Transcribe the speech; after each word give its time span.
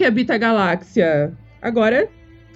Que 0.00 0.04
habita 0.06 0.34
a 0.34 0.38
galáxia! 0.38 1.30
Agora, 1.60 2.08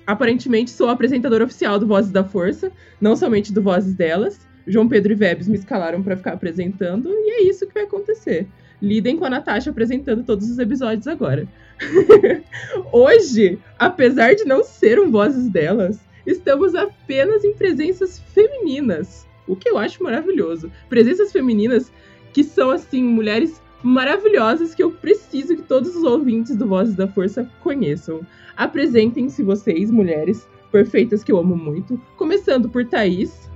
aparentemente, 0.07 0.71
sou 0.71 0.89
a 0.89 0.93
apresentadora 0.93 1.45
oficial 1.45 1.79
do 1.79 1.87
Vozes 1.87 2.11
da 2.11 2.25
Força, 2.25 2.73
não 2.99 3.15
somente 3.15 3.53
do 3.53 3.61
Vozes 3.61 3.93
delas. 3.93 4.41
João 4.67 4.89
Pedro 4.89 5.13
e 5.13 5.15
Vebs 5.15 5.47
me 5.47 5.59
escalaram 5.59 6.03
para 6.03 6.17
ficar 6.17 6.33
apresentando, 6.33 7.11
e 7.11 7.33
é 7.33 7.43
isso 7.43 7.67
que 7.67 7.75
vai 7.75 7.83
acontecer. 7.83 8.49
Lidem 8.81 9.19
com 9.19 9.27
a 9.27 9.29
Natasha 9.29 9.69
apresentando 9.69 10.25
todos 10.25 10.49
os 10.49 10.59
episódios 10.59 11.07
agora. 11.07 11.47
Hoje, 12.91 13.59
apesar 13.79 14.35
de 14.35 14.47
não 14.47 14.65
ser 14.65 14.99
um 14.99 15.11
Vozes 15.11 15.51
delas, 15.51 16.01
estamos 16.27 16.75
apenas 16.75 17.45
em 17.45 17.53
presenças 17.53 18.21
femininas, 18.33 19.29
o 19.47 19.55
que 19.55 19.69
eu 19.69 19.77
acho 19.77 20.03
maravilhoso. 20.03 20.73
Presenças 20.89 21.31
femininas 21.31 21.93
que 22.33 22.43
são, 22.43 22.71
assim, 22.71 23.03
mulheres 23.03 23.61
maravilhosas 23.85 24.75
que 24.75 24.83
eu 24.83 24.91
preciso 24.91 25.55
que 25.55 25.63
todos 25.63 25.95
os 25.95 26.03
ouvintes 26.03 26.57
do 26.57 26.67
Vozes 26.67 26.95
da 26.95 27.07
Força 27.07 27.49
conheçam. 27.63 28.23
Apresentem-se 28.57 29.43
vocês, 29.43 29.91
mulheres 29.91 30.49
perfeitas 30.73 31.23
que 31.23 31.31
eu 31.31 31.39
amo 31.39 31.55
muito. 31.55 32.01
Começando 32.17 32.69
por 32.69 32.87
Thaís. 32.87 33.51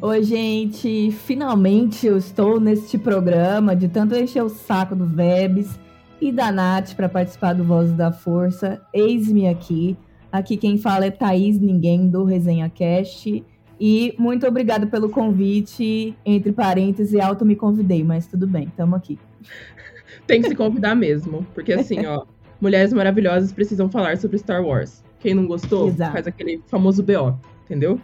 Oi, 0.00 0.22
gente! 0.22 1.10
Finalmente 1.10 2.06
eu 2.06 2.16
estou 2.16 2.58
neste 2.58 2.96
programa 2.96 3.76
de 3.76 3.86
tanto 3.86 4.16
encher 4.16 4.42
o 4.42 4.48
saco 4.48 4.96
do 4.96 5.04
Vebs 5.04 5.78
e 6.18 6.32
da 6.32 6.50
Nath 6.50 6.94
para 6.94 7.10
participar 7.10 7.52
do 7.52 7.62
Vozes 7.62 7.92
da 7.92 8.10
Força. 8.10 8.80
Eis-me 8.94 9.46
aqui. 9.46 9.96
Aqui 10.32 10.56
quem 10.56 10.78
fala 10.78 11.04
é 11.04 11.10
Thaís 11.10 11.58
Ninguém, 11.58 12.08
do 12.08 12.24
Resenha 12.24 12.70
Cast. 12.70 13.44
E 13.80 14.14
muito 14.18 14.46
obrigada 14.46 14.86
pelo 14.86 15.08
convite. 15.08 16.14
Entre 16.24 16.52
parênteses, 16.52 17.18
auto 17.18 17.46
me 17.46 17.56
convidei, 17.56 18.04
mas 18.04 18.26
tudo 18.26 18.46
bem, 18.46 18.64
estamos 18.64 18.96
aqui. 18.96 19.18
Tem 20.26 20.42
que 20.42 20.48
se 20.48 20.54
convidar 20.54 20.94
mesmo, 20.94 21.46
porque 21.54 21.72
assim, 21.72 22.04
ó, 22.04 22.26
mulheres 22.60 22.92
maravilhosas 22.92 23.52
precisam 23.52 23.90
falar 23.90 24.18
sobre 24.18 24.36
Star 24.36 24.62
Wars. 24.62 25.02
Quem 25.18 25.32
não 25.34 25.46
gostou, 25.46 25.88
Exato. 25.88 26.12
faz 26.12 26.26
aquele 26.26 26.62
famoso 26.66 27.02
BO, 27.02 27.38
entendeu? 27.64 27.98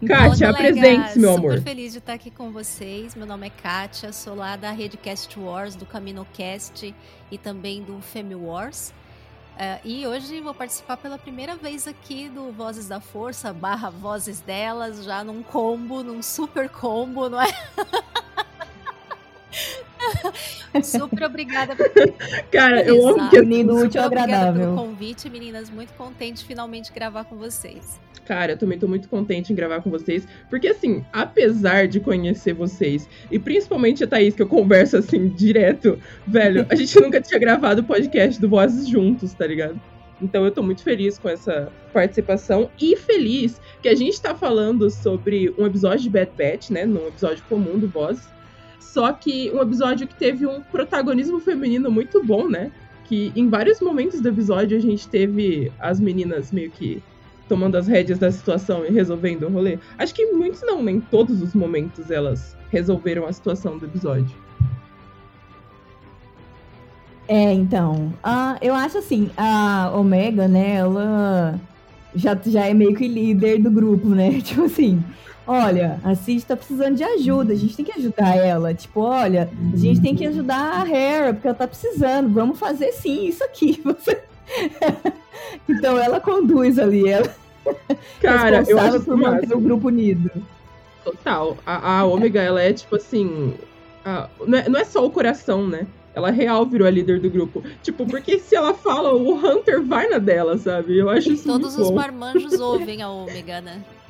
Bom, 0.00 0.08
Kátia, 0.08 0.50
apresente-se, 0.50 1.18
meu 1.18 1.34
amor. 1.34 1.58
Super 1.58 1.70
feliz 1.70 1.92
de 1.92 1.98
estar 1.98 2.14
aqui 2.14 2.30
com 2.30 2.50
vocês. 2.50 3.14
Meu 3.14 3.26
nome 3.26 3.46
é 3.46 3.50
Kátia, 3.50 4.12
sou 4.12 4.34
lá 4.34 4.56
da 4.56 4.72
rede 4.72 4.96
Cast 4.96 5.38
Wars, 5.38 5.76
do 5.76 5.86
CaminoCast 5.86 6.94
e 7.30 7.38
também 7.38 7.82
do 7.82 8.00
Femi 8.00 8.34
Wars. 8.34 8.92
Eh, 9.56 9.80
e 9.84 10.06
hoje 10.06 10.40
vou 10.40 10.52
participar 10.52 10.96
pela 10.96 11.16
primeira 11.16 11.54
vez 11.54 11.86
aqui 11.86 12.28
do 12.28 12.50
Vozes 12.50 12.88
da 12.88 13.00
Força, 13.00 13.52
barra 13.52 13.88
Vozes 13.88 14.40
Delas, 14.40 15.04
já 15.04 15.22
num 15.22 15.44
combo, 15.44 16.02
num 16.02 16.20
super 16.22 16.68
combo, 16.68 17.28
não 17.28 17.40
é? 17.40 17.46
super 20.82 21.24
obrigada 21.24 21.76
Cara, 22.50 22.82
eu 22.82 23.08
amo 23.08 23.30
que 23.30 23.38
Unindo 23.38 23.74
útil 23.74 24.02
Super 24.02 24.06
obrigada 24.06 24.28
pelo 24.30 24.42
agradável. 24.42 24.76
convite, 24.76 25.30
meninas. 25.30 25.70
Muito 25.70 25.92
contente 25.94 26.38
de 26.38 26.44
finalmente 26.44 26.92
gravar 26.92 27.24
com 27.24 27.36
vocês. 27.36 28.00
Cara, 28.24 28.52
eu 28.52 28.56
também 28.56 28.78
tô 28.78 28.88
muito 28.88 29.08
contente 29.08 29.52
em 29.52 29.56
gravar 29.56 29.82
com 29.82 29.90
vocês, 29.90 30.26
porque 30.48 30.68
assim, 30.68 31.04
apesar 31.12 31.86
de 31.86 32.00
conhecer 32.00 32.54
vocês, 32.54 33.08
e 33.30 33.38
principalmente 33.38 34.02
a 34.02 34.06
Thaís, 34.06 34.34
que 34.34 34.40
eu 34.40 34.48
converso 34.48 34.96
assim 34.96 35.28
direto, 35.28 35.98
velho, 36.26 36.66
a 36.70 36.74
gente 36.74 36.98
nunca 37.00 37.20
tinha 37.20 37.38
gravado 37.38 37.82
o 37.82 37.84
podcast 37.84 38.40
do 38.40 38.48
Vozes 38.48 38.88
juntos, 38.88 39.34
tá 39.34 39.46
ligado? 39.46 39.78
Então 40.22 40.44
eu 40.44 40.50
tô 40.50 40.62
muito 40.62 40.82
feliz 40.82 41.18
com 41.18 41.28
essa 41.28 41.70
participação 41.92 42.70
e 42.80 42.96
feliz 42.96 43.60
que 43.82 43.88
a 43.88 43.94
gente 43.94 44.20
tá 44.20 44.34
falando 44.34 44.88
sobre 44.88 45.52
um 45.58 45.66
episódio 45.66 46.00
de 46.00 46.10
Bad 46.10 46.30
Batch, 46.38 46.70
né, 46.70 46.86
num 46.86 47.08
episódio 47.08 47.44
comum 47.48 47.78
do 47.78 47.88
Vozes, 47.88 48.26
só 48.94 49.12
que 49.12 49.50
um 49.52 49.60
episódio 49.60 50.06
que 50.06 50.14
teve 50.14 50.46
um 50.46 50.60
protagonismo 50.60 51.40
feminino 51.40 51.90
muito 51.90 52.22
bom, 52.22 52.48
né? 52.48 52.70
Que 53.06 53.32
em 53.34 53.48
vários 53.48 53.80
momentos 53.80 54.20
do 54.20 54.28
episódio 54.28 54.78
a 54.78 54.80
gente 54.80 55.08
teve 55.08 55.72
as 55.80 55.98
meninas 55.98 56.52
meio 56.52 56.70
que 56.70 57.02
tomando 57.48 57.76
as 57.76 57.88
rédeas 57.88 58.20
da 58.20 58.30
situação 58.30 58.86
e 58.86 58.90
resolvendo 58.90 59.48
o 59.48 59.50
rolê. 59.50 59.80
Acho 59.98 60.14
que 60.14 60.26
muitos 60.26 60.62
não, 60.62 60.80
nem 60.80 61.00
todos 61.00 61.42
os 61.42 61.56
momentos 61.56 62.08
elas 62.08 62.56
resolveram 62.70 63.26
a 63.26 63.32
situação 63.32 63.78
do 63.78 63.84
episódio. 63.84 64.36
É, 67.26 67.52
então. 67.52 68.14
ah, 68.22 68.56
eu 68.62 68.74
acho 68.74 68.98
assim, 68.98 69.28
a 69.36 69.90
Omega, 69.92 70.46
né, 70.46 70.76
ela 70.76 71.60
já, 72.14 72.38
já 72.46 72.66
é 72.66 72.72
meio 72.72 72.94
que 72.94 73.08
líder 73.08 73.60
do 73.60 73.72
grupo, 73.72 74.10
né? 74.10 74.38
Tipo 74.40 74.66
assim, 74.66 75.02
olha, 75.46 75.98
a 76.04 76.14
Cid 76.14 76.44
tá 76.44 76.56
precisando 76.56 76.96
de 76.96 77.04
ajuda, 77.04 77.52
a 77.52 77.56
gente 77.56 77.76
tem 77.76 77.84
que 77.84 77.92
ajudar 77.92 78.36
ela. 78.36 78.72
Tipo, 78.74 79.00
olha, 79.00 79.50
a 79.72 79.76
gente 79.76 80.00
tem 80.00 80.14
que 80.14 80.26
ajudar 80.26 80.82
a 80.82 80.88
Hera, 80.88 81.32
porque 81.34 81.46
ela 81.48 81.56
tá 81.56 81.66
precisando. 81.68 82.32
Vamos 82.32 82.58
fazer 82.58 82.92
sim 82.92 83.26
isso 83.26 83.42
aqui. 83.44 83.80
Você... 83.84 84.20
então 85.68 85.98
ela 85.98 86.20
conduz 86.20 86.78
ali, 86.78 87.08
ela 87.08 87.34
Cara, 88.20 88.62
eu 88.68 88.78
acho 88.78 89.00
por 89.00 89.16
manter 89.16 89.54
o 89.54 89.60
grupo 89.60 89.88
unido. 89.88 90.30
Total. 91.02 91.56
A, 91.64 91.98
a 92.00 92.04
Ômega, 92.04 92.40
ela 92.40 92.62
é 92.62 92.72
tipo 92.72 92.96
assim. 92.96 93.54
a- 94.04 94.28
não, 94.46 94.58
é, 94.58 94.68
não 94.68 94.80
é 94.80 94.84
só 94.84 95.04
o 95.04 95.10
coração, 95.10 95.66
né? 95.66 95.86
Ela 96.14 96.30
real 96.30 96.64
virou 96.64 96.86
a 96.86 96.90
líder 96.90 97.20
do 97.20 97.28
grupo. 97.28 97.62
Tipo, 97.82 98.06
porque 98.06 98.38
se 98.38 98.54
ela 98.54 98.72
fala, 98.72 99.12
o 99.14 99.34
Hunter 99.34 99.82
vai 99.82 100.08
na 100.08 100.18
dela, 100.18 100.56
sabe? 100.56 100.96
Eu 100.96 101.10
acho 101.10 101.32
isso 101.32 101.44
Todos 101.44 101.74
muito 101.74 101.82
os 101.82 101.90
bom. 101.90 101.96
marmanjos 101.96 102.60
ouvem 102.60 103.02
a 103.02 103.08
Ômega, 103.08 103.60
né? 103.60 103.82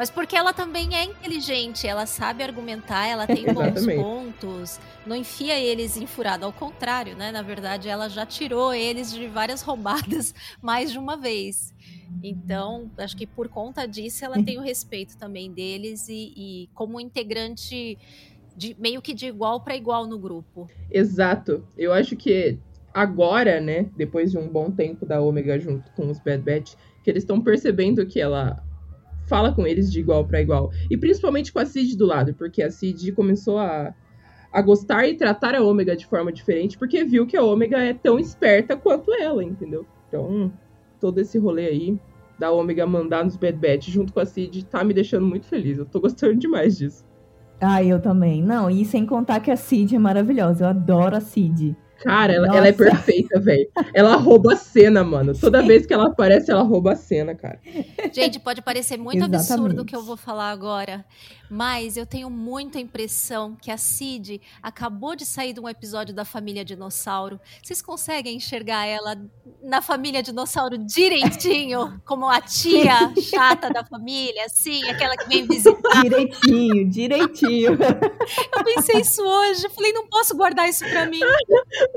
Mas 0.00 0.08
porque 0.08 0.34
ela 0.34 0.54
também 0.54 0.96
é 0.96 1.04
inteligente, 1.04 1.86
ela 1.86 2.06
sabe 2.06 2.42
argumentar, 2.42 3.06
ela 3.06 3.26
tem 3.26 3.44
bons 3.52 3.84
pontos, 3.84 4.80
não 5.04 5.14
enfia 5.14 5.60
eles 5.60 5.94
em 5.94 6.06
furada, 6.06 6.46
ao 6.46 6.52
contrário, 6.54 7.14
né? 7.14 7.30
Na 7.30 7.42
verdade, 7.42 7.86
ela 7.86 8.08
já 8.08 8.24
tirou 8.24 8.72
eles 8.72 9.12
de 9.12 9.26
várias 9.26 9.60
roubadas 9.60 10.34
mais 10.62 10.90
de 10.90 10.98
uma 10.98 11.18
vez. 11.18 11.74
Então, 12.22 12.90
acho 12.96 13.14
que 13.14 13.26
por 13.26 13.46
conta 13.48 13.86
disso, 13.86 14.24
ela 14.24 14.42
tem 14.42 14.56
o 14.56 14.62
respeito 14.62 15.18
também 15.18 15.52
deles 15.52 16.08
e, 16.08 16.32
e 16.34 16.70
como 16.72 16.98
integrante 16.98 17.98
de, 18.56 18.74
meio 18.78 19.02
que 19.02 19.12
de 19.12 19.26
igual 19.26 19.60
para 19.60 19.76
igual 19.76 20.06
no 20.06 20.18
grupo. 20.18 20.66
Exato. 20.90 21.62
Eu 21.76 21.92
acho 21.92 22.16
que 22.16 22.58
agora, 22.94 23.60
né, 23.60 23.90
depois 23.94 24.30
de 24.30 24.38
um 24.38 24.48
bom 24.48 24.70
tempo 24.70 25.04
da 25.04 25.20
Ômega 25.20 25.60
junto 25.60 25.92
com 25.92 26.08
os 26.08 26.18
Bad 26.18 26.42
Batch, 26.42 26.72
que 27.04 27.10
eles 27.10 27.22
estão 27.22 27.38
percebendo 27.38 28.06
que 28.06 28.18
ela 28.18 28.64
fala 29.30 29.52
com 29.52 29.64
eles 29.64 29.90
de 29.90 30.00
igual 30.00 30.26
para 30.26 30.42
igual. 30.42 30.72
E 30.90 30.96
principalmente 30.96 31.52
com 31.52 31.60
a 31.60 31.64
Cid 31.64 31.96
do 31.96 32.04
lado, 32.04 32.34
porque 32.34 32.60
a 32.60 32.70
Cid 32.70 33.12
começou 33.12 33.58
a, 33.58 33.94
a 34.52 34.60
gostar 34.60 35.06
e 35.06 35.14
tratar 35.14 35.54
a 35.54 35.62
Ômega 35.62 35.96
de 35.96 36.04
forma 36.04 36.32
diferente, 36.32 36.76
porque 36.76 37.04
viu 37.04 37.24
que 37.28 37.36
a 37.36 37.42
Ômega 37.42 37.78
é 37.78 37.94
tão 37.94 38.18
esperta 38.18 38.76
quanto 38.76 39.14
ela, 39.14 39.44
entendeu? 39.44 39.86
Então, 40.08 40.52
todo 41.00 41.20
esse 41.20 41.38
rolê 41.38 41.66
aí 41.66 41.98
da 42.40 42.50
Ômega 42.50 42.84
mandar 42.86 43.24
nos 43.24 43.36
Bad 43.36 43.56
Batch 43.56 43.88
junto 43.88 44.12
com 44.12 44.18
a 44.18 44.26
Cid 44.26 44.64
tá 44.64 44.82
me 44.82 44.92
deixando 44.92 45.24
muito 45.24 45.46
feliz. 45.46 45.78
Eu 45.78 45.86
tô 45.86 46.00
gostando 46.00 46.34
demais 46.34 46.76
disso. 46.76 47.08
Ah, 47.60 47.84
eu 47.84 48.00
também. 48.00 48.42
Não, 48.42 48.68
e 48.68 48.84
sem 48.84 49.06
contar 49.06 49.38
que 49.40 49.50
a 49.50 49.56
Cid 49.56 49.94
é 49.94 49.98
maravilhosa. 49.98 50.64
Eu 50.64 50.68
adoro 50.70 51.14
a 51.14 51.20
Cid. 51.20 51.76
Cara, 52.00 52.32
ela, 52.32 52.46
ela 52.56 52.68
é 52.68 52.72
perfeita, 52.72 53.38
velho. 53.38 53.68
Ela 53.92 54.16
rouba 54.16 54.54
a 54.54 54.56
cena, 54.56 55.04
mano. 55.04 55.38
Toda 55.38 55.62
vez 55.62 55.86
que 55.86 55.92
ela 55.92 56.06
aparece, 56.06 56.50
ela 56.50 56.62
rouba 56.62 56.92
a 56.92 56.96
cena, 56.96 57.34
cara. 57.34 57.60
Gente, 58.12 58.40
pode 58.40 58.62
parecer 58.62 58.96
muito 58.96 59.24
absurdo 59.24 59.82
o 59.82 59.84
que 59.84 59.94
eu 59.94 60.02
vou 60.02 60.16
falar 60.16 60.50
agora, 60.50 61.04
mas 61.50 61.96
eu 61.96 62.06
tenho 62.06 62.30
muita 62.30 62.78
impressão 62.78 63.56
que 63.60 63.70
a 63.70 63.76
Cid 63.76 64.40
acabou 64.62 65.14
de 65.14 65.26
sair 65.26 65.52
de 65.52 65.60
um 65.60 65.68
episódio 65.68 66.14
da 66.14 66.24
família 66.24 66.64
Dinossauro. 66.64 67.40
Vocês 67.62 67.82
conseguem 67.82 68.36
enxergar 68.36 68.86
ela 68.86 69.16
na 69.62 69.82
família 69.82 70.22
Dinossauro 70.22 70.78
direitinho, 70.78 72.00
como 72.06 72.28
a 72.28 72.40
tia 72.40 73.12
chata 73.20 73.68
da 73.70 73.84
família, 73.84 74.46
assim, 74.46 74.88
aquela 74.88 75.16
que 75.16 75.28
vem 75.28 75.46
visitar? 75.46 76.02
Direitinho, 76.02 76.88
direitinho. 76.88 77.78
Eu 78.56 78.64
pensei 78.64 79.00
isso 79.00 79.22
hoje, 79.22 79.68
falei, 79.70 79.92
não 79.92 80.06
posso 80.06 80.36
guardar 80.36 80.68
isso 80.68 80.84
pra 80.88 81.06
mim. 81.06 81.20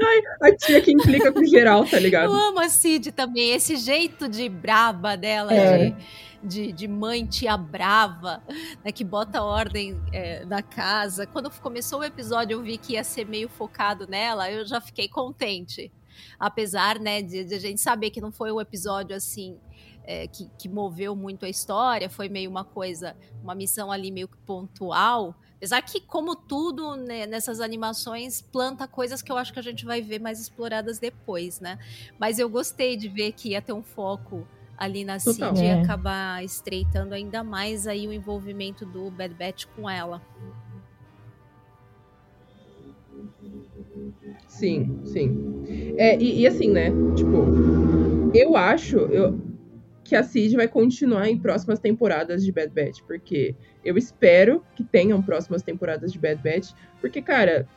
Ai, 0.01 0.21
a 0.41 0.55
tia 0.55 0.81
que 0.81 0.91
implica 0.91 1.31
com 1.31 1.43
geral, 1.45 1.85
tá 1.85 1.99
ligado? 1.99 2.25
Eu 2.25 2.33
amo 2.33 2.59
a 2.59 2.69
Cid 2.69 3.11
também, 3.11 3.51
esse 3.51 3.75
jeito 3.75 4.27
de 4.27 4.49
braba 4.49 5.15
dela, 5.15 5.53
é. 5.53 5.89
de, 5.89 5.95
de, 6.43 6.71
de, 6.71 6.87
mãe 6.87 7.25
tia 7.25 7.55
brava, 7.55 8.41
né, 8.83 8.91
que 8.91 9.03
bota 9.03 9.41
ordem 9.43 9.99
é, 10.11 10.45
na 10.45 10.61
casa. 10.61 11.27
Quando 11.27 11.49
começou 11.61 11.99
o 11.99 12.03
episódio, 12.03 12.55
eu 12.55 12.61
vi 12.61 12.77
que 12.77 12.93
ia 12.93 13.03
ser 13.03 13.25
meio 13.27 13.47
focado 13.47 14.07
nela, 14.07 14.51
eu 14.51 14.65
já 14.65 14.81
fiquei 14.81 15.07
contente. 15.07 15.91
Apesar, 16.39 16.99
né, 16.99 17.21
de, 17.21 17.43
de 17.43 17.55
a 17.55 17.59
gente 17.59 17.81
saber 17.81 18.09
que 18.09 18.21
não 18.21 18.31
foi 18.31 18.51
um 18.51 18.61
episódio 18.61 19.15
assim. 19.15 19.57
É, 20.05 20.27
que, 20.27 20.49
que, 20.59 20.67
moveu 20.67 21.15
muito 21.15 21.45
a 21.45 21.49
história, 21.49 22.09
foi 22.09 22.27
meio 22.27 22.49
uma 22.49 22.65
coisa, 22.65 23.15
uma 23.41 23.55
missão 23.55 23.89
ali 23.89 24.11
meio 24.11 24.27
pontual, 24.45 25.33
Apesar 25.63 25.81
que, 25.81 26.01
como 26.01 26.35
tudo 26.35 26.97
né, 26.97 27.25
nessas 27.25 27.61
animações, 27.61 28.41
planta 28.41 28.85
coisas 28.85 29.21
que 29.21 29.31
eu 29.31 29.37
acho 29.37 29.53
que 29.53 29.59
a 29.59 29.63
gente 29.63 29.85
vai 29.85 30.01
ver 30.01 30.19
mais 30.19 30.37
exploradas 30.37 30.99
depois, 30.99 31.61
né? 31.61 31.79
Mas 32.19 32.37
eu 32.37 32.49
gostei 32.49 32.97
de 32.97 33.07
ver 33.07 33.31
que 33.31 33.51
ia 33.51 33.61
ter 33.61 33.71
um 33.71 33.81
foco 33.81 34.45
ali 34.77 35.05
na 35.05 35.19
Cid 35.19 35.41
e 35.61 35.67
é. 35.67 35.81
acabar 35.81 36.43
estreitando 36.43 37.13
ainda 37.13 37.45
mais 37.45 37.87
aí 37.87 38.05
o 38.05 38.11
envolvimento 38.11 38.85
do 38.85 39.09
Bad 39.09 39.33
Batch 39.35 39.65
com 39.73 39.89
ela. 39.89 40.21
Sim, 44.49 44.99
sim. 45.05 45.95
É, 45.97 46.21
e, 46.21 46.41
e, 46.41 46.47
assim, 46.47 46.67
né? 46.67 46.91
Tipo, 47.15 48.33
eu 48.33 48.57
acho 48.57 48.97
eu, 48.97 49.39
que 50.13 50.17
a 50.17 50.21
Cid 50.21 50.55
vai 50.55 50.67
continuar 50.67 51.27
em 51.27 51.35
próximas 51.35 51.79
temporadas 51.79 52.45
de 52.45 52.51
Bad 52.51 52.69
Batch, 52.71 53.01
porque 53.07 53.55
eu 53.83 53.97
espero 53.97 54.63
que 54.75 54.83
tenham 54.83 55.19
próximas 55.23 55.63
temporadas 55.63 56.13
de 56.13 56.19
Bad 56.19 56.39
Batch, 56.43 56.73
porque, 57.01 57.19
cara, 57.19 57.67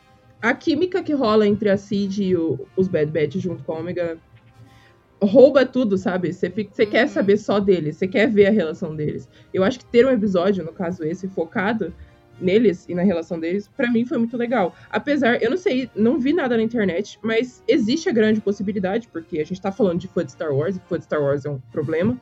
a 0.43 0.53
química 0.53 1.03
que 1.03 1.15
rola 1.15 1.47
entre 1.47 1.71
a 1.71 1.79
Cid 1.79 2.23
e 2.23 2.37
o, 2.37 2.69
os 2.77 2.89
Bad 2.89 3.11
Batch 3.11 3.37
junto 3.37 3.65
com 3.65 3.73
a 3.73 3.79
Omega 3.79 4.19
rouba 5.19 5.65
tudo, 5.65 5.97
sabe? 5.97 6.31
Você 6.31 6.49
uhum. 6.49 6.91
quer 6.91 7.09
saber 7.09 7.39
só 7.39 7.59
deles, 7.59 7.97
você 7.97 8.07
quer 8.07 8.31
ver 8.31 8.49
a 8.49 8.51
relação 8.51 8.95
deles. 8.95 9.27
Eu 9.55 9.65
acho 9.65 9.79
que 9.79 9.87
ter 9.87 10.05
um 10.05 10.11
episódio, 10.11 10.63
no 10.63 10.75
caso 10.75 11.05
esse, 11.05 11.27
focado 11.29 11.91
neles 12.41 12.87
e 12.89 12.95
na 12.95 13.03
relação 13.03 13.39
deles, 13.39 13.69
para 13.77 13.91
mim 13.91 14.05
foi 14.05 14.19
muito 14.19 14.37
legal. 14.37 14.75
Apesar, 14.91 15.43
eu 15.43 15.51
não 15.51 15.57
sei, 15.57 15.91
não 15.95 16.19
vi 16.19 16.33
nada 16.33 16.57
na 16.57 16.63
internet, 16.63 17.19
mas 17.23 17.63
existe 17.67 18.09
a 18.09 18.13
grande 18.13 18.41
possibilidade, 18.41 19.09
porque 19.09 19.39
a 19.39 19.45
gente 19.45 19.61
tá 19.61 19.73
falando 19.73 20.01
de 20.01 20.09
fã 20.09 20.25
de 20.25 20.33
Star 20.33 20.55
Wars, 20.55 20.77
e 20.77 20.81
fã 20.81 20.99
de 20.99 21.05
Star 21.05 21.23
Wars 21.23 21.45
é 21.45 21.51
um 21.51 21.59
problema 21.73 22.19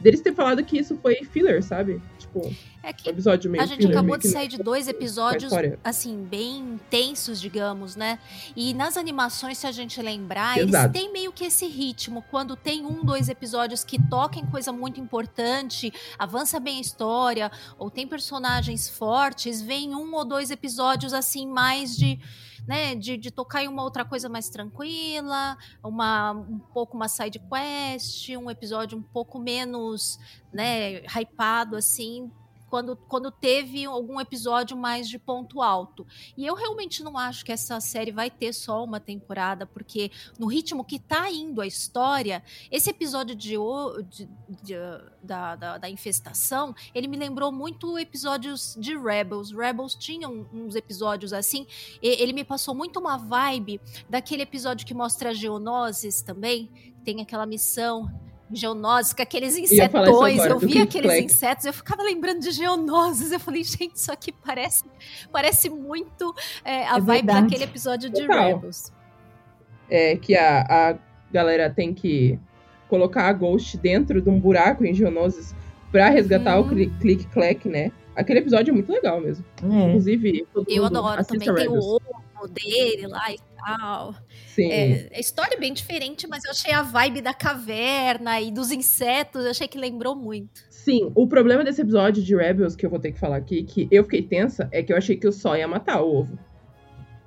deles 0.00 0.20
ter 0.20 0.34
falado 0.34 0.62
que 0.64 0.78
isso 0.78 0.96
foi 1.02 1.16
filler, 1.24 1.62
sabe? 1.62 2.00
Tipo, 2.18 2.54
é 2.82 2.92
que 2.92 3.08
episódio 3.08 3.50
meio 3.50 3.62
A 3.62 3.66
gente 3.66 3.78
filler, 3.78 3.96
acabou 3.96 4.16
de 4.16 4.28
sair 4.28 4.48
de 4.48 4.58
dois 4.58 4.86
episódios, 4.88 5.52
assim, 5.82 6.22
bem 6.22 6.58
intensos, 6.58 7.40
digamos, 7.40 7.96
né? 7.96 8.18
E 8.54 8.72
nas 8.74 8.96
animações, 8.96 9.58
se 9.58 9.66
a 9.66 9.72
gente 9.72 10.00
lembrar, 10.00 10.58
Exato. 10.58 10.86
eles 10.86 10.92
têm 10.92 11.12
meio 11.12 11.32
que 11.32 11.44
esse 11.44 11.66
ritmo. 11.66 12.22
Quando 12.30 12.54
tem 12.54 12.84
um, 12.84 13.04
dois 13.04 13.28
episódios 13.28 13.82
que 13.84 14.00
toquem 14.08 14.44
coisa 14.46 14.72
muito 14.72 15.00
importante, 15.00 15.92
avança 16.18 16.60
bem 16.60 16.78
a 16.78 16.80
história, 16.80 17.50
ou 17.78 17.90
tem 17.90 18.06
personagens 18.06 18.88
fortes, 18.88 19.60
vem 19.60 19.94
um 19.94 20.14
ou 20.14 20.24
dois 20.24 20.50
episódios, 20.50 21.12
assim, 21.12 21.46
mais 21.46 21.96
de 21.96 22.20
né, 22.66 22.94
de, 22.94 23.16
de 23.16 23.30
tocar 23.30 23.62
em 23.62 23.68
uma 23.68 23.82
outra 23.82 24.04
coisa 24.04 24.28
mais 24.28 24.48
tranquila, 24.48 25.56
uma, 25.82 26.32
um 26.32 26.58
pouco 26.58 26.96
uma 26.96 27.08
side 27.08 27.38
quest, 27.38 28.30
um 28.30 28.50
episódio 28.50 28.98
um 28.98 29.02
pouco 29.02 29.38
menos, 29.38 30.18
né, 30.52 31.02
hypado, 31.06 31.76
assim, 31.76 32.30
quando, 32.68 32.96
quando 32.96 33.30
teve 33.30 33.84
algum 33.84 34.20
episódio 34.20 34.76
mais 34.76 35.08
de 35.08 35.18
ponto 35.18 35.62
alto. 35.62 36.06
E 36.36 36.44
eu 36.44 36.54
realmente 36.54 37.02
não 37.02 37.16
acho 37.16 37.44
que 37.44 37.52
essa 37.52 37.80
série 37.80 38.10
vai 38.10 38.30
ter 38.30 38.52
só 38.52 38.82
uma 38.82 39.00
temporada, 39.00 39.66
porque 39.66 40.10
no 40.38 40.46
ritmo 40.46 40.84
que 40.84 40.98
tá 40.98 41.30
indo 41.30 41.60
a 41.60 41.66
história, 41.66 42.42
esse 42.70 42.90
episódio 42.90 43.34
de, 43.34 43.56
de, 44.08 44.28
de 44.62 44.74
da, 45.22 45.56
da, 45.56 45.78
da, 45.78 45.90
infestação, 45.90 46.74
ele 46.94 47.08
me 47.08 47.16
lembrou 47.16 47.50
muito 47.50 47.98
episódios 47.98 48.76
de 48.78 48.96
Rebels. 48.96 49.50
Rebels 49.50 49.94
tinham 49.94 50.46
uns 50.52 50.74
episódios 50.74 51.32
assim, 51.32 51.66
ele 52.02 52.32
me 52.32 52.44
passou 52.44 52.74
muito 52.74 52.98
uma 52.98 53.16
vibe 53.16 53.80
daquele 54.08 54.42
episódio 54.42 54.86
que 54.86 54.94
mostra 54.94 55.30
a 55.30 55.34
Geonosis 55.34 56.22
também, 56.22 56.70
tem 57.04 57.20
aquela 57.20 57.46
missão 57.46 58.10
geonoses, 58.50 59.12
com 59.12 59.22
aqueles 59.22 59.56
insetões. 59.56 60.44
Eu 60.44 60.58
vi 60.58 60.80
aqueles 60.80 61.24
insetos, 61.24 61.64
eu 61.64 61.72
ficava 61.72 62.02
lembrando 62.02 62.40
de 62.40 62.50
geonoses. 62.50 63.32
Eu 63.32 63.40
falei, 63.40 63.64
gente, 63.64 63.96
isso 63.96 64.12
aqui 64.12 64.32
parece, 64.32 64.84
parece 65.32 65.68
muito 65.68 66.34
é, 66.64 66.86
a 66.86 66.96
é 66.96 67.00
vibe 67.00 67.26
verdade. 67.26 67.42
daquele 67.42 67.64
episódio 67.64 68.10
de 68.10 68.22
Total. 68.22 68.54
Rebels. 68.54 68.92
É 69.88 70.16
que 70.16 70.36
a, 70.36 70.62
a 70.62 70.98
galera 71.30 71.70
tem 71.70 71.94
que 71.94 72.38
colocar 72.88 73.28
a 73.28 73.32
Ghost 73.32 73.76
dentro 73.78 74.20
de 74.20 74.28
um 74.28 74.38
buraco 74.38 74.84
em 74.84 74.94
geonoses 74.94 75.54
pra 75.90 76.08
resgatar 76.08 76.58
hum. 76.58 76.62
o 76.62 76.98
click-clack, 76.98 77.68
né? 77.68 77.92
Aquele 78.14 78.38
episódio 78.38 78.70
é 78.70 78.74
muito 78.74 78.90
legal 78.90 79.20
mesmo. 79.20 79.44
É. 79.62 79.66
Inclusive, 79.66 80.46
eu 80.68 80.84
adoro 80.86 81.24
também. 81.24 81.54
Tem 81.54 81.68
o 81.68 81.78
ovo 81.78 82.48
dele 82.48 83.06
lá 83.06 83.30
e 83.30 83.38
tal. 83.66 84.14
Sim. 84.46 84.70
É, 84.70 85.10
a 85.14 85.18
história 85.18 85.56
é 85.56 85.58
bem 85.58 85.72
diferente, 85.72 86.26
mas 86.28 86.44
eu 86.44 86.52
achei 86.52 86.72
a 86.72 86.82
vibe 86.82 87.20
da 87.20 87.34
caverna 87.34 88.40
e 88.40 88.52
dos 88.52 88.70
insetos, 88.70 89.44
eu 89.44 89.50
achei 89.50 89.66
que 89.66 89.78
lembrou 89.78 90.14
muito. 90.14 90.62
Sim, 90.70 91.10
o 91.14 91.26
problema 91.26 91.64
desse 91.64 91.82
episódio 91.82 92.22
de 92.22 92.36
Rebels, 92.36 92.76
que 92.76 92.86
eu 92.86 92.90
vou 92.90 93.00
ter 93.00 93.10
que 93.10 93.18
falar 93.18 93.36
aqui, 93.36 93.64
que 93.64 93.88
eu 93.90 94.04
fiquei 94.04 94.22
tensa, 94.22 94.68
é 94.70 94.82
que 94.82 94.92
eu 94.92 94.96
achei 94.96 95.16
que 95.16 95.26
o 95.26 95.32
Só 95.32 95.56
ia 95.56 95.66
matar 95.66 96.00
o 96.00 96.20
ovo. 96.20 96.38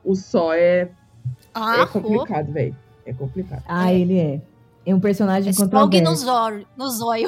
O 0.03 0.15
Só 0.15 0.53
é. 0.53 0.89
Ah, 1.53 1.81
é 1.81 1.85
complicado, 1.85 2.53
velho. 2.53 2.75
É 3.05 3.13
complicado. 3.13 3.63
Ah, 3.67 3.93
ele 3.93 4.17
é. 4.17 4.41
É 4.85 4.95
um 4.95 4.99
personagem 4.99 5.51
é 5.51 5.55
controverso. 5.55 6.03
no 6.03 6.15
zóio. 6.15 6.67
No 6.77 6.89
zóio. 6.89 7.27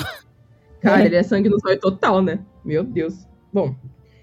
Cara, 0.79 1.03
ele 1.05 1.15
é 1.15 1.23
sangue 1.23 1.49
no 1.49 1.59
zóio 1.59 1.79
total, 1.79 2.21
né? 2.21 2.39
Meu 2.63 2.83
Deus. 2.83 3.27
Bom. 3.51 3.75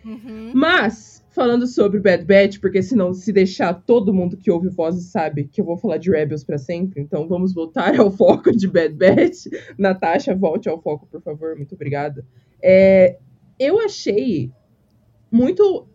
Uhum. 0.04 0.52
Mas, 0.54 1.18
falando 1.38 1.68
sobre 1.68 2.00
Bad 2.00 2.25
Batch, 2.25 2.59
porque 2.59 2.83
senão, 2.83 3.14
se 3.14 3.33
deixar 3.33 3.73
todo 3.73 4.12
mundo 4.12 4.37
que 4.37 4.50
ouve 4.50 4.68
vozes 4.68 5.12
sabe 5.12 5.45
que 5.45 5.61
eu 5.61 5.64
vou 5.64 5.76
falar 5.76 5.97
de 5.97 6.11
Rebels 6.11 6.42
para 6.42 6.59
sempre. 6.59 7.00
Então 7.00 7.28
vamos 7.28 7.54
voltar 7.54 7.95
ao 8.00 8.11
foco 8.11 8.50
de 8.50 8.66
Bad 8.66 8.92
Batch. 8.97 9.47
Natasha, 9.78 10.35
volte 10.35 10.68
ao 10.68 10.83
foco, 10.83 11.07
por 11.07 11.23
favor. 11.23 11.54
Muito 11.54 11.76
obrigada. 11.76 12.26
É, 12.61 13.18
eu 13.57 13.78
achei 13.78 14.50
muito. 15.30 15.87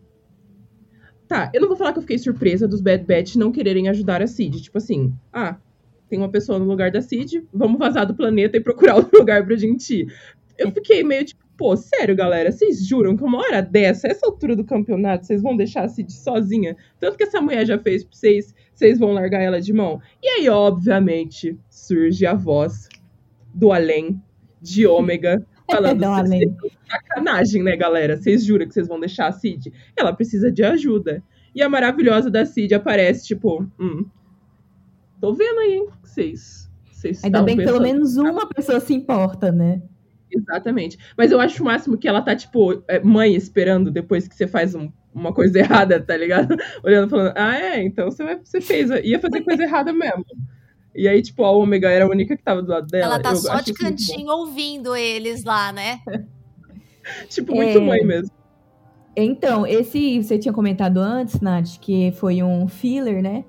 Tá, 1.27 1.51
eu 1.53 1.59
não 1.59 1.67
vou 1.67 1.75
falar 1.75 1.91
que 1.91 1.97
eu 1.97 2.03
fiquei 2.03 2.17
surpresa 2.17 2.65
dos 2.65 2.79
Bad 2.79 3.03
Batch 3.03 3.35
não 3.35 3.51
quererem 3.51 3.89
ajudar 3.89 4.21
a 4.21 4.27
Cid. 4.27 4.61
Tipo 4.61 4.77
assim, 4.77 5.13
ah, 5.33 5.57
tem 6.07 6.19
uma 6.19 6.29
pessoa 6.29 6.57
no 6.57 6.63
lugar 6.63 6.89
da 6.89 7.01
Cid, 7.01 7.45
vamos 7.53 7.77
vazar 7.77 8.07
do 8.07 8.15
planeta 8.15 8.55
e 8.55 8.61
procurar 8.61 8.95
outro 8.95 9.19
lugar 9.19 9.45
pra 9.45 9.57
gente 9.57 10.03
ir. 10.03 10.13
Eu 10.57 10.71
fiquei 10.71 11.03
meio 11.03 11.25
tipo, 11.25 11.42
Pô, 11.63 11.77
sério, 11.77 12.13
galera, 12.13 12.51
vocês 12.51 12.85
juram 12.85 13.15
que 13.15 13.23
uma 13.23 13.37
hora 13.37 13.61
dessa, 13.61 14.09
essa 14.09 14.25
altura 14.25 14.53
do 14.53 14.65
campeonato, 14.65 15.25
vocês 15.25 15.41
vão 15.41 15.55
deixar 15.55 15.85
a 15.85 15.87
Cid 15.87 16.11
sozinha? 16.11 16.75
Tanto 16.99 17.15
que 17.15 17.23
essa 17.23 17.39
mulher 17.39 17.65
já 17.65 17.79
fez 17.79 18.03
pra 18.03 18.13
vocês, 18.13 18.53
vocês 18.75 18.99
vão 18.99 19.13
largar 19.13 19.41
ela 19.41 19.61
de 19.61 19.71
mão? 19.71 20.01
E 20.21 20.27
aí, 20.27 20.49
obviamente, 20.49 21.57
surge 21.69 22.25
a 22.25 22.33
voz 22.33 22.89
do 23.53 23.71
além 23.71 24.21
de 24.61 24.85
Ômega 24.85 25.47
falando 25.71 26.03
assim, 26.03 26.53
sacanagem, 26.85 27.63
né, 27.63 27.77
galera? 27.77 28.17
Vocês 28.17 28.43
juram 28.43 28.67
que 28.67 28.73
vocês 28.73 28.89
vão 28.89 28.99
deixar 28.99 29.27
a 29.27 29.31
Cid? 29.31 29.71
Ela 29.95 30.11
precisa 30.11 30.51
de 30.51 30.65
ajuda. 30.65 31.23
E 31.55 31.63
a 31.63 31.69
maravilhosa 31.69 32.29
da 32.29 32.45
Cid 32.45 32.75
aparece, 32.75 33.25
tipo, 33.25 33.65
hum, 33.79 34.05
tô 35.21 35.33
vendo 35.33 35.59
aí, 35.59 35.75
hein? 35.75 35.87
Vocês. 36.03 36.69
Ainda 37.23 37.41
bem 37.41 37.55
que 37.55 37.63
pelo 37.63 37.81
menos 37.81 38.17
uma 38.17 38.49
pessoa 38.49 38.81
se 38.81 38.93
importa, 38.93 39.49
né? 39.49 39.81
Exatamente. 40.33 40.97
Mas 41.17 41.31
eu 41.31 41.39
acho 41.39 41.61
o 41.61 41.65
máximo 41.65 41.97
que 41.97 42.07
ela 42.07 42.21
tá, 42.21 42.35
tipo, 42.35 42.83
é, 42.87 42.99
mãe 42.99 43.35
esperando 43.35 43.91
depois 43.91 44.27
que 44.27 44.35
você 44.35 44.47
faz 44.47 44.73
um- 44.73 44.91
uma 45.13 45.31
coisa 45.31 45.59
errada, 45.87 46.01
tá 46.01 46.17
ligado? 46.17 46.55
Olhando 46.83 47.07
e 47.07 47.09
falando, 47.09 47.33
ah, 47.35 47.55
é, 47.55 47.83
então 47.83 48.09
você, 48.09 48.23
vai- 48.23 48.39
você 48.43 48.59
fez, 48.59 48.89
ia 49.03 49.19
fazer 49.19 49.41
coisa 49.41 49.63
errada 49.63 49.93
mesmo. 49.93 50.25
E 50.95 51.07
aí, 51.07 51.21
tipo, 51.21 51.43
a 51.43 51.51
Ômega 51.51 51.89
era 51.89 52.05
a 52.05 52.09
única 52.09 52.35
que 52.37 52.43
tava 52.43 52.61
do 52.61 52.69
lado 52.69 52.87
dela. 52.87 53.15
Ela 53.15 53.19
tá 53.21 53.31
Eu 53.31 53.35
só 53.35 53.59
de 53.61 53.73
cantinho 53.73 54.29
ouvindo 54.31 54.95
eles 54.95 55.43
lá, 55.43 55.71
né? 55.71 55.99
Tipo, 57.29 57.53
muito 57.55 57.77
É. 57.77 57.81
mãe 57.81 58.03
mesmo. 58.05 58.31
Então, 59.15 59.67
esse 59.67 60.23
você 60.23 60.37
tinha 60.39 60.53
comentado 60.53 60.97
antes, 60.97 61.39
Nath, 61.41 61.77
que 61.79 62.11
foi 62.13 62.41
um 62.41 62.67
filler, 62.67 63.21
né? 63.21 63.43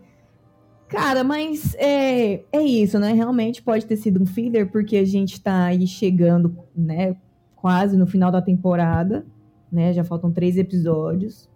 Cara, 0.88 1.24
mas 1.24 1.74
é, 1.76 2.44
é 2.52 2.62
isso, 2.62 2.98
né? 2.98 3.12
Realmente 3.12 3.62
pode 3.62 3.86
ter 3.86 3.96
sido 3.96 4.22
um 4.22 4.26
filler, 4.26 4.70
porque 4.70 4.96
a 4.96 5.04
gente 5.04 5.40
tá 5.40 5.64
aí 5.64 5.86
chegando, 5.86 6.56
né? 6.76 7.16
Quase 7.56 7.96
no 7.96 8.06
final 8.06 8.30
da 8.30 8.42
temporada, 8.42 9.26
né? 9.72 9.92
Já 9.92 10.04
faltam 10.04 10.30
três 10.30 10.56
episódios. 10.56 11.48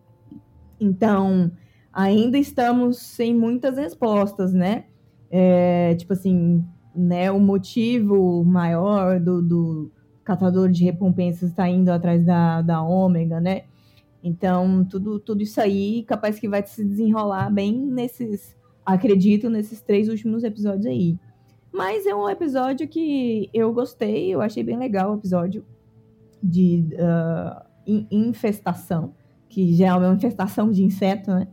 Então, 0.81 1.51
ainda 1.93 2.39
estamos 2.39 2.99
sem 2.99 3.35
muitas 3.35 3.77
respostas, 3.77 4.53
né? 4.53 4.85
É, 5.31 5.95
tipo 5.95 6.13
assim, 6.15 6.65
né? 6.95 7.31
O 7.31 7.39
motivo 7.39 8.43
maior 8.45 9.21
do, 9.21 9.43
do 9.43 9.93
catador 10.25 10.71
de 10.71 10.85
recompensas 10.85 11.53
tá 11.53 11.69
indo 11.69 11.91
atrás 11.91 12.25
da, 12.25 12.63
da 12.63 12.83
Ômega, 12.83 13.41
né? 13.41 13.63
Então, 14.23 14.85
tudo, 14.85 15.21
tudo 15.21 15.43
isso 15.43 15.61
aí, 15.61 16.03
capaz 16.03 16.39
que 16.39 16.49
vai 16.49 16.67
se 16.67 16.85
desenrolar 16.85 17.51
bem 17.51 17.73
nesses, 17.75 18.57
acredito, 18.95 19.51
nesses 19.51 19.81
três 19.81 20.09
últimos 20.09 20.45
episódios 20.45 20.87
aí. 20.87 21.17
Mas 21.73 22.07
é 22.07 22.15
um 22.15 22.29
episódio 22.29 22.89
que 22.89 23.51
eu 23.53 23.73
gostei, 23.73 24.35
eu 24.35 24.41
achei 24.41 24.63
bem 24.63 24.79
legal 24.79 25.13
o 25.13 25.17
episódio 25.17 25.65
de 26.43 26.85
in- 27.87 28.07
infestação, 28.11 29.13
que 29.49 29.75
já 29.75 29.89
é 29.89 29.95
uma 29.95 30.15
infestação 30.15 30.71
de 30.71 30.83
inseto, 30.83 31.31
né? 31.31 31.49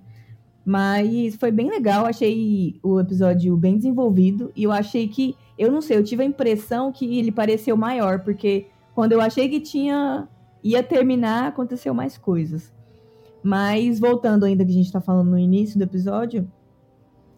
Mas 0.66 1.36
foi 1.36 1.52
bem 1.52 1.70
legal, 1.70 2.06
achei 2.06 2.80
o 2.82 3.00
episódio 3.00 3.56
bem 3.56 3.78
desenvolvido 3.78 4.52
e 4.56 4.64
eu 4.64 4.72
achei 4.72 5.08
que, 5.08 5.36
eu 5.60 5.72
não 5.72 5.80
sei, 5.82 5.98
eu 5.98 6.04
tive 6.04 6.24
a 6.24 6.26
impressão 6.26 6.92
que 6.92 7.20
ele 7.20 7.32
pareceu 7.32 7.78
maior, 7.78 8.22
porque 8.22 8.68
quando 8.96 9.12
eu 9.12 9.22
achei 9.22 9.48
que 9.48 9.60
tinha 9.60 10.28
ia 10.64 10.82
terminar, 10.82 11.50
aconteceu 11.50 11.94
mais 11.94 12.18
coisas. 12.18 12.74
Mas 13.44 14.00
voltando 14.00 14.46
ainda 14.46 14.66
que 14.66 14.72
a 14.72 14.74
gente 14.74 14.92
tá 14.92 15.00
falando 15.00 15.30
no 15.30 15.38
início 15.38 15.78
do 15.78 15.84
episódio, 15.84 16.52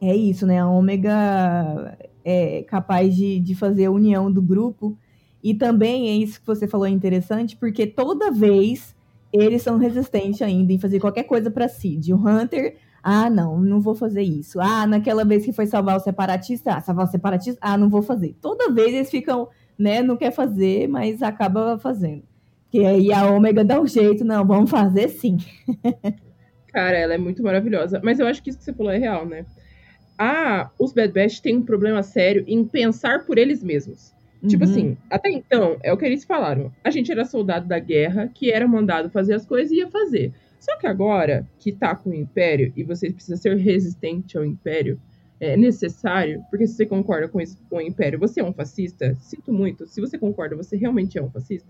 é 0.01 0.15
isso, 0.15 0.45
né? 0.45 0.59
A 0.59 0.67
Ômega 0.67 1.97
é 2.23 2.63
capaz 2.63 3.15
de, 3.15 3.39
de 3.39 3.55
fazer 3.55 3.85
a 3.85 3.91
união 3.91 4.31
do 4.31 4.41
grupo. 4.41 4.97
E 5.43 5.53
também 5.53 6.09
é 6.09 6.15
isso 6.15 6.39
que 6.39 6.47
você 6.47 6.67
falou 6.67 6.87
é 6.87 6.89
interessante, 6.89 7.55
porque 7.55 7.87
toda 7.87 8.31
vez 8.31 8.95
eles 9.31 9.61
são 9.61 9.77
resistentes 9.77 10.41
ainda 10.41 10.73
em 10.73 10.79
fazer 10.79 10.99
qualquer 10.99 11.23
coisa 11.23 11.49
pra 11.49 11.67
Cid. 11.67 12.13
O 12.13 12.17
Hunter, 12.17 12.77
ah, 13.03 13.29
não, 13.29 13.59
não 13.59 13.79
vou 13.79 13.95
fazer 13.95 14.23
isso. 14.23 14.59
Ah, 14.59 14.85
naquela 14.85 15.23
vez 15.23 15.45
que 15.45 15.53
foi 15.53 15.65
salvar 15.65 15.95
o 15.97 15.99
separatista, 15.99 16.73
ah, 16.73 16.81
salvar 16.81 17.05
o 17.05 17.09
separatista, 17.09 17.59
ah, 17.61 17.77
não 17.77 17.89
vou 17.89 18.01
fazer. 18.01 18.35
Toda 18.41 18.73
vez 18.73 18.93
eles 18.93 19.09
ficam, 19.09 19.47
né, 19.77 20.01
não 20.01 20.17
quer 20.17 20.31
fazer, 20.31 20.87
mas 20.87 21.21
acaba 21.21 21.77
fazendo. 21.77 22.23
Que 22.69 22.85
aí 22.85 23.13
a 23.13 23.29
Ômega 23.29 23.63
dá 23.63 23.79
um 23.79 23.87
jeito, 23.87 24.25
não, 24.25 24.45
vamos 24.45 24.69
fazer 24.69 25.07
sim. 25.09 25.37
Cara, 26.73 26.97
ela 26.97 27.13
é 27.13 27.17
muito 27.17 27.41
maravilhosa. 27.41 28.01
Mas 28.03 28.19
eu 28.19 28.27
acho 28.27 28.43
que 28.43 28.49
isso 28.49 28.59
que 28.59 28.65
você 28.65 28.73
falou 28.73 28.91
é 28.91 28.97
real, 28.97 29.25
né? 29.25 29.45
Ah, 30.17 30.71
os 30.79 30.93
Bad 30.93 31.13
Batch 31.13 31.39
têm 31.39 31.57
um 31.57 31.61
problema 31.61 32.01
sério 32.01 32.43
em 32.47 32.63
pensar 32.65 33.25
por 33.25 33.37
eles 33.37 33.63
mesmos. 33.63 34.13
Tipo 34.47 34.65
Uhum. 34.65 34.69
assim, 34.71 34.97
até 35.09 35.29
então, 35.31 35.77
é 35.83 35.91
o 35.91 35.97
que 35.97 36.05
eles 36.05 36.23
falaram. 36.23 36.71
A 36.83 36.91
gente 36.91 37.11
era 37.11 37.25
soldado 37.25 37.67
da 37.67 37.79
guerra, 37.79 38.29
que 38.33 38.51
era 38.51 38.67
mandado 38.67 39.09
fazer 39.09 39.33
as 39.33 39.45
coisas 39.45 39.71
e 39.71 39.77
ia 39.77 39.89
fazer. 39.89 40.31
Só 40.59 40.77
que 40.77 40.87
agora, 40.87 41.47
que 41.59 41.71
tá 41.71 41.95
com 41.95 42.11
o 42.11 42.13
Império, 42.13 42.71
e 42.75 42.83
você 42.83 43.11
precisa 43.11 43.35
ser 43.37 43.55
resistente 43.57 44.37
ao 44.37 44.45
Império, 44.45 44.99
é 45.39 45.55
necessário, 45.55 46.43
porque 46.49 46.65
se 46.65 46.73
você 46.75 46.85
concorda 46.85 47.27
com, 47.27 47.39
isso, 47.39 47.57
com 47.69 47.77
o 47.77 47.81
Império, 47.81 48.17
você 48.19 48.39
é 48.39 48.43
um 48.43 48.53
fascista, 48.53 49.15
sinto 49.19 49.53
muito, 49.53 49.85
se 49.87 50.01
você 50.01 50.17
concorda, 50.17 50.55
você 50.55 50.75
realmente 50.75 51.17
é 51.17 51.21
um 51.21 51.29
fascista. 51.29 51.69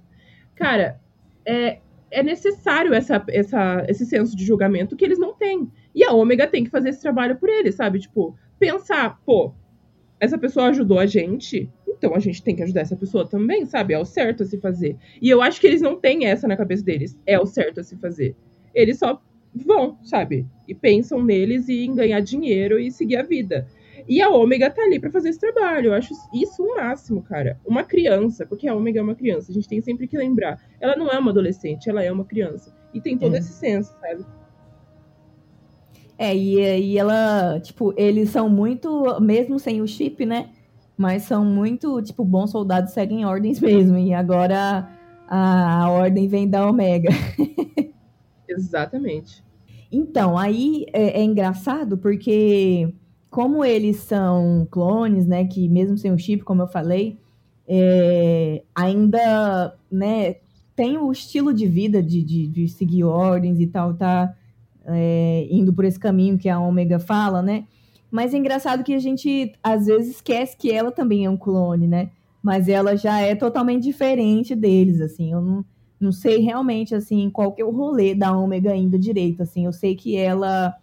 Cara, 0.55 0.99
é, 1.45 1.79
é 2.09 2.23
necessário 2.23 2.93
essa, 2.93 3.23
essa, 3.29 3.85
esse 3.87 4.05
senso 4.05 4.35
de 4.35 4.45
julgamento 4.45 4.95
que 4.95 5.03
eles 5.03 5.19
não 5.19 5.33
têm. 5.33 5.69
E 5.97 6.03
a 6.03 6.13
Ômega 6.13 6.45
tem 6.45 6.63
que 6.63 6.69
fazer 6.69 6.89
esse 6.89 7.01
trabalho 7.01 7.37
por 7.37 7.49
eles, 7.49 7.73
sabe? 7.73 7.97
Tipo, 7.99 8.35
pensar, 8.59 9.19
pô, 9.25 9.51
essa 10.19 10.37
pessoa 10.37 10.67
ajudou 10.67 10.99
a 10.99 11.07
gente, 11.07 11.67
então 11.87 12.13
a 12.13 12.19
gente 12.19 12.43
tem 12.43 12.55
que 12.55 12.61
ajudar 12.61 12.81
essa 12.81 12.95
pessoa 12.95 13.27
também, 13.27 13.65
sabe? 13.65 13.95
É 13.95 13.99
o 13.99 14.05
certo 14.05 14.43
a 14.43 14.45
se 14.45 14.59
fazer. 14.59 14.95
E 15.19 15.27
eu 15.27 15.41
acho 15.41 15.59
que 15.59 15.65
eles 15.65 15.81
não 15.81 15.95
têm 15.99 16.27
essa 16.27 16.47
na 16.47 16.55
cabeça 16.55 16.83
deles. 16.83 17.19
É 17.25 17.39
o 17.39 17.47
certo 17.47 17.79
a 17.79 17.83
se 17.83 17.95
fazer. 17.97 18.35
Eles 18.75 18.99
só 18.99 19.19
vão, 19.55 19.97
sabe? 20.03 20.45
E 20.67 20.75
pensam 20.75 21.23
neles 21.23 21.67
e 21.67 21.83
em 21.85 21.95
ganhar 21.95 22.19
dinheiro 22.19 22.79
e 22.79 22.91
seguir 22.91 23.15
a 23.15 23.23
vida. 23.23 23.65
E 24.07 24.21
a 24.21 24.29
Ômega 24.29 24.69
tá 24.69 24.83
ali 24.83 24.99
pra 24.99 25.09
fazer 25.09 25.29
esse 25.29 25.39
trabalho. 25.39 25.87
Eu 25.87 25.93
acho 25.93 26.13
isso 26.31 26.61
o 26.63 26.75
máximo, 26.75 27.23
cara. 27.23 27.59
Uma 27.65 27.83
criança, 27.83 28.45
porque 28.45 28.67
a 28.67 28.75
Ômega 28.75 28.99
é 28.99 29.03
uma 29.03 29.15
criança, 29.15 29.51
a 29.51 29.53
gente 29.55 29.67
tem 29.67 29.81
sempre 29.81 30.07
que 30.07 30.15
lembrar. 30.15 30.61
Ela 30.79 30.95
não 30.95 31.09
é 31.09 31.17
uma 31.17 31.31
adolescente, 31.31 31.89
ela 31.89 32.03
é 32.03 32.11
uma 32.11 32.23
criança. 32.23 32.71
E 32.93 33.01
tem 33.01 33.17
todo 33.17 33.35
É. 33.35 33.39
esse 33.39 33.51
senso, 33.51 33.93
sabe? 33.99 34.23
É, 36.17 36.35
e, 36.35 36.59
e 36.59 36.97
ela, 36.97 37.59
tipo, 37.59 37.93
eles 37.95 38.29
são 38.29 38.49
muito, 38.49 39.19
mesmo 39.21 39.59
sem 39.59 39.81
o 39.81 39.87
chip, 39.87 40.25
né? 40.25 40.49
Mas 40.97 41.23
são 41.23 41.45
muito, 41.45 42.01
tipo, 42.01 42.25
bons 42.25 42.49
soldados 42.49 42.93
seguem 42.93 43.25
ordens 43.25 43.59
mesmo. 43.61 43.97
E 43.97 44.13
agora 44.13 44.89
a, 45.27 45.83
a 45.83 45.89
ordem 45.91 46.27
vem 46.27 46.49
da 46.49 46.67
Omega. 46.67 47.09
Exatamente. 48.49 49.43
Então, 49.91 50.37
aí 50.37 50.85
é, 50.91 51.19
é 51.19 51.23
engraçado 51.23 51.97
porque, 51.97 52.93
como 53.29 53.63
eles 53.63 53.97
são 53.97 54.67
clones, 54.71 55.27
né? 55.27 55.45
Que 55.45 55.69
mesmo 55.69 55.97
sem 55.97 56.11
o 56.11 56.17
chip, 56.17 56.43
como 56.43 56.63
eu 56.63 56.67
falei, 56.67 57.19
é, 57.67 58.63
ainda, 58.73 59.75
né? 59.91 60.37
Tem 60.75 60.97
o 60.97 61.11
estilo 61.11 61.53
de 61.53 61.67
vida 61.67 62.01
de, 62.01 62.23
de, 62.23 62.47
de 62.47 62.67
seguir 62.67 63.03
ordens 63.03 63.59
e 63.59 63.67
tal, 63.67 63.93
tá 63.93 64.33
é, 64.87 65.47
indo 65.51 65.73
por 65.73 65.85
esse 65.85 65.99
caminho 65.99 66.37
que 66.37 66.49
a 66.49 66.59
Ômega 66.59 66.99
fala, 66.99 67.41
né? 67.41 67.65
Mas 68.09 68.33
é 68.33 68.37
engraçado 68.37 68.83
que 68.83 68.93
a 68.93 68.99
gente 68.99 69.53
às 69.61 69.85
vezes 69.85 70.15
esquece 70.15 70.55
que 70.55 70.71
ela 70.71 70.91
também 70.91 71.25
é 71.25 71.29
um 71.29 71.37
clone, 71.37 71.87
né? 71.87 72.09
Mas 72.41 72.69
ela 72.69 72.95
já 72.95 73.19
é 73.19 73.35
totalmente 73.35 73.83
diferente 73.83 74.55
deles, 74.55 75.01
assim. 75.01 75.31
Eu 75.31 75.41
não, 75.41 75.65
não 75.99 76.11
sei 76.11 76.37
realmente, 76.39 76.95
assim, 76.95 77.29
qual 77.29 77.51
que 77.51 77.61
é 77.61 77.65
o 77.65 77.71
rolê 77.71 78.15
da 78.15 78.35
Ômega 78.35 78.71
ainda 78.71 78.97
direito, 78.97 79.43
assim. 79.43 79.65
Eu 79.65 79.73
sei 79.73 79.95
que 79.95 80.15
ela 80.15 80.73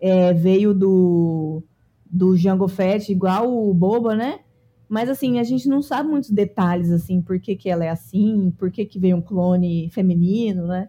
é, 0.00 0.32
veio 0.32 0.74
do, 0.74 1.62
do 2.10 2.36
Jango 2.36 2.66
Fett, 2.66 3.12
igual 3.12 3.48
o 3.48 3.72
Boba, 3.72 4.16
né? 4.16 4.40
Mas, 4.88 5.08
assim, 5.08 5.38
a 5.38 5.44
gente 5.44 5.68
não 5.68 5.80
sabe 5.80 6.08
muitos 6.10 6.30
detalhes, 6.30 6.90
assim, 6.90 7.22
por 7.22 7.38
que, 7.38 7.54
que 7.54 7.70
ela 7.70 7.84
é 7.84 7.88
assim, 7.88 8.52
por 8.58 8.70
que, 8.70 8.84
que 8.84 8.98
veio 8.98 9.16
um 9.16 9.22
clone 9.22 9.88
feminino, 9.90 10.66
né? 10.66 10.88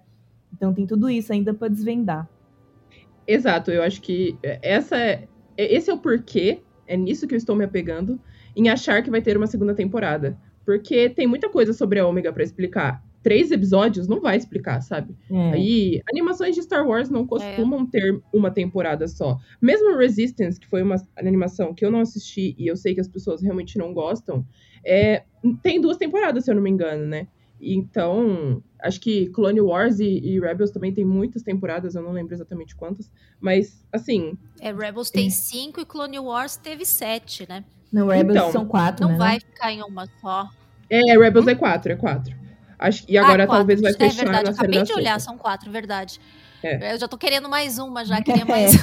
Então 0.51 0.73
tem 0.73 0.85
tudo 0.85 1.09
isso 1.09 1.31
ainda 1.31 1.53
para 1.53 1.67
desvendar. 1.67 2.29
Exato, 3.27 3.71
eu 3.71 3.81
acho 3.83 4.01
que 4.01 4.37
essa 4.61 4.97
é, 4.97 5.27
esse 5.57 5.89
é 5.89 5.93
o 5.93 5.97
porquê, 5.97 6.61
é 6.87 6.97
nisso 6.97 7.27
que 7.27 7.33
eu 7.33 7.37
estou 7.37 7.55
me 7.55 7.63
apegando, 7.63 8.19
em 8.55 8.69
achar 8.69 9.01
que 9.01 9.09
vai 9.09 9.21
ter 9.21 9.37
uma 9.37 9.47
segunda 9.47 9.73
temporada. 9.73 10.37
Porque 10.65 11.09
tem 11.09 11.27
muita 11.27 11.49
coisa 11.49 11.73
sobre 11.73 11.99
a 11.99 12.07
Ômega 12.07 12.31
pra 12.31 12.43
explicar. 12.43 13.03
Três 13.21 13.51
episódios 13.51 14.07
não 14.07 14.19
vai 14.19 14.37
explicar, 14.37 14.81
sabe? 14.81 15.15
É. 15.31 15.51
Aí, 15.51 16.01
animações 16.09 16.55
de 16.55 16.61
Star 16.61 16.85
Wars 16.85 17.09
não 17.09 17.25
costumam 17.25 17.85
ter 17.85 18.21
uma 18.33 18.51
temporada 18.51 19.07
só. 19.07 19.37
Mesmo 19.61 19.97
Resistance, 19.97 20.59
que 20.59 20.67
foi 20.67 20.81
uma 20.81 20.95
animação 21.17 21.73
que 21.73 21.85
eu 21.85 21.91
não 21.91 22.01
assisti 22.01 22.55
e 22.57 22.67
eu 22.67 22.75
sei 22.75 22.93
que 22.93 23.01
as 23.01 23.07
pessoas 23.07 23.41
realmente 23.41 23.77
não 23.77 23.93
gostam, 23.93 24.45
é, 24.85 25.23
tem 25.61 25.79
duas 25.79 25.97
temporadas, 25.97 26.43
se 26.43 26.51
eu 26.51 26.55
não 26.55 26.61
me 26.61 26.69
engano, 26.69 27.05
né? 27.05 27.27
Então, 27.63 28.61
acho 28.81 28.99
que 28.99 29.27
Clone 29.29 29.61
Wars 29.61 29.99
e, 29.99 30.19
e 30.19 30.39
Rebels 30.39 30.71
também 30.71 30.93
tem 30.93 31.05
muitas 31.05 31.41
temporadas, 31.43 31.95
eu 31.95 32.01
não 32.01 32.11
lembro 32.11 32.33
exatamente 32.33 32.75
quantas. 32.75 33.11
Mas, 33.39 33.85
assim, 33.91 34.37
É, 34.59 34.73
Rebels 34.73 35.09
tem 35.09 35.29
cinco 35.29 35.79
e 35.79 35.85
Clone 35.85 36.19
Wars 36.19 36.57
teve 36.57 36.85
sete, 36.85 37.47
né? 37.47 37.63
No 37.91 38.07
Rebels 38.07 38.37
Então, 38.37 38.51
são 38.51 38.65
quatro, 38.65 39.05
Não 39.05 39.13
né? 39.13 39.17
vai 39.17 39.39
ficar 39.39 39.71
em 39.71 39.81
uma 39.83 40.05
só. 40.19 40.49
é, 40.89 41.17
Rebels 41.17 41.47
é 41.47 41.55
quatro, 41.55 41.91
é 41.91 41.95
quatro. 41.95 42.35
Acho, 42.77 43.05
e 43.07 43.17
agora 43.17 43.43
Ah, 43.43 43.47
quatro. 43.47 43.59
talvez 43.59 43.81
vai 43.81 43.91
É 43.91 43.95
fechar 43.95 44.23
verdade, 44.25 44.43
na 44.43 44.49
eu 44.49 44.53
série 44.55 44.67
acabei 44.67 44.83
de 44.83 44.93
olhar, 44.93 45.19
são 45.21 45.37
quatro, 45.37 45.71
verdade. 45.71 46.19
É. 46.61 46.93
Eu 46.93 46.97
já 46.99 47.07
tô 47.07 47.17
querendo 47.17 47.47
mais 47.47 47.77
uma, 47.79 48.03
já 48.03 48.19
queria 48.23 48.45
mais, 48.45 48.73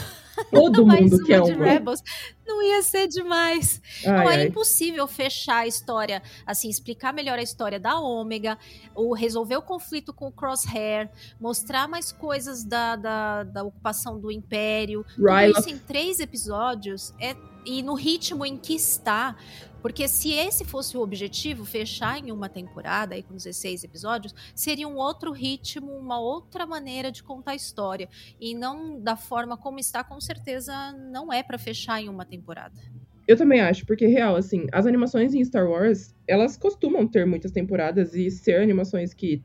Todo 0.51 0.87
mais 0.87 1.11
mundo 1.11 1.25
quer 1.25 1.43
de 1.43 1.53
uma. 1.53 1.65
Rebels. 1.65 2.03
Não 2.47 2.63
ia 2.63 2.83
ser 2.83 3.07
demais. 3.07 3.81
Ai, 4.05 4.13
não, 4.13 4.31
era 4.31 4.43
ai. 4.43 4.49
impossível 4.49 5.07
fechar 5.07 5.59
a 5.59 5.67
história, 5.67 6.23
assim, 6.47 6.69
explicar 6.69 7.13
melhor 7.13 7.39
a 7.39 7.43
história 7.43 7.79
da 7.79 7.99
Ômega, 7.99 8.59
ou 8.95 9.13
resolver 9.15 9.57
o 9.57 9.63
conflito 9.63 10.13
com 10.13 10.29
o 10.29 10.33
Crosshair, 10.33 11.09
mostrar 11.41 11.87
mais 11.89 12.11
coisas 12.11 12.65
da, 12.65 12.97
da, 12.97 13.43
da 13.45 13.63
ocupação 13.63 14.19
do 14.19 14.31
Império. 14.31 15.05
Tudo 15.15 15.59
isso 15.59 15.71
em 15.71 15.79
três 15.79 16.21
episódios 16.21 17.15
é 17.21 17.37
e 17.65 17.83
no 17.83 17.95
ritmo 17.95 18.45
em 18.45 18.57
que 18.57 18.75
está. 18.75 19.37
Porque 19.83 20.07
se 20.09 20.33
esse 20.33 20.65
fosse 20.65 20.97
o 20.97 21.01
objetivo, 21.01 21.65
fechar 21.65 22.19
em 22.19 22.31
uma 22.31 22.49
temporada, 22.49 23.15
aí 23.15 23.23
com 23.23 23.35
16 23.35 23.85
episódios, 23.85 24.35
seria 24.55 24.87
um 24.87 24.97
outro 24.97 25.33
ritmo, 25.33 25.93
uma 25.93 26.21
outra 26.21 26.67
maneira 26.67 27.11
de 27.11 27.23
contar 27.23 27.53
a 27.53 27.57
história. 27.57 28.09
E 28.41 28.55
não 28.55 29.01
da 29.01 29.17
forma 29.17 29.57
como 29.57 29.79
está, 29.79 30.05
com 30.05 30.21
certeza 30.21 30.93
não 31.11 31.33
é 31.33 31.43
para 31.43 31.59
fechar 31.59 32.01
em 32.01 32.09
uma 32.09 32.25
temporada. 32.25 32.81
Eu 33.27 33.37
também 33.37 33.61
acho, 33.61 33.87
porque 33.87 34.07
real, 34.07 34.35
assim, 34.35 34.67
as 34.73 34.87
animações 34.87 35.35
em 35.35 35.45
Star 35.45 35.69
Wars, 35.69 36.15
elas 36.27 36.57
costumam 36.57 37.07
ter 37.07 37.25
muitas 37.25 37.53
temporadas 37.53 38.15
e 38.15 38.31
ser 38.31 38.61
animações 38.61 39.15
que 39.15 39.43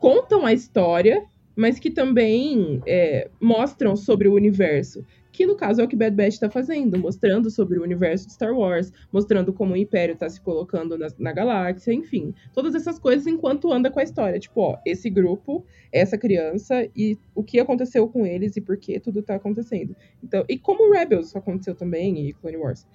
contam 0.00 0.44
a 0.44 0.52
história, 0.52 1.24
mas 1.54 1.78
que 1.78 1.90
também 1.90 2.82
é, 2.86 3.30
mostram 3.40 3.94
sobre 3.96 4.28
o 4.28 4.34
universo 4.34 5.04
que 5.36 5.44
no 5.44 5.54
caso 5.54 5.82
é 5.82 5.84
o 5.84 5.88
que 5.88 5.94
Bad 5.94 6.16
Batch 6.16 6.32
está 6.32 6.48
fazendo, 6.48 6.98
mostrando 6.98 7.50
sobre 7.50 7.78
o 7.78 7.82
universo 7.82 8.26
de 8.26 8.32
Star 8.32 8.56
Wars, 8.56 8.90
mostrando 9.12 9.52
como 9.52 9.74
o 9.74 9.76
Império 9.76 10.14
está 10.14 10.26
se 10.30 10.40
colocando 10.40 10.96
na, 10.96 11.08
na, 11.18 11.30
galáxia, 11.30 11.92
enfim, 11.92 12.32
todas 12.54 12.74
essas 12.74 12.98
coisas 12.98 13.26
enquanto 13.26 13.70
anda 13.70 13.90
com 13.90 14.00
a 14.00 14.02
história, 14.02 14.40
tipo, 14.40 14.58
ó, 14.62 14.78
esse 14.86 15.10
grupo, 15.10 15.62
essa 15.92 16.16
criança 16.16 16.88
e 16.96 17.18
o 17.34 17.44
que 17.44 17.60
aconteceu 17.60 18.08
com 18.08 18.24
eles 18.24 18.56
e 18.56 18.62
por 18.62 18.78
que 18.78 18.98
tudo 18.98 19.20
está 19.20 19.34
acontecendo. 19.34 19.94
Então, 20.24 20.42
e 20.48 20.58
como 20.58 20.90
Rebels 20.90 21.36
aconteceu 21.36 21.74
também 21.74 22.26
e 22.26 22.32
Clone 22.32 22.56
Wars. 22.56 22.86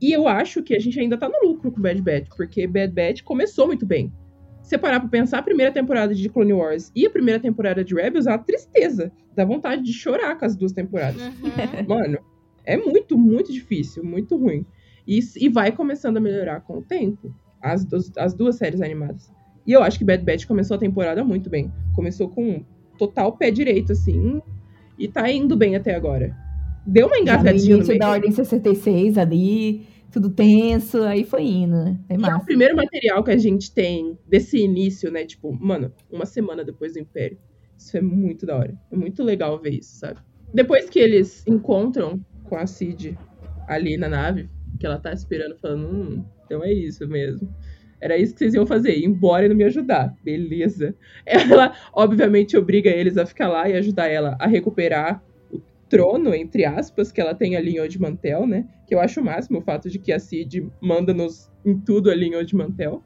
E 0.00 0.10
eu 0.10 0.26
acho 0.26 0.62
que 0.62 0.74
a 0.74 0.80
gente 0.80 0.98
ainda 0.98 1.18
tá 1.18 1.28
no 1.28 1.46
lucro 1.46 1.70
com 1.70 1.82
Bad 1.82 2.00
Batch, 2.00 2.28
porque 2.34 2.66
Bad 2.66 2.94
Batch 2.94 3.22
começou 3.22 3.66
muito 3.66 3.84
bem 3.84 4.10
você 4.70 4.78
parar 4.78 5.00
pra 5.00 5.08
pensar, 5.08 5.38
a 5.38 5.42
primeira 5.42 5.72
temporada 5.72 6.14
de 6.14 6.28
Clone 6.28 6.52
Wars 6.52 6.92
e 6.94 7.04
a 7.04 7.10
primeira 7.10 7.40
temporada 7.40 7.84
de 7.84 7.94
Rebels 7.94 8.26
é 8.26 8.30
uma 8.30 8.38
tristeza. 8.38 9.12
Dá 9.34 9.44
vontade 9.44 9.82
de 9.82 9.92
chorar 9.92 10.38
com 10.38 10.44
as 10.44 10.56
duas 10.56 10.72
temporadas. 10.72 11.20
Uhum. 11.20 11.88
Mano, 11.88 12.18
é 12.64 12.76
muito, 12.76 13.18
muito 13.18 13.52
difícil, 13.52 14.04
muito 14.04 14.36
ruim. 14.36 14.64
E, 15.06 15.18
e 15.36 15.48
vai 15.48 15.72
começando 15.72 16.18
a 16.18 16.20
melhorar 16.20 16.60
com 16.60 16.78
o 16.78 16.82
tempo. 16.82 17.34
As, 17.60 17.86
as 18.16 18.32
duas 18.32 18.56
séries 18.56 18.80
animadas. 18.80 19.30
E 19.66 19.72
eu 19.72 19.82
acho 19.82 19.98
que 19.98 20.04
Bad 20.04 20.24
Batch 20.24 20.46
começou 20.46 20.76
a 20.76 20.80
temporada 20.80 21.22
muito 21.24 21.50
bem. 21.50 21.70
Começou 21.94 22.28
com 22.28 22.64
total 22.96 23.32
pé 23.32 23.50
direito, 23.50 23.92
assim. 23.92 24.40
E 24.98 25.08
tá 25.08 25.30
indo 25.30 25.56
bem 25.56 25.74
até 25.74 25.94
agora. 25.94 26.34
Deu 26.86 27.08
uma 27.08 27.18
engasgadinha 27.18 27.76
no 27.76 27.86
meio. 27.86 27.98
da 27.98 28.10
Ordem 28.10 28.30
66 28.30 29.18
ali 29.18 29.86
tudo 30.10 30.30
tenso, 30.30 31.02
aí 31.02 31.24
foi 31.24 31.42
indo, 31.42 31.76
né? 31.84 31.98
É, 32.08 32.14
é 32.14 32.34
o 32.34 32.44
primeiro 32.44 32.76
material 32.76 33.22
que 33.22 33.30
a 33.30 33.38
gente 33.38 33.72
tem 33.72 34.18
desse 34.26 34.58
início, 34.58 35.10
né? 35.10 35.24
Tipo, 35.24 35.52
mano, 35.52 35.92
uma 36.10 36.26
semana 36.26 36.64
depois 36.64 36.94
do 36.94 36.98
Império. 36.98 37.38
Isso 37.76 37.96
é 37.96 38.00
muito 38.00 38.44
da 38.44 38.56
hora. 38.56 38.78
É 38.92 38.96
muito 38.96 39.22
legal 39.22 39.58
ver 39.58 39.74
isso, 39.74 39.98
sabe? 39.98 40.20
Depois 40.52 40.90
que 40.90 40.98
eles 40.98 41.46
encontram 41.46 42.20
com 42.44 42.56
a 42.56 42.66
Cid 42.66 43.16
ali 43.66 43.96
na 43.96 44.08
nave, 44.08 44.50
que 44.78 44.84
ela 44.84 44.98
tá 44.98 45.12
esperando, 45.12 45.56
falando, 45.56 45.86
hum, 45.86 46.24
então 46.44 46.62
é 46.64 46.72
isso 46.72 47.06
mesmo. 47.06 47.48
Era 48.00 48.16
isso 48.16 48.32
que 48.32 48.40
vocês 48.40 48.54
iam 48.54 48.66
fazer, 48.66 48.96
ir 48.96 49.04
embora 49.04 49.44
e 49.44 49.48
não 49.48 49.56
me 49.56 49.64
ajudar. 49.64 50.14
Beleza. 50.24 50.94
Ela, 51.24 51.74
obviamente, 51.92 52.56
obriga 52.56 52.88
eles 52.88 53.18
a 53.18 53.26
ficar 53.26 53.48
lá 53.48 53.68
e 53.68 53.74
ajudar 53.74 54.08
ela 54.08 54.36
a 54.40 54.46
recuperar 54.46 55.22
trono, 55.90 56.32
entre 56.32 56.64
aspas, 56.64 57.10
que 57.10 57.20
ela 57.20 57.34
tem 57.34 57.56
ali 57.56 57.76
em 57.76 57.98
Mantel, 57.98 58.46
né? 58.46 58.66
Que 58.86 58.94
eu 58.94 59.00
acho 59.00 59.20
o 59.20 59.24
máximo 59.24 59.58
o 59.58 59.62
fato 59.62 59.90
de 59.90 59.98
que 59.98 60.12
a 60.12 60.18
Cid 60.18 60.70
manda 60.80 61.12
nos 61.12 61.50
em 61.66 61.78
tudo 61.78 62.10
ali 62.10 62.30
em 62.30 62.56
Mantel. 62.56 63.02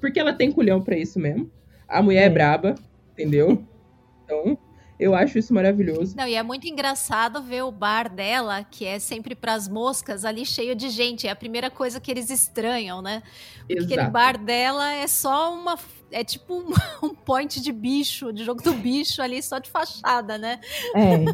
Porque 0.00 0.20
ela 0.20 0.34
tem 0.34 0.52
culhão 0.52 0.82
para 0.82 0.96
isso 0.96 1.18
mesmo. 1.18 1.50
A 1.88 2.02
mulher 2.02 2.22
é, 2.22 2.26
é 2.26 2.30
braba, 2.30 2.74
entendeu? 3.12 3.64
Então, 4.22 4.58
eu 4.98 5.14
acho 5.14 5.38
isso 5.38 5.52
maravilhoso. 5.52 6.16
Não, 6.16 6.26
e 6.26 6.34
é 6.34 6.42
muito 6.42 6.68
engraçado 6.68 7.42
ver 7.42 7.62
o 7.62 7.72
bar 7.72 8.08
dela, 8.08 8.64
que 8.64 8.84
é 8.84 8.98
sempre 8.98 9.34
pras 9.34 9.68
moscas, 9.68 10.24
ali 10.24 10.46
cheio 10.46 10.74
de 10.74 10.88
gente. 10.88 11.26
É 11.26 11.30
a 11.30 11.36
primeira 11.36 11.70
coisa 11.70 12.00
que 12.00 12.10
eles 12.10 12.30
estranham, 12.30 13.02
né? 13.02 13.22
Porque 13.58 13.74
Exato. 13.74 13.92
aquele 13.94 14.10
bar 14.10 14.38
dela 14.38 14.92
é 14.92 15.06
só 15.06 15.52
uma. 15.54 15.78
É 16.14 16.22
tipo 16.22 16.54
um, 16.54 16.70
um 17.02 17.14
point 17.14 17.60
de 17.60 17.72
bicho, 17.72 18.32
de 18.32 18.44
jogo 18.44 18.62
do 18.62 18.72
bicho 18.72 19.20
ali, 19.20 19.42
só 19.42 19.58
de 19.58 19.68
fachada, 19.68 20.38
né? 20.38 20.60
É. 20.94 21.24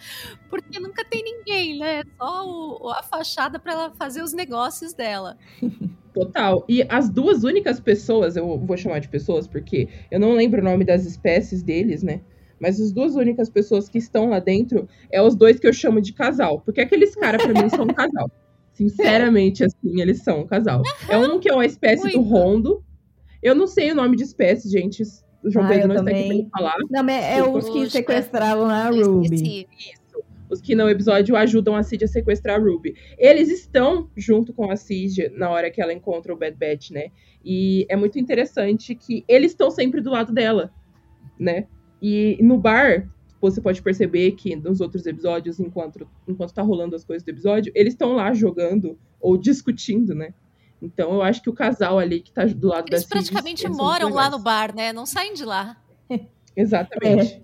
Porque 0.48 0.80
nunca 0.80 1.04
tem 1.04 1.22
ninguém, 1.22 1.78
né? 1.78 2.02
Só 2.16 2.48
o, 2.48 2.88
a 2.88 3.02
fachada 3.02 3.58
para 3.58 3.72
ela 3.72 3.90
fazer 3.90 4.22
os 4.22 4.32
negócios 4.32 4.94
dela. 4.94 5.36
Total. 6.14 6.64
E 6.66 6.82
as 6.88 7.10
duas 7.10 7.44
únicas 7.44 7.78
pessoas, 7.78 8.34
eu 8.34 8.58
vou 8.58 8.76
chamar 8.76 8.98
de 8.98 9.08
pessoas 9.08 9.46
porque 9.46 9.88
eu 10.10 10.18
não 10.18 10.32
lembro 10.32 10.60
o 10.60 10.64
nome 10.64 10.84
das 10.84 11.04
espécies 11.04 11.62
deles, 11.62 12.02
né? 12.02 12.22
Mas 12.58 12.80
as 12.80 12.92
duas 12.92 13.14
únicas 13.14 13.48
pessoas 13.48 13.88
que 13.88 13.98
estão 13.98 14.30
lá 14.30 14.38
dentro 14.38 14.88
é 15.10 15.22
os 15.22 15.34
dois 15.34 15.60
que 15.60 15.66
eu 15.66 15.72
chamo 15.72 16.00
de 16.00 16.12
casal. 16.12 16.60
Porque 16.60 16.80
aqueles 16.80 17.14
caras, 17.14 17.42
pra 17.42 17.62
mim, 17.62 17.68
são 17.68 17.84
um 17.84 17.88
casal. 17.88 18.30
Sinceramente, 18.72 19.64
assim, 19.64 20.00
eles 20.00 20.22
são 20.22 20.40
um 20.40 20.46
casal. 20.46 20.82
É 21.08 21.16
um 21.16 21.38
que 21.38 21.48
é 21.48 21.54
uma 21.54 21.66
espécie 21.66 22.02
Muito. 22.02 22.18
do 22.18 22.22
rondo. 22.22 22.84
Eu 23.42 23.54
não 23.54 23.66
sei 23.66 23.92
o 23.92 23.94
nome 23.94 24.16
de 24.16 24.22
espécie, 24.22 24.70
gente. 24.70 25.02
O 25.42 25.50
João 25.50 25.64
ah, 25.66 25.68
Pedro 25.68 25.88
não 25.88 25.96
também. 25.96 26.14
está 26.14 26.28
querendo 26.28 26.50
falar. 26.50 26.76
Não, 26.90 27.08
é, 27.08 27.38
é 27.38 27.42
os 27.42 27.68
que 27.68 27.90
sequestraram 27.90 28.68
a 28.68 28.90
Ruby. 28.90 29.66
Isso. 29.72 30.00
Os 30.50 30.60
que 30.60 30.74
no 30.74 30.88
episódio 30.88 31.36
ajudam 31.36 31.76
a 31.76 31.82
Cid 31.82 32.04
a 32.04 32.08
sequestrar 32.08 32.60
a 32.60 32.62
Ruby. 32.62 32.94
Eles 33.16 33.48
estão 33.48 34.10
junto 34.16 34.52
com 34.52 34.70
a 34.70 34.76
Cid 34.76 35.30
na 35.36 35.48
hora 35.48 35.70
que 35.70 35.80
ela 35.80 35.92
encontra 35.92 36.34
o 36.34 36.36
Bad 36.36 36.56
Batch, 36.56 36.90
né? 36.90 37.10
E 37.44 37.86
é 37.88 37.96
muito 37.96 38.18
interessante 38.18 38.94
que 38.94 39.24
eles 39.28 39.52
estão 39.52 39.70
sempre 39.70 40.00
do 40.00 40.10
lado 40.10 40.32
dela, 40.32 40.72
né? 41.38 41.66
E 42.02 42.36
no 42.42 42.58
bar, 42.58 43.08
você 43.40 43.60
pode 43.60 43.80
perceber 43.80 44.32
que 44.32 44.56
nos 44.56 44.80
outros 44.80 45.06
episódios, 45.06 45.60
enquanto, 45.60 46.06
enquanto 46.26 46.52
tá 46.52 46.62
rolando 46.62 46.96
as 46.96 47.04
coisas 47.04 47.24
do 47.24 47.30
episódio, 47.30 47.72
eles 47.74 47.94
estão 47.94 48.14
lá 48.14 48.32
jogando 48.34 48.98
ou 49.20 49.36
discutindo, 49.36 50.14
né? 50.14 50.34
Então 50.80 51.14
eu 51.14 51.22
acho 51.22 51.42
que 51.42 51.50
o 51.50 51.54
casal 51.54 51.98
ali 51.98 52.20
que 52.20 52.32
tá 52.32 52.44
do 52.44 52.68
lado 52.68 52.88
eles 52.88 52.90
da 52.90 53.16
Eles 53.16 53.30
praticamente 53.30 53.68
moram 53.68 54.08
lá 54.10 54.30
no 54.30 54.38
bar, 54.38 54.74
né? 54.74 54.92
Não 54.92 55.04
saem 55.04 55.34
de 55.34 55.44
lá. 55.44 55.76
Exatamente. 56.56 57.34
É. 57.34 57.42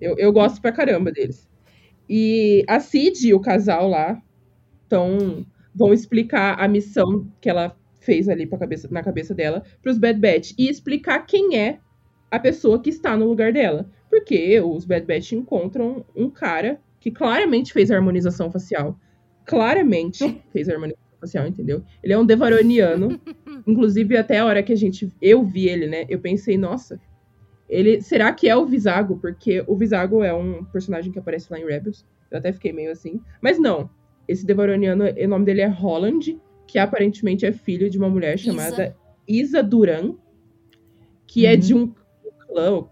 Eu, 0.00 0.16
eu 0.18 0.32
gosto 0.32 0.60
pra 0.60 0.72
caramba 0.72 1.12
deles. 1.12 1.48
E 2.08 2.64
a 2.68 2.80
Cid 2.80 3.28
e 3.28 3.34
o 3.34 3.40
casal 3.40 3.88
lá 3.88 4.20
tão, 4.88 5.46
vão 5.74 5.92
explicar 5.92 6.58
a 6.58 6.66
missão 6.66 7.30
que 7.40 7.48
ela 7.48 7.76
fez 8.00 8.28
ali 8.28 8.46
pra 8.46 8.58
cabeça, 8.58 8.88
na 8.90 9.02
cabeça 9.02 9.34
dela 9.34 9.62
pros 9.82 9.98
Bad 9.98 10.18
Batch 10.18 10.52
e 10.58 10.68
explicar 10.68 11.20
quem 11.26 11.56
é 11.56 11.78
a 12.30 12.38
pessoa 12.38 12.80
que 12.80 12.90
está 12.90 13.16
no 13.16 13.26
lugar 13.26 13.52
dela. 13.52 13.88
Porque 14.08 14.60
os 14.60 14.84
Bad 14.84 15.06
Batch 15.06 15.32
encontram 15.32 16.04
um 16.16 16.28
cara 16.28 16.80
que 16.98 17.10
claramente 17.10 17.72
fez 17.72 17.90
a 17.90 17.96
harmonização 17.96 18.50
facial. 18.50 18.98
Claramente 19.44 20.42
fez 20.52 20.68
a 20.68 20.72
harmonização 20.72 21.09
facial, 21.20 21.46
entendeu? 21.46 21.82
Ele 22.02 22.12
é 22.12 22.18
um 22.18 22.24
devaroniano. 22.24 23.20
Inclusive, 23.66 24.16
até 24.16 24.38
a 24.38 24.46
hora 24.46 24.62
que 24.62 24.72
a 24.72 24.76
gente. 24.76 25.12
Eu 25.20 25.44
vi 25.44 25.68
ele, 25.68 25.86
né? 25.86 26.06
Eu 26.08 26.18
pensei, 26.18 26.56
nossa. 26.56 27.00
Ele. 27.68 28.00
Será 28.00 28.32
que 28.32 28.48
é 28.48 28.56
o 28.56 28.66
Visago? 28.66 29.18
Porque 29.18 29.62
o 29.66 29.76
Visago 29.76 30.24
é 30.24 30.32
um 30.32 30.64
personagem 30.64 31.12
que 31.12 31.18
aparece 31.18 31.48
lá 31.50 31.58
em 31.58 31.66
Rebels. 31.66 32.04
Eu 32.30 32.38
até 32.38 32.52
fiquei 32.52 32.72
meio 32.72 32.90
assim. 32.90 33.20
Mas 33.40 33.58
não. 33.58 33.90
Esse 34.26 34.46
devaroniano, 34.46 35.04
o 35.04 35.28
nome 35.28 35.44
dele 35.44 35.60
é 35.60 35.66
Holland, 35.66 36.40
que 36.66 36.78
aparentemente 36.78 37.44
é 37.44 37.50
filho 37.50 37.90
de 37.90 37.98
uma 37.98 38.08
mulher 38.08 38.38
chamada 38.38 38.96
Isa, 39.26 39.56
Isa 39.58 39.62
Duran, 39.62 40.14
que 41.26 41.44
uhum. 41.44 41.50
é 41.50 41.56
de 41.56 41.74
um 41.74 41.92
clã, 42.46 42.84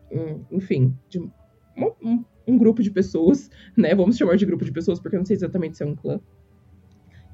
enfim, 0.50 0.96
de 1.08 1.20
um, 1.20 2.24
um, 2.46 2.58
grupo 2.58 2.82
de 2.82 2.90
pessoas, 2.90 3.48
né? 3.76 3.94
Vamos 3.94 4.16
chamar 4.16 4.36
de 4.36 4.46
grupo 4.46 4.64
de 4.64 4.72
pessoas, 4.72 4.98
porque 4.98 5.16
eu 5.16 5.18
não 5.18 5.26
sei 5.26 5.36
exatamente 5.36 5.76
se 5.76 5.82
é 5.82 5.86
um 5.86 5.94
clã. 5.94 6.20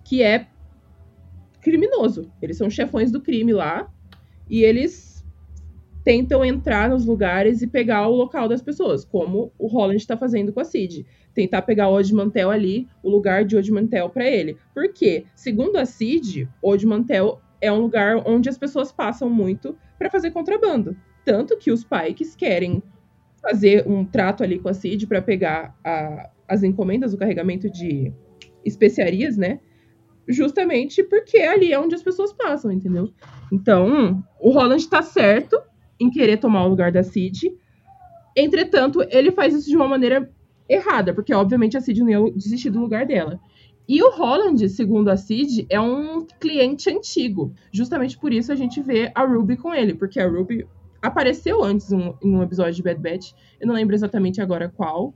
Que 0.05 0.23
é 0.23 0.49
criminoso. 1.65 2.31
Eles 2.41 2.57
são 2.57 2.69
chefões 2.69 3.11
do 3.11 3.21
crime 3.21 3.53
lá. 3.53 3.91
E 4.49 4.63
eles 4.63 5.25
tentam 6.05 6.45
entrar 6.45 6.91
nos 6.91 7.07
lugares 7.07 7.63
e 7.63 7.67
pegar 7.67 8.07
o 8.07 8.15
local 8.15 8.47
das 8.47 8.61
pessoas, 8.61 9.07
como 9.07 9.51
o 9.59 9.67
Holland 9.67 9.97
está 9.97 10.17
fazendo 10.17 10.53
com 10.53 10.61
a 10.61 10.65
Cid. 10.65 11.07
Tentar 11.33 11.63
pegar 11.63 11.89
o 11.89 12.15
Mantel 12.15 12.51
ali, 12.51 12.87
o 13.03 13.09
lugar 13.09 13.45
de 13.45 13.73
Mantel 13.73 14.11
para 14.11 14.29
ele. 14.29 14.59
Porque, 14.75 15.25
segundo 15.35 15.77
a 15.77 15.87
Cid, 15.87 16.47
Mantel 16.85 17.41
é 17.61 17.73
um 17.73 17.81
lugar 17.81 18.23
onde 18.27 18.51
as 18.51 18.59
pessoas 18.59 18.93
passam 18.93 19.31
muito 19.31 19.75
para 19.99 20.11
fazer 20.11 20.31
contrabando. 20.31 20.95
Tanto 21.25 21.57
que 21.57 21.73
os 21.73 21.83
Pikes 21.83 22.37
querem 22.37 22.83
fazer 23.41 23.89
um 23.89 24.05
trato 24.05 24.45
ali 24.45 24.59
com 24.59 24.69
a 24.69 24.75
Cid 24.75 25.07
para 25.07 25.23
pegar 25.23 25.75
a, 25.83 26.31
as 26.47 26.63
encomendas, 26.63 27.15
o 27.15 27.19
carregamento 27.19 27.71
de 27.71 28.13
especiarias, 28.63 29.39
né? 29.39 29.61
Justamente 30.27 31.03
porque 31.03 31.39
ali 31.39 31.73
é 31.73 31.79
onde 31.79 31.95
as 31.95 32.03
pessoas 32.03 32.33
passam, 32.33 32.73
entendeu? 32.73 33.11
Então, 33.53 34.25
o 34.41 34.51
Roland 34.51 34.89
tá 34.89 35.03
certo 35.03 35.61
em 36.01 36.11
querer 36.11 36.39
tomar 36.39 36.65
o 36.65 36.69
lugar 36.69 36.91
da 36.91 37.03
Cid. 37.03 37.53
Entretanto, 38.37 39.05
ele 39.11 39.31
faz 39.31 39.55
isso 39.55 39.69
de 39.69 39.77
uma 39.77 39.87
maneira 39.87 40.31
errada, 40.69 41.13
porque 41.13 41.35
obviamente 41.35 41.77
a 41.77 41.81
Cid 41.81 42.01
não 42.01 42.09
ia 42.11 42.33
desistir 42.33 42.71
do 42.71 42.81
lugar 42.81 43.07
dela. 43.07 43.39
E 43.87 44.03
o 44.03 44.11
Holland, 44.11 44.67
segundo 44.71 45.11
a 45.11 45.17
Cid, 45.17 45.67
é 45.69 45.79
um 45.79 46.27
cliente 46.41 46.91
antigo. 46.91 47.55
Justamente 47.71 48.19
por 48.19 48.33
isso 48.33 48.51
a 48.51 48.57
gente 48.57 48.81
vê 48.81 49.13
a 49.15 49.25
Ruby 49.25 49.57
com 49.57 49.75
ele, 49.75 49.95
porque 49.95 50.19
a 50.19 50.27
Ruby 50.27 50.67
apareceu 51.03 51.63
antes 51.63 51.93
um, 51.93 52.15
em 52.23 52.35
um 52.35 52.43
episódio 52.43 52.75
de 52.75 52.83
Bad 52.83 53.01
Batch. 53.01 53.33
Eu 53.61 53.67
não 53.67 53.75
lembro 53.75 53.95
exatamente 53.95 54.41
agora 54.41 54.73
qual. 54.75 55.15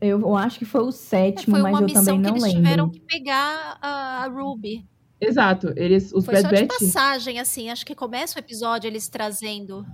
Eu, 0.00 0.20
eu 0.20 0.36
acho 0.36 0.58
que 0.58 0.64
foi 0.64 0.82
o 0.82 0.88
É, 0.88 0.92
sétimo, 0.92 1.56
foi 1.56 1.62
mas 1.62 1.72
uma 1.72 1.80
eu 1.82 1.86
missão 1.86 2.04
também 2.04 2.22
que 2.22 2.28
não 2.28 2.30
eles 2.36 2.42
lembro. 2.42 2.62
tiveram 2.62 2.90
que 2.90 3.00
pegar 3.00 3.78
a, 3.80 4.24
a 4.24 4.28
Ruby. 4.28 4.86
Exato, 5.20 5.72
eles, 5.76 6.12
os 6.12 6.24
Foi 6.24 6.34
Bad 6.34 6.42
só 6.42 6.48
de 6.54 6.62
Batch. 6.66 6.78
passagem, 6.80 7.38
assim. 7.38 7.70
Acho 7.70 7.86
que 7.86 7.94
começa 7.94 8.36
o 8.36 8.40
episódio 8.40 8.88
eles 8.88 9.08
trazendo. 9.08 9.86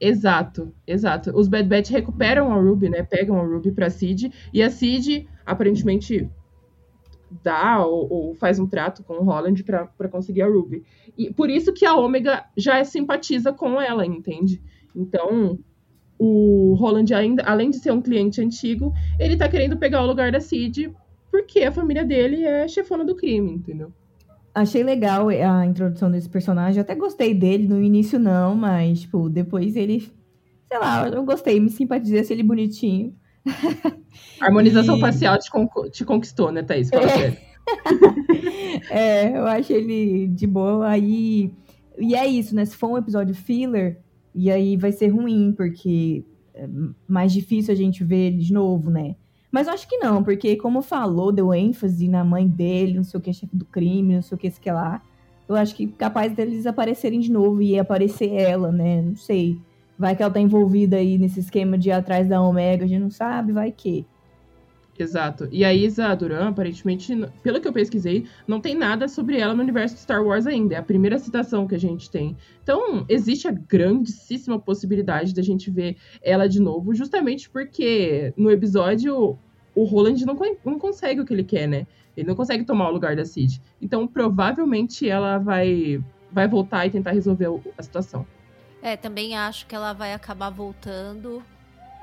Exato, 0.00 0.72
exato. 0.86 1.30
Os 1.36 1.48
Bad 1.48 1.68
Batch 1.68 1.90
recuperam 1.90 2.52
a 2.52 2.56
Ruby, 2.56 2.88
né? 2.88 3.02
Pegam 3.02 3.38
a 3.40 3.44
Ruby 3.44 3.72
pra 3.72 3.90
Cid. 3.90 4.32
E 4.52 4.62
a 4.62 4.70
Cid, 4.70 5.28
aparentemente, 5.46 6.28
dá 7.42 7.84
ou, 7.84 8.12
ou 8.12 8.34
faz 8.34 8.58
um 8.58 8.66
trato 8.66 9.02
com 9.02 9.14
o 9.14 9.24
Holland 9.24 9.62
pra 9.64 9.86
pra 9.86 10.08
conseguir 10.08 10.42
a 10.42 10.46
Ruby. 10.48 10.84
E 11.16 11.32
por 11.32 11.48
isso 11.50 11.72
que 11.72 11.84
a 11.86 11.94
Ômega 11.96 12.44
já 12.56 12.84
simpatiza 12.84 13.52
com 13.52 13.80
ela, 13.80 14.04
entende? 14.06 14.62
Então, 14.94 15.58
o 16.24 16.74
Holland, 16.74 17.12
ainda, 17.14 17.42
além 17.44 17.70
de 17.70 17.78
ser 17.78 17.90
um 17.90 18.00
cliente 18.00 18.40
antigo, 18.40 18.92
ele 19.18 19.36
tá 19.36 19.48
querendo 19.48 19.76
pegar 19.76 20.02
o 20.02 20.06
lugar 20.06 20.30
da 20.30 20.38
Cid 20.40 20.92
porque 21.30 21.60
a 21.64 21.72
família 21.72 22.04
dele 22.04 22.44
é 22.44 22.68
chefona 22.68 23.04
do 23.04 23.16
crime, 23.16 23.52
entendeu? 23.52 23.90
Achei 24.54 24.82
legal 24.84 25.28
a 25.30 25.64
introdução 25.66 26.10
desse 26.10 26.28
personagem. 26.28 26.80
Até 26.80 26.94
gostei 26.94 27.32
dele. 27.32 27.66
No 27.66 27.82
início, 27.82 28.18
não, 28.18 28.54
mas, 28.54 29.00
tipo, 29.00 29.28
depois 29.30 29.74
ele. 29.76 30.00
Sei 30.70 30.78
lá, 30.78 31.08
eu 31.08 31.24
gostei, 31.24 31.58
me 31.58 31.70
simpatizei, 31.70 32.20
achei 32.20 32.36
ele 32.36 32.42
bonitinho. 32.42 33.14
A 34.40 34.44
harmonização 34.46 34.96
E- 34.98 35.00
facial 35.00 35.38
te, 35.38 35.50
con- 35.50 35.88
te 35.90 36.04
conquistou, 36.04 36.52
né, 36.52 36.62
Thaís? 36.62 36.90
Fala 36.90 37.04
É. 37.06 37.08
sério. 37.08 37.36
É, 38.90 39.36
eu 39.38 39.46
achei 39.46 39.76
ele 39.76 40.28
de 40.28 40.46
boa. 40.46 40.86
Aí. 40.88 41.50
E 41.98 42.14
é 42.14 42.26
isso, 42.26 42.54
né? 42.54 42.64
Se 42.64 42.76
for 42.76 42.90
um 42.90 42.98
episódio 42.98 43.34
filler, 43.34 43.98
e 44.34 44.50
aí 44.50 44.76
vai 44.76 44.92
ser 44.92 45.08
ruim, 45.08 45.52
porque 45.56 46.24
é 46.54 46.68
mais 47.06 47.32
difícil 47.32 47.72
a 47.72 47.76
gente 47.76 48.04
ver 48.04 48.28
ele 48.28 48.38
de 48.38 48.52
novo, 48.52 48.90
né? 48.90 49.16
Mas 49.50 49.66
eu 49.66 49.74
acho 49.74 49.86
que 49.86 49.98
não, 49.98 50.24
porque 50.24 50.56
como 50.56 50.80
falou, 50.80 51.30
deu 51.30 51.52
ênfase 51.52 52.08
na 52.08 52.24
mãe 52.24 52.48
dele, 52.48 52.94
não 52.94 53.04
sei 53.04 53.20
o 53.20 53.22
que, 53.22 53.32
chefe 53.32 53.54
do 53.54 53.66
crime, 53.66 54.14
não 54.14 54.22
sei 54.22 54.34
o 54.34 54.38
que, 54.38 54.46
isso 54.46 54.60
que 54.60 54.70
lá. 54.70 55.02
Eu 55.46 55.56
acho 55.56 55.74
que 55.74 55.86
capaz 55.86 56.32
deles 56.32 56.66
aparecerem 56.66 57.20
de 57.20 57.30
novo 57.30 57.60
e 57.60 57.78
aparecer 57.78 58.32
ela, 58.32 58.72
né? 58.72 59.02
Não 59.02 59.16
sei. 59.16 59.58
Vai 59.98 60.16
que 60.16 60.22
ela 60.22 60.32
tá 60.32 60.40
envolvida 60.40 60.96
aí 60.96 61.18
nesse 61.18 61.40
esquema 61.40 61.76
de 61.76 61.90
ir 61.90 61.92
atrás 61.92 62.26
da 62.26 62.40
Omega, 62.40 62.84
a 62.84 62.88
gente 62.88 63.02
não 63.02 63.10
sabe, 63.10 63.52
vai 63.52 63.70
que. 63.70 64.06
Exato. 65.02 65.48
E 65.50 65.64
a 65.64 65.74
Isa 65.74 66.14
Duran, 66.14 66.48
aparentemente, 66.48 67.12
pelo 67.42 67.60
que 67.60 67.66
eu 67.66 67.72
pesquisei, 67.72 68.26
não 68.46 68.60
tem 68.60 68.74
nada 68.74 69.08
sobre 69.08 69.38
ela 69.38 69.52
no 69.52 69.62
universo 69.62 69.96
de 69.96 70.02
Star 70.02 70.24
Wars 70.24 70.46
ainda. 70.46 70.76
É 70.76 70.78
a 70.78 70.82
primeira 70.82 71.18
citação 71.18 71.66
que 71.66 71.74
a 71.74 71.80
gente 71.80 72.08
tem. 72.08 72.36
Então, 72.62 73.04
existe 73.08 73.48
a 73.48 73.50
grandíssima 73.50 74.58
possibilidade 74.58 75.34
da 75.34 75.42
gente 75.42 75.70
ver 75.70 75.96
ela 76.22 76.48
de 76.48 76.60
novo, 76.60 76.94
justamente 76.94 77.50
porque 77.50 78.32
no 78.36 78.50
episódio 78.50 79.36
o 79.74 79.84
Roland 79.84 80.24
não, 80.24 80.38
não 80.64 80.78
consegue 80.78 81.20
o 81.20 81.24
que 81.24 81.32
ele 81.32 81.44
quer, 81.44 81.66
né? 81.66 81.86
Ele 82.16 82.28
não 82.28 82.36
consegue 82.36 82.64
tomar 82.64 82.88
o 82.88 82.92
lugar 82.92 83.16
da 83.16 83.24
Cid. 83.24 83.60
Então, 83.80 84.06
provavelmente 84.06 85.08
ela 85.08 85.38
vai, 85.38 86.02
vai 86.30 86.46
voltar 86.46 86.86
e 86.86 86.90
tentar 86.90 87.10
resolver 87.10 87.48
a 87.76 87.82
situação. 87.82 88.24
É, 88.82 88.96
também 88.96 89.36
acho 89.36 89.66
que 89.66 89.74
ela 89.74 89.92
vai 89.92 90.12
acabar 90.12 90.50
voltando. 90.50 91.42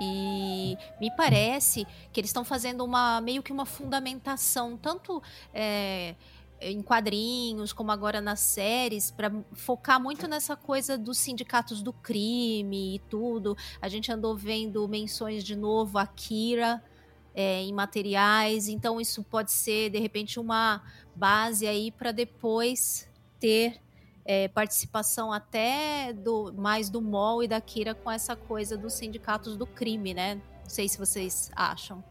E 0.02 0.78
me 1.00 1.12
parece 1.16 1.86
que 2.12 2.20
eles 2.20 2.30
estão 2.30 2.44
fazendo 2.44 2.84
uma 2.86 3.20
meio 3.22 3.44
que 3.44 3.52
uma 3.52 3.66
fundamentação, 3.66 4.78
tanto 4.78 5.22
é, 5.54 6.16
em 6.62 6.82
quadrinhos 6.82 7.74
como 7.74 7.92
agora 7.92 8.22
nas 8.22 8.40
séries, 8.40 9.12
para 9.12 9.32
focar 9.54 10.00
muito 10.02 10.28
nessa 10.28 10.56
coisa 10.56 10.98
dos 10.98 11.18
sindicatos 11.18 11.82
do 11.82 11.94
crime 11.94 12.96
e 12.96 13.00
tudo. 13.00 13.58
A 13.82 13.88
gente 13.88 14.12
andou 14.12 14.36
vendo 14.36 14.88
menções 14.88 15.44
de 15.44 15.56
novo 15.56 15.98
a 15.98 16.08
Kira 16.08 16.84
é, 17.34 17.62
em 17.62 17.74
materiais, 17.74 18.68
então 18.68 19.00
isso 19.00 19.24
pode 19.24 19.52
ser 19.52 19.90
de 19.90 20.00
repente 20.00 20.40
uma 20.40 20.82
base 21.16 21.68
aí 21.68 21.92
para 21.92 22.12
depois 22.12 23.10
ter 23.40 23.82
é, 24.30 24.48
participação 24.48 25.34
até 25.34 26.13
do 26.13 26.54
mais 26.54 26.88
do 26.88 27.02
Mol 27.02 27.42
e 27.42 27.48
da 27.48 27.60
Kira 27.60 27.96
com 27.96 28.12
essa 28.12 28.36
coisa 28.36 28.78
dos 28.78 28.94
sindicatos 28.94 29.58
do 29.58 29.65
crime, 29.65 30.13
né? 30.13 30.36
Não 30.36 30.70
sei 30.70 30.88
se 30.88 31.00
vocês 31.00 31.50
acham. 31.56 32.04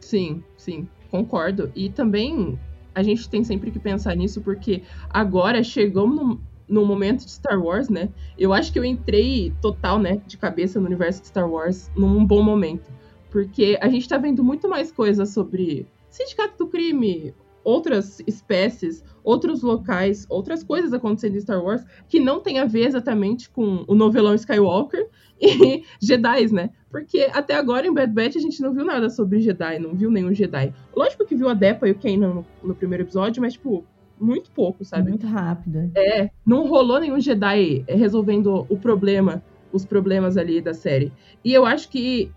Sim, 0.00 0.42
sim, 0.56 0.88
concordo. 1.10 1.70
E 1.76 1.90
também 1.90 2.58
a 2.94 3.02
gente 3.02 3.28
tem 3.28 3.44
sempre 3.44 3.70
que 3.70 3.78
pensar 3.78 4.16
nisso, 4.16 4.40
porque 4.40 4.82
agora 5.10 5.62
chegamos 5.62 6.16
num, 6.16 6.40
num 6.66 6.86
momento 6.86 7.26
de 7.26 7.32
Star 7.32 7.62
Wars, 7.62 7.90
né? 7.90 8.08
Eu 8.38 8.54
acho 8.54 8.72
que 8.72 8.78
eu 8.78 8.84
entrei 8.84 9.52
total, 9.60 9.98
né, 9.98 10.22
de 10.26 10.38
cabeça 10.38 10.80
no 10.80 10.86
universo 10.86 11.20
de 11.20 11.28
Star 11.28 11.50
Wars 11.50 11.90
num 11.94 12.24
bom 12.24 12.42
momento. 12.42 12.90
Porque 13.30 13.78
a 13.78 13.90
gente 13.90 14.08
tá 14.08 14.16
vendo 14.16 14.42
muito 14.42 14.66
mais 14.70 14.90
coisas 14.90 15.28
sobre 15.28 15.86
sindicato 16.08 16.56
do 16.56 16.66
crime, 16.66 17.34
outras 17.66 18.22
espécies, 18.28 19.02
outros 19.24 19.60
locais, 19.60 20.24
outras 20.30 20.62
coisas 20.62 20.92
acontecendo 20.92 21.34
em 21.34 21.40
Star 21.40 21.60
Wars 21.60 21.84
que 22.08 22.20
não 22.20 22.38
tem 22.38 22.60
a 22.60 22.64
ver 22.64 22.86
exatamente 22.86 23.50
com 23.50 23.84
o 23.88 23.94
novelão 23.94 24.34
Skywalker 24.34 25.08
e 25.42 25.82
Jedi, 26.00 26.52
né? 26.52 26.70
Porque 26.88 27.28
até 27.32 27.56
agora 27.56 27.84
em 27.84 27.92
Bad 27.92 28.12
Batch 28.12 28.36
a 28.36 28.40
gente 28.40 28.62
não 28.62 28.72
viu 28.72 28.84
nada 28.84 29.10
sobre 29.10 29.40
Jedi, 29.40 29.80
não 29.80 29.96
viu 29.96 30.12
nenhum 30.12 30.32
Jedi. 30.32 30.72
Lógico 30.94 31.26
que 31.26 31.34
viu 31.34 31.48
a 31.48 31.54
Depa 31.54 31.88
e 31.88 31.90
o 31.90 31.98
Kanan 31.98 32.34
no, 32.34 32.46
no 32.62 32.74
primeiro 32.74 33.02
episódio, 33.02 33.42
mas, 33.42 33.54
tipo, 33.54 33.84
muito 34.18 34.48
pouco, 34.52 34.84
sabe? 34.84 35.10
Muito 35.10 35.26
rápido. 35.26 35.90
É, 35.96 36.30
não 36.46 36.68
rolou 36.68 37.00
nenhum 37.00 37.18
Jedi 37.18 37.84
resolvendo 37.88 38.64
o 38.68 38.78
problema, 38.78 39.42
os 39.72 39.84
problemas 39.84 40.36
ali 40.36 40.60
da 40.60 40.72
série. 40.72 41.12
E 41.44 41.52
eu 41.52 41.66
acho 41.66 41.88
que 41.88 42.30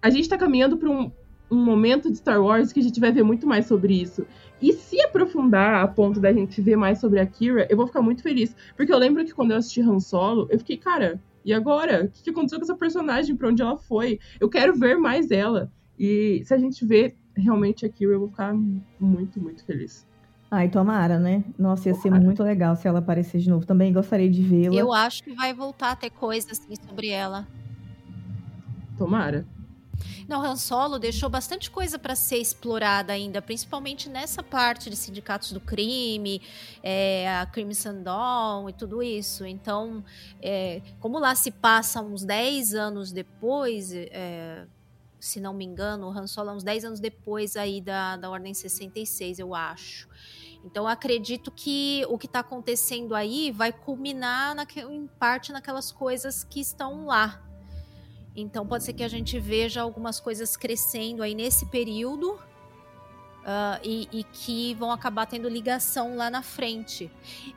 a 0.00 0.08
gente 0.08 0.26
tá 0.26 0.38
caminhando 0.38 0.78
pra 0.78 0.88
um, 0.88 1.12
um 1.50 1.64
momento 1.64 2.10
de 2.10 2.16
Star 2.16 2.42
Wars 2.42 2.72
que 2.72 2.80
a 2.80 2.82
gente 2.82 3.00
vai 3.00 3.12
ver 3.12 3.22
muito 3.22 3.46
mais 3.46 3.66
sobre 3.66 4.00
isso. 4.00 4.26
E 4.60 4.72
se 4.72 5.00
aprofundar 5.02 5.82
a 5.82 5.88
ponto 5.88 6.20
da 6.20 6.32
gente 6.32 6.60
ver 6.60 6.76
mais 6.76 6.98
sobre 6.98 7.20
a 7.20 7.26
Kira, 7.26 7.66
eu 7.68 7.76
vou 7.76 7.86
ficar 7.86 8.00
muito 8.00 8.22
feliz. 8.22 8.54
Porque 8.76 8.92
eu 8.92 8.98
lembro 8.98 9.24
que 9.24 9.34
quando 9.34 9.50
eu 9.50 9.58
assisti 9.58 9.80
Han 9.80 10.00
Solo, 10.00 10.46
eu 10.50 10.58
fiquei, 10.58 10.76
cara, 10.76 11.20
e 11.44 11.52
agora? 11.52 12.04
O 12.04 12.22
que 12.22 12.30
aconteceu 12.30 12.58
com 12.58 12.64
essa 12.64 12.76
personagem? 12.76 13.36
Pra 13.36 13.48
onde 13.48 13.60
ela 13.60 13.76
foi? 13.76 14.18
Eu 14.40 14.48
quero 14.48 14.74
ver 14.74 14.96
mais 14.96 15.30
ela. 15.30 15.70
E 15.98 16.42
se 16.44 16.54
a 16.54 16.58
gente 16.58 16.84
ver 16.84 17.16
realmente 17.36 17.84
a 17.84 17.88
Kira, 17.88 18.12
eu 18.12 18.20
vou 18.20 18.28
ficar 18.28 18.54
muito, 18.98 19.40
muito 19.40 19.64
feliz. 19.64 20.06
Ai, 20.50 20.68
tomara, 20.68 21.18
né? 21.18 21.42
Nossa, 21.58 21.88
ia 21.88 21.94
ser 21.94 22.04
Tomara. 22.04 22.22
muito 22.22 22.42
legal 22.42 22.76
se 22.76 22.86
ela 22.86 23.00
aparecer 23.00 23.40
de 23.40 23.50
novo. 23.50 23.66
Também 23.66 23.92
gostaria 23.92 24.30
de 24.30 24.40
vê-la. 24.40 24.76
Eu 24.76 24.92
acho 24.92 25.24
que 25.24 25.34
vai 25.34 25.52
voltar 25.52 25.90
a 25.90 25.96
ter 25.96 26.10
coisa 26.10 26.52
assim 26.52 26.74
sobre 26.86 27.08
ela. 27.08 27.46
Tomara. 28.96 29.44
Não, 30.28 30.42
Han 30.42 30.56
Solo 30.56 30.98
deixou 30.98 31.28
bastante 31.28 31.70
coisa 31.70 31.98
para 31.98 32.14
ser 32.14 32.38
explorada 32.38 33.12
ainda, 33.12 33.42
principalmente 33.42 34.08
nessa 34.08 34.42
parte 34.42 34.88
de 34.88 34.96
sindicatos 34.96 35.52
do 35.52 35.60
crime, 35.60 36.40
é, 36.82 37.28
a 37.38 37.46
Crimson 37.46 38.02
Dawn 38.02 38.68
e 38.68 38.72
tudo 38.72 39.02
isso. 39.02 39.44
Então, 39.44 40.04
é, 40.40 40.80
como 41.00 41.18
lá 41.18 41.34
se 41.34 41.50
passa 41.50 42.00
uns 42.00 42.24
10 42.24 42.74
anos 42.74 43.12
depois, 43.12 43.92
é, 43.92 44.66
se 45.20 45.40
não 45.40 45.54
me 45.54 45.64
engano, 45.64 46.08
Han 46.10 46.26
Solo 46.26 46.50
é 46.50 46.52
uns 46.54 46.64
10 46.64 46.84
anos 46.84 47.00
depois 47.00 47.56
aí 47.56 47.80
da, 47.80 48.16
da 48.16 48.30
Ordem 48.30 48.52
66, 48.54 49.38
eu 49.38 49.54
acho. 49.54 50.08
Então, 50.64 50.88
acredito 50.88 51.50
que 51.50 52.04
o 52.08 52.16
que 52.16 52.24
está 52.26 52.40
acontecendo 52.40 53.14
aí 53.14 53.50
vai 53.50 53.70
culminar 53.70 54.54
naque- 54.54 54.80
em 54.80 55.06
parte 55.06 55.52
naquelas 55.52 55.92
coisas 55.92 56.42
que 56.42 56.58
estão 56.60 57.04
lá. 57.04 57.42
Então 58.36 58.66
pode 58.66 58.84
ser 58.84 58.92
que 58.92 59.02
a 59.02 59.08
gente 59.08 59.38
veja 59.38 59.82
algumas 59.82 60.18
coisas 60.18 60.56
crescendo 60.56 61.22
aí 61.22 61.34
nesse 61.34 61.66
período 61.66 62.38
ah, 63.46 63.78
e, 63.84 64.08
e 64.10 64.24
que 64.24 64.74
vão 64.74 64.90
acabar 64.90 65.26
tendo 65.26 65.48
ligação 65.48 66.16
lá 66.16 66.30
na 66.30 66.42
frente. 66.42 67.10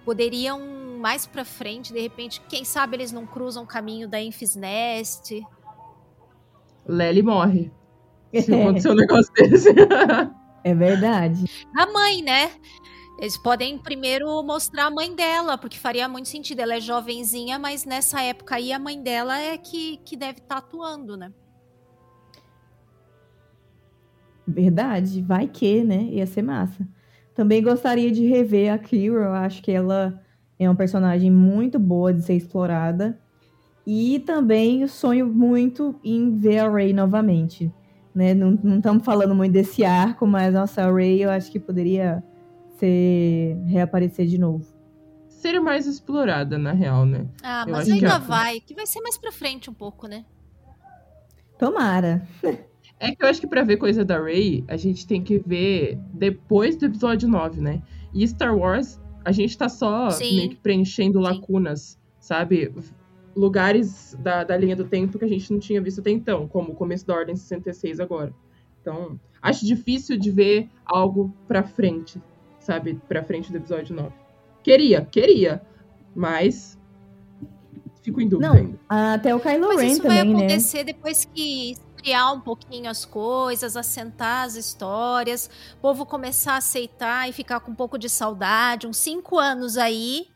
Poderiam 0.04 0.60
mais 1.00 1.26
pra 1.26 1.46
frente, 1.46 1.94
de 1.94 2.02
repente, 2.02 2.42
quem 2.50 2.66
sabe 2.66 2.98
eles 2.98 3.12
não 3.12 3.26
cruzam 3.26 3.64
o 3.64 3.68
caminho 3.68 4.08
da 4.08 4.22
Enfys 4.22 4.56
Nest. 4.56 5.42
Lely 6.86 7.24
morre. 7.24 7.72
Se 8.42 8.54
acontecer 8.54 8.90
um 8.90 8.96
negócio 8.96 9.34
desse. 9.34 9.70
É 10.64 10.76
verdade. 10.76 11.46
A 11.74 11.86
mãe, 11.88 12.22
né? 12.22 12.52
Eles 13.20 13.36
podem 13.36 13.80
primeiro 13.80 14.28
mostrar 14.44 14.86
a 14.86 14.92
mãe 14.92 15.14
dela, 15.16 15.58
porque 15.58 15.78
faria 15.78 16.08
muito 16.08 16.30
sentido. 16.30 16.60
Ela 16.60 16.76
é 16.76 16.80
jovenzinha, 16.80 17.58
mas 17.58 17.84
nessa 17.84 18.22
época 18.22 18.56
aí 18.56 18.72
a 18.72 18.78
mãe 18.78 19.02
dela 19.02 19.40
é 19.40 19.58
que, 19.58 19.98
que 20.06 20.16
deve 20.16 20.40
estar 20.40 20.58
atuando, 20.58 21.18
né? 21.18 21.32
Verdade. 24.48 25.22
Vai 25.22 25.48
que, 25.48 25.84
né? 25.84 26.04
Ia 26.04 26.28
ser 26.28 26.44
massa. 26.44 26.88
Também 27.34 27.62
gostaria 27.62 28.12
de 28.12 28.26
rever 28.26 28.72
a 28.72 28.78
Kira. 28.78 29.26
Eu 29.26 29.34
acho 29.34 29.64
que 29.64 29.72
ela 29.72 30.22
é 30.60 30.70
uma 30.70 30.76
personagem 30.76 31.32
muito 31.32 31.80
boa 31.80 32.14
de 32.14 32.22
ser 32.22 32.36
explorada. 32.36 33.20
E 33.86 34.20
também 34.20 34.86
sonho 34.88 35.26
muito 35.28 35.96
em 36.04 36.36
ver 36.36 36.60
a 36.60 36.70
Rey 36.70 36.94
novamente. 36.94 37.74
Né? 38.14 38.34
Não 38.34 38.78
estamos 38.78 39.04
falando 39.04 39.34
muito 39.34 39.54
desse 39.54 39.84
arco, 39.86 40.28
mas 40.28 40.54
nossa, 40.54 40.84
a 40.84 40.94
Rey 40.94 41.24
eu 41.24 41.30
acho 41.30 41.52
que 41.52 41.60
poderia 41.60 42.24
ser 42.78 43.58
reaparecer 43.66 44.26
de 44.28 44.38
novo. 44.38 44.66
Ser 45.28 45.60
mais 45.60 45.86
explorada, 45.86 46.58
na 46.58 46.72
real, 46.72 47.06
né? 47.06 47.28
Ah, 47.44 47.64
Eu 47.68 47.72
mas 47.72 47.82
acho 47.82 47.98
que 48.00 48.06
ainda 48.06 48.16
é- 48.16 48.20
vai, 48.28 48.60
que 48.60 48.74
vai 48.74 48.86
ser 48.88 49.02
mais 49.02 49.18
pra 49.18 49.32
frente 49.32 49.70
um 49.70 49.74
pouco, 49.74 50.08
né? 50.08 50.26
Tomara. 51.58 52.28
É 53.00 53.12
que 53.16 53.24
eu 53.24 53.28
acho 53.30 53.40
que 53.40 53.46
pra 53.46 53.62
ver 53.62 53.78
coisa 53.78 54.04
da 54.04 54.20
Rey, 54.20 54.64
a 54.68 54.76
gente 54.76 55.06
tem 55.06 55.22
que 55.22 55.38
ver 55.38 56.00
depois 56.16 56.76
do 56.76 56.88
episódio 56.88 57.30
9, 57.30 57.62
né? 57.62 57.80
E 58.12 58.28
Star 58.28 58.58
Wars, 58.58 59.00
a 59.24 59.32
gente 59.32 59.56
tá 59.56 59.70
só 59.70 60.10
Sim. 60.10 60.36
meio 60.36 60.50
que 60.50 60.56
preenchendo 60.56 61.20
Sim. 61.20 61.24
lacunas, 61.26 62.00
sabe? 62.20 62.74
Lugares 63.36 64.18
da, 64.20 64.44
da 64.44 64.58
linha 64.58 64.76
do 64.76 64.84
tempo 64.86 65.20
que 65.20 65.26
a 65.26 65.28
gente 65.28 65.52
não 65.54 65.60
tinha 65.60 65.80
visto 65.80 66.00
até 66.02 66.10
então, 66.10 66.48
como 66.48 66.72
o 66.72 66.76
começo 66.76 67.06
da 67.06 67.14
Ordem 67.14 67.36
66 67.36 68.00
agora. 68.00 68.34
Então, 68.82 69.20
acho 69.44 69.64
difícil 69.64 70.18
de 70.18 70.32
ver 70.32 70.68
algo 70.84 71.32
pra 71.48 71.62
frente, 71.62 72.20
sabe? 72.68 73.00
Pra 73.08 73.24
frente 73.24 73.50
do 73.50 73.58
episódio 73.58 73.96
9. 73.96 74.12
Queria, 74.62 75.06
queria, 75.06 75.62
mas 76.14 76.78
fico 78.04 78.20
em 78.20 78.28
dúvida 78.28 78.50
Não, 78.50 78.56
ainda. 78.56 78.78
até 78.90 79.34
o 79.34 79.40
Kylo 79.40 79.68
Mas 79.70 79.80
Ren 79.82 79.88
isso 79.88 80.04
vai 80.04 80.18
também, 80.18 80.34
né? 80.34 80.40
acontecer 80.40 80.84
depois 80.84 81.24
que 81.24 81.72
esfriar 81.72 82.34
um 82.34 82.42
pouquinho 82.42 82.90
as 82.90 83.06
coisas, 83.06 83.78
assentar 83.78 84.46
as 84.46 84.56
histórias, 84.56 85.50
o 85.78 85.82
povo 85.82 86.06
começar 86.06 86.54
a 86.54 86.58
aceitar 86.58 87.30
e 87.30 87.32
ficar 87.32 87.62
com 87.62 87.72
um 87.72 87.76
pouco 87.76 87.98
de 87.98 88.10
saudade. 88.10 88.86
Uns 88.86 88.98
cinco 88.98 89.40
anos 89.40 89.78
aí, 89.78 90.28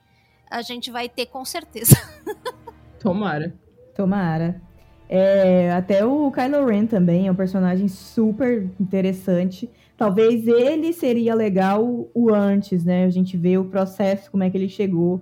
a 0.49 0.61
gente 0.61 0.89
vai 0.89 1.09
ter 1.09 1.25
com 1.25 1.43
certeza. 1.43 1.95
Tomara. 2.99 3.53
Tomara. 3.93 4.61
É, 5.09 5.69
até 5.73 6.05
o 6.05 6.31
Kylo 6.31 6.65
Ren 6.65 6.85
também 6.85 7.27
é 7.27 7.31
um 7.31 7.35
personagem 7.35 7.89
super 7.89 8.69
interessante. 8.79 9.69
Talvez 10.01 10.47
ele 10.47 10.91
seria 10.93 11.35
legal 11.35 12.09
o 12.11 12.33
antes, 12.33 12.83
né? 12.83 13.05
A 13.05 13.09
gente 13.11 13.37
vê 13.37 13.59
o 13.59 13.65
processo, 13.65 14.31
como 14.31 14.41
é 14.41 14.49
que 14.49 14.57
ele 14.57 14.67
chegou 14.67 15.21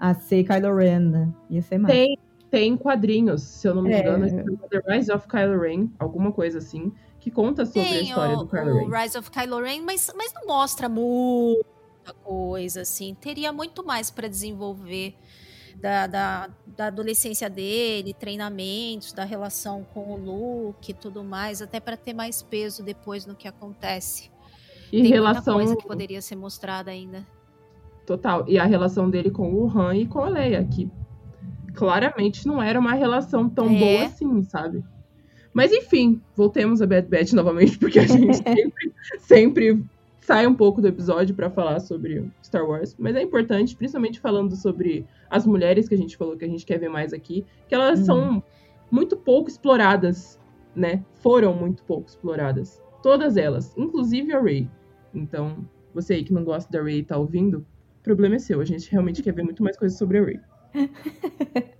a 0.00 0.14
ser 0.14 0.42
Kylo 0.42 0.74
Ren, 0.74 0.98
né? 0.98 1.32
Ia 1.48 1.62
ser 1.62 1.78
massa. 1.78 1.94
Tem, 1.94 2.18
tem 2.50 2.76
quadrinhos, 2.76 3.44
se 3.44 3.68
eu 3.68 3.74
não 3.76 3.82
me 3.82 3.92
É. 3.92 4.00
engano, 4.00 4.26
The 4.68 4.82
Rise 4.84 5.12
of 5.12 5.28
Kylo 5.28 5.60
Ren, 5.60 5.90
alguma 5.96 6.32
coisa 6.32 6.58
assim, 6.58 6.92
que 7.20 7.30
conta 7.30 7.64
sobre 7.64 7.82
a 7.82 7.84
Tem 7.84 8.02
história 8.02 8.34
o, 8.34 8.38
do 8.38 8.48
Kylo 8.48 8.70
o 8.74 8.88
Ren. 8.88 9.00
Rise 9.00 9.16
of 9.16 9.30
Kylo 9.30 9.62
Ren, 9.62 9.82
mas, 9.82 10.12
mas 10.16 10.32
não 10.34 10.44
mostra 10.48 10.88
muita 10.88 12.12
coisa, 12.24 12.80
assim. 12.80 13.14
Teria 13.14 13.52
muito 13.52 13.86
mais 13.86 14.10
para 14.10 14.26
desenvolver 14.26 15.14
da, 15.80 16.06
da, 16.06 16.50
da 16.76 16.86
adolescência 16.86 17.48
dele, 17.50 18.14
treinamentos, 18.14 19.12
da 19.12 19.24
relação 19.24 19.84
com 19.94 20.12
o 20.12 20.16
Luke 20.16 20.90
e 20.90 20.94
tudo 20.94 21.22
mais, 21.22 21.60
até 21.62 21.78
para 21.80 21.96
ter 21.96 22.14
mais 22.14 22.42
peso 22.42 22.82
depois 22.82 23.26
no 23.26 23.34
que 23.34 23.46
acontece. 23.46 24.30
E 24.92 25.02
Tem 25.02 25.10
relação 25.10 25.54
muita 25.54 25.68
coisa 25.68 25.76
que 25.82 25.86
poderia 25.88 26.22
ser 26.22 26.36
mostrada 26.36 26.90
ainda. 26.90 27.26
total. 28.06 28.44
E 28.48 28.58
a 28.58 28.64
relação 28.64 29.10
dele 29.10 29.30
com 29.30 29.52
o 29.52 29.68
Han 29.68 29.96
e 29.96 30.06
com 30.06 30.20
a 30.20 30.28
Leia, 30.28 30.64
que 30.64 30.88
claramente 31.74 32.46
não 32.46 32.62
era 32.62 32.78
uma 32.78 32.94
relação 32.94 33.48
tão 33.48 33.68
É. 33.68 33.78
boa 33.78 34.04
assim, 34.06 34.42
sabe? 34.44 34.84
Mas 35.52 35.72
enfim, 35.72 36.20
voltemos 36.36 36.80
a 36.82 36.86
Bad 36.86 37.08
Batch 37.08 37.32
novamente, 37.32 37.78
porque 37.78 37.98
a 37.98 38.02
gente 38.06 38.36
sempre, 38.36 38.92
sempre 39.18 39.84
sai 40.26 40.44
um 40.44 40.54
pouco 40.54 40.82
do 40.82 40.88
episódio 40.88 41.36
pra 41.36 41.48
falar 41.48 41.78
sobre 41.78 42.28
Star 42.42 42.68
Wars. 42.68 42.96
Mas 42.98 43.14
é 43.14 43.22
importante, 43.22 43.76
principalmente 43.76 44.18
falando 44.18 44.56
sobre 44.56 45.06
as 45.30 45.46
mulheres 45.46 45.88
que 45.88 45.94
a 45.94 45.98
gente 45.98 46.16
falou 46.16 46.36
que 46.36 46.44
a 46.44 46.48
gente 46.48 46.66
quer 46.66 46.78
ver 46.78 46.88
mais 46.88 47.12
aqui, 47.12 47.46
que 47.68 47.74
elas 47.76 48.00
Uhum. 48.00 48.04
são 48.04 48.44
muito 48.90 49.16
pouco 49.16 49.48
exploradas, 49.48 50.40
né? 50.74 51.04
Foram 51.22 51.54
muito 51.54 51.84
pouco 51.84 52.08
exploradas. 52.08 52.82
Todas 53.04 53.36
elas, 53.36 53.72
inclusive 53.76 54.32
a 54.32 54.40
Rey. 54.42 54.68
Então, 55.14 55.64
você 55.94 56.14
aí 56.14 56.24
que 56.24 56.32
não 56.34 56.42
gosta 56.42 56.70
da 56.72 56.82
Rey 56.82 56.98
e 56.98 57.04
tá 57.04 57.16
ouvindo, 57.16 57.58
o 58.00 58.02
problema 58.02 58.34
é 58.34 58.38
seu. 58.40 58.60
A 58.60 58.64
gente 58.64 58.90
realmente 58.90 59.22
quer 59.22 59.32
ver 59.32 59.44
muito 59.44 59.62
mais 59.62 59.76
coisas 59.76 59.96
sobre 59.96 60.18
a 60.18 60.24
Rey. 60.24 60.40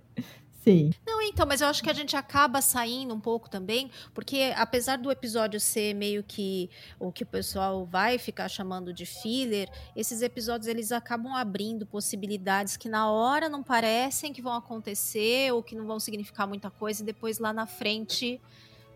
Sim. 0.71 0.91
Não, 1.05 1.21
então, 1.21 1.45
mas 1.45 1.61
eu 1.61 1.67
acho 1.67 1.81
que 1.83 1.89
a 1.89 1.93
gente 1.93 2.15
acaba 2.15 2.61
saindo 2.61 3.13
um 3.13 3.19
pouco 3.19 3.49
também, 3.49 3.89
porque 4.13 4.53
apesar 4.55 4.97
do 4.97 5.11
episódio 5.11 5.59
ser 5.59 5.93
meio 5.93 6.23
que 6.23 6.69
o 6.99 7.11
que 7.11 7.23
o 7.23 7.25
pessoal 7.27 7.85
vai 7.85 8.17
ficar 8.17 8.49
chamando 8.49 8.91
de 8.93 9.05
filler, 9.05 9.69
esses 9.95 10.21
episódios 10.21 10.67
eles 10.67 10.91
acabam 10.91 11.33
abrindo 11.35 11.85
possibilidades 11.85 12.75
que 12.75 12.89
na 12.89 13.09
hora 13.11 13.47
não 13.49 13.63
parecem 13.63 14.33
que 14.33 14.41
vão 14.41 14.53
acontecer 14.53 15.53
ou 15.53 15.63
que 15.63 15.75
não 15.75 15.85
vão 15.85 15.99
significar 15.99 16.47
muita 16.47 16.69
coisa 16.69 17.01
e 17.01 17.05
depois 17.05 17.39
lá 17.39 17.53
na 17.53 17.65
frente 17.65 18.41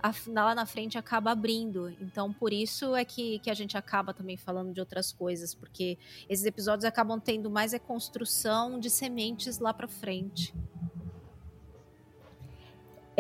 a- 0.04 0.14
lá 0.28 0.56
na 0.56 0.66
frente 0.66 0.98
acaba 0.98 1.32
abrindo. 1.32 1.90
Então, 2.02 2.34
por 2.34 2.52
isso 2.52 2.96
é 2.96 3.06
que, 3.06 3.38
que 3.40 3.50
a 3.52 3.54
gente 3.54 3.78
acaba 3.78 4.14
também 4.14 4.36
falando 4.36 4.74
de 4.74 4.80
outras 4.80 5.12
coisas, 5.12 5.54
porque 5.54 5.98
esses 6.28 6.44
episódios 6.46 6.86
acabam 6.86 7.20
tendo 7.20 7.50
mais 7.52 7.72
é 7.74 7.80
construção 7.80 8.80
de 8.80 8.90
sementes 8.90 9.60
lá 9.60 9.74
pra 9.74 9.88
frente. 9.88 10.54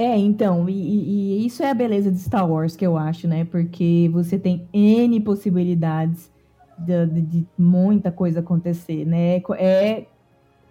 É, 0.01 0.17
então, 0.17 0.67
e, 0.67 0.73
e- 0.73 1.45
isso 1.45 1.61
é 1.61 1.69
a 1.69 1.73
beleza 1.75 2.11
de 2.11 2.17
Star 2.17 2.49
Wars 2.49 2.75
que 2.75 2.83
eu 2.85 2.97
acho, 2.97 3.27
né? 3.27 3.45
Porque 3.45 4.09
você 4.11 4.39
tem 4.39 4.67
N 4.73 5.19
possibilidades 5.19 6.31
de, 6.77 7.05
de- 7.05 7.21
de 7.21 7.47
muita 7.57 8.11
coisa 8.11 8.39
acontecer, 8.39 9.05
né? 9.05 9.41
É 9.59 10.05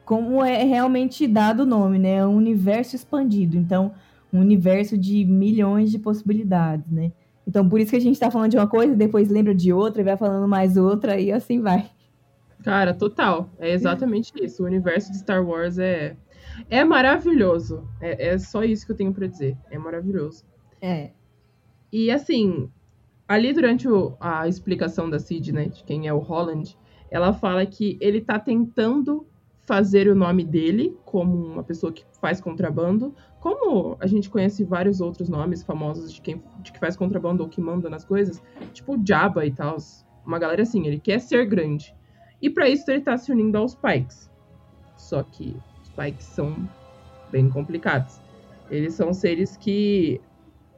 como 0.05 0.43
é 0.45 0.65
realmente 0.65 1.29
dado 1.29 1.61
o 1.61 1.67
nome, 1.67 1.99
né? 1.99 2.17
É 2.17 2.27
um 2.27 2.35
universo 2.37 2.97
expandido. 2.97 3.57
Então, 3.57 3.93
um 4.33 4.41
universo 4.41 4.99
de 4.99 5.25
milhões 5.25 5.91
de 5.93 5.99
possibilidades, 5.99 6.91
né? 6.91 7.13
Então, 7.47 7.69
por 7.69 7.81
isso 7.81 7.91
que 7.93 7.97
a 7.97 8.01
gente 8.01 8.19
tá 8.19 8.31
falando 8.31 8.51
de 8.51 8.57
uma 8.57 8.67
coisa, 8.67 8.97
depois 8.97 9.29
lembra 9.29 9.55
de 9.55 9.73
outra, 9.73 10.01
e 10.03 10.05
vai 10.05 10.17
falando 10.17 10.49
mais 10.49 10.77
outra, 10.77 11.21
e 11.21 11.31
assim 11.31 11.61
vai. 11.61 11.89
Cara, 12.65 12.93
total. 12.93 13.49
É 13.59 13.71
exatamente 13.73 14.33
isso. 14.43 14.63
O 14.63 14.67
universo 14.67 15.13
de 15.13 15.19
Star 15.19 15.45
Wars 15.47 15.79
é, 15.79 16.17
é 16.69 16.85
maravilhoso. 16.85 17.89
É, 18.01 18.29
é 18.29 18.39
só 18.39 18.63
isso 18.65 18.85
que 18.87 18.93
eu 18.93 18.97
tenho 18.97 19.13
pra 19.13 19.27
dizer. 19.27 19.57
É 19.71 19.79
maravilhoso. 19.79 20.45
É. 20.81 21.11
E 21.93 22.11
assim, 22.11 22.71
ali 23.29 23.53
durante 23.53 23.89
o- 23.89 24.17
a 24.21 24.47
explicação 24.49 25.09
da 25.11 25.19
Cid, 25.19 25.53
né, 25.53 25.67
de 25.69 25.85
quem 25.85 26.07
é 26.07 26.13
o 26.15 26.19
Holland, 26.19 26.77
ela 27.11 27.33
fala 27.33 27.67
que 27.67 27.99
ele 28.01 28.21
tá 28.21 28.39
tentando 28.39 29.27
fazer 29.67 30.09
o 30.09 30.15
nome 30.15 30.45
dele 30.45 30.97
como 31.05 31.37
uma 31.37 31.63
pessoa 31.63 31.93
que 31.93 32.05
faz 32.21 32.41
contrabando, 32.41 33.15
como 33.39 33.97
a 34.01 34.07
gente 34.07 34.29
conhece 34.29 34.65
vários 34.65 35.01
outros 35.01 35.29
nomes 35.29 35.63
famosos 35.63 36.13
de 36.13 36.21
quem 36.21 36.43
de 36.61 36.73
que 36.73 36.79
faz 36.79 36.97
contrabando 36.97 37.43
ou 37.43 37.49
que 37.49 37.61
manda 37.61 37.89
nas 37.89 38.05
coisas, 38.05 38.43
tipo 38.73 38.97
o 38.97 39.07
Jabba 39.07 39.47
e 39.47 39.53
tal, 39.53 39.77
uma 40.27 40.39
galera 40.39 40.63
assim, 40.63 40.87
ele 40.87 40.99
quer 40.99 41.21
ser 41.21 41.47
grande. 41.47 41.95
E 42.43 42.49
pra 42.51 42.69
isso 42.69 42.91
ele 42.91 43.01
tá 43.01 43.17
se 43.17 43.31
unindo 43.31 43.57
aos 43.59 43.75
Pikes. 43.75 44.31
Só 44.97 45.23
que 45.23 45.57
Pikes 46.01 46.27
são 46.27 46.69
bem 47.31 47.49
complicados. 47.49 48.21
Eles 48.69 48.95
são 48.95 49.13
seres 49.13 49.57
que 49.57 50.21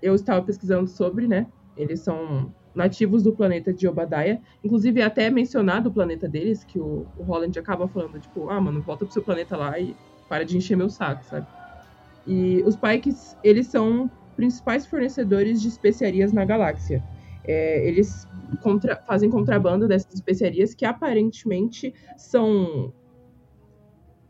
eu 0.00 0.14
estava 0.14 0.44
pesquisando 0.44 0.88
sobre, 0.88 1.28
né? 1.28 1.46
Eles 1.76 2.00
são 2.00 2.52
nativos 2.74 3.22
do 3.22 3.34
planeta 3.34 3.72
de 3.72 3.86
Obadiah. 3.86 4.40
Inclusive, 4.64 5.00
é 5.00 5.04
até 5.04 5.30
mencionado 5.30 5.90
o 5.90 5.92
planeta 5.92 6.28
deles, 6.28 6.64
que 6.64 6.80
o, 6.80 7.06
o 7.16 7.22
Holland 7.22 7.58
acaba 7.58 7.86
falando, 7.88 8.18
tipo, 8.18 8.48
ah, 8.50 8.60
mano, 8.60 8.82
volta 8.82 9.04
pro 9.04 9.12
seu 9.12 9.22
planeta 9.22 9.56
lá 9.56 9.78
e 9.78 9.96
para 10.28 10.44
de 10.44 10.56
encher 10.56 10.76
meu 10.76 10.88
saco, 10.88 11.24
sabe? 11.24 11.46
E 12.26 12.62
os 12.64 12.76
Pikes, 12.76 13.36
eles 13.42 13.66
são 13.68 14.10
principais 14.36 14.86
fornecedores 14.86 15.60
de 15.60 15.68
especiarias 15.68 16.32
na 16.32 16.44
galáxia. 16.44 17.02
É, 17.44 17.86
eles 17.86 18.26
contra- 18.60 18.96
fazem 19.06 19.28
contrabando 19.28 19.86
dessas 19.88 20.14
especiarias 20.14 20.74
que 20.74 20.84
aparentemente 20.84 21.92
são 22.16 22.94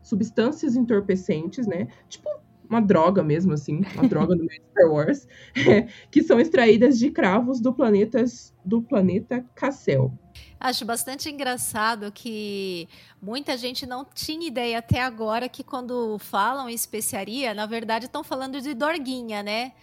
substâncias 0.03 0.75
entorpecentes, 0.75 1.65
né? 1.65 1.87
Tipo 2.07 2.29
uma 2.69 2.81
droga 2.81 3.21
mesmo, 3.21 3.53
assim, 3.53 3.81
uma 3.93 4.07
droga 4.07 4.35
no 4.35 4.43
meio 4.43 4.59
de 4.59 4.67
Star 4.71 4.91
Wars, 4.91 5.27
que 6.09 6.23
são 6.23 6.39
extraídas 6.39 6.97
de 6.97 7.11
cravos 7.11 7.59
do 7.59 7.73
planeta, 7.73 8.23
do 8.65 8.81
planeta 8.81 9.45
Cassel. 9.53 10.11
Acho 10.59 10.85
bastante 10.85 11.29
engraçado 11.29 12.11
que 12.11 12.87
muita 13.21 13.57
gente 13.57 13.85
não 13.85 14.05
tinha 14.05 14.47
ideia 14.47 14.79
até 14.79 15.01
agora 15.01 15.49
que 15.49 15.63
quando 15.63 16.17
falam 16.19 16.69
em 16.69 16.73
especiaria, 16.73 17.53
na 17.53 17.65
verdade 17.65 18.05
estão 18.05 18.23
falando 18.23 18.59
de 18.59 18.73
dorguinha, 18.73 19.43
né? 19.43 19.73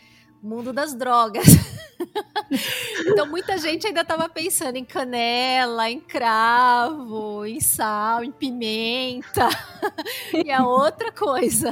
Mundo 0.43 0.73
das 0.73 0.95
drogas. 0.95 1.45
então 3.07 3.27
muita 3.27 3.59
gente 3.59 3.87
ainda 3.87 4.01
estava 4.01 4.29
pensando 4.29 4.77
em 4.77 4.85
canela, 4.85 5.91
em 5.91 6.01
cravo, 6.01 7.45
em 7.45 7.61
sal, 7.61 8.25
em 8.25 8.33
pimenta. 8.33 9.49
e 10.33 10.51
é 10.51 10.61
outra 10.63 11.13
coisa. 11.13 11.71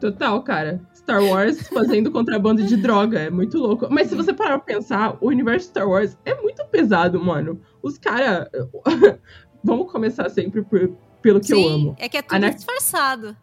Total, 0.00 0.42
cara. 0.42 0.80
Star 0.94 1.22
Wars 1.22 1.68
fazendo 1.68 2.10
contrabando 2.10 2.62
de 2.64 2.76
droga. 2.76 3.20
É 3.20 3.30
muito 3.30 3.58
louco. 3.58 3.86
Mas 3.88 4.08
se 4.08 4.16
você 4.16 4.32
parar 4.32 4.58
pra 4.58 4.74
pensar, 4.74 5.16
o 5.20 5.28
universo 5.28 5.68
Star 5.68 5.88
Wars 5.88 6.16
é 6.24 6.34
muito 6.40 6.64
pesado, 6.66 7.22
mano. 7.22 7.60
Os 7.82 7.98
caras. 7.98 8.48
Vamos 9.62 9.92
começar 9.92 10.28
sempre 10.28 10.62
por- 10.62 10.92
pelo 11.20 11.38
que 11.38 11.46
Sim, 11.46 11.62
eu 11.62 11.68
amo. 11.68 11.96
é 12.00 12.08
que 12.08 12.16
é 12.16 12.22
tudo 12.22 12.34
Ana- 12.34 12.50
disfarçado. 12.50 13.36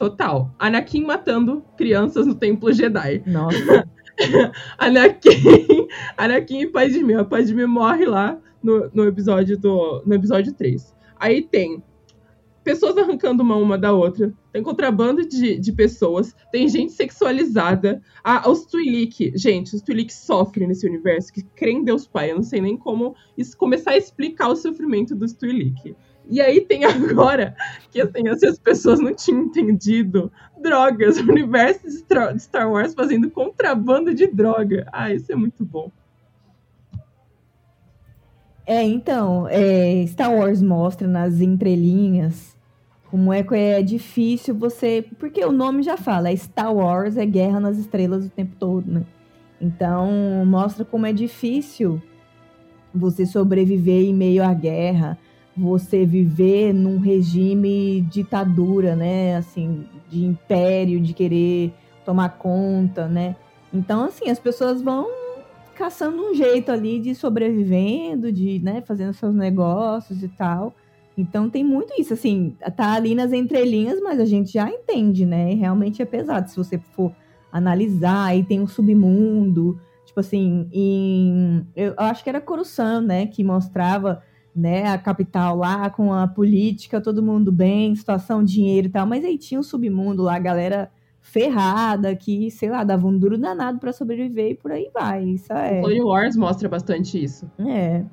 Total. 0.00 0.50
Anakin 0.58 1.04
matando 1.04 1.62
crianças 1.76 2.26
no 2.26 2.34
Templo 2.34 2.72
Jedi. 2.72 3.22
Nossa. 3.26 3.86
Anakin, 4.78 5.88
Anakin 6.16 6.62
e 6.62 6.66
Padmé. 6.66 7.16
A 7.16 7.24
Padmé 7.24 7.66
morre 7.66 8.06
lá 8.06 8.38
no, 8.62 8.90
no, 8.94 9.04
episódio 9.04 9.58
do, 9.58 10.02
no 10.06 10.14
episódio 10.14 10.54
3. 10.54 10.96
Aí 11.18 11.42
tem 11.42 11.82
pessoas 12.64 12.96
arrancando 12.96 13.42
uma 13.42 13.56
uma 13.56 13.76
da 13.76 13.92
outra. 13.92 14.32
Tem 14.50 14.62
contrabando 14.62 15.28
de, 15.28 15.58
de 15.58 15.70
pessoas, 15.70 16.34
tem 16.50 16.66
gente 16.66 16.92
sexualizada. 16.92 18.00
Ah, 18.24 18.48
os 18.50 18.64
Twi'lek, 18.64 19.32
gente, 19.36 19.76
os 19.76 19.82
Twi'lek 19.82 20.10
sofrem 20.10 20.66
nesse 20.66 20.88
universo, 20.88 21.30
que 21.30 21.42
creem 21.42 21.80
em 21.80 21.84
Deus 21.84 22.06
Pai. 22.06 22.30
Eu 22.30 22.36
não 22.36 22.42
sei 22.42 22.62
nem 22.62 22.74
como 22.74 23.14
isso, 23.36 23.54
começar 23.54 23.90
a 23.90 23.98
explicar 23.98 24.48
o 24.48 24.56
sofrimento 24.56 25.14
dos 25.14 25.34
Twi'lek. 25.34 25.94
E 26.30 26.40
aí 26.40 26.60
tem 26.60 26.84
agora 26.86 27.56
que 27.90 28.00
assim, 28.00 28.28
as 28.28 28.58
pessoas 28.58 29.00
não 29.00 29.12
tinham 29.12 29.42
entendido 29.42 30.32
drogas, 30.62 31.18
o 31.18 31.22
universo 31.22 31.86
de 31.86 32.38
Star 32.40 32.70
Wars 32.70 32.94
fazendo 32.94 33.28
contrabando 33.30 34.14
de 34.14 34.28
droga. 34.28 34.86
Ah, 34.92 35.12
isso 35.12 35.32
é 35.32 35.34
muito 35.34 35.64
bom. 35.64 35.90
É, 38.64 38.84
então, 38.84 39.48
é, 39.48 40.04
Star 40.06 40.32
Wars 40.32 40.62
mostra 40.62 41.08
nas 41.08 41.40
entrelinhas 41.40 42.56
como 43.10 43.32
é 43.32 43.42
que 43.42 43.54
é 43.56 43.82
difícil 43.82 44.54
você. 44.54 45.04
Porque 45.18 45.44
o 45.44 45.50
nome 45.50 45.82
já 45.82 45.96
fala, 45.96 46.30
é 46.30 46.36
Star 46.36 46.72
Wars 46.72 47.16
é 47.16 47.26
guerra 47.26 47.58
nas 47.58 47.76
estrelas 47.76 48.24
o 48.24 48.30
tempo 48.30 48.54
todo, 48.56 48.88
né? 48.88 49.02
Então, 49.60 50.44
mostra 50.46 50.84
como 50.84 51.04
é 51.04 51.12
difícil 51.12 52.00
você 52.94 53.26
sobreviver 53.26 54.04
em 54.04 54.14
meio 54.14 54.44
à 54.44 54.54
guerra, 54.54 55.18
você 55.56 56.06
viver 56.06 56.72
num 56.72 56.98
regime 56.98 58.02
ditadura, 58.02 58.94
né? 58.96 59.36
Assim, 59.36 59.86
de 60.08 60.24
império, 60.24 61.00
de 61.00 61.12
querer 61.12 61.72
tomar 62.04 62.30
conta, 62.30 63.08
né? 63.08 63.36
Então, 63.72 64.04
assim, 64.04 64.30
as 64.30 64.38
pessoas 64.38 64.82
vão 64.82 65.06
caçando 65.74 66.22
um 66.22 66.34
jeito 66.34 66.70
ali 66.70 66.98
de 66.98 67.14
sobrevivendo, 67.14 68.30
de, 68.30 68.58
né, 68.58 68.82
fazendo 68.82 69.14
seus 69.14 69.34
negócios 69.34 70.22
e 70.22 70.28
tal. 70.28 70.74
Então 71.16 71.48
tem 71.48 71.64
muito 71.64 71.92
isso, 71.98 72.12
assim, 72.12 72.54
tá 72.76 72.92
ali 72.92 73.14
nas 73.14 73.32
entrelinhas, 73.32 74.00
mas 74.00 74.20
a 74.20 74.24
gente 74.24 74.52
já 74.52 74.68
entende, 74.68 75.24
né? 75.24 75.54
Realmente 75.54 76.02
é 76.02 76.04
pesado. 76.04 76.50
Se 76.50 76.56
você 76.56 76.78
for 76.78 77.12
analisar, 77.50 78.26
aí 78.26 78.44
tem 78.44 78.60
um 78.60 78.66
submundo, 78.66 79.78
tipo 80.04 80.20
assim, 80.20 80.68
em, 80.72 81.66
eu 81.74 81.94
acho 81.96 82.22
que 82.22 82.28
era 82.28 82.40
Coruscant, 82.40 83.04
né, 83.04 83.26
que 83.26 83.42
mostrava 83.42 84.22
né, 84.54 84.86
a 84.88 84.98
capital 84.98 85.56
lá 85.56 85.90
com 85.90 86.12
a 86.12 86.26
política, 86.26 87.00
todo 87.00 87.22
mundo 87.22 87.52
bem, 87.52 87.94
situação, 87.94 88.42
dinheiro 88.42 88.88
e 88.88 88.90
tal, 88.90 89.06
mas 89.06 89.24
aí 89.24 89.38
tinha 89.38 89.60
um 89.60 89.62
submundo 89.62 90.22
lá, 90.22 90.36
a 90.36 90.40
galera 90.40 90.90
ferrada, 91.20 92.14
que, 92.16 92.50
sei 92.50 92.70
lá, 92.70 92.82
dava 92.82 93.06
um 93.06 93.16
duro 93.16 93.38
danado 93.38 93.78
para 93.78 93.92
sobreviver 93.92 94.52
e 94.52 94.54
por 94.54 94.72
aí 94.72 94.90
vai. 94.92 95.24
Isso 95.24 95.52
é. 95.52 95.78
O 95.78 95.82
Clone 95.82 96.02
Wars 96.02 96.36
mostra 96.36 96.68
bastante 96.68 97.22
isso. 97.22 97.50
É. 97.58 98.04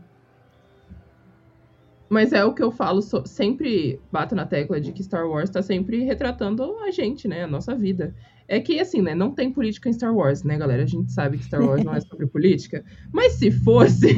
Mas 2.10 2.32
é 2.32 2.44
o 2.44 2.54
que 2.54 2.64
eu 2.64 2.72
falo, 2.72 3.02
sempre 3.26 4.00
bato 4.12 4.34
na 4.34 4.46
tecla 4.46 4.80
de 4.80 4.92
que 4.92 5.04
Star 5.04 5.28
Wars 5.28 5.50
tá 5.50 5.62
sempre 5.62 6.04
retratando 6.04 6.78
a 6.80 6.92
gente, 6.92 7.28
né? 7.28 7.44
A 7.44 7.48
nossa 7.48 7.76
vida. 7.76 8.16
É 8.48 8.62
que, 8.62 8.80
assim, 8.80 9.02
né? 9.02 9.14
Não 9.14 9.32
tem 9.32 9.52
política 9.52 9.90
em 9.90 9.94
Star 9.94 10.16
Wars, 10.16 10.42
né, 10.44 10.58
galera? 10.58 10.84
A 10.84 10.88
gente 10.88 11.12
sabe 11.12 11.38
que 11.38 11.44
Star 11.44 11.62
Wars 11.62 11.84
não 11.84 11.94
é 11.94 12.00
sobre 12.00 12.26
política. 12.28 12.84
Mas 13.12 13.34
se 13.34 13.52
fosse. 13.52 14.08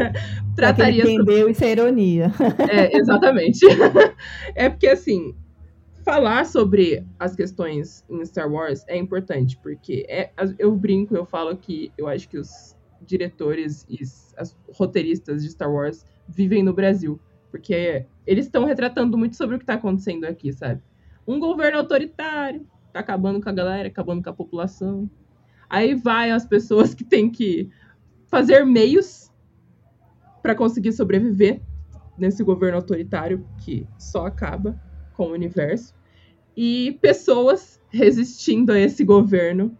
trataria. 0.54 1.02
Entendeu 1.02 1.38
sobre... 1.38 1.52
isso 1.52 1.64
é 1.64 1.72
ironia. 1.72 2.30
É, 2.68 2.96
exatamente. 2.96 3.64
é 4.54 4.68
porque, 4.68 4.88
assim, 4.88 5.34
falar 6.04 6.44
sobre 6.44 7.06
as 7.18 7.34
questões 7.34 8.04
em 8.10 8.24
Star 8.26 8.50
Wars 8.50 8.84
é 8.86 8.98
importante, 8.98 9.58
porque 9.62 10.04
é, 10.08 10.30
eu 10.58 10.74
brinco, 10.74 11.16
eu 11.16 11.24
falo 11.24 11.56
que 11.56 11.92
eu 11.96 12.06
acho 12.06 12.28
que 12.28 12.38
os 12.38 12.76
diretores 13.00 13.86
e 13.88 14.02
as 14.36 14.56
roteiristas 14.72 15.42
de 15.42 15.50
Star 15.50 15.72
Wars 15.72 16.04
vivem 16.28 16.62
no 16.62 16.72
Brasil, 16.72 17.20
porque 17.50 18.06
eles 18.26 18.46
estão 18.46 18.64
retratando 18.64 19.16
muito 19.18 19.36
sobre 19.36 19.56
o 19.56 19.58
que 19.58 19.64
está 19.64 19.74
acontecendo 19.74 20.24
aqui, 20.24 20.52
sabe? 20.52 20.80
Um 21.26 21.38
governo 21.38 21.78
autoritário, 21.78 22.66
tá 22.92 23.00
acabando 23.00 23.40
com 23.40 23.48
a 23.48 23.52
galera, 23.52 23.88
acabando 23.88 24.22
com 24.22 24.30
a 24.30 24.34
população. 24.34 25.10
Aí 25.68 25.94
vai 25.94 26.30
as 26.30 26.46
pessoas 26.46 26.94
que 26.94 27.04
têm 27.04 27.30
que 27.30 27.70
fazer 28.26 28.64
meios 28.64 29.30
para 30.42 30.54
conseguir 30.54 30.92
sobreviver 30.92 31.60
nesse 32.16 32.42
governo 32.44 32.76
autoritário 32.76 33.46
que 33.58 33.86
só 33.98 34.26
acaba 34.26 34.80
com 35.14 35.28
o 35.28 35.32
universo, 35.32 35.94
e 36.56 36.98
pessoas 37.00 37.80
resistindo 37.90 38.72
a 38.72 38.78
esse 38.78 39.04
governo 39.04 39.76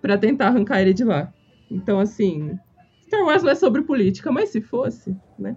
para 0.00 0.16
tentar 0.16 0.48
arrancar 0.48 0.80
ele 0.80 0.94
de 0.94 1.04
lá. 1.04 1.32
Então, 1.70 2.00
assim, 2.00 2.58
Star 3.02 3.24
Wars 3.24 3.42
não 3.42 3.50
é 3.50 3.54
sobre 3.54 3.82
política, 3.82 4.30
mas 4.32 4.50
se 4.50 4.60
fosse, 4.60 5.16
né? 5.38 5.56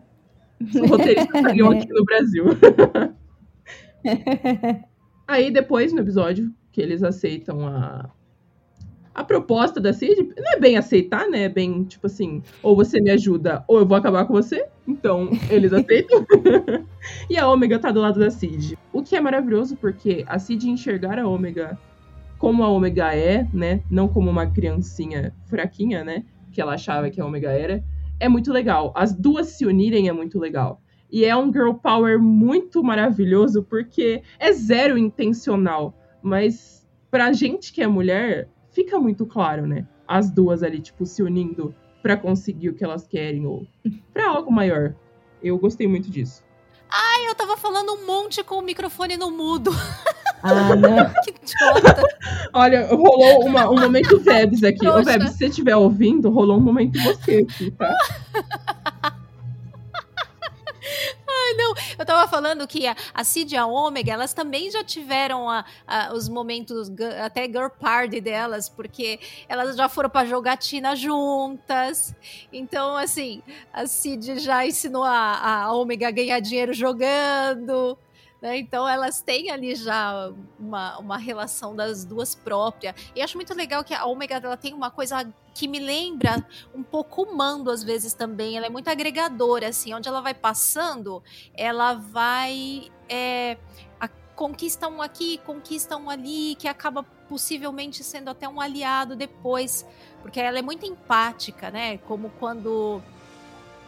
Os 0.60 0.90
roteiristas 0.90 1.28
estariam 1.36 1.72
aqui 1.72 1.88
no 1.90 2.06
Brasil. 2.06 2.46
Aí, 5.28 5.52
depois, 5.52 5.94
no 5.94 6.00
episódio, 6.00 6.54
que 6.72 6.82
eles 6.82 7.04
aceitam 7.04 7.68
a, 7.68 8.10
a 9.14 9.24
proposta 9.24 9.80
da 9.80 9.92
Cid 9.92 10.34
não 10.38 10.54
é 10.54 10.60
bem 10.60 10.78
aceitar, 10.78 11.28
né? 11.28 11.44
É 11.44 11.50
bem 11.50 11.84
tipo 11.84 12.08
assim, 12.08 12.42
ou 12.64 12.76
você 12.76 13.00
me 13.02 13.10
ajuda, 13.10 13.64
ou 13.68 13.80
eu 13.80 13.86
vou 13.86 13.98
acabar 13.98 14.26
com 14.26 14.34
você. 14.34 14.66
Então, 14.88 15.30
eles 15.50 15.74
aceitam. 15.74 16.26
e 17.30 17.38
a 17.38 17.48
Ômega 17.48 17.80
tá 17.80 17.92
do 17.92 18.00
lado 18.00 18.20
da 18.20 18.30
Cid. 18.30 18.78
O 18.92 19.04
que 19.04 19.16
é 19.16 19.22
maravilhoso, 19.22 19.76
porque 19.76 20.24
a 20.28 20.40
Cid 20.40 20.70
enxergar 20.70 21.20
a 21.20 21.28
Ômega 21.28 21.78
como 22.42 22.64
a 22.64 22.70
Ômega 22.70 23.16
é, 23.16 23.48
né? 23.54 23.84
Não 23.88 24.08
como 24.08 24.28
uma 24.28 24.48
criancinha 24.48 25.32
fraquinha, 25.46 26.04
né? 26.04 26.26
Que 26.52 26.60
ela 26.60 26.74
achava 26.74 27.08
que 27.12 27.22
a 27.22 27.26
Ômega 27.26 27.52
era. 27.52 27.84
É 28.20 28.28
muito 28.28 28.52
legal. 28.52 28.92
As 28.96 29.14
duas 29.14 29.50
se 29.50 29.64
unirem 29.64 30.10
é 30.10 30.12
muito 30.12 30.40
legal. 30.40 30.82
E 31.12 31.24
é 31.24 31.38
um 31.38 31.54
girl 31.54 31.74
power 31.74 32.20
muito 32.20 32.84
maravilhoso, 32.84 33.62
porque 33.62 34.24
é 34.40 34.52
zero 34.54 34.98
intencional. 34.98 35.94
Mas 36.20 36.84
pra 37.12 37.32
gente 37.32 37.72
que 37.72 37.84
é 37.84 37.88
mulher, 37.88 38.50
fica 38.72 39.00
muito 39.00 39.24
claro, 39.28 39.68
né? 39.68 39.88
As 40.08 40.32
duas 40.32 40.64
ali, 40.64 40.82
tipo, 40.82 41.06
se 41.06 41.22
unindo 41.22 41.76
para 42.02 42.18
conseguir 42.18 42.70
o 42.70 42.74
que 42.74 42.84
elas 42.84 43.06
querem 43.06 43.46
ou 43.46 43.68
para 44.12 44.28
algo 44.28 44.52
maior. 44.52 44.96
Eu 45.44 45.60
gostei 45.60 45.88
muito 45.88 46.10
disso. 46.10 46.44
Ai, 46.90 47.28
eu 47.28 47.36
tava 47.36 47.56
falando 47.56 47.94
um 47.94 48.04
monte 48.04 48.44
com 48.44 48.56
o 48.56 48.64
microfone 48.64 49.16
no 49.16 49.30
mudo. 49.30 49.70
Ah, 50.44 50.76
não. 50.76 51.10
que 51.24 51.32
idiota. 51.32 52.04
Olha, 52.54 52.88
rolou 52.88 53.46
uma, 53.46 53.70
um 53.70 53.80
momento 53.80 54.20
Vebs 54.22 54.64
aqui. 54.64 54.88
Ô, 54.88 55.04
Vebs, 55.04 55.32
se 55.32 55.38
você 55.38 55.46
estiver 55.48 55.76
ouvindo, 55.76 56.30
rolou 56.30 56.58
um 56.58 56.62
momento 56.62 57.00
você 57.02 57.46
aqui, 57.48 57.72
tá? 57.72 57.96
não, 61.56 61.74
eu 61.98 62.06
tava 62.06 62.28
falando 62.30 62.68
que 62.68 62.88
a, 62.88 62.96
a 63.14 63.24
Cid 63.24 63.54
e 63.54 63.58
a 63.58 63.66
Ômega, 63.66 64.14
elas 64.14 64.34
também 64.34 64.70
já 64.70 64.84
tiveram 64.84 65.50
a, 65.50 65.66
a, 65.88 66.14
os 66.14 66.30
momentos, 66.30 66.92
até 67.24 67.46
girl 67.46 67.68
party 67.68 68.22
delas, 68.22 68.70
porque 68.70 69.20
elas 69.48 69.76
já 69.76 69.90
foram 69.90 70.10
pra 70.10 70.26
jogatina 70.26 70.96
juntas. 70.96 72.16
Então, 72.52 72.96
assim, 72.96 73.42
a 73.74 73.86
Cid 73.86 74.40
já 74.40 74.66
ensinou 74.66 75.04
a, 75.04 75.64
a 75.64 75.74
Ômega 75.74 76.08
a 76.08 76.12
ganhar 76.12 76.40
dinheiro 76.40 76.74
jogando. 76.74 77.98
Né? 78.42 78.58
Então 78.58 78.90
elas 78.90 79.22
têm 79.22 79.52
ali 79.52 79.76
já 79.76 80.34
uma, 80.60 80.98
uma 80.98 81.18
relação 81.18 81.76
das 81.76 82.04
duas 82.04 82.34
próprias. 82.34 82.96
E 83.16 83.22
acho 83.22 83.38
muito 83.38 83.54
legal 83.54 83.84
que 83.84 83.94
a 83.94 84.06
Ômega 84.06 84.36
ela 84.36 84.58
tem 84.58 84.74
uma 84.74 84.90
coisa 84.90 85.32
que 85.54 85.68
me 85.68 85.80
lembra 85.80 86.46
um 86.74 86.82
pouco 86.82 87.24
o 87.24 87.38
Mando 87.38 87.70
às 87.70 87.84
vezes 87.84 88.14
também. 88.14 88.58
Ela 88.58 88.66
é 88.66 88.70
muito 88.70 88.90
agregadora, 88.90 89.68
assim, 89.68 89.94
onde 89.94 90.10
ela 90.10 90.22
vai 90.22 90.34
passando, 90.34 91.22
ela 91.54 91.94
vai. 91.94 92.92
É, 93.08 93.58
a, 94.00 94.08
conquista 94.36 94.88
um 94.88 95.02
aqui, 95.02 95.38
conquista 95.46 95.96
um 95.96 96.10
ali, 96.10 96.56
que 96.56 96.68
acaba 96.68 97.04
possivelmente 97.04 98.04
sendo 98.04 98.30
até 98.30 98.50
um 98.50 98.60
aliado 98.60 99.16
depois, 99.16 99.86
porque 100.22 100.40
ela 100.40 100.58
é 100.58 100.62
muito 100.62 100.86
empática, 100.86 101.70
né? 101.70 101.98
Como 102.00 102.32
quando 102.40 103.02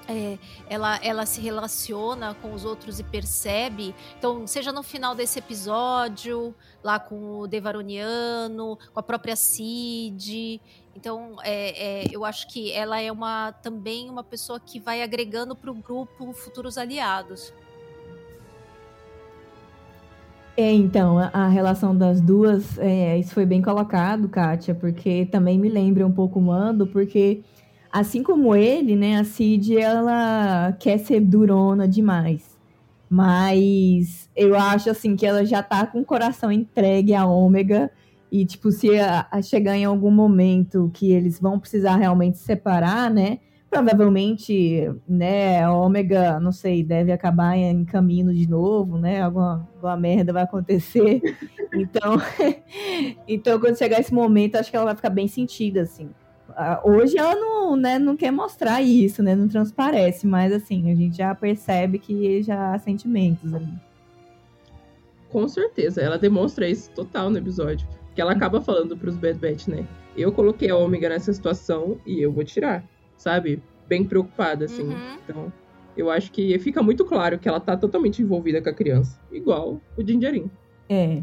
é, 0.07 0.37
ela, 0.69 0.99
ela 1.03 1.25
se 1.25 1.41
relaciona 1.41 2.33
com 2.35 2.53
os 2.53 2.65
outros 2.65 2.99
e 2.99 3.03
percebe. 3.03 3.95
Então, 4.17 4.45
seja 4.45 4.71
no 4.71 4.83
final 4.83 5.15
desse 5.15 5.39
episódio, 5.39 6.53
lá 6.83 6.99
com 6.99 7.39
o 7.39 7.47
Devaroniano, 7.47 8.77
com 8.93 8.99
a 8.99 9.03
própria 9.03 9.35
Cid. 9.35 10.61
Então, 10.95 11.37
é, 11.43 12.03
é, 12.03 12.07
eu 12.11 12.23
acho 12.23 12.47
que 12.47 12.71
ela 12.71 12.99
é 12.99 13.11
uma 13.11 13.51
também 13.51 14.09
uma 14.09 14.23
pessoa 14.23 14.59
que 14.59 14.79
vai 14.79 15.01
agregando 15.01 15.55
para 15.55 15.71
o 15.71 15.73
grupo 15.73 16.33
futuros 16.33 16.77
aliados. 16.77 17.53
É, 20.55 20.71
então, 20.71 21.17
a, 21.17 21.47
relação 21.47 21.97
das 21.97 22.21
duas, 22.21 22.77
é, 22.77 23.17
isso 23.17 23.33
foi 23.33 23.43
bem 23.43 23.59
colocado, 23.59 24.29
Kátia, 24.29 24.75
porque 24.75 25.25
também 25.25 25.57
me 25.57 25.67
lembra 25.67 26.05
um 26.05 26.11
pouco 26.11 26.37
o 26.37 26.41
Mando, 26.43 26.85
porque 26.85 27.41
assim 27.93 28.23
como 28.23 28.55
ele, 28.55 28.95
né, 28.95 29.17
a 29.17 29.23
Cid, 29.23 29.77
ela 29.77 30.75
quer 30.79 30.97
ser 30.97 31.19
durona 31.21 31.87
demais. 31.87 32.57
Mas 33.07 34.29
eu 34.35 34.55
acho, 34.55 34.89
assim, 34.89 35.15
que 35.15 35.25
ela 35.25 35.45
já 35.45 35.61
tá 35.61 35.85
com 35.85 36.01
o 36.01 36.05
coração 36.05 36.51
entregue 36.51 37.13
à 37.13 37.25
Ômega. 37.27 37.91
E, 38.31 38.43
tipo, 38.43 38.71
se 38.71 38.99
a, 38.99 39.27
a 39.29 39.41
chegar 39.43 39.77
em 39.77 39.85
algum 39.85 40.09
momento 40.09 40.89
que 40.91 41.11
eles 41.11 41.39
vão 41.39 41.59
precisar 41.59 41.95
realmente 41.97 42.39
separar, 42.39 43.11
né? 43.11 43.37
provavelmente, 43.73 44.91
né, 45.07 45.63
a 45.63 45.73
Ômega, 45.73 46.39
não 46.39 46.51
sei, 46.51 46.83
deve 46.83 47.11
acabar 47.11 47.57
em 47.57 47.83
caminho 47.83 48.31
de 48.31 48.47
novo, 48.47 48.99
né? 48.99 49.21
Alguma, 49.21 49.67
alguma 49.73 49.97
merda 49.97 50.31
vai 50.33 50.43
acontecer. 50.43 51.21
Então, 51.75 52.21
então, 53.27 53.59
quando 53.59 53.75
chegar 53.79 53.99
esse 53.99 54.13
momento, 54.13 54.57
acho 54.57 54.69
que 54.69 54.77
ela 54.77 54.85
vai 54.85 54.95
ficar 54.95 55.09
bem 55.09 55.27
sentida, 55.27 55.81
assim. 55.81 56.07
Hoje 56.83 57.17
ela 57.17 57.35
não, 57.35 57.75
né, 57.75 57.97
não 57.99 58.15
quer 58.15 58.31
mostrar 58.31 58.81
isso, 58.81 59.21
né? 59.23 59.35
Não 59.35 59.47
transparece, 59.47 60.27
mas 60.27 60.51
assim, 60.51 60.91
a 60.91 60.95
gente 60.95 61.17
já 61.17 61.33
percebe 61.33 61.99
que 61.99 62.41
já 62.43 62.73
há 62.73 62.79
sentimentos 62.79 63.53
ali. 63.53 63.73
Com 65.29 65.47
certeza, 65.47 66.01
ela 66.01 66.17
demonstra 66.17 66.67
isso 66.67 66.91
total 66.91 67.29
no 67.29 67.37
episódio. 67.37 67.87
Que 68.13 68.21
ela 68.21 68.33
acaba 68.33 68.61
falando 68.61 68.95
pros 68.95 69.15
Bad 69.15 69.39
Batch, 69.39 69.67
né? 69.67 69.87
Eu 70.15 70.31
coloquei 70.31 70.69
a 70.69 70.77
Ômega 70.77 71.09
nessa 71.09 71.33
situação 71.33 71.97
e 72.05 72.21
eu 72.21 72.31
vou 72.31 72.43
tirar 72.43 72.87
sabe? 73.23 73.61
Bem 73.87 74.03
preocupada, 74.03 74.65
assim. 74.65 74.83
Uhum. 74.83 75.17
Então, 75.23 75.53
eu 75.95 76.09
acho 76.09 76.31
que 76.31 76.57
fica 76.59 76.83
muito 76.83 77.05
claro 77.05 77.39
que 77.39 77.47
ela 77.47 77.59
tá 77.59 77.77
totalmente 77.77 78.21
envolvida 78.21 78.61
com 78.61 78.69
a 78.69 78.73
criança. 78.73 79.19
Igual 79.31 79.79
o 79.97 80.05
Jinjarin. 80.05 80.49
É. 80.89 81.21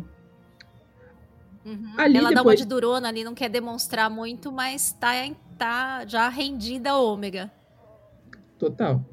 Uhum. 1.65 1.93
Ali 1.97 2.17
ela 2.17 2.29
depois... 2.29 2.35
dá 2.35 2.43
uma 2.43 2.57
de 2.57 2.65
durona 2.65 3.09
ali, 3.09 3.23
não 3.23 3.35
quer 3.35 3.49
demonstrar 3.49 4.09
muito, 4.11 4.51
mas 4.51 4.93
tá, 4.93 5.13
tá 5.59 6.05
já 6.07 6.29
rendida 6.29 6.91
a 6.91 6.99
ômega. 6.99 7.51
Total. 8.59 9.05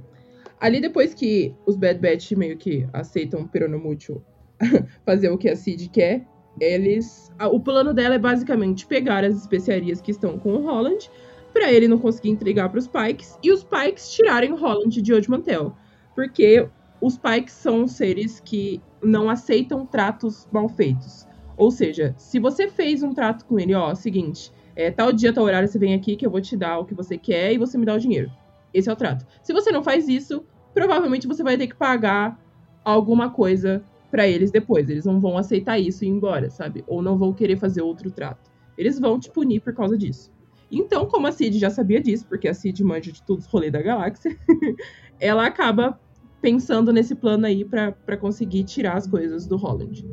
Ali 0.59 0.81
depois 0.81 1.13
que 1.13 1.53
os 1.65 1.75
Bad 1.75 1.99
Batch 1.99 2.31
meio 2.31 2.57
que 2.57 2.87
aceitam 2.91 3.41
o 3.41 3.47
Peronomútil 3.47 4.23
fazer 5.05 5.29
o 5.29 5.37
que 5.37 5.49
a 5.49 5.55
Cid 5.55 5.89
quer, 5.89 6.25
eles... 6.59 7.31
O 7.51 7.59
plano 7.59 7.93
dela 7.93 8.15
é 8.15 8.19
basicamente 8.19 8.87
pegar 8.87 9.23
as 9.23 9.35
especiarias 9.35 10.01
que 10.01 10.11
estão 10.11 10.39
com 10.39 10.55
o 10.55 10.65
Holland, 10.65 11.09
para 11.53 11.71
ele 11.71 11.87
não 11.87 11.99
conseguir 11.99 12.29
entregar 12.29 12.69
para 12.69 12.79
os 12.79 12.87
Pikes 12.87 13.37
e 13.43 13.51
os 13.51 13.63
Pikes 13.63 14.11
tirarem 14.11 14.51
o 14.51 14.55
Holland 14.55 15.01
de 15.01 15.13
Odimantel. 15.13 15.75
Porque 16.15 16.67
os 17.01 17.17
Pikes 17.17 17.53
são 17.53 17.87
seres 17.87 18.39
que 18.39 18.81
não 19.01 19.29
aceitam 19.29 19.85
tratos 19.85 20.47
mal 20.51 20.67
feitos. 20.69 21.26
Ou 21.57 21.71
seja, 21.71 22.13
se 22.17 22.39
você 22.39 22.67
fez 22.67 23.01
um 23.01 23.13
trato 23.13 23.43
com 23.45 23.59
ele, 23.59 23.73
ó, 23.73 23.93
seguinte, 23.95 24.51
é, 24.75 24.91
tal 24.91 25.11
dia, 25.11 25.33
tal 25.33 25.43
horário 25.43 25.67
você 25.67 25.79
vem 25.79 25.95
aqui 25.95 26.15
que 26.15 26.25
eu 26.25 26.29
vou 26.29 26.39
te 26.39 26.55
dar 26.55 26.77
o 26.77 26.85
que 26.85 26.93
você 26.93 27.17
quer 27.17 27.51
e 27.51 27.57
você 27.57 27.77
me 27.77 27.85
dá 27.85 27.95
o 27.95 27.99
dinheiro. 27.99 28.31
Esse 28.71 28.89
é 28.89 28.93
o 28.93 28.95
trato. 28.95 29.25
Se 29.41 29.51
você 29.51 29.71
não 29.71 29.83
faz 29.83 30.07
isso, 30.07 30.45
provavelmente 30.73 31.27
você 31.27 31.41
vai 31.41 31.57
ter 31.57 31.65
que 31.65 31.75
pagar 31.75 32.39
alguma 32.85 33.31
coisa 33.31 33.83
para 34.11 34.27
eles 34.27 34.51
depois. 34.51 34.87
Eles 34.87 35.05
não 35.05 35.19
vão 35.19 35.35
aceitar 35.35 35.79
isso 35.79 36.05
e 36.05 36.07
ir 36.07 36.11
embora, 36.11 36.49
sabe? 36.51 36.83
Ou 36.85 37.01
não 37.01 37.17
vão 37.17 37.33
querer 37.33 37.57
fazer 37.57 37.81
outro 37.81 38.11
trato. 38.11 38.51
Eles 38.77 38.99
vão 38.99 39.19
te 39.19 39.31
punir 39.31 39.61
por 39.61 39.73
causa 39.73 39.97
disso. 39.97 40.31
Então, 40.71 41.07
como 41.07 41.27
a 41.27 41.31
Cid 41.31 41.57
já 41.57 41.69
sabia 41.69 41.99
disso, 41.99 42.27
porque 42.27 42.47
a 42.47 42.53
Cid 42.53 42.83
manja 42.83 43.11
de 43.11 43.23
todos 43.23 43.45
os 43.45 43.51
rolês 43.51 43.71
da 43.71 43.81
galáxia, 43.81 44.37
ela 45.19 45.45
acaba 45.45 45.99
pensando 46.41 46.93
nesse 46.93 47.15
plano 47.15 47.45
aí 47.45 47.65
para 47.65 48.17
conseguir 48.17 48.63
tirar 48.63 48.97
as 48.97 49.07
coisas 49.07 49.47
do 49.47 49.57
Holland. 49.57 50.05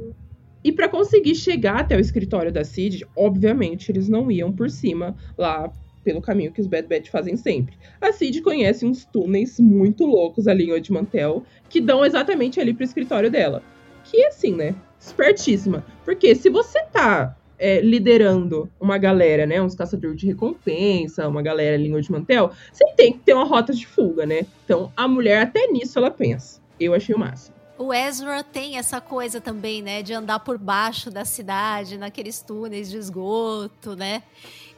E 0.65 0.73
para 0.73 0.89
conseguir 0.89 1.35
chegar 1.35 1.81
até 1.81 1.95
o 1.95 2.01
escritório 2.01 2.51
da 2.51 2.65
Cid, 2.65 3.07
obviamente 3.15 3.93
eles 3.93 4.09
não 4.09 4.31
iam 4.31 4.51
por 4.51 4.71
cima 4.71 5.15
lá 5.37 5.71
pelo 6.03 6.23
caminho 6.23 6.53
que 6.53 6.61
os 6.61 6.67
Bad 6.67 6.89
Batch 6.89 7.11
fazem 7.11 7.37
sempre. 7.37 7.77
A 8.01 8.13
Cid 8.13 8.41
conhece 8.41 8.87
uns 8.87 9.05
túneis 9.05 9.61
muito 9.61 10.07
loucos 10.07 10.49
ali 10.49 10.65
em 10.65 10.73
Odimantel 10.73 11.45
que 11.69 11.81
dão 11.81 12.05
exatamente 12.05 12.59
ali 12.59 12.73
pro 12.73 12.85
escritório 12.85 13.31
dela. 13.31 13.63
Que 14.05 14.25
assim, 14.27 14.55
né? 14.55 14.75
Espertíssima. 14.99 15.85
Porque 16.05 16.35
se 16.35 16.49
você 16.49 16.83
tá 16.85 17.37
é, 17.59 17.81
liderando 17.81 18.71
uma 18.81 18.99
galera, 18.99 19.47
né? 19.47 19.61
Uns 19.61 19.75
caçadores 19.75 20.19
de 20.19 20.27
recompensa, 20.27 21.29
uma 21.29 21.43
galera 21.43 21.75
ali 21.77 21.91
de 22.01 22.13
mantel, 22.13 22.51
você 22.73 22.85
tem 22.97 23.13
que 23.13 23.21
ter 23.21 23.35
uma 23.35 23.45
rota 23.45 23.73
de 23.73 23.87
fuga, 23.87 24.27
né? 24.27 24.47
Então 24.65 24.93
a 24.97 25.09
mulher 25.09 25.43
até 25.43 25.67
nisso 25.69 25.99
ela 25.99 26.11
pensa. 26.11 26.61
Eu 26.79 26.95
achei 26.95 27.15
o 27.15 27.19
máximo. 27.19 27.54
O 27.77 27.93
Ezra 27.93 28.45
tem 28.45 28.79
essa 28.79 29.01
coisa 29.01 29.41
também, 29.41 29.83
né, 29.83 30.01
de 30.01 30.15
andar 30.15 30.39
por 30.39 30.57
baixo 30.57 31.11
da 31.11 31.25
cidade, 31.25 31.99
naqueles 31.99 32.41
túneis 32.41 32.89
de 32.89 32.97
esgoto, 32.97 33.97
né? 33.97 34.23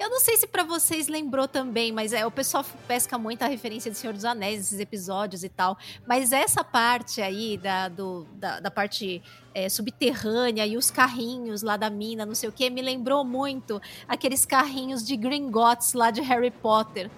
Eu 0.01 0.09
não 0.09 0.19
sei 0.19 0.37
se 0.37 0.47
para 0.47 0.63
vocês 0.63 1.07
lembrou 1.07 1.47
também, 1.47 1.93
mas 1.93 2.13
é, 2.13 2.25
o 2.25 2.31
pessoal 2.31 2.65
pesca 2.89 3.19
muito 3.19 3.43
a 3.43 3.47
referência 3.47 3.91
de 3.91 3.99
Senhor 3.99 4.13
dos 4.15 4.25
Anéis, 4.25 4.61
esses 4.61 4.81
episódios 4.81 5.45
e 5.45 5.49
tal. 5.49 5.77
Mas 6.07 6.33
essa 6.33 6.65
parte 6.65 7.21
aí 7.21 7.59
da, 7.59 7.89
do, 7.89 8.27
da, 8.35 8.61
da 8.61 8.71
parte 8.71 9.23
é, 9.57 9.71
subterrânea 9.71 10.67
e 10.67 10.77
os 10.77 10.91
carrinhos 10.91 11.63
lá 11.63 11.79
da 11.79 11.89
mina, 11.89 12.27
não 12.27 12.35
sei 12.35 12.47
o 12.47 12.53
que, 12.53 12.69
me 12.69 12.83
lembrou 12.83 13.25
muito 13.25 13.81
aqueles 14.07 14.45
carrinhos 14.45 15.03
de 15.03 15.17
Gringotts 15.17 15.95
lá 15.95 16.11
de 16.11 16.21
Harry 16.21 16.51
Potter. 16.51 17.11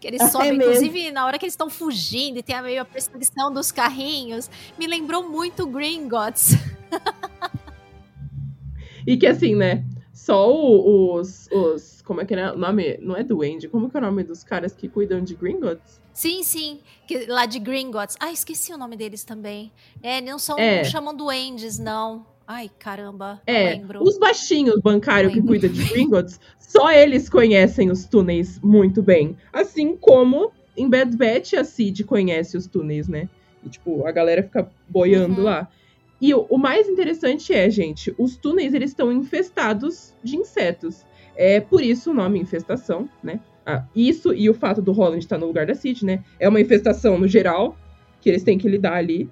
Que 0.00 0.08
eles 0.08 0.20
é 0.20 0.26
sobem, 0.26 0.56
inclusive, 0.56 1.12
na 1.12 1.24
hora 1.24 1.38
que 1.38 1.44
eles 1.44 1.52
estão 1.52 1.70
fugindo 1.70 2.36
e 2.36 2.42
tem 2.42 2.56
a 2.56 2.62
meio 2.62 2.82
a 2.82 2.84
perseguição 2.84 3.52
dos 3.52 3.70
carrinhos, 3.70 4.50
me 4.76 4.88
lembrou 4.88 5.30
muito 5.30 5.68
Gringotts. 5.68 6.56
e 9.06 9.16
que 9.16 9.28
assim, 9.28 9.54
né? 9.54 9.84
Só 10.12 10.52
os, 10.52 11.48
os. 11.52 11.93
Como 12.04 12.20
é 12.20 12.24
que 12.24 12.34
é 12.34 12.52
o 12.52 12.56
nome? 12.56 12.98
Não 13.00 13.16
é 13.16 13.22
Duende. 13.22 13.68
Como 13.68 13.90
que 13.90 13.96
é 13.96 14.00
o 14.00 14.02
nome 14.02 14.22
dos 14.22 14.44
caras 14.44 14.74
que 14.74 14.88
cuidam 14.88 15.22
de 15.22 15.34
Gringotts? 15.34 16.00
Sim, 16.12 16.42
sim. 16.42 16.80
Que, 17.06 17.26
lá 17.26 17.46
de 17.46 17.58
Gringotts. 17.58 18.16
Ah, 18.20 18.30
esqueci 18.30 18.72
o 18.72 18.78
nome 18.78 18.96
deles 18.96 19.24
também. 19.24 19.72
É, 20.02 20.20
não 20.20 20.38
são. 20.38 20.58
É. 20.58 20.78
Não 20.78 20.84
chamam 20.84 21.16
duendes, 21.16 21.78
não. 21.78 22.26
Ai, 22.46 22.70
caramba. 22.78 23.40
É, 23.46 23.80
os 24.00 24.18
baixinhos 24.18 24.78
bancários 24.80 25.32
que 25.32 25.40
cuidam 25.40 25.70
de 25.70 25.82
Gringotts, 25.84 26.38
só 26.58 26.92
eles 26.92 27.28
conhecem 27.28 27.90
os 27.90 28.04
túneis 28.04 28.60
muito 28.60 29.02
bem. 29.02 29.36
Assim 29.50 29.96
como 29.96 30.52
em 30.76 30.88
Bad 30.88 31.16
Batch 31.16 31.54
a 31.54 31.64
Cid 31.64 32.04
conhece 32.04 32.56
os 32.56 32.66
túneis, 32.66 33.08
né? 33.08 33.28
E, 33.64 33.68
tipo, 33.70 34.06
a 34.06 34.12
galera 34.12 34.42
fica 34.42 34.70
boiando 34.88 35.38
uhum. 35.38 35.44
lá. 35.44 35.68
E 36.20 36.34
o, 36.34 36.46
o, 36.50 36.58
mais 36.58 36.88
interessante 36.88 37.52
é, 37.52 37.68
gente, 37.70 38.14
os 38.18 38.36
túneis 38.36 38.74
eles 38.74 38.90
estão 38.90 39.10
infestados 39.10 40.12
de 40.22 40.36
insetos. 40.36 41.04
É 41.36 41.60
por 41.60 41.82
isso 41.82 42.10
o 42.10 42.14
nome 42.14 42.38
infestação, 42.38 43.08
né? 43.22 43.40
Ah, 43.66 43.84
isso 43.94 44.32
e 44.34 44.48
o 44.50 44.54
fato 44.54 44.82
do 44.82 44.92
Holland 44.92 45.18
estar 45.18 45.38
no 45.38 45.46
lugar 45.46 45.66
da 45.66 45.74
City, 45.74 46.04
né? 46.04 46.22
É 46.38 46.48
uma 46.48 46.60
infestação 46.60 47.18
no 47.18 47.26
geral 47.26 47.76
que 48.20 48.28
eles 48.28 48.42
têm 48.42 48.58
que 48.58 48.68
lidar 48.68 48.94
ali. 48.94 49.30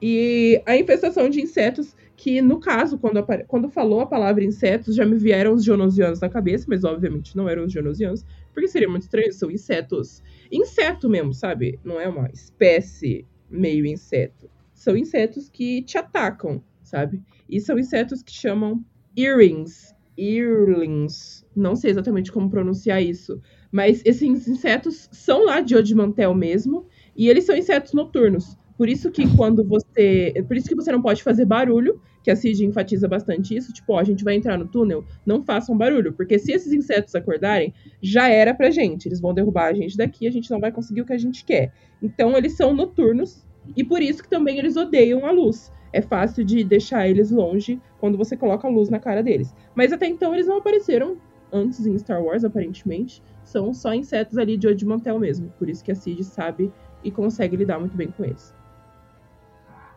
E 0.00 0.62
a 0.66 0.76
infestação 0.76 1.28
de 1.28 1.40
insetos, 1.40 1.96
que 2.16 2.40
no 2.42 2.60
caso, 2.60 2.98
quando, 2.98 3.24
quando 3.46 3.68
falou 3.68 4.00
a 4.00 4.06
palavra 4.06 4.44
insetos, 4.44 4.94
já 4.94 5.06
me 5.06 5.16
vieram 5.16 5.54
os 5.54 5.64
geonosianos 5.64 6.20
na 6.20 6.28
cabeça, 6.28 6.66
mas 6.68 6.84
obviamente 6.84 7.36
não 7.36 7.48
eram 7.48 7.64
os 7.64 7.72
geonosianos, 7.72 8.24
porque 8.52 8.68
seria 8.68 8.88
muito 8.88 9.02
estranho, 9.02 9.32
são 9.32 9.50
insetos. 9.50 10.22
Inseto 10.52 11.08
mesmo, 11.08 11.32
sabe? 11.32 11.80
Não 11.82 12.00
é 12.00 12.08
uma 12.08 12.28
espécie 12.30 13.26
meio 13.50 13.86
inseto 13.86 14.48
são 14.76 14.96
insetos 14.96 15.48
que 15.48 15.82
te 15.82 15.96
atacam, 15.96 16.62
sabe? 16.82 17.22
E 17.48 17.60
são 17.60 17.78
insetos 17.78 18.22
que 18.22 18.30
chamam 18.30 18.84
earrings, 19.16 19.95
earlings, 20.18 21.44
não 21.54 21.76
sei 21.76 21.90
exatamente 21.90 22.32
como 22.32 22.50
pronunciar 22.50 23.02
isso, 23.02 23.40
mas 23.70 24.02
esses 24.04 24.48
insetos 24.48 25.08
são 25.12 25.44
lá 25.44 25.60
de 25.60 25.76
Odimantel 25.76 26.34
mesmo, 26.34 26.86
e 27.16 27.28
eles 27.28 27.44
são 27.44 27.56
insetos 27.56 27.92
noturnos. 27.92 28.56
Por 28.76 28.88
isso 28.88 29.10
que 29.10 29.26
quando 29.36 29.64
você, 29.64 30.34
por 30.46 30.56
isso 30.56 30.68
que 30.68 30.74
você 30.74 30.92
não 30.92 31.00
pode 31.00 31.22
fazer 31.22 31.46
barulho, 31.46 32.00
que 32.22 32.30
a 32.30 32.36
Cid 32.36 32.64
enfatiza 32.64 33.08
bastante 33.08 33.56
isso, 33.56 33.72
tipo, 33.72 33.94
ó, 33.94 34.00
a 34.00 34.04
gente 34.04 34.24
vai 34.24 34.34
entrar 34.34 34.58
no 34.58 34.66
túnel, 34.66 35.04
não 35.24 35.42
façam 35.42 35.78
barulho, 35.78 36.12
porque 36.12 36.38
se 36.38 36.52
esses 36.52 36.72
insetos 36.72 37.14
acordarem, 37.14 37.72
já 38.02 38.28
era 38.28 38.52
pra 38.52 38.70
gente, 38.70 39.06
eles 39.06 39.20
vão 39.20 39.32
derrubar 39.32 39.68
a 39.68 39.72
gente 39.72 39.96
daqui, 39.96 40.26
a 40.26 40.30
gente 40.30 40.50
não 40.50 40.60
vai 40.60 40.72
conseguir 40.72 41.02
o 41.02 41.06
que 41.06 41.12
a 41.12 41.18
gente 41.18 41.44
quer. 41.44 41.72
Então 42.02 42.36
eles 42.36 42.56
são 42.56 42.74
noturnos 42.74 43.45
e 43.74 43.82
por 43.82 44.02
isso 44.02 44.22
que 44.22 44.28
também 44.28 44.58
eles 44.58 44.76
odeiam 44.76 45.26
a 45.26 45.30
luz. 45.30 45.72
É 45.92 46.02
fácil 46.02 46.44
de 46.44 46.62
deixar 46.62 47.08
eles 47.08 47.30
longe 47.30 47.80
quando 47.98 48.18
você 48.18 48.36
coloca 48.36 48.68
a 48.68 48.70
luz 48.70 48.90
na 48.90 48.98
cara 48.98 49.22
deles. 49.22 49.54
Mas 49.74 49.92
até 49.92 50.06
então 50.06 50.34
eles 50.34 50.46
não 50.46 50.58
apareceram 50.58 51.16
antes 51.52 51.86
em 51.86 51.98
Star 51.98 52.22
Wars, 52.22 52.44
aparentemente. 52.44 53.22
São 53.44 53.72
só 53.72 53.94
insetos 53.94 54.36
ali 54.36 54.56
de 54.56 54.68
Odimantel 54.68 55.18
mesmo. 55.18 55.52
Por 55.58 55.68
isso 55.68 55.82
que 55.82 55.92
a 55.92 55.94
Cid 55.94 56.22
sabe 56.24 56.70
e 57.02 57.10
consegue 57.10 57.56
lidar 57.56 57.78
muito 57.78 57.96
bem 57.96 58.08
com 58.08 58.24
eles. 58.24 58.54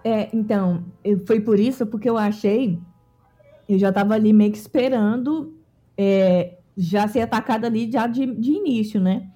É, 0.04 0.30
então, 0.34 0.86
foi 1.26 1.42
por 1.42 1.60
isso 1.60 1.86
porque 1.86 2.10
eu 2.10 2.18
achei. 2.18 2.80
Eu 3.68 3.78
já 3.78 3.92
tava 3.92 4.14
ali 4.14 4.32
meio 4.32 4.52
que 4.52 4.58
esperando 4.58 5.54
é, 5.98 6.58
já 6.78 7.08
ser 7.08 7.22
atacada 7.22 7.68
ali 7.68 7.92
já 7.92 8.08
de, 8.08 8.26
de 8.26 8.52
início, 8.52 9.02
né? 9.02 9.30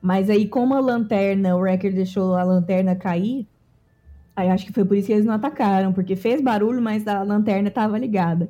Mas 0.00 0.30
aí, 0.30 0.46
como 0.46 0.74
a 0.74 0.80
lanterna, 0.80 1.56
o 1.56 1.58
Wrecker 1.58 1.92
deixou 1.92 2.34
a 2.34 2.44
lanterna 2.44 2.94
cair, 2.94 3.48
Aí 4.38 4.48
acho 4.50 4.64
que 4.64 4.72
foi 4.72 4.84
por 4.84 4.96
isso 4.96 5.08
que 5.08 5.12
eles 5.12 5.24
não 5.24 5.34
atacaram, 5.34 5.92
porque 5.92 6.14
fez 6.14 6.40
barulho, 6.40 6.80
mas 6.80 7.08
a 7.08 7.24
lanterna 7.24 7.66
estava 7.66 7.98
ligada. 7.98 8.48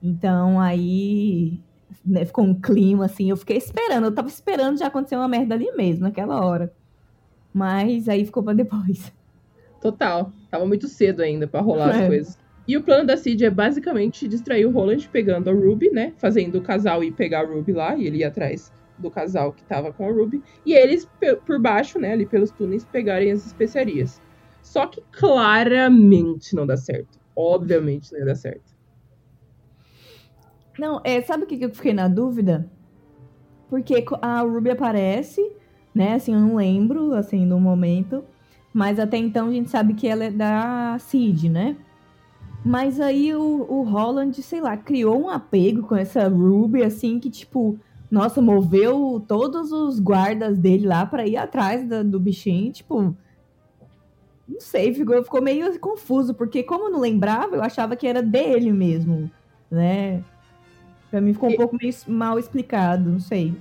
Então 0.00 0.60
aí 0.60 1.58
né, 2.06 2.24
ficou 2.24 2.44
um 2.44 2.54
clima 2.54 3.06
assim, 3.06 3.28
eu 3.28 3.36
fiquei 3.36 3.56
esperando, 3.56 4.04
eu 4.04 4.14
tava 4.14 4.28
esperando 4.28 4.78
já 4.78 4.86
acontecer 4.86 5.16
uma 5.16 5.26
merda 5.26 5.56
ali 5.56 5.72
mesmo, 5.72 6.04
naquela 6.04 6.46
hora. 6.46 6.72
Mas 7.52 8.08
aí 8.08 8.24
ficou 8.24 8.44
para 8.44 8.52
depois. 8.52 9.12
Total, 9.80 10.30
tava 10.48 10.64
muito 10.66 10.86
cedo 10.86 11.20
ainda 11.20 11.48
para 11.48 11.60
rolar 11.60 11.96
é. 11.96 12.02
as 12.02 12.06
coisas. 12.06 12.38
E 12.68 12.76
o 12.76 12.82
plano 12.84 13.04
da 13.04 13.16
Cid 13.16 13.44
é 13.44 13.50
basicamente 13.50 14.28
distrair 14.28 14.66
o 14.66 14.70
Roland 14.70 15.08
pegando 15.10 15.50
a 15.50 15.52
Ruby, 15.52 15.90
né? 15.90 16.12
Fazendo 16.16 16.58
o 16.58 16.62
casal 16.62 17.02
ir 17.02 17.10
pegar 17.10 17.40
a 17.40 17.44
Ruby 17.44 17.72
lá 17.72 17.96
e 17.96 18.06
ele 18.06 18.18
ir 18.18 18.24
atrás 18.24 18.72
do 18.98 19.10
casal 19.10 19.52
que 19.52 19.64
tava 19.64 19.92
com 19.92 20.08
a 20.08 20.12
Ruby, 20.12 20.40
e 20.64 20.74
eles, 20.74 21.10
por 21.44 21.58
baixo, 21.58 21.98
né, 21.98 22.12
ali 22.12 22.24
pelos 22.24 22.52
túneis, 22.52 22.84
pegarem 22.84 23.32
as 23.32 23.44
especiarias. 23.44 24.22
Só 24.62 24.86
que 24.86 25.02
claramente 25.12 26.54
não 26.54 26.66
dá 26.66 26.76
certo. 26.76 27.18
Obviamente 27.36 28.12
não 28.12 28.20
ia 28.20 28.26
dar 28.26 28.34
certo. 28.36 28.72
Não, 30.78 31.00
é, 31.04 31.20
sabe 31.20 31.44
o 31.44 31.46
que 31.46 31.62
eu 31.62 31.74
fiquei 31.74 31.92
na 31.92 32.08
dúvida? 32.08 32.70
Porque 33.68 34.04
a 34.22 34.40
Ruby 34.40 34.70
aparece, 34.70 35.40
né? 35.94 36.14
Assim, 36.14 36.32
eu 36.32 36.40
não 36.40 36.56
lembro, 36.56 37.14
assim, 37.14 37.44
no 37.44 37.60
momento. 37.60 38.24
Mas 38.72 38.98
até 38.98 39.18
então 39.18 39.48
a 39.48 39.52
gente 39.52 39.70
sabe 39.70 39.94
que 39.94 40.08
ela 40.08 40.24
é 40.24 40.30
da 40.30 40.96
Cid, 40.98 41.48
né? 41.48 41.76
Mas 42.64 43.00
aí 43.00 43.34
o, 43.34 43.66
o 43.68 43.82
Holland, 43.82 44.40
sei 44.42 44.60
lá, 44.60 44.76
criou 44.76 45.20
um 45.20 45.28
apego 45.28 45.82
com 45.82 45.96
essa 45.96 46.28
Ruby, 46.28 46.82
assim, 46.82 47.18
que 47.18 47.28
tipo, 47.28 47.78
nossa, 48.10 48.40
moveu 48.40 49.22
todos 49.26 49.72
os 49.72 49.98
guardas 49.98 50.58
dele 50.58 50.86
lá 50.86 51.04
para 51.04 51.26
ir 51.26 51.36
atrás 51.36 51.86
da, 51.86 52.02
do 52.02 52.20
bichinho, 52.20 52.72
tipo. 52.72 53.16
Não 54.52 54.60
sei, 54.60 54.92
ficou, 54.92 55.22
ficou 55.24 55.40
meio 55.40 55.78
confuso, 55.80 56.34
porque 56.34 56.62
como 56.62 56.86
eu 56.86 56.90
não 56.90 57.00
lembrava, 57.00 57.56
eu 57.56 57.62
achava 57.62 57.96
que 57.96 58.06
era 58.06 58.22
dele 58.22 58.70
mesmo, 58.70 59.30
né? 59.70 60.22
Pra 61.10 61.20
mim 61.20 61.32
ficou 61.32 61.48
um 61.48 61.52
e... 61.52 61.56
pouco 61.56 61.76
meio 61.80 61.94
mal 62.06 62.38
explicado, 62.38 63.10
não 63.10 63.20
sei. 63.20 63.54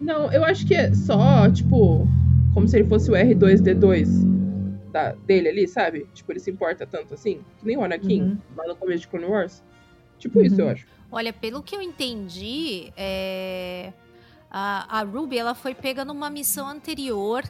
Não, 0.00 0.30
eu 0.32 0.44
acho 0.44 0.66
que 0.66 0.74
é 0.74 0.92
só, 0.94 1.50
tipo, 1.50 2.06
como 2.54 2.68
se 2.68 2.78
ele 2.78 2.88
fosse 2.88 3.10
o 3.10 3.14
R2D2 3.14 4.90
da, 4.92 5.12
dele 5.12 5.48
ali, 5.48 5.66
sabe? 5.66 6.06
Tipo, 6.14 6.32
ele 6.32 6.40
se 6.40 6.50
importa 6.50 6.86
tanto 6.86 7.14
assim, 7.14 7.40
que 7.58 7.66
nem 7.66 7.76
o 7.76 7.82
Anakin, 7.82 8.22
uhum. 8.22 8.38
lá 8.56 8.66
no 8.66 8.76
começo 8.76 9.00
de 9.00 9.08
Clone 9.08 9.26
Wars. 9.26 9.64
Tipo 10.18 10.38
uhum. 10.38 10.44
isso, 10.44 10.60
eu 10.60 10.68
acho. 10.68 10.86
Olha, 11.10 11.32
pelo 11.32 11.62
que 11.62 11.74
eu 11.74 11.82
entendi, 11.82 12.92
é... 12.96 13.92
a, 14.50 15.00
a 15.00 15.02
Ruby 15.02 15.38
ela 15.38 15.54
foi 15.54 15.74
pega 15.74 16.04
numa 16.04 16.30
missão 16.30 16.68
anterior 16.68 17.42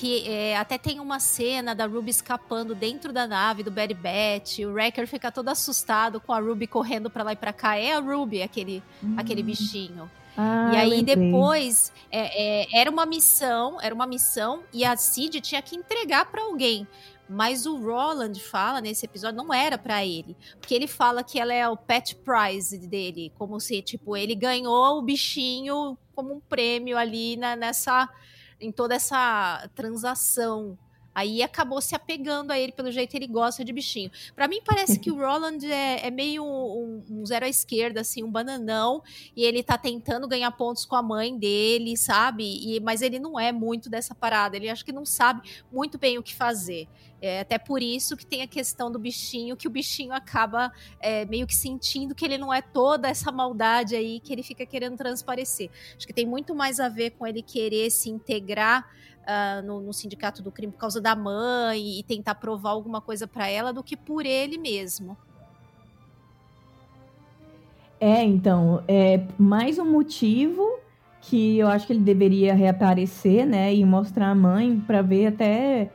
que 0.00 0.26
é, 0.26 0.56
até 0.56 0.78
tem 0.78 0.98
uma 0.98 1.20
cena 1.20 1.74
da 1.74 1.84
Ruby 1.84 2.08
escapando 2.08 2.74
dentro 2.74 3.12
da 3.12 3.26
nave 3.26 3.62
do 3.62 3.70
Bad 3.70 3.92
Batch, 3.92 4.60
o 4.60 4.72
Wrecker 4.72 5.06
fica 5.06 5.30
todo 5.30 5.50
assustado 5.50 6.18
com 6.18 6.32
a 6.32 6.40
Ruby 6.40 6.66
correndo 6.66 7.10
para 7.10 7.22
lá 7.22 7.34
e 7.34 7.36
para 7.36 7.52
cá. 7.52 7.76
É 7.76 7.92
a 7.92 8.00
Ruby, 8.00 8.42
aquele, 8.42 8.82
uhum. 9.02 9.16
aquele 9.18 9.42
bichinho. 9.42 10.10
Ah, 10.34 10.70
e 10.72 10.76
aí 10.78 11.02
depois 11.02 11.92
é, 12.10 12.62
é, 12.62 12.80
era 12.80 12.90
uma 12.90 13.04
missão, 13.04 13.78
era 13.78 13.94
uma 13.94 14.06
missão 14.06 14.62
e 14.72 14.86
a 14.86 14.96
Cid 14.96 15.38
tinha 15.42 15.60
que 15.60 15.76
entregar 15.76 16.24
para 16.30 16.44
alguém. 16.44 16.88
Mas 17.28 17.66
o 17.66 17.76
Roland 17.76 18.40
fala 18.40 18.80
nesse 18.80 19.04
episódio 19.04 19.36
não 19.36 19.52
era 19.52 19.76
para 19.76 20.02
ele, 20.02 20.34
porque 20.58 20.74
ele 20.74 20.86
fala 20.86 21.22
que 21.22 21.38
ela 21.38 21.52
é 21.52 21.68
o 21.68 21.76
pet 21.76 22.16
prize 22.16 22.78
dele, 22.88 23.30
como 23.36 23.60
se 23.60 23.82
tipo 23.82 24.16
ele 24.16 24.34
ganhou 24.34 24.98
o 24.98 25.02
bichinho 25.02 25.98
como 26.14 26.32
um 26.32 26.40
prêmio 26.40 26.96
ali 26.96 27.36
na, 27.36 27.54
nessa 27.54 28.08
em 28.60 28.70
toda 28.70 28.94
essa 28.94 29.68
transação 29.74 30.78
Aí 31.14 31.42
acabou 31.42 31.80
se 31.80 31.94
apegando 31.94 32.52
a 32.52 32.58
ele, 32.58 32.72
pelo 32.72 32.90
jeito 32.90 33.14
ele 33.14 33.26
gosta 33.26 33.64
de 33.64 33.72
bichinho. 33.72 34.10
Para 34.34 34.46
mim 34.46 34.60
parece 34.64 34.98
que 34.98 35.10
o 35.10 35.16
Roland 35.20 35.58
é, 35.64 36.06
é 36.06 36.10
meio 36.10 36.44
um, 36.44 37.02
um, 37.10 37.26
zero 37.26 37.44
à 37.44 37.48
esquerda, 37.48 38.00
assim, 38.00 38.22
um 38.22 38.30
bananão, 38.30 39.02
e 39.36 39.44
ele 39.44 39.62
tá 39.62 39.76
tentando 39.76 40.28
ganhar 40.28 40.50
pontos 40.52 40.84
com 40.84 40.94
a 40.94 41.02
mãe 41.02 41.36
dele, 41.36 41.96
sabe? 41.96 42.44
E, 42.44 42.80
mas 42.80 43.02
ele 43.02 43.18
não 43.18 43.38
é 43.38 43.50
muito 43.50 43.90
dessa 43.90 44.14
parada, 44.14 44.56
ele 44.56 44.70
acho 44.70 44.84
que 44.84 44.92
não 44.92 45.04
sabe 45.04 45.48
muito 45.72 45.98
bem 45.98 46.16
o 46.16 46.22
que 46.22 46.34
fazer. 46.34 46.88
É 47.22 47.40
até 47.40 47.58
por 47.58 47.82
isso 47.82 48.16
que 48.16 48.24
tem 48.24 48.40
a 48.40 48.46
questão 48.46 48.90
do 48.90 48.98
bichinho, 48.98 49.56
que 49.56 49.68
o 49.68 49.70
bichinho 49.70 50.12
acaba 50.12 50.72
é, 50.98 51.26
meio 51.26 51.46
que 51.46 51.54
sentindo 51.54 52.14
que 52.14 52.24
ele 52.24 52.38
não 52.38 52.52
é 52.52 52.62
toda 52.62 53.08
essa 53.08 53.30
maldade 53.30 53.94
aí 53.94 54.20
que 54.20 54.32
ele 54.32 54.42
fica 54.42 54.64
querendo 54.64 54.96
transparecer. 54.96 55.70
Acho 55.96 56.06
que 56.06 56.14
tem 56.14 56.26
muito 56.26 56.54
mais 56.54 56.80
a 56.80 56.88
ver 56.88 57.10
com 57.10 57.26
ele 57.26 57.42
querer 57.42 57.90
se 57.90 58.08
integrar 58.08 58.88
uh, 59.20 59.66
no, 59.66 59.80
no, 59.80 59.92
sindicato 59.92 60.42
do 60.42 60.50
crime 60.50 60.72
por 60.72 60.78
causa 60.78 61.00
da 61.00 61.14
mãe 61.14 61.98
e 61.98 62.02
tentar 62.02 62.36
provar 62.36 62.70
alguma 62.70 63.02
coisa 63.02 63.26
para 63.26 63.48
ela 63.48 63.70
do 63.70 63.82
que 63.82 63.96
por 63.96 64.24
ele 64.24 64.56
mesmo. 64.56 65.16
É, 68.00 68.24
então, 68.24 68.82
é 68.88 69.22
mais 69.38 69.78
um 69.78 69.84
motivo 69.84 70.80
que 71.20 71.58
eu 71.58 71.68
acho 71.68 71.86
que 71.86 71.92
ele 71.92 72.00
deveria 72.00 72.54
reaparecer, 72.54 73.46
né, 73.46 73.74
e 73.74 73.84
mostrar 73.84 74.30
a 74.30 74.34
mãe 74.34 74.80
para 74.80 75.02
ver 75.02 75.26
até 75.26 75.90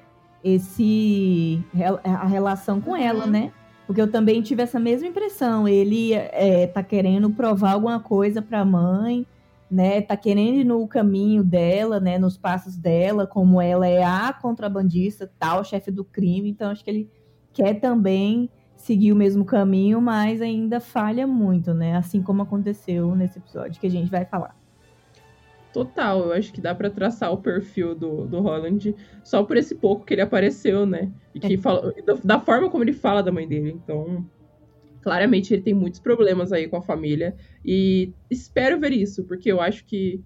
esse 0.46 1.62
a 2.04 2.26
relação 2.26 2.80
com 2.80 2.92
uhum. 2.92 2.98
ela, 2.98 3.26
né? 3.26 3.52
Porque 3.88 4.02
eu 4.02 4.10
também 4.10 4.42
tive 4.42 4.64
essa 4.64 4.80
mesma 4.80 5.08
impressão. 5.08 5.68
Ele 5.68 6.14
é, 6.14 6.68
tá 6.68 6.82
querendo 6.82 7.30
provar 7.30 7.74
alguma 7.74 8.00
coisa 8.00 8.42
para 8.42 8.62
a 8.62 8.66
mãe 8.66 9.28
né, 9.70 10.02
tá 10.02 10.16
querendo 10.16 10.60
ir 10.60 10.64
no 10.64 10.88
caminho 10.88 11.44
dela, 11.44 12.00
né, 12.00 12.18
nos 12.18 12.38
passos 12.38 12.78
dela, 12.78 13.26
como 13.26 13.60
ela 13.60 13.88
é 13.88 14.04
a 14.04 14.32
contrabandista, 14.32 15.30
tal, 15.40 15.64
chefe 15.64 15.92
do 15.92 16.04
crime, 16.04 16.50
então 16.50 16.72
acho 16.72 16.84
que 16.84 16.90
ele 16.90 17.12
quer 17.52 17.76
também 17.76 18.50
seguir 18.76 19.12
o 19.12 19.16
mesmo 19.16 19.44
caminho, 19.46 20.00
mas 20.00 20.42
ainda 20.42 20.80
falha 20.80 21.26
muito, 21.26 21.74
né, 21.74 21.96
assim 21.96 22.22
como 22.22 22.44
aconteceu 22.44 23.16
nesse 23.16 23.40
episódio 23.40 23.80
que 23.80 23.88
a 23.88 23.92
gente 23.92 24.12
vai 24.12 24.26
falar. 24.26 24.56
Total, 25.76 26.24
eu 26.24 26.32
acho 26.32 26.54
que 26.54 26.62
dá 26.62 26.74
para 26.74 26.90
traçar 26.90 27.34
o 27.34 27.42
perfil 27.42 27.94
do, 27.94 28.26
do 28.26 28.40
Holland 28.40 28.96
só 29.26 29.44
por 29.44 29.58
esse 29.58 29.76
pouco 29.76 30.06
que 30.06 30.14
ele 30.14 30.22
apareceu, 30.22 30.86
né? 30.86 31.12
E 31.34 31.40
que 31.42 31.56
é. 31.56 31.58
fala, 31.58 31.94
da 32.24 32.40
forma 32.40 32.70
como 32.70 32.82
ele 32.82 32.94
fala 32.94 33.22
da 33.22 33.30
mãe 33.30 33.46
dele. 33.46 33.72
Então, 33.72 34.26
claramente 35.02 35.54
ele 35.54 35.62
tem 35.62 35.74
muitos 35.74 36.00
problemas 36.00 36.54
aí 36.54 36.70
com 36.70 36.78
a 36.78 36.82
família. 36.82 37.36
E 37.66 38.14
espero 38.32 38.80
ver 38.80 38.94
isso, 38.94 39.26
porque 39.26 39.52
eu 39.52 39.60
acho 39.60 39.84
que 39.84 40.24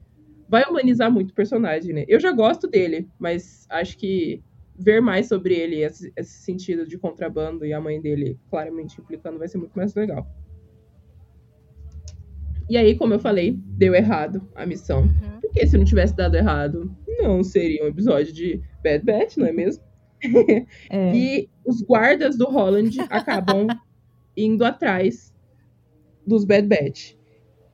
vai 0.47 0.63
humanizar 0.69 1.11
muito 1.11 1.31
o 1.31 1.33
personagem, 1.35 1.95
né? 1.95 2.05
Eu 2.07 2.19
já 2.19 2.31
gosto 2.31 2.67
dele, 2.67 3.09
mas 3.17 3.65
acho 3.71 3.97
que 3.97 4.43
ver 4.77 5.01
mais 5.01 5.27
sobre 5.27 5.55
ele, 5.55 5.81
esse, 5.81 6.13
esse 6.15 6.43
sentido 6.43 6.85
de 6.85 6.95
contrabando 6.95 7.65
e 7.65 7.73
a 7.73 7.81
mãe 7.81 7.99
dele 7.99 8.37
claramente 8.51 9.01
implicando, 9.01 9.39
vai 9.39 9.47
ser 9.47 9.57
muito 9.57 9.73
mais 9.73 9.95
legal. 9.95 10.27
E 12.69 12.77
aí, 12.77 12.95
como 12.95 13.15
eu 13.15 13.19
falei, 13.19 13.57
deu 13.65 13.95
errado 13.95 14.47
a 14.55 14.65
missão. 14.65 15.01
Uhum. 15.01 15.39
Porque 15.41 15.65
se 15.65 15.75
não 15.75 15.83
tivesse 15.83 16.15
dado 16.15 16.35
errado, 16.35 16.95
não 17.21 17.43
seria 17.43 17.83
um 17.83 17.87
episódio 17.87 18.31
de 18.31 18.61
Bad 18.83 19.03
Batch, 19.03 19.37
não 19.37 19.47
é 19.47 19.51
mesmo? 19.51 19.83
É. 20.89 21.15
e 21.15 21.49
os 21.65 21.81
guardas 21.81 22.37
do 22.37 22.43
Holland 22.45 22.99
acabam 23.09 23.67
indo 24.35 24.65
atrás 24.65 25.33
dos 26.27 26.43
Bad 26.43 26.67
Batch 26.67 27.13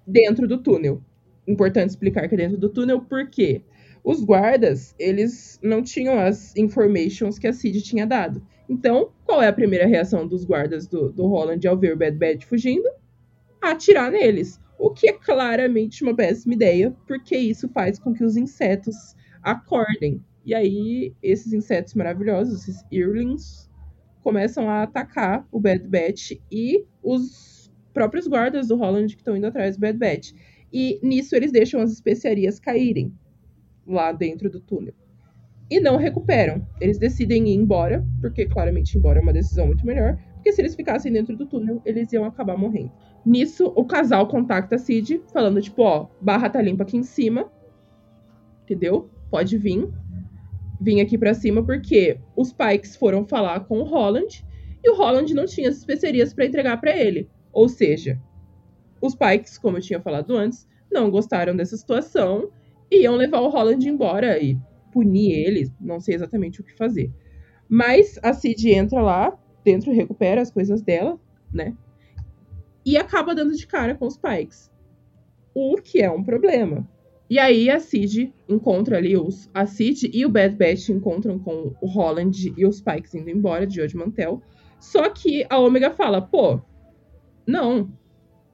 dentro 0.06 0.48
do 0.48 0.60
túnel. 0.60 1.02
Importante 1.48 1.90
explicar 1.90 2.28
que 2.30 2.36
é 2.36 2.38
dentro 2.38 2.58
do 2.58 2.70
túnel 2.70 3.02
porque 3.02 3.64
os 4.04 4.24
guardas, 4.24 4.94
eles 5.00 5.60
não 5.64 5.82
tinham 5.82 6.20
as 6.20 6.56
informations 6.56 7.40
que 7.40 7.48
a 7.48 7.54
Cid 7.54 7.82
tinha 7.82 8.06
dado. 8.06 8.46
Então, 8.70 9.10
qual 9.26 9.42
é 9.42 9.48
a 9.48 9.54
primeira 9.54 9.88
reação 9.88 10.28
dos 10.28 10.46
guardas 10.46 10.88
do, 10.88 11.12
do 11.12 11.26
Holland 11.26 11.68
ao 11.68 11.76
ver 11.76 11.94
o 11.94 11.98
Bad 11.98 12.18
Batch 12.18 12.46
fugindo? 12.46 12.88
Atirar 13.60 14.12
neles. 14.12 14.60
O 14.78 14.90
que 14.92 15.10
é 15.10 15.14
claramente 15.14 16.04
uma 16.04 16.16
péssima 16.16 16.54
ideia, 16.54 16.96
porque 17.08 17.38
isso 17.38 17.70
faz 17.70 17.98
com 17.98 18.14
que 18.14 18.24
os 18.24 18.36
insetos 18.36 19.16
acordem. 19.42 20.24
E 20.46 20.54
aí, 20.54 21.14
esses 21.24 21.54
insetos 21.54 21.94
maravilhosos, 21.94 22.68
esses 22.68 22.86
Earlings, 22.92 23.70
começam 24.22 24.70
a 24.70 24.84
atacar 24.84 25.48
o 25.52 25.60
Bad 25.60 25.88
Batch 25.88 26.34
e 26.52 26.86
os 27.02 27.72
próprios 27.94 28.28
guardas 28.28 28.68
do 28.68 28.76
Holland 28.76 29.16
que 29.16 29.22
estão 29.22 29.38
indo 29.38 29.48
atrás 29.48 29.78
do 29.78 29.82
Bad 29.82 29.98
Batch. 29.98 30.34
E 30.74 31.00
nisso 31.02 31.36
eles 31.36 31.52
deixam 31.52 31.80
as 31.80 31.92
especiarias 31.92 32.60
caírem 32.60 33.14
lá 33.88 34.12
dentro 34.12 34.50
do 34.50 34.60
túnel. 34.60 34.94
E 35.70 35.80
não 35.80 35.98
recuperam. 35.98 36.68
Eles 36.82 36.98
decidem 36.98 37.48
ir 37.50 37.56
embora, 37.56 38.06
porque 38.20 38.46
claramente 38.46 38.94
ir 38.94 38.98
embora 38.98 39.20
é 39.20 39.22
uma 39.22 39.34
decisão 39.34 39.68
muito 39.68 39.86
melhor. 39.86 40.18
Porque 40.34 40.52
se 40.52 40.62
eles 40.62 40.76
ficassem 40.76 41.12
dentro 41.12 41.36
do 41.36 41.46
túnel, 41.46 41.82
eles 41.86 42.12
iam 42.12 42.26
acabar 42.26 42.58
morrendo. 42.58 42.92
Nisso, 43.26 43.72
o 43.76 43.84
casal 43.84 44.28
contacta 44.28 44.76
a 44.76 44.78
Cid, 44.78 45.22
falando, 45.34 45.62
tipo, 45.62 45.82
ó, 45.82 46.08
barra 46.22 46.50
tá 46.50 46.62
limpa 46.62 46.84
aqui 46.84 46.98
em 46.98 47.04
cima. 47.04 47.52
Entendeu? 48.64 49.10
Pode 49.30 49.58
vir 49.58 49.90
vim 50.80 51.02
aqui 51.02 51.18
para 51.18 51.34
cima 51.34 51.64
porque 51.64 52.20
os 52.36 52.54
Pikes 52.54 52.96
foram 52.96 53.26
falar 53.26 53.62
com 53.62 53.80
o 53.80 53.84
Holland 53.84 54.46
e 54.84 54.90
o 54.90 54.96
Holland 54.96 55.34
não 55.34 55.46
tinha 55.46 55.70
as 55.70 55.78
especiarias 55.78 56.34
para 56.34 56.46
entregar 56.46 56.80
para 56.80 56.96
ele. 56.96 57.30
Ou 57.52 57.68
seja, 57.68 58.22
os 59.02 59.16
Pikes, 59.16 59.58
como 59.58 59.78
eu 59.78 59.82
tinha 59.82 60.00
falado 60.00 60.36
antes, 60.36 60.68
não 60.92 61.10
gostaram 61.10 61.56
dessa 61.56 61.76
situação 61.76 62.50
e 62.92 63.04
iam 63.04 63.16
levar 63.16 63.40
o 63.40 63.50
Holland 63.50 63.88
embora 63.88 64.38
e 64.42 64.58
punir 64.92 65.32
ele, 65.32 65.72
não 65.82 66.00
sei 66.00 66.16
exatamente 66.16 66.62
o 66.62 66.64
que 66.64 66.76
fazer. 66.78 67.12
Mas 67.68 68.20
a 68.22 68.34
Cid 68.34 68.70
entra 68.70 69.02
lá, 69.02 69.38
dentro 69.64 69.92
recupera 69.92 70.42
as 70.42 70.52
coisas 70.52 70.82
dela, 70.82 71.20
né? 71.52 71.76
E 72.86 72.98
acaba 72.98 73.34
dando 73.34 73.56
de 73.56 73.66
cara 73.66 73.96
com 73.96 74.06
os 74.06 74.18
Pikes. 74.18 74.72
O 75.54 75.78
que 75.78 76.02
é 76.02 76.12
um 76.12 76.24
problema, 76.24 76.88
e 77.28 77.40
aí 77.40 77.70
a 77.72 77.80
Cid 77.80 78.34
encontra 78.48 78.98
ali 78.98 79.18
os. 79.18 79.50
A 79.54 79.66
Cid 79.66 80.12
e 80.14 80.26
o 80.26 80.30
Bad 80.30 80.56
Batch 80.56 80.90
encontram 80.90 81.40
com 81.40 81.74
o 81.82 81.88
Holland 81.88 82.54
e 82.56 82.66
os 82.66 82.80
Pikes 82.80 83.16
indo 83.16 83.30
embora 83.30 83.66
de 83.66 83.82
Old 83.82 83.98
Mantel. 83.98 84.42
Só 84.80 85.10
que 85.10 85.46
a 85.50 85.58
Omega 85.58 85.90
fala, 85.90 86.22
pô, 86.22 86.62
não, 87.48 87.92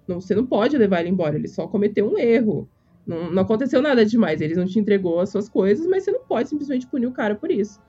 não, 0.08 0.22
você 0.22 0.34
não 0.34 0.46
pode 0.46 0.78
levar 0.78 1.02
ele 1.02 1.10
embora, 1.10 1.36
ele 1.36 1.50
só 1.50 1.68
cometeu 1.68 2.10
um 2.10 2.18
erro. 2.18 2.70
Não, 3.06 3.30
não 3.30 3.42
aconteceu 3.42 3.82
nada 3.82 4.06
demais. 4.06 4.40
Eles 4.40 4.58
não 4.58 4.66
te 4.66 4.80
entregou 4.80 5.20
as 5.20 5.30
suas 5.30 5.50
coisas, 5.50 5.86
mas 5.88 6.04
você 6.04 6.12
não 6.12 6.22
pode 6.22 6.48
simplesmente 6.48 6.88
punir 6.88 7.08
o 7.08 7.12
cara 7.12 7.36
por 7.36 7.52
isso. 7.52 7.82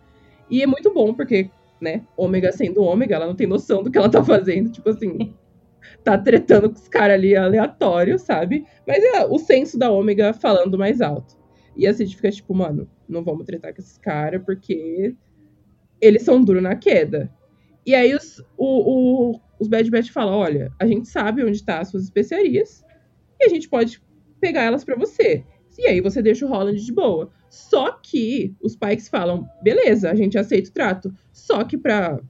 E 0.50 0.62
é 0.62 0.66
muito 0.66 0.92
bom, 0.92 1.14
porque, 1.14 1.48
né, 1.80 2.02
ômega 2.16 2.50
sendo 2.50 2.82
ômega, 2.82 3.14
ela 3.14 3.26
não 3.26 3.36
tem 3.36 3.46
noção 3.46 3.84
do 3.84 3.90
que 3.90 3.98
ela 3.98 4.08
tá 4.08 4.24
fazendo. 4.24 4.70
Tipo 4.70 4.90
assim, 4.90 5.32
tá 6.04 6.18
tretando 6.18 6.70
com 6.70 6.76
os 6.76 6.88
caras 6.88 7.14
ali 7.14 7.34
aleatório, 7.36 8.18
sabe? 8.18 8.64
Mas 8.86 9.02
é 9.02 9.24
o 9.26 9.38
senso 9.38 9.78
da 9.78 9.90
ômega 9.90 10.32
falando 10.32 10.78
mais 10.78 11.00
alto. 11.00 11.36
E 11.76 11.86
a 11.86 11.94
Cid 11.94 12.14
fica 12.14 12.30
tipo, 12.30 12.54
mano, 12.54 12.88
não 13.08 13.22
vamos 13.24 13.46
tretar 13.46 13.74
com 13.74 13.80
esses 13.80 13.98
caras, 13.98 14.42
porque 14.44 15.14
eles 16.00 16.22
são 16.22 16.42
duros 16.42 16.62
na 16.62 16.76
queda. 16.76 17.32
E 17.86 17.94
aí 17.94 18.14
os, 18.14 18.38
o, 18.56 19.32
o, 19.32 19.40
os 19.58 19.68
Bad 19.68 19.90
Batch 19.90 20.10
falam, 20.10 20.34
olha, 20.34 20.72
a 20.78 20.86
gente 20.86 21.08
sabe 21.08 21.44
onde 21.44 21.64
tá 21.64 21.80
as 21.80 21.88
suas 21.88 22.04
especiarias, 22.04 22.84
e 23.40 23.46
a 23.46 23.48
gente 23.48 23.68
pode 23.68 24.00
pegar 24.40 24.62
elas 24.62 24.84
para 24.84 24.96
você. 24.96 25.44
E 25.78 25.86
aí 25.86 26.00
você 26.00 26.20
deixa 26.20 26.44
o 26.44 26.48
Holland 26.48 26.84
de 26.84 26.92
boa. 26.92 27.30
Só 27.48 27.92
que 27.92 28.54
os 28.60 28.76
Pikes 28.76 29.08
falam, 29.08 29.48
beleza, 29.62 30.10
a 30.10 30.14
gente 30.14 30.38
aceita 30.38 30.68
o 30.70 30.72
trato. 30.72 31.14
Só 31.32 31.64
que 31.64 31.78
pra 31.78 32.20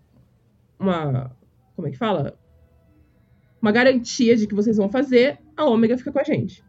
uma. 0.79 1.37
Como 1.75 1.89
é 1.89 1.91
que 1.91 1.99
fala? 1.99 2.39
Uma 3.63 3.71
garantia 3.71 4.37
de 4.37 4.47
que 4.49 4.55
vocês 4.55 4.77
vão 4.77 4.89
fazer, 4.89 5.39
a 5.57 5.65
Ômega 5.65 5.97
fica 5.97 6.11
com 6.11 6.19
a 6.19 6.25
gente. 6.25 6.65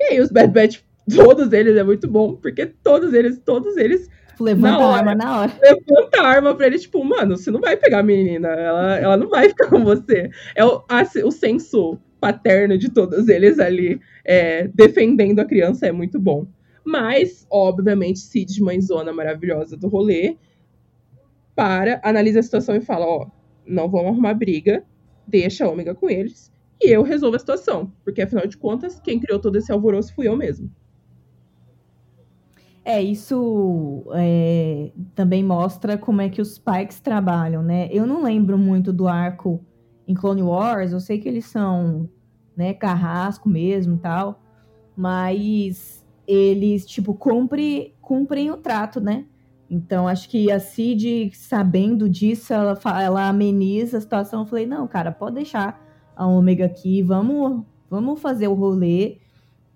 E 0.00 0.04
aí 0.04 0.20
os 0.20 0.30
Bad 0.30 0.52
Batch, 0.52 0.80
todos 1.14 1.52
eles, 1.52 1.76
é 1.76 1.84
muito 1.84 2.08
bom, 2.08 2.34
porque 2.36 2.64
todos 2.66 3.12
eles, 3.12 3.38
todos 3.44 3.76
eles. 3.76 4.08
Levanta 4.40 4.82
a 4.82 4.96
arma 4.96 5.14
na 5.14 5.40
hora. 5.40 5.52
Levanta 5.60 6.22
a 6.22 6.26
arma 6.26 6.54
pra 6.54 6.68
ele, 6.68 6.78
tipo, 6.78 7.04
mano, 7.04 7.36
você 7.36 7.50
não 7.50 7.60
vai 7.60 7.76
pegar 7.76 7.98
a 7.98 8.02
menina, 8.02 8.48
ela, 8.48 8.98
ela 8.98 9.16
não 9.16 9.28
vai 9.28 9.48
ficar 9.48 9.68
com 9.68 9.84
você. 9.84 10.30
É 10.54 10.64
o, 10.64 10.82
a, 10.88 11.02
o 11.24 11.30
senso 11.30 11.98
paterno 12.20 12.78
de 12.78 12.88
todos 12.88 13.28
eles 13.28 13.58
ali 13.58 14.00
é, 14.24 14.68
defendendo 14.68 15.40
a 15.40 15.44
criança 15.44 15.86
é 15.86 15.92
muito 15.92 16.18
bom. 16.18 16.46
Mas, 16.84 17.46
obviamente, 17.50 18.20
Cid, 18.20 18.62
mãezona 18.62 19.12
maravilhosa 19.12 19.76
do 19.76 19.88
rolê, 19.88 20.36
para, 21.54 22.00
analisa 22.02 22.40
a 22.40 22.42
situação 22.42 22.76
e 22.76 22.80
fala: 22.80 23.04
ó, 23.04 23.26
não 23.66 23.90
vamos 23.90 24.12
arrumar 24.12 24.34
briga, 24.34 24.84
deixa 25.28 25.64
a 25.64 25.70
ômega 25.70 25.94
com 25.94 26.08
eles 26.08 26.50
e 26.80 26.90
eu 26.90 27.02
resolvo 27.02 27.36
a 27.36 27.38
situação. 27.38 27.92
Porque, 28.02 28.22
afinal 28.22 28.46
de 28.46 28.56
contas, 28.56 28.98
quem 28.98 29.20
criou 29.20 29.38
todo 29.38 29.56
esse 29.56 29.70
alvoroço 29.70 30.14
fui 30.14 30.26
eu 30.26 30.36
mesmo. 30.36 30.70
É, 32.84 33.02
isso 33.02 34.06
é, 34.14 34.90
também 35.14 35.44
mostra 35.44 35.98
como 35.98 36.22
é 36.22 36.28
que 36.30 36.40
os 36.40 36.58
Pikes 36.58 37.00
trabalham, 37.00 37.62
né? 37.62 37.88
Eu 37.92 38.06
não 38.06 38.22
lembro 38.22 38.56
muito 38.56 38.94
do 38.94 39.06
arco 39.06 39.62
em 40.06 40.14
Clone 40.14 40.42
Wars, 40.42 40.92
eu 40.92 41.00
sei 41.00 41.18
que 41.18 41.28
eles 41.28 41.44
são, 41.44 42.08
né, 42.56 42.72
carrasco 42.72 43.46
mesmo 43.46 43.96
e 43.96 43.98
tal, 43.98 44.40
mas 44.96 46.02
eles, 46.26 46.86
tipo, 46.86 47.12
cumprem, 47.12 47.92
cumprem 48.00 48.50
o 48.50 48.56
trato, 48.56 49.00
né? 49.02 49.26
Então, 49.70 50.08
acho 50.08 50.28
que 50.28 50.50
a 50.50 50.58
Cid, 50.58 51.30
sabendo 51.34 52.08
disso, 52.08 52.52
ela, 52.52 52.78
ela 53.02 53.28
ameniza 53.28 53.98
a 53.98 54.00
situação. 54.00 54.40
Eu 54.40 54.46
falei, 54.46 54.66
não, 54.66 54.88
cara, 54.88 55.12
pode 55.12 55.36
deixar 55.36 55.84
a 56.16 56.26
Ômega 56.26 56.64
aqui, 56.64 57.02
vamos, 57.02 57.64
vamos 57.90 58.20
fazer 58.20 58.48
o 58.48 58.54
rolê. 58.54 59.18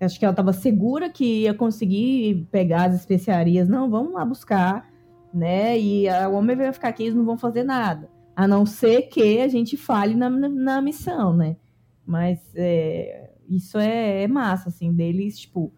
Acho 0.01 0.19
que 0.19 0.25
ela 0.25 0.33
estava 0.33 0.53
segura 0.53 1.09
que 1.09 1.43
ia 1.43 1.55
conseguir 1.55 2.49
pegar 2.51 2.87
as 2.87 2.95
especiarias. 2.95 3.69
Não, 3.69 3.89
vamos 3.89 4.15
lá 4.15 4.25
buscar, 4.25 4.91
né? 5.33 5.79
E 5.79 6.09
a 6.09 6.29
Ômega 6.29 6.65
vai 6.65 6.73
ficar 6.73 6.89
aqui, 6.89 7.05
eles 7.05 7.15
não 7.15 7.25
vão 7.25 7.37
fazer 7.37 7.63
nada. 7.63 8.11
A 8.35 8.49
não 8.49 8.65
ser 8.65 9.03
que 9.03 9.41
a 9.41 9.49
gente 9.49 9.77
fale 9.77 10.15
na, 10.15 10.29
na, 10.29 10.49
na 10.49 10.81
missão, 10.81 11.37
né? 11.37 11.57
Mas 12.05 12.41
é, 12.57 13.31
isso 13.49 13.79
é, 13.79 14.23
é, 14.23 14.27
massa, 14.27 14.71
assim, 14.71 14.93
deles, 14.93 15.39
tipo, 15.39 15.73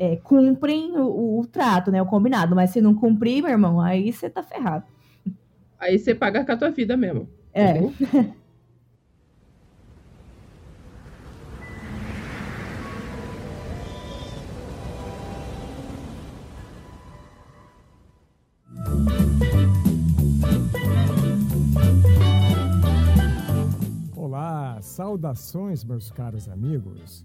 é, 0.00 0.16
cumprem 0.16 0.96
o, 0.96 1.40
o, 1.40 1.46
trato, 1.46 1.90
né? 1.90 2.00
O 2.00 2.06
combinado. 2.06 2.56
Mas 2.56 2.70
se 2.70 2.80
não 2.80 2.94
cumprir, 2.94 3.42
meu 3.42 3.52
irmão, 3.52 3.78
aí 3.78 4.10
você 4.10 4.30
tá 4.30 4.42
ferrado. 4.42 4.86
Aí 5.78 5.98
você 5.98 6.14
paga 6.14 6.42
com 6.42 6.52
a 6.52 6.56
tua 6.56 6.70
vida 6.70 6.96
mesmo. 6.96 7.28
É. 7.52 7.74
Saudações, 24.80 25.84
meus 25.84 26.10
caros 26.10 26.48
amigos. 26.48 27.24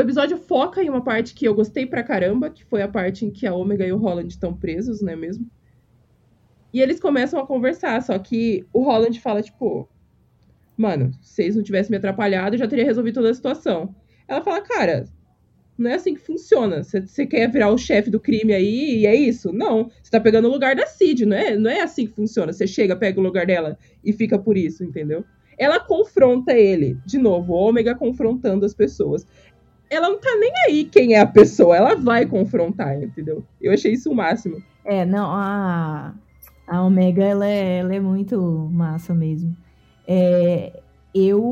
O 0.00 0.02
episódio 0.02 0.38
foca 0.38 0.82
em 0.82 0.88
uma 0.88 1.04
parte 1.04 1.34
que 1.34 1.46
eu 1.46 1.54
gostei 1.54 1.84
pra 1.84 2.02
caramba, 2.02 2.48
que 2.48 2.64
foi 2.64 2.80
a 2.80 2.88
parte 2.88 3.26
em 3.26 3.30
que 3.30 3.46
a 3.46 3.52
Omega 3.52 3.86
e 3.86 3.92
o 3.92 3.98
Holland 3.98 4.32
estão 4.32 4.56
presos, 4.56 5.02
não 5.02 5.12
é 5.12 5.16
mesmo? 5.16 5.46
E 6.72 6.80
eles 6.80 6.98
começam 6.98 7.38
a 7.38 7.46
conversar, 7.46 8.00
só 8.00 8.18
que 8.18 8.64
o 8.72 8.82
Holland 8.82 9.20
fala, 9.20 9.42
tipo, 9.42 9.86
mano, 10.74 11.12
se 11.20 11.34
vocês 11.34 11.54
não 11.54 11.62
tivessem 11.62 11.90
me 11.90 11.98
atrapalhado, 11.98 12.54
eu 12.54 12.58
já 12.58 12.66
teria 12.66 12.86
resolvido 12.86 13.16
toda 13.16 13.28
a 13.28 13.34
situação. 13.34 13.94
Ela 14.26 14.40
fala, 14.40 14.62
cara, 14.62 15.04
não 15.76 15.90
é 15.90 15.96
assim 15.96 16.14
que 16.14 16.20
funciona. 16.22 16.82
Você 16.82 17.26
quer 17.26 17.50
virar 17.50 17.68
o 17.68 17.76
chefe 17.76 18.08
do 18.08 18.18
crime 18.18 18.54
aí 18.54 19.00
e 19.00 19.06
é 19.06 19.14
isso? 19.14 19.52
Não. 19.52 19.90
Você 20.02 20.10
tá 20.10 20.18
pegando 20.18 20.48
o 20.48 20.50
lugar 20.50 20.74
da 20.74 20.86
Cid, 20.86 21.26
não 21.26 21.36
é, 21.36 21.58
não 21.58 21.70
é 21.70 21.82
assim 21.82 22.06
que 22.06 22.14
funciona. 22.14 22.54
Você 22.54 22.66
chega, 22.66 22.96
pega 22.96 23.20
o 23.20 23.22
lugar 23.22 23.44
dela 23.44 23.76
e 24.02 24.14
fica 24.14 24.38
por 24.38 24.56
isso, 24.56 24.82
entendeu? 24.82 25.26
Ela 25.60 25.78
confronta 25.78 26.54
ele, 26.54 26.96
de 27.04 27.18
novo, 27.18 27.52
o 27.52 27.56
Ômega 27.56 27.94
confrontando 27.94 28.64
as 28.64 28.72
pessoas 28.72 29.26
ela 29.90 30.08
não 30.08 30.18
tá 30.18 30.30
nem 30.38 30.52
aí 30.66 30.84
quem 30.84 31.14
é 31.14 31.20
a 31.20 31.26
pessoa, 31.26 31.76
ela 31.76 31.96
vai 31.96 32.24
confrontar, 32.24 33.02
entendeu? 33.02 33.44
Eu 33.60 33.72
achei 33.72 33.92
isso 33.92 34.10
o 34.10 34.14
máximo. 34.14 34.62
É, 34.84 35.04
não, 35.04 35.28
a, 35.30 36.14
a 36.66 36.82
Omega, 36.82 37.24
ela 37.24 37.46
é, 37.46 37.78
ela 37.78 37.94
é 37.94 38.00
muito 38.00 38.40
massa 38.72 39.12
mesmo. 39.12 39.54
É, 40.06 40.80
eu, 41.12 41.42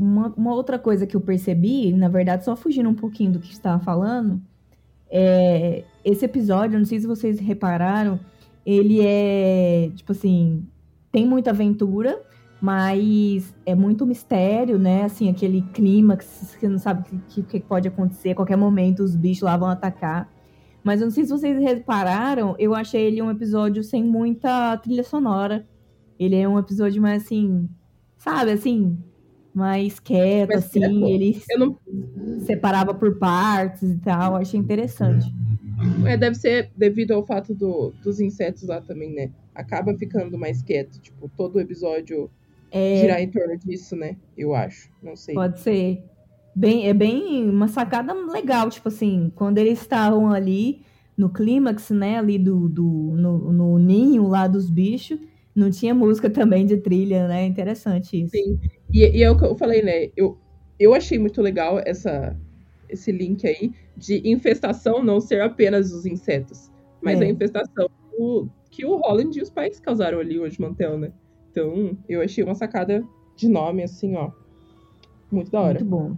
uma, 0.00 0.34
uma, 0.36 0.54
outra 0.54 0.78
coisa 0.78 1.06
que 1.06 1.16
eu 1.16 1.20
percebi, 1.20 1.92
na 1.92 2.08
verdade, 2.08 2.44
só 2.44 2.56
fugindo 2.56 2.88
um 2.88 2.94
pouquinho 2.94 3.32
do 3.32 3.38
que 3.38 3.52
estava 3.52 3.82
falando, 3.82 4.42
é, 5.08 5.84
esse 6.04 6.24
episódio, 6.24 6.78
não 6.78 6.84
sei 6.84 6.98
se 6.98 7.06
vocês 7.06 7.38
repararam, 7.38 8.18
ele 8.64 9.00
é, 9.00 9.90
tipo 9.94 10.10
assim, 10.10 10.66
tem 11.12 11.24
muita 11.24 11.50
aventura, 11.50 12.20
mas 12.60 13.54
é 13.64 13.74
muito 13.74 14.06
mistério, 14.06 14.78
né? 14.78 15.04
Assim, 15.04 15.28
aquele 15.28 15.62
clima 15.62 16.16
que 16.16 16.24
você 16.24 16.68
não 16.68 16.78
sabe 16.78 17.06
o 17.12 17.20
que, 17.28 17.42
que, 17.42 17.60
pode 17.60 17.88
acontecer, 17.88 18.30
a 18.30 18.34
qualquer 18.34 18.56
momento 18.56 19.02
os 19.02 19.14
bichos 19.14 19.42
lá 19.42 19.56
vão 19.56 19.68
atacar. 19.68 20.32
Mas 20.82 21.00
eu 21.00 21.06
não 21.06 21.10
sei 21.10 21.24
se 21.24 21.30
vocês 21.30 21.58
repararam, 21.60 22.54
eu 22.58 22.74
achei 22.74 23.02
ele 23.02 23.20
um 23.20 23.30
episódio 23.30 23.82
sem 23.82 24.02
muita 24.04 24.76
trilha 24.78 25.02
sonora. 25.02 25.66
Ele 26.18 26.36
é 26.36 26.48
um 26.48 26.58
episódio 26.58 27.02
mais 27.02 27.24
assim, 27.24 27.68
sabe, 28.16 28.52
assim, 28.52 28.96
mais 29.52 29.98
quieto, 29.98 30.50
Mas, 30.54 30.64
assim, 30.66 31.04
é, 31.04 31.10
ele 31.10 31.42
não... 31.58 31.78
separava 32.40 32.94
por 32.94 33.18
partes 33.18 33.82
e 33.82 33.98
tal, 33.98 34.36
achei 34.36 34.58
interessante. 34.58 35.26
É, 36.06 36.16
deve 36.16 36.36
ser 36.36 36.70
devido 36.76 37.12
ao 37.12 37.24
fato 37.26 37.54
do, 37.54 37.92
dos 38.02 38.18
insetos 38.18 38.62
lá 38.62 38.80
também, 38.80 39.12
né? 39.14 39.30
Acaba 39.54 39.94
ficando 39.94 40.38
mais 40.38 40.62
quieto, 40.62 40.98
tipo, 41.00 41.30
todo 41.36 41.60
episódio 41.60 42.30
é... 42.70 42.96
girar 42.96 43.20
em 43.20 43.30
torno 43.30 43.56
disso, 43.58 43.96
né? 43.96 44.16
Eu 44.36 44.54
acho. 44.54 44.90
Não 45.02 45.16
sei. 45.16 45.34
Pode 45.34 45.60
ser. 45.60 46.02
Bem, 46.54 46.88
é 46.88 46.94
bem 46.94 47.48
uma 47.48 47.68
sacada 47.68 48.14
legal, 48.14 48.70
tipo 48.70 48.88
assim, 48.88 49.30
quando 49.34 49.58
eles 49.58 49.80
estavam 49.80 50.30
ali 50.30 50.82
no 51.16 51.28
clímax, 51.30 51.90
né? 51.90 52.18
Ali 52.18 52.38
do, 52.38 52.68
do 52.68 52.82
no, 52.82 53.52
no 53.52 53.78
ninho 53.78 54.26
lá 54.26 54.46
dos 54.46 54.70
bichos, 54.70 55.18
não 55.54 55.70
tinha 55.70 55.94
música 55.94 56.28
também 56.28 56.66
de 56.66 56.76
trilha, 56.76 57.26
né? 57.28 57.44
Interessante 57.44 58.22
isso. 58.22 58.30
Sim. 58.32 58.58
E, 58.92 59.18
e 59.18 59.22
é 59.22 59.30
o 59.30 59.38
que 59.38 59.44
eu 59.44 59.56
falei, 59.56 59.82
né? 59.82 60.10
Eu, 60.16 60.38
eu 60.78 60.94
achei 60.94 61.18
muito 61.18 61.40
legal 61.40 61.80
essa, 61.84 62.36
esse 62.88 63.10
link 63.10 63.46
aí 63.46 63.72
de 63.96 64.28
infestação 64.28 65.02
não 65.02 65.20
ser 65.20 65.40
apenas 65.40 65.92
os 65.92 66.04
insetos, 66.04 66.70
mas 67.02 67.20
é. 67.20 67.24
a 67.24 67.28
infestação 67.28 67.88
do, 68.12 68.48
que 68.70 68.84
o 68.84 68.96
Holland 68.96 69.38
e 69.38 69.42
os 69.42 69.50
pais 69.50 69.80
causaram 69.80 70.20
ali 70.20 70.38
hoje, 70.38 70.60
Mantel, 70.60 70.98
né? 70.98 71.12
Então, 71.56 71.96
eu 72.06 72.20
achei 72.20 72.44
uma 72.44 72.54
sacada 72.54 73.02
de 73.34 73.48
nome, 73.48 73.82
assim, 73.82 74.14
ó. 74.14 74.30
Muito 75.30 75.50
da 75.50 75.62
hora. 75.62 75.82
Muito 75.82 75.88
bom. 75.88 76.16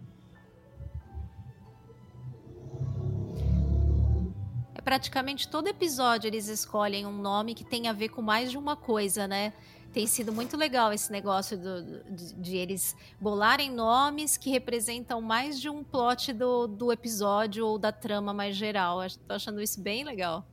É 4.74 4.80
praticamente 4.80 5.48
todo 5.48 5.68
episódio 5.68 6.26
eles 6.26 6.48
escolhem 6.48 7.06
um 7.06 7.16
nome 7.16 7.54
que 7.54 7.64
tem 7.64 7.86
a 7.86 7.92
ver 7.92 8.08
com 8.08 8.20
mais 8.20 8.50
de 8.50 8.58
uma 8.58 8.74
coisa, 8.74 9.28
né? 9.28 9.52
Tem 9.92 10.08
sido 10.08 10.32
muito 10.32 10.56
legal 10.56 10.92
esse 10.92 11.12
negócio 11.12 11.56
do, 11.56 12.02
de, 12.12 12.34
de, 12.34 12.56
eles 12.56 12.96
bolarem 13.20 13.70
nomes 13.70 14.36
que 14.36 14.50
representam 14.50 15.22
mais 15.22 15.60
de 15.60 15.70
um 15.70 15.84
plot 15.84 16.32
do, 16.32 16.66
do 16.66 16.90
episódio 16.90 17.64
ou 17.64 17.78
da 17.78 17.92
trama 17.92 18.34
mais 18.34 18.56
geral. 18.56 18.98
Tô 19.28 19.34
achando 19.34 19.62
isso 19.62 19.80
bem 19.80 20.02
legal. 20.02 20.44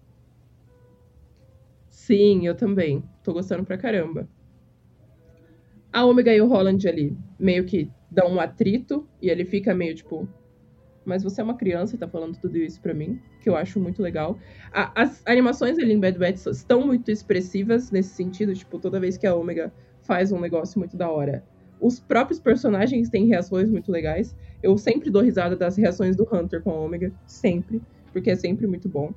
Sim, 1.89 2.45
eu 2.45 2.55
também. 2.55 3.03
Tô 3.23 3.33
gostando 3.33 3.65
pra 3.65 3.79
caramba. 3.79 4.29
A 5.95 6.05
Omega 6.05 6.35
e 6.35 6.41
o 6.41 6.45
Holland 6.45 6.85
ali 6.89 7.17
meio 7.39 7.63
que 7.63 7.89
dão 8.11 8.27
um 8.27 8.41
atrito 8.41 9.07
e 9.21 9.29
ele 9.29 9.45
fica 9.45 9.73
meio 9.73 9.95
tipo. 9.95 10.27
Mas 11.05 11.23
você 11.23 11.39
é 11.39 11.43
uma 11.43 11.55
criança 11.55 11.95
e 11.95 11.97
tá 11.97 12.05
falando 12.05 12.37
tudo 12.37 12.57
isso 12.57 12.81
pra 12.81 12.93
mim, 12.93 13.17
que 13.39 13.47
eu 13.47 13.55
acho 13.55 13.79
muito 13.79 14.01
legal. 14.01 14.37
A, 14.73 15.03
as 15.03 15.25
animações 15.25 15.79
ali 15.79 15.93
em 15.93 15.99
Bad 15.99 16.19
Batch 16.19 16.47
estão 16.47 16.85
muito 16.85 17.09
expressivas 17.09 17.91
nesse 17.91 18.09
sentido, 18.09 18.53
tipo, 18.53 18.77
toda 18.77 18.99
vez 18.99 19.17
que 19.17 19.25
a 19.25 19.33
Omega 19.33 19.71
faz 20.01 20.33
um 20.33 20.39
negócio 20.41 20.77
muito 20.79 20.97
da 20.97 21.09
hora. 21.09 21.45
Os 21.79 21.97
próprios 21.97 22.41
personagens 22.41 23.07
têm 23.07 23.27
reações 23.27 23.69
muito 23.69 23.89
legais. 23.89 24.35
Eu 24.61 24.77
sempre 24.77 25.09
dou 25.09 25.21
risada 25.21 25.55
das 25.55 25.77
reações 25.77 26.17
do 26.17 26.27
Hunter 26.29 26.61
com 26.61 26.71
a 26.71 26.79
Omega, 26.81 27.13
sempre, 27.25 27.81
porque 28.11 28.31
é 28.31 28.35
sempre 28.35 28.67
muito 28.67 28.89
bom. 28.89 29.13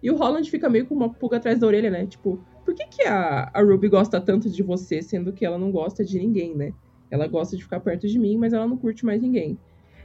E 0.00 0.08
o 0.08 0.16
Holland 0.16 0.48
fica 0.48 0.68
meio 0.68 0.86
com 0.86 0.94
uma 0.94 1.12
pulga 1.12 1.38
atrás 1.38 1.58
da 1.58 1.66
orelha, 1.66 1.90
né? 1.90 2.06
Tipo, 2.06 2.40
por 2.64 2.74
que, 2.74 2.86
que 2.86 3.02
a, 3.02 3.50
a 3.52 3.62
Ruby 3.62 3.88
gosta 3.88 4.20
tanto 4.20 4.48
de 4.48 4.62
você, 4.62 5.02
sendo 5.02 5.32
que 5.32 5.44
ela 5.44 5.58
não 5.58 5.70
gosta 5.70 6.04
de 6.04 6.18
ninguém, 6.18 6.54
né? 6.54 6.72
Ela 7.10 7.26
gosta 7.26 7.56
de 7.56 7.62
ficar 7.62 7.80
perto 7.80 8.08
de 8.08 8.18
mim, 8.18 8.36
mas 8.36 8.52
ela 8.52 8.66
não 8.66 8.76
curte 8.76 9.04
mais 9.04 9.20
ninguém. 9.20 9.58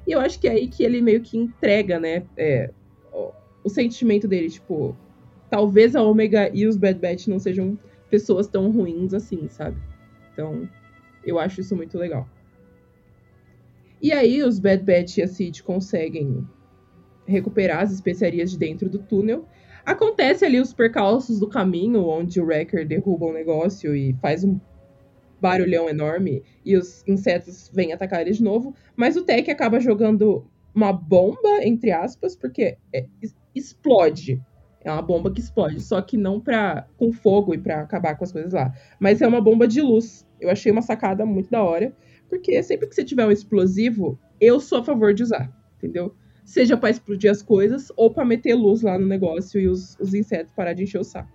E 0.06 0.12
eu 0.12 0.20
acho 0.20 0.40
que 0.40 0.48
é 0.48 0.52
aí 0.52 0.68
que 0.68 0.84
ele 0.84 1.02
meio 1.02 1.22
que 1.22 1.38
entrega, 1.38 2.00
né? 2.00 2.24
É, 2.36 2.72
o, 3.64 3.70
sentimento 3.70 4.28
dele, 4.28 4.50
tipo, 4.50 4.96
talvez 5.50 5.96
a 5.96 6.02
Omega 6.02 6.50
e 6.54 6.66
os 6.66 6.78
Bad 6.78 7.00
Batch 7.00 7.28
não 7.28 7.40
sejam 7.40 7.78
pessoas 8.10 8.48
tão 8.48 8.72
ruins 8.72 9.14
assim, 9.14 9.48
sabe? 9.50 9.78
Então, 10.32 10.68
eu 11.26 11.38
acho 11.38 11.60
isso 11.60 11.76
muito 11.76 11.98
legal. 11.98 12.28
E 14.02 14.12
aí 14.12 14.44
os 14.44 14.60
Bad 14.60 14.84
Batch 14.84 15.18
e 15.18 15.24
a 15.24 15.28
Cid 15.28 15.64
conseguem 15.64 16.48
recuperar 17.26 17.82
as 17.82 17.92
especiarias 17.92 18.52
de 18.52 18.58
dentro 18.58 18.90
do 18.90 19.00
túnel 19.00 19.46
Acontece 19.88 20.44
ali 20.44 20.60
os 20.60 20.74
percalços 20.74 21.40
do 21.40 21.48
caminho, 21.48 22.06
onde 22.06 22.42
o 22.42 22.46
Wrecker 22.46 22.86
derruba 22.86 23.28
um 23.28 23.32
negócio 23.32 23.96
e 23.96 24.14
faz 24.22 24.44
um 24.44 24.60
barulhão 25.40 25.88
enorme 25.88 26.44
e 26.66 26.76
os 26.76 27.08
insetos 27.08 27.72
vêm 27.74 27.94
atacar 27.94 28.20
ele 28.20 28.32
de 28.32 28.44
novo, 28.44 28.76
mas 28.98 29.16
o 29.16 29.24
Tech 29.24 29.50
acaba 29.50 29.80
jogando 29.80 30.46
uma 30.76 30.92
bomba, 30.92 31.64
entre 31.64 31.90
aspas, 31.92 32.36
porque 32.36 32.78
é, 32.94 33.06
explode. 33.56 34.44
É 34.84 34.92
uma 34.92 35.02
bomba 35.02 35.32
que 35.32 35.40
explode, 35.40 35.80
só 35.82 36.02
que 36.02 36.18
não 36.18 36.42
pra, 36.42 36.86
com 36.98 37.14
fogo 37.14 37.54
e 37.54 37.58
para 37.58 37.80
acabar 37.80 38.18
com 38.18 38.26
as 38.26 38.32
coisas 38.34 38.52
lá. 38.52 38.74
Mas 39.00 39.22
é 39.22 39.28
uma 39.28 39.40
bomba 39.40 39.66
de 39.70 39.82
luz. 39.82 40.28
Eu 40.38 40.50
achei 40.50 40.70
uma 40.70 40.82
sacada 40.82 41.26
muito 41.26 41.50
da 41.50 41.64
hora, 41.64 41.96
porque 42.28 42.62
sempre 42.62 42.88
que 42.88 42.94
você 42.94 43.06
tiver 43.06 43.26
um 43.26 43.32
explosivo, 43.32 44.20
eu 44.42 44.60
sou 44.60 44.80
a 44.80 44.84
favor 44.84 45.14
de 45.14 45.24
usar, 45.24 45.50
entendeu? 45.78 46.14
Seja 46.48 46.78
para 46.78 46.90
explodir 46.90 47.30
as 47.30 47.44
coisas 47.44 47.92
ou 47.98 48.10
para 48.10 48.24
meter 48.24 48.56
luz 48.56 48.82
lá 48.82 48.98
no 48.98 49.06
negócio 49.06 49.60
e 49.60 49.68
os, 49.68 49.98
os 50.00 50.14
insetos 50.14 50.54
parar 50.56 50.72
de 50.72 50.84
encher 50.84 51.00
o 51.00 51.04
saco. 51.04 51.30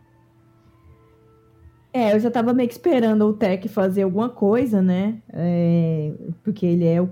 É, 1.93 2.15
eu 2.15 2.19
já 2.19 2.31
tava 2.31 2.55
meio 2.55 2.67
que 2.67 2.75
esperando 2.75 3.27
o 3.27 3.35
Tech 3.35 3.69
fazer 3.69 4.05
alguma 4.05 4.31
coisa, 4.31 4.81
né? 4.81 5.19
É, 5.31 6.15
porque 6.43 6.65
ele 6.65 6.87
é 6.87 7.03
o, 7.03 7.11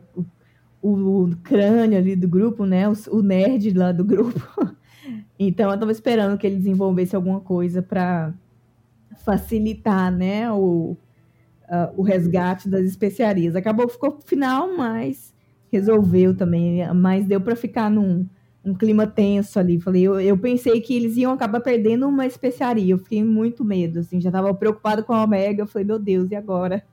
o, 0.81 1.25
o, 1.25 1.37
crânio 1.43 1.99
ali 1.99 2.17
do 2.17 2.27
grupo, 2.27 2.65
né? 2.65 2.89
O, 2.89 2.95
o, 3.11 3.23
nerd 3.23 3.75
lá 3.75 3.93
do 3.93 4.05
grupo. 4.05 4.41
Então 5.43 5.71
eu 5.71 5.79
tava 5.79 5.91
esperando 5.91 6.37
que 6.37 6.47
ele 6.47 6.57
desenvolvesse 6.57 7.17
alguma 7.17 7.41
coisa 7.41 7.81
para 7.81 8.35
facilitar, 9.25 10.13
né? 10.13 10.53
O, 10.53 10.95
uh, 11.65 11.95
o 11.97 12.03
resgate 12.03 12.69
das 12.69 12.83
especiarias. 12.83 13.57
Acabou, 13.57 13.89
ficou 13.89 14.21
final, 14.25 14.77
mas 14.77 15.35
resolveu 15.71 16.37
também, 16.37 16.83
mas 16.95 17.25
deu 17.27 17.41
para 17.41 17.57
ficar 17.57 17.91
num 17.91 18.27
um 18.65 18.75
clima 18.75 19.07
tenso 19.07 19.59
ali. 19.59 19.81
Falei, 19.81 20.03
eu, 20.03 20.21
eu 20.21 20.37
pensei 20.37 20.81
que 20.81 20.95
eles 20.95 21.17
iam 21.17 21.33
acabar 21.33 21.61
perdendo 21.61 22.07
uma 22.07 22.27
especiaria. 22.27 22.93
Eu 22.93 22.99
fiquei 22.99 23.25
muito 23.25 23.65
medo, 23.65 24.01
assim, 24.01 24.21
já 24.21 24.31
tava 24.31 24.53
preocupado 24.55 25.03
com 25.03 25.13
a 25.13 25.25
Omega. 25.25 25.63
Eu 25.63 25.67
falei, 25.67 25.87
meu 25.87 25.99
Deus, 25.99 26.31
e 26.31 26.37
agora? 26.37 26.85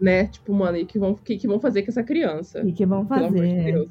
Né? 0.00 0.26
Tipo, 0.26 0.52
mano, 0.52 0.76
e 0.76 0.84
que 0.84 0.98
vão, 0.98 1.14
que, 1.14 1.36
que 1.38 1.46
vão 1.46 1.60
fazer 1.60 1.82
com 1.82 1.90
essa 1.90 2.02
criança? 2.02 2.60
E 2.66 2.72
que 2.72 2.84
vão 2.84 3.06
fazer? 3.06 3.30
De 3.30 3.88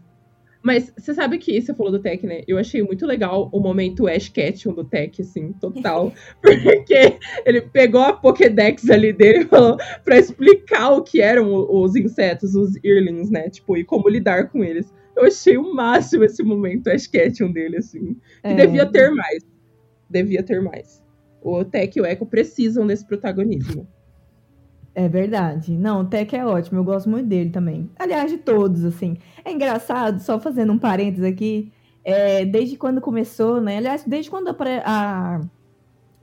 Mas 0.66 0.92
você 0.98 1.14
sabe 1.14 1.38
que 1.38 1.62
você 1.62 1.76
falou 1.76 1.92
do 1.92 2.00
Tech, 2.00 2.26
né? 2.26 2.42
Eu 2.48 2.58
achei 2.58 2.82
muito 2.82 3.06
legal 3.06 3.52
o 3.54 3.60
momento 3.60 4.08
Ash 4.08 4.28
Ketchum 4.30 4.74
do 4.74 4.84
Tech, 4.84 5.22
assim, 5.22 5.54
total. 5.54 6.12
porque 6.42 7.20
ele 7.46 7.62
pegou 7.62 8.02
a 8.02 8.14
Pokédex 8.14 8.90
ali 8.90 9.14
dele 9.14 9.44
e 9.44 9.46
falou 9.46 9.78
pra 10.04 10.18
explicar 10.18 10.90
o 10.94 11.04
que 11.04 11.22
eram 11.22 11.54
os 11.54 11.96
insetos, 11.96 12.56
os 12.56 12.84
Earlings, 12.84 13.30
né? 13.30 13.48
Tipo, 13.48 13.78
e 13.78 13.84
como 13.84 14.10
lidar 14.10 14.50
com 14.50 14.64
eles. 14.64 14.92
Eu 15.16 15.26
achei 15.26 15.56
o 15.56 15.72
máximo 15.72 16.24
esse 16.24 16.42
momento 16.42 16.90
Ash 16.90 17.06
Ketchum 17.06 17.52
dele, 17.52 17.78
assim. 17.78 18.16
Que 18.42 18.48
é. 18.48 18.56
devia 18.56 18.88
ter 18.88 19.12
mais. 19.12 19.46
Devia 20.10 20.42
ter 20.42 20.64
mais. 20.64 21.00
O 21.44 21.64
Tech 21.64 21.96
e 21.96 22.02
o 22.02 22.08
Echo 22.08 22.26
precisam 22.26 22.88
desse 22.88 23.06
protagonismo. 23.06 23.88
É 24.96 25.10
verdade. 25.10 25.78
Não, 25.78 26.02
o 26.02 26.06
Tech 26.06 26.34
é 26.34 26.46
ótimo, 26.46 26.80
eu 26.80 26.84
gosto 26.84 27.10
muito 27.10 27.28
dele 27.28 27.50
também. 27.50 27.92
Aliás, 28.00 28.32
de 28.32 28.38
todos, 28.38 28.86
assim. 28.86 29.18
É 29.44 29.52
engraçado, 29.52 30.20
só 30.22 30.40
fazendo 30.40 30.72
um 30.72 30.80
parênteses 30.80 31.26
aqui, 31.26 31.74
é, 32.04 32.46
desde 32.46 32.78
quando 32.78 33.02
começou, 33.02 33.60
né? 33.60 33.78
Aliás, 33.78 34.06
desde 34.06 34.32
quando 34.32 34.48
a, 34.48 34.56
a, 34.86 35.42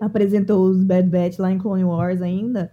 apresentou 0.00 0.64
os 0.64 0.82
Bad 0.82 1.06
Batch 1.06 1.38
lá 1.38 1.52
em 1.52 1.58
Clone 1.58 1.84
Wars 1.84 2.22
ainda, 2.22 2.72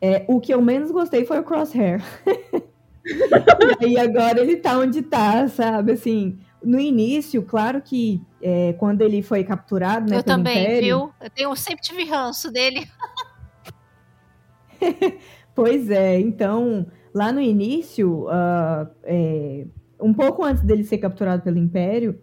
é, 0.00 0.24
o 0.26 0.40
que 0.40 0.52
eu 0.52 0.60
menos 0.60 0.90
gostei 0.90 1.24
foi 1.24 1.38
o 1.38 1.44
Crosshair. 1.44 2.02
e 3.80 3.84
aí 3.84 3.98
agora 3.98 4.40
ele 4.40 4.56
tá 4.56 4.76
onde 4.76 5.02
tá, 5.02 5.46
sabe? 5.46 5.92
Assim, 5.92 6.36
no 6.62 6.80
início, 6.80 7.42
claro 7.44 7.80
que 7.80 8.20
é, 8.42 8.72
quando 8.72 9.02
ele 9.02 9.22
foi 9.22 9.44
capturado, 9.44 10.10
né? 10.10 10.18
Eu 10.18 10.22
também, 10.24 10.64
Império, 10.64 10.82
viu? 10.82 11.12
Eu 11.20 11.30
tenho, 11.30 11.54
sempre 11.56 11.82
tive 11.82 12.04
ranço 12.04 12.50
dele. 12.50 12.88
pois 15.54 15.90
é, 15.90 16.18
então, 16.20 16.86
lá 17.14 17.32
no 17.32 17.40
início, 17.40 18.24
uh, 18.26 18.88
é, 19.04 19.66
um 20.00 20.12
pouco 20.12 20.44
antes 20.44 20.62
dele 20.62 20.84
ser 20.84 20.98
capturado 20.98 21.42
pelo 21.42 21.58
Império, 21.58 22.18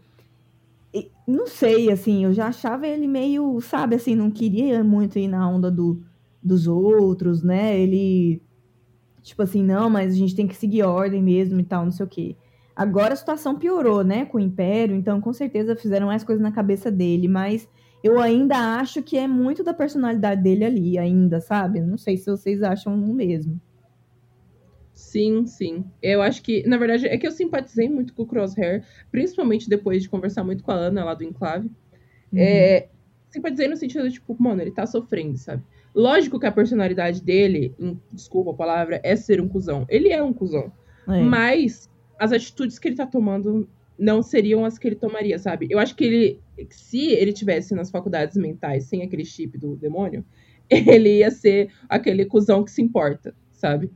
não 1.28 1.48
sei, 1.48 1.92
assim, 1.92 2.24
eu 2.24 2.34
já 2.34 2.48
achava 2.48 2.88
ele 2.88 3.08
meio, 3.08 3.60
sabe, 3.60 3.96
assim, 3.96 4.16
não 4.16 4.30
queria 4.30 4.84
muito 4.84 5.18
ir 5.18 5.28
na 5.28 5.48
onda 5.50 5.72
do, 5.72 6.04
dos 6.42 6.68
outros, 6.68 7.42
né? 7.42 7.78
Ele, 7.80 8.42
tipo 9.24 9.42
assim, 9.42 9.64
não, 9.64 9.90
mas 9.90 10.14
a 10.14 10.16
gente 10.16 10.36
tem 10.36 10.48
que 10.48 10.56
seguir 10.56 10.84
ordem 10.84 11.22
mesmo 11.24 11.60
e 11.60 11.64
tal, 11.64 11.84
não 11.84 11.92
sei 11.92 12.06
o 12.06 12.10
quê. 12.10 12.36
Agora 12.76 13.14
a 13.14 13.16
situação 13.16 13.58
piorou, 13.58 14.04
né, 14.04 14.26
com 14.26 14.38
o 14.38 14.42
Império, 14.42 14.96
então 14.96 15.20
com 15.22 15.34
certeza 15.34 15.76
fizeram 15.76 16.08
mais 16.08 16.24
coisas 16.24 16.44
na 16.44 16.52
cabeça 16.52 16.92
dele, 16.92 17.28
mas 17.28 17.68
eu 18.06 18.20
ainda 18.20 18.78
acho 18.78 19.02
que 19.02 19.18
é 19.18 19.28
muito 19.28 19.64
da 19.64 19.74
personalidade 19.74 20.40
dele 20.40 20.64
ali, 20.64 20.96
ainda, 20.96 21.42
sabe? 21.42 21.82
Não 21.82 21.98
sei 21.98 22.16
se 22.18 22.30
vocês 22.30 22.62
acham 22.62 22.94
o 22.94 23.14
mesmo. 23.16 23.60
Sim, 24.94 25.48
sim. 25.48 25.84
Eu 26.04 26.22
acho 26.22 26.44
que, 26.44 26.62
na 26.68 26.78
verdade, 26.78 27.08
é 27.08 27.18
que 27.18 27.26
eu 27.26 27.32
simpatizei 27.32 27.90
muito 27.90 28.14
com 28.14 28.22
o 28.22 28.28
Crosshair, 28.28 28.86
principalmente 29.10 29.68
depois 29.68 30.04
de 30.04 30.10
conversar 30.10 30.44
muito 30.44 30.64
com 30.64 30.70
a 30.70 30.76
Ana 30.76 31.04
lá 31.04 31.16
do 31.16 31.24
Enclave. 31.24 31.66
Uhum. 32.32 32.38
É, 32.38 32.90
simpatizei 33.28 33.68
no 33.68 33.76
sentido 33.76 34.08
de, 34.08 34.14
tipo, 34.14 34.36
mano, 34.40 34.62
ele 34.62 34.70
tá 34.70 34.86
sofrendo, 34.86 35.40
sabe? 35.40 35.64
Lógico 35.96 36.40
que 36.40 36.46
a 36.46 36.52
personalidade 36.52 37.24
dele, 37.24 37.74
desculpa 38.12 38.52
a 38.52 38.54
palavra, 38.54 39.02
é 39.04 39.16
ser 39.16 39.42
um 39.42 39.48
cuzão. 39.48 39.84
Ele 39.90 40.10
é 40.10 40.22
um 40.22 40.32
cuzão. 40.32 40.72
É. 41.08 41.24
Mas 41.24 41.90
as 42.20 42.32
atitudes 42.32 42.78
que 42.78 42.88
ele 42.88 42.96
tá 42.98 43.08
tomando 43.08 43.68
não 43.98 44.22
seriam 44.22 44.66
as 44.66 44.78
que 44.78 44.88
ele 44.88 44.96
tomaria, 44.96 45.40
sabe? 45.40 45.68
Eu 45.70 45.80
acho 45.80 45.96
que 45.96 46.04
ele, 46.04 46.40
se 46.70 47.08
ele 47.12 47.32
tivesse 47.32 47.74
nas 47.74 47.90
faculdades 47.90 48.36
mentais 48.38 48.86
sem 48.86 49.02
aquele 49.02 49.26
chip 49.26 49.58
do 49.58 49.76
demônio, 49.76 50.26
ele 50.70 51.20
ia 51.20 51.32
ser 51.32 51.70
aquele 51.88 52.26
cuzão 52.26 52.64
que 52.64 52.72
se 52.72 52.82
importa, 52.82 53.34
sabe? 53.54 53.92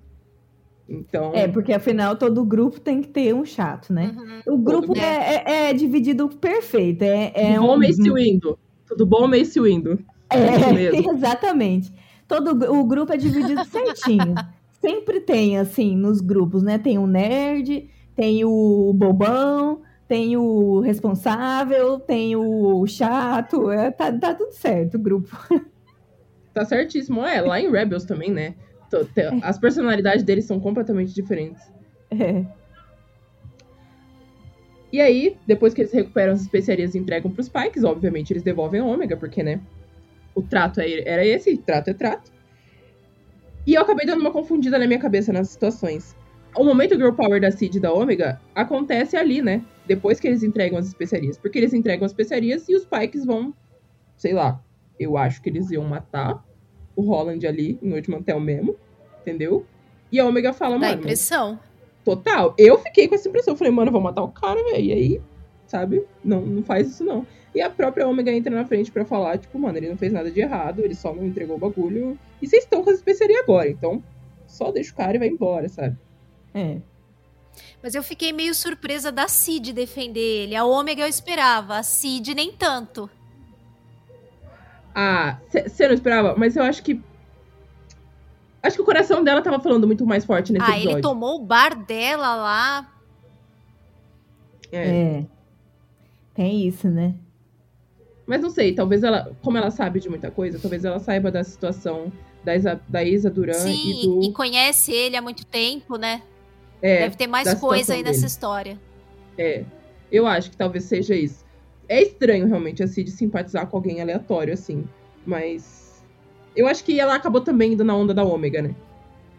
Então... 0.88 1.32
É, 1.36 1.48
porque 1.48 1.72
afinal 1.72 2.16
todo 2.16 2.44
grupo 2.44 2.80
tem 2.80 3.02
que 3.02 3.10
ter 3.10 3.34
um 3.36 3.46
chato, 3.46 3.94
né? 3.94 4.16
Uhum. 4.18 4.56
O 4.56 4.58
grupo 4.58 4.98
é, 4.98 5.44
é, 5.46 5.70
é, 5.70 5.74
dividido 5.74 6.28
perfeito. 6.30 7.04
É, 7.04 7.32
é 7.36 7.54
Tudo 7.54 7.68
bom, 7.68 7.76
um... 7.76 7.80
Mace 7.80 8.12
Windu. 8.12 8.60
Tudo 8.88 9.06
bom, 9.06 9.28
Mace 9.28 9.60
Windu. 9.60 10.00
É, 10.32 10.98
exatamente. 11.16 11.94
Todo 12.28 12.52
o 12.74 12.84
grupo 12.86 13.14
é 13.14 13.18
dividido 13.18 13.64
certinho. 13.66 14.34
Sempre 14.82 15.20
tem, 15.20 15.58
assim, 15.58 15.96
nos 15.96 16.22
grupos, 16.22 16.64
né? 16.64 16.78
Tem 16.78 16.98
o 16.98 17.06
nerd, 17.06 17.90
tem 18.16 18.46
o 18.46 18.94
bobão, 18.94 19.82
tem 20.10 20.36
o 20.36 20.80
responsável, 20.80 22.00
tem 22.00 22.36
o 22.36 22.86
chato, 22.88 23.70
é, 23.70 23.92
tá, 23.92 24.12
tá 24.12 24.34
tudo 24.34 24.52
certo 24.52 24.96
o 24.96 25.00
grupo. 25.00 25.30
Tá 26.52 26.66
certíssimo. 26.66 27.24
É, 27.24 27.40
lá 27.40 27.62
em 27.62 27.72
Rebels 27.72 28.04
também, 28.06 28.32
né? 28.32 28.56
As 29.44 29.60
personalidades 29.60 30.24
deles 30.24 30.46
são 30.46 30.60
completamente 30.60 31.14
diferentes. 31.14 31.62
É. 32.10 32.44
E 34.92 35.00
aí, 35.00 35.38
depois 35.46 35.76
que 35.76 35.82
eles 35.82 35.94
recuperam 35.94 36.34
as 36.34 36.42
especiarias 36.42 36.96
e 36.96 36.98
entregam 36.98 37.32
pros 37.32 37.48
Pikes, 37.48 37.84
obviamente 37.84 38.34
eles 38.34 38.42
devolvem 38.42 38.82
a 38.82 38.84
Ômega, 38.86 39.16
porque, 39.16 39.44
né? 39.44 39.62
O 40.34 40.42
trato 40.42 40.82
é- 40.82 41.08
era 41.08 41.24
esse, 41.24 41.56
trato 41.56 41.92
é 41.92 41.94
trato. 41.94 42.32
E 43.66 43.76
eu 43.76 43.84
acabei 43.84 44.08
dando 44.08 44.20
uma 44.20 44.32
confundida 44.32 44.80
na 44.80 44.88
minha 44.88 45.00
cabeça 45.00 45.32
nas 45.32 45.50
situações. 45.50 46.16
O 46.56 46.64
momento 46.64 46.96
Girl 46.96 47.12
Power 47.12 47.40
da 47.40 47.52
Cid 47.52 47.78
e 47.78 47.80
da 47.80 47.94
Ômega 47.94 48.42
acontece 48.56 49.16
ali, 49.16 49.42
né? 49.42 49.64
Depois 49.86 50.20
que 50.20 50.28
eles 50.28 50.44
entregam 50.44 50.78
as 50.78 50.88
especiarias. 50.88 51.38
Porque 51.38 51.58
eles 51.58 51.74
entregam 51.74 52.06
as 52.06 52.12
especiarias 52.12 52.68
e 52.68 52.76
os 52.76 52.86
Pikes 52.86 53.26
vão, 53.26 53.54
sei 54.18 54.34
lá, 54.34 54.62
eu 55.00 55.18
acho 55.18 55.42
que 55.42 55.50
eles 55.50 55.72
iam 55.72 55.84
matar 55.86 56.44
o 56.96 57.02
Holland 57.02 57.46
ali, 57.48 57.80
em 57.82 57.94
Oldmantel 57.94 58.40
mesmo, 58.40 58.76
entendeu? 59.22 59.66
E 60.12 60.20
a 60.20 60.26
Ômega 60.26 60.52
fala, 60.52 60.74
Dá 60.74 60.80
mano, 60.80 60.92
mas 60.92 61.00
impressão. 61.02 61.60
Total. 62.04 62.54
Eu 62.58 62.78
fiquei 62.80 63.08
com 63.08 63.16
essa 63.16 63.30
impressão. 63.30 63.54
Eu 63.54 63.58
falei, 63.58 63.72
mano, 63.72 63.90
eu 63.90 63.94
vou 63.94 64.02
matar 64.02 64.24
o 64.24 64.30
cara, 64.30 64.62
velho. 64.72 64.84
E 64.84 64.94
aí, 64.94 65.22
sabe? 65.66 66.04
Não, 66.24 66.42
não 66.42 66.64
faz 66.64 66.88
isso, 66.88 67.04
não. 67.04 67.26
E 67.54 67.62
a 67.62 67.70
própria 67.70 68.08
Ômega 68.08 68.32
entra 68.32 68.54
na 68.54 68.66
frente 68.66 68.92
pra 68.92 69.06
falar, 69.06 69.38
tipo, 69.38 69.58
mano, 69.58 69.78
ele 69.78 69.90
não 69.90 69.98
fez 69.98 70.12
nada 70.12 70.30
de 70.30 70.40
errado, 70.40 70.82
ele 70.84 70.96
só 70.96 71.14
não 71.14 71.26
entregou 71.26 71.56
o 71.56 71.60
bagulho. 71.60 72.18
E 72.42 72.48
vocês 72.48 72.64
estão 72.64 72.84
com 72.84 72.90
as 72.90 72.98
especiarias 72.98 73.40
agora, 73.42 73.70
então 73.70 74.04
só 74.46 74.72
deixa 74.72 74.92
o 74.92 74.96
cara 74.96 75.16
e 75.16 75.20
vai 75.20 75.28
embora, 75.28 75.68
sabe? 75.70 75.98
É. 76.54 76.78
Mas 77.82 77.96
eu 77.96 78.04
fiquei 78.04 78.34
meio 78.34 78.54
surpresa 78.54 79.12
da 79.12 79.28
Cid 79.28 79.74
defender 79.74 80.44
ele. 80.44 80.56
A 80.56 80.66
Ômega 80.66 81.04
eu 81.04 81.08
esperava, 81.08 81.78
a 81.78 81.84
Cid 81.84 82.34
nem 82.34 82.52
tanto. 82.52 83.10
Ah, 84.94 85.38
você 85.48 85.88
não 85.88 85.94
esperava? 85.94 86.36
Mas 86.38 86.56
eu 86.56 86.64
acho 86.64 86.84
que. 86.84 87.02
Acho 88.62 88.76
que 88.76 88.82
o 88.82 88.86
coração 88.86 89.24
dela 89.24 89.42
tava 89.42 89.60
falando 89.60 89.88
muito 89.88 90.06
mais 90.06 90.26
forte 90.26 90.52
nesse 90.52 90.66
ah, 90.66 90.72
episódio. 90.72 90.92
ele 90.98 91.02
tomou 91.02 91.36
o 91.38 91.46
bar 91.46 91.76
dela 91.86 92.36
lá. 92.36 92.94
É. 94.72 94.88
É. 94.88 95.26
Tem 96.34 96.68
isso, 96.68 96.90
né? 96.90 97.16
Mas 98.28 98.42
não 98.42 98.50
sei, 98.50 98.74
talvez 98.74 99.04
ela, 99.04 99.36
como 99.42 99.58
ela 99.58 99.72
sabe 99.72 100.00
de 100.00 100.08
muita 100.08 100.30
coisa, 100.30 100.60
talvez 100.60 100.86
ela 100.86 101.00
saiba 101.00 101.32
da 101.32 101.44
situação 101.44 102.12
da 102.44 102.56
Isa, 102.56 102.80
da 102.88 103.04
Isa 103.04 103.30
Duran 103.30 103.54
Sim, 103.54 104.04
e 104.04 104.06
do. 104.06 104.24
e 104.24 104.34
conhece 104.34 104.92
ele 104.92 105.18
há 105.18 105.22
muito 105.22 105.46
tempo, 105.46 105.98
né? 105.98 106.22
É, 106.82 107.00
Deve 107.02 107.18
ter 107.18 107.28
mais 107.28 107.54
coisa 107.56 107.94
aí 107.94 108.04
nessa 108.04 108.16
dele. 108.16 108.28
história. 108.28 108.80
É, 109.38 109.64
eu 110.12 110.26
acho 110.26 110.52
que 110.52 110.58
talvez 110.58 110.86
seja 110.86 111.16
isso. 111.16 111.46
É 111.88 112.02
estranho 112.02 112.48
realmente 112.48 112.84
a 112.84 112.88
Cid 112.88 113.10
simpatizar 113.12 113.68
com 113.68 113.78
alguém 113.78 114.02
aleatório, 114.02 114.54
assim. 114.54 114.88
Mas. 115.26 116.04
Eu 116.56 116.68
acho 116.68 116.84
que 116.84 117.00
ela 117.00 117.16
acabou 117.16 117.42
também 117.42 117.74
indo 117.74 117.84
na 117.84 117.96
onda 117.96 118.14
da 118.14 118.24
Ômega, 118.24 118.62
né? 118.62 118.76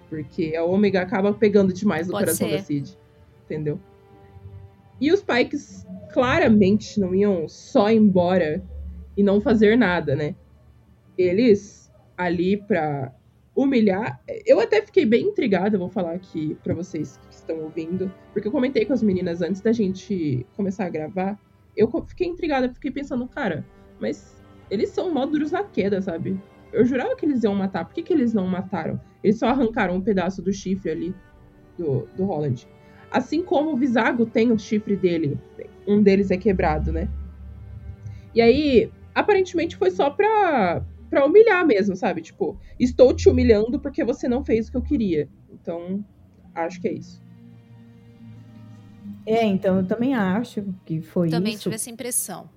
Porque 0.08 0.54
a 0.56 0.64
Ômega 0.64 1.02
acaba 1.02 1.32
pegando 1.32 1.72
demais 1.72 2.06
no 2.06 2.12
Pode 2.12 2.24
coração 2.24 2.48
ser. 2.48 2.56
da 2.56 2.62
Cid. 2.62 2.98
Entendeu? 3.44 3.78
E 5.00 5.12
os 5.12 5.22
Pikes 5.22 5.86
claramente 6.12 7.00
não 7.00 7.14
iam 7.14 7.48
só 7.48 7.90
embora 7.90 8.62
e 9.16 9.22
não 9.22 9.40
fazer 9.40 9.76
nada, 9.76 10.14
né? 10.14 10.34
Eles 11.16 11.90
ali 12.16 12.56
pra 12.56 13.12
humilhar. 13.54 14.20
Eu 14.46 14.60
até 14.60 14.82
fiquei 14.82 15.04
bem 15.06 15.26
intrigada, 15.26 15.78
vou 15.78 15.88
falar 15.88 16.12
aqui 16.12 16.56
pra 16.62 16.74
vocês 16.74 17.18
estão 17.50 17.62
ouvindo, 17.64 18.12
porque 18.32 18.48
eu 18.48 18.52
comentei 18.52 18.84
com 18.84 18.92
as 18.92 19.02
meninas 19.02 19.42
antes 19.42 19.60
da 19.60 19.72
gente 19.72 20.46
começar 20.56 20.86
a 20.86 20.90
gravar. 20.90 21.38
Eu 21.76 21.90
fiquei 22.06 22.26
intrigada, 22.26 22.72
fiquei 22.72 22.90
pensando, 22.90 23.26
cara, 23.26 23.64
mas 24.00 24.42
eles 24.70 24.90
são 24.90 25.12
mó 25.12 25.26
duros 25.26 25.50
na 25.50 25.64
queda, 25.64 26.00
sabe? 26.00 26.40
Eu 26.72 26.84
jurava 26.84 27.16
que 27.16 27.26
eles 27.26 27.42
iam 27.42 27.54
matar. 27.54 27.84
Por 27.84 27.94
que, 27.94 28.02
que 28.02 28.12
eles 28.12 28.32
não 28.32 28.46
mataram? 28.46 29.00
Eles 29.22 29.38
só 29.38 29.48
arrancaram 29.48 29.96
um 29.96 30.00
pedaço 30.00 30.40
do 30.40 30.52
chifre 30.52 30.90
ali 30.90 31.14
do, 31.76 32.06
do 32.16 32.24
Holland. 32.24 32.66
Assim 33.10 33.42
como 33.42 33.72
o 33.72 33.76
Visago 33.76 34.24
tem 34.24 34.52
o 34.52 34.58
chifre 34.58 34.96
dele. 34.96 35.38
Um 35.86 36.00
deles 36.00 36.30
é 36.30 36.36
quebrado, 36.36 36.92
né? 36.92 37.08
E 38.32 38.40
aí, 38.40 38.90
aparentemente 39.12 39.76
foi 39.76 39.90
só 39.90 40.10
pra, 40.10 40.84
pra 41.08 41.26
humilhar 41.26 41.66
mesmo, 41.66 41.96
sabe? 41.96 42.22
Tipo, 42.22 42.56
estou 42.78 43.12
te 43.12 43.28
humilhando 43.28 43.80
porque 43.80 44.04
você 44.04 44.28
não 44.28 44.44
fez 44.44 44.68
o 44.68 44.70
que 44.70 44.76
eu 44.76 44.82
queria. 44.82 45.28
Então, 45.50 46.04
acho 46.54 46.80
que 46.80 46.86
é 46.86 46.92
isso. 46.92 47.20
É, 49.26 49.44
então 49.44 49.76
eu 49.78 49.84
também 49.86 50.14
acho 50.14 50.64
que 50.84 51.00
foi 51.00 51.28
Também 51.28 51.54
isso. 51.54 51.64
tive 51.64 51.74
essa 51.74 51.90
impressão. 51.90 52.48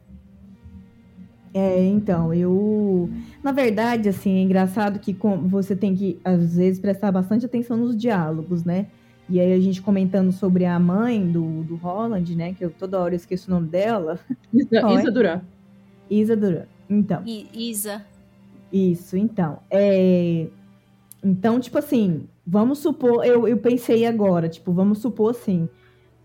É, 1.54 1.86
então, 1.86 2.34
eu. 2.34 3.10
Na 3.44 3.52
verdade, 3.52 4.10
assim, 4.10 4.38
é 4.38 4.42
engraçado 4.42 4.98
que 5.00 5.14
com- 5.14 5.48
você 5.48 5.76
tem 5.76 5.94
que, 5.96 6.20
às 6.24 6.56
vezes, 6.56 6.80
prestar 6.80 7.12
bastante 7.12 7.46
atenção 7.46 7.78
nos 7.78 7.96
diálogos, 7.96 8.64
né? 8.64 8.88
E 9.30 9.40
aí 9.40 9.54
a 9.54 9.60
gente 9.60 9.82
comentando 9.82 10.32
sobre 10.32 10.66
a 10.66 10.80
mãe 10.80 11.32
do, 11.32 11.64
do 11.64 11.76
Holland, 11.76 12.36
né? 12.36 12.54
Que 12.54 12.66
eu 12.66 12.72
toda 12.72 13.00
hora 13.00 13.14
esqueço 13.14 13.52
o 13.52 13.54
nome 13.54 13.68
dela. 13.68 14.20
Isa, 14.52 14.68
Qual 14.82 14.98
é? 14.98 15.02
Isa 15.02 15.12
Duran. 15.12 15.42
Isa 16.10 16.36
Duran. 16.36 16.64
Então. 16.90 17.22
E 17.26 17.48
Isa. 17.54 18.04
Isso, 18.72 19.16
então. 19.16 19.60
É... 19.70 20.48
Então, 21.24 21.60
tipo 21.60 21.78
assim, 21.78 22.28
vamos 22.46 22.80
supor, 22.80 23.24
eu, 23.26 23.48
eu 23.48 23.58
pensei 23.58 24.06
agora, 24.06 24.50
tipo, 24.50 24.74
vamos 24.74 24.98
supor 24.98 25.32
assim, 25.32 25.70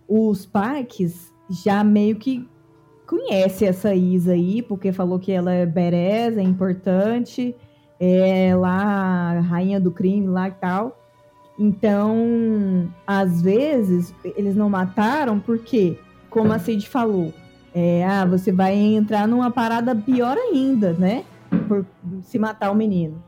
os 0.08 0.46
Pikes 0.46 1.32
já 1.50 1.84
meio 1.84 2.16
que 2.16 2.48
conhece 3.06 3.64
essa 3.64 3.94
Isa 3.94 4.32
aí, 4.32 4.62
porque 4.62 4.92
falou 4.92 5.18
que 5.18 5.30
ela 5.32 5.52
é 5.52 5.66
bereza, 5.66 6.40
é 6.40 6.44
importante, 6.44 7.54
é 8.00 8.54
lá 8.56 9.40
rainha 9.40 9.80
do 9.80 9.90
crime 9.90 10.26
lá 10.26 10.48
e 10.48 10.52
tal. 10.52 10.98
Então, 11.58 12.88
às 13.06 13.42
vezes, 13.42 14.14
eles 14.36 14.54
não 14.54 14.70
mataram 14.70 15.40
porque, 15.40 15.98
como 16.30 16.52
a 16.52 16.58
Cid 16.58 16.88
falou, 16.88 17.32
é, 17.74 18.06
ah, 18.06 18.24
você 18.24 18.52
vai 18.52 18.74
entrar 18.76 19.26
numa 19.26 19.50
parada 19.50 19.94
pior 19.94 20.36
ainda, 20.36 20.92
né? 20.92 21.24
Por 21.66 21.84
se 22.22 22.38
matar 22.38 22.70
o 22.70 22.74
menino. 22.74 23.22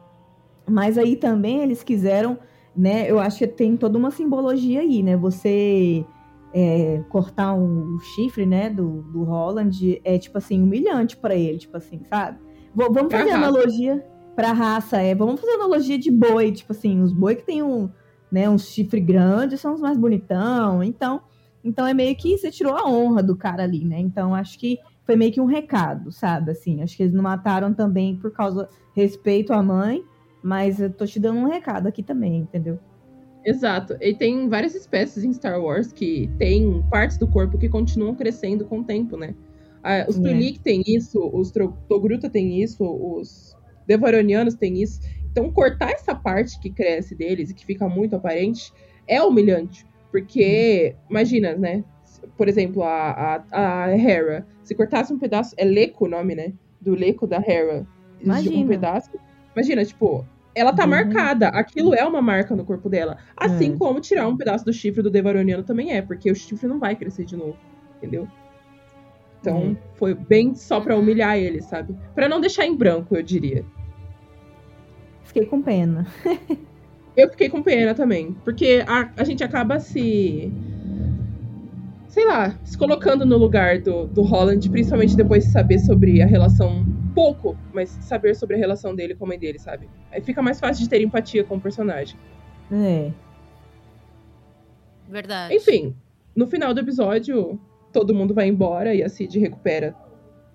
Mas 0.69 0.97
aí 0.97 1.17
também 1.17 1.63
eles 1.63 1.83
quiseram, 1.83 2.39
né? 2.77 3.11
Eu 3.11 3.19
acho 3.19 3.39
que 3.39 3.47
tem 3.49 3.77
toda 3.77 3.99
uma 3.99 4.11
simbologia 4.13 4.81
aí, 4.81 5.03
né? 5.03 5.17
Você 5.17 6.05
é, 6.53 7.03
cortar 7.09 7.55
o 7.55 7.99
chifre, 8.01 8.45
né, 8.47 8.69
do, 8.71 9.03
do 9.13 9.23
Holland 9.25 10.01
é 10.05 10.19
tipo 10.19 10.39
assim 10.39 10.63
humilhante 10.63 11.17
pra 11.17 11.35
ele, 11.35 11.59
tipo 11.59 11.77
assim, 11.77 12.03
sabe? 12.09 12.39
Vamos 12.75 13.09
Pra 13.09 13.19
fazer 13.19 13.31
raça. 13.31 13.37
analogia 13.49 14.07
pra 14.37 14.53
raça, 14.53 14.99
é. 14.99 15.15
Vamos 15.15 15.41
fazer 15.41 15.53
analogia 15.55 15.99
de 15.99 16.11
boi, 16.11 16.53
tipo 16.53 16.73
assim, 16.73 17.01
os 17.03 17.13
boi 17.13 17.37
que 17.37 17.45
tem 17.45 17.63
um, 17.63 17.91
né, 18.31 18.49
um 18.49 18.59
chifre 18.59 19.01
grande 19.01 19.59
são 19.59 19.75
os 19.75 19.81
mais 19.81 19.99
bonitão. 19.99 20.83
Então, 20.83 21.21
então 21.65 21.87
é 21.87 21.93
meio 21.95 22.17
que 22.17 22.37
você 22.39 22.51
tirou 22.51 22.75
a 22.75 22.89
honra 22.89 23.23
do 23.23 23.37
cara 23.37 23.63
ali, 23.65 23.85
né? 23.85 23.99
Então 24.01 24.35
acho 24.35 24.59
que 24.59 24.79
foi 25.05 25.17
meio 25.17 25.33
que 25.33 25.41
um 25.41 25.47
recado, 25.47 26.11
sabe? 26.13 26.53
Assim, 26.53 26.83
acho 26.83 26.97
que 26.97 27.03
eles 27.03 27.15
não 27.15 27.23
mataram 27.23 27.75
também 27.75 28.17
por 28.17 28.31
causa 28.33 28.69
respeito 28.95 29.53
à 29.53 29.63
mãe, 29.63 30.05
mas 30.43 30.81
eu 30.81 30.91
tô 30.93 31.05
te 31.05 31.19
dando 31.21 31.39
um 31.41 31.49
recado 31.49 31.87
aqui 31.89 32.03
também, 32.03 32.39
entendeu? 32.39 32.79
Exato. 33.45 33.97
E 34.01 34.15
tem 34.15 34.49
várias 34.49 34.75
espécies 34.75 35.25
em 35.25 35.33
Star 35.33 35.61
Wars 35.61 35.93
que 35.93 36.29
têm 36.39 36.83
partes 36.91 37.17
do 37.17 37.27
corpo 37.27 37.57
que 37.59 37.69
continuam 37.69 38.15
crescendo 38.15 38.65
com 38.65 38.81
o 38.81 38.85
tempo, 38.85 39.17
né? 39.17 39.35
Ah, 39.83 40.05
os 40.09 40.19
É. 40.19 40.21
Twi'lek 40.21 40.61
têm 40.61 40.83
isso, 40.87 41.19
os 41.33 41.51
Togruta 41.89 42.29
têm 42.29 42.63
isso, 42.63 42.85
os 42.85 43.57
Devaronianos 43.87 44.55
têm 44.55 44.83
isso. 44.83 45.01
Então, 45.31 45.51
cortar 45.51 45.91
essa 45.93 46.15
parte 46.15 46.59
que 46.61 46.71
cresce 46.71 47.15
deles 47.15 47.51
e 47.51 47.55
que 47.55 47.65
fica 47.65 47.89
muito 47.89 48.15
aparente 48.17 48.73
é 49.07 49.23
humilhante. 49.23 49.87
Porque, 50.11 50.95
imagina, 51.09 51.55
né? 51.55 51.85
Por 52.37 52.49
exemplo, 52.49 52.83
a, 52.83 53.43
a, 53.51 53.85
a 53.85 53.91
Hera. 53.97 54.47
Se 54.63 54.75
cortasse 54.75 55.13
um 55.13 55.19
pedaço. 55.19 55.55
É 55.57 55.65
Leco 55.65 56.05
o 56.05 56.09
nome, 56.09 56.35
né? 56.35 56.53
Do 56.81 56.95
Leco 56.95 57.27
da 57.27 57.39
Hera. 57.39 57.87
De 58.19 58.25
Um 58.29 58.33
Imagina. 58.33 58.69
pedaço. 58.69 59.11
Imagina, 59.57 59.85
tipo, 59.85 60.27
ela 60.61 60.73
tá 60.73 60.85
Uhum. 60.85 60.91
marcada. 60.91 61.49
Aquilo 61.49 61.95
é 61.95 62.05
uma 62.05 62.21
marca 62.21 62.55
no 62.55 62.65
corpo 62.65 62.89
dela. 62.89 63.17
Assim 63.37 63.73
É. 63.73 63.77
como 63.77 64.01
tirar 64.01 64.29
um 64.29 64.37
pedaço 64.37 64.65
do 64.65 64.73
chifre 64.73 65.03
do 65.03 65.11
Devaroniano 65.11 65.63
também 65.63 65.93
é, 65.93 66.03
porque 66.03 66.31
o 66.31 66.35
chifre 66.35 66.69
não 66.69 66.79
vai 66.79 66.95
crescer 66.97 67.25
de 67.25 67.37
novo. 67.37 67.57
Entendeu? 67.97 68.27
Então, 69.41 69.57
Uhum. 69.59 69.77
foi 69.95 70.15
bem 70.15 70.55
só 70.55 70.81
pra 70.81 70.97
humilhar 70.97 71.37
ele, 71.39 71.63
sabe? 71.63 71.97
Pra 72.15 72.29
não 72.29 72.41
deixar 72.41 72.67
em 72.67 72.77
branco, 72.77 73.17
eu 73.17 73.23
diria. 73.23 73.65
Fiquei 75.25 75.47
com 75.47 75.63
pena. 75.63 76.07
Eu 77.17 77.29
fiquei 77.31 77.49
com 77.49 77.63
pena 77.63 77.95
também. 77.95 78.37
Porque 78.45 78.85
a, 78.87 79.09
a 79.17 79.25
gente 79.25 79.43
acaba 79.45 79.79
se. 79.81 80.53
Sei 82.09 82.27
lá, 82.27 82.55
se 82.65 82.77
colocando 82.77 83.25
no 83.25 83.37
lugar 83.37 83.79
do, 83.81 84.07
do 84.07 84.23
Holland, 84.23 84.69
principalmente 84.69 85.17
depois 85.17 85.45
de 85.45 85.51
saber 85.53 85.79
sobre 85.79 86.21
a 86.21 86.27
relação. 86.27 86.85
Pouco, 87.15 87.57
mas 87.73 87.89
saber 88.03 88.35
sobre 88.35 88.57
a 88.57 88.59
relação 88.59 88.95
dele 88.95 89.15
com 89.15 89.25
a 89.25 89.29
mãe 89.29 89.39
dele, 89.39 89.59
sabe? 89.59 89.89
Aí 90.13 90.21
fica 90.21 90.41
mais 90.43 90.61
fácil 90.61 90.85
de 90.85 90.91
ter 90.91 91.01
empatia 91.03 91.43
com 91.45 91.57
o 91.57 91.61
personagem. 91.61 92.19
É. 92.73 93.11
Verdade. 95.09 95.55
Enfim, 95.55 95.95
no 96.37 96.47
final 96.47 96.73
do 96.73 96.81
episódio, 96.81 97.59
todo 97.93 98.15
mundo 98.15 98.33
vai 98.35 98.47
embora 98.49 98.95
e 98.95 99.03
a 99.03 99.09
Cid 99.09 99.39
recupera 99.39 99.95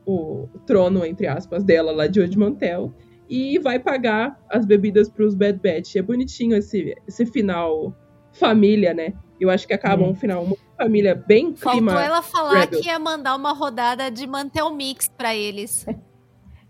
o 0.05 0.47
trono, 0.65 1.05
entre 1.05 1.27
aspas, 1.27 1.63
dela 1.63 1.91
lá 1.91 2.07
de 2.07 2.21
Old 2.21 2.37
Mantel 2.37 2.93
e 3.27 3.57
vai 3.59 3.79
pagar 3.79 4.39
as 4.49 4.65
bebidas 4.65 5.09
pros 5.09 5.33
Bad 5.35 5.59
Batch. 5.59 5.95
É 5.95 6.01
bonitinho 6.01 6.55
esse, 6.55 6.95
esse 7.07 7.25
final 7.25 7.93
família, 8.31 8.93
né? 8.93 9.13
Eu 9.39 9.49
acho 9.49 9.67
que 9.67 9.73
acaba 9.73 10.03
É. 10.03 10.07
um 10.07 10.15
final 10.15 10.45
muito 10.45 10.61
família, 10.77 11.15
bem 11.15 11.51
clima. 11.53 11.91
Faltou 11.91 11.99
ela 11.99 12.21
falar 12.21 12.59
Rebel. 12.61 12.81
que 12.81 12.87
ia 12.87 12.99
mandar 12.99 13.35
uma 13.35 13.51
rodada 13.53 14.09
de 14.11 14.25
manter 14.27 14.61
o 14.61 14.69
mix 14.73 15.09
pra 15.09 15.35
eles. 15.35 15.85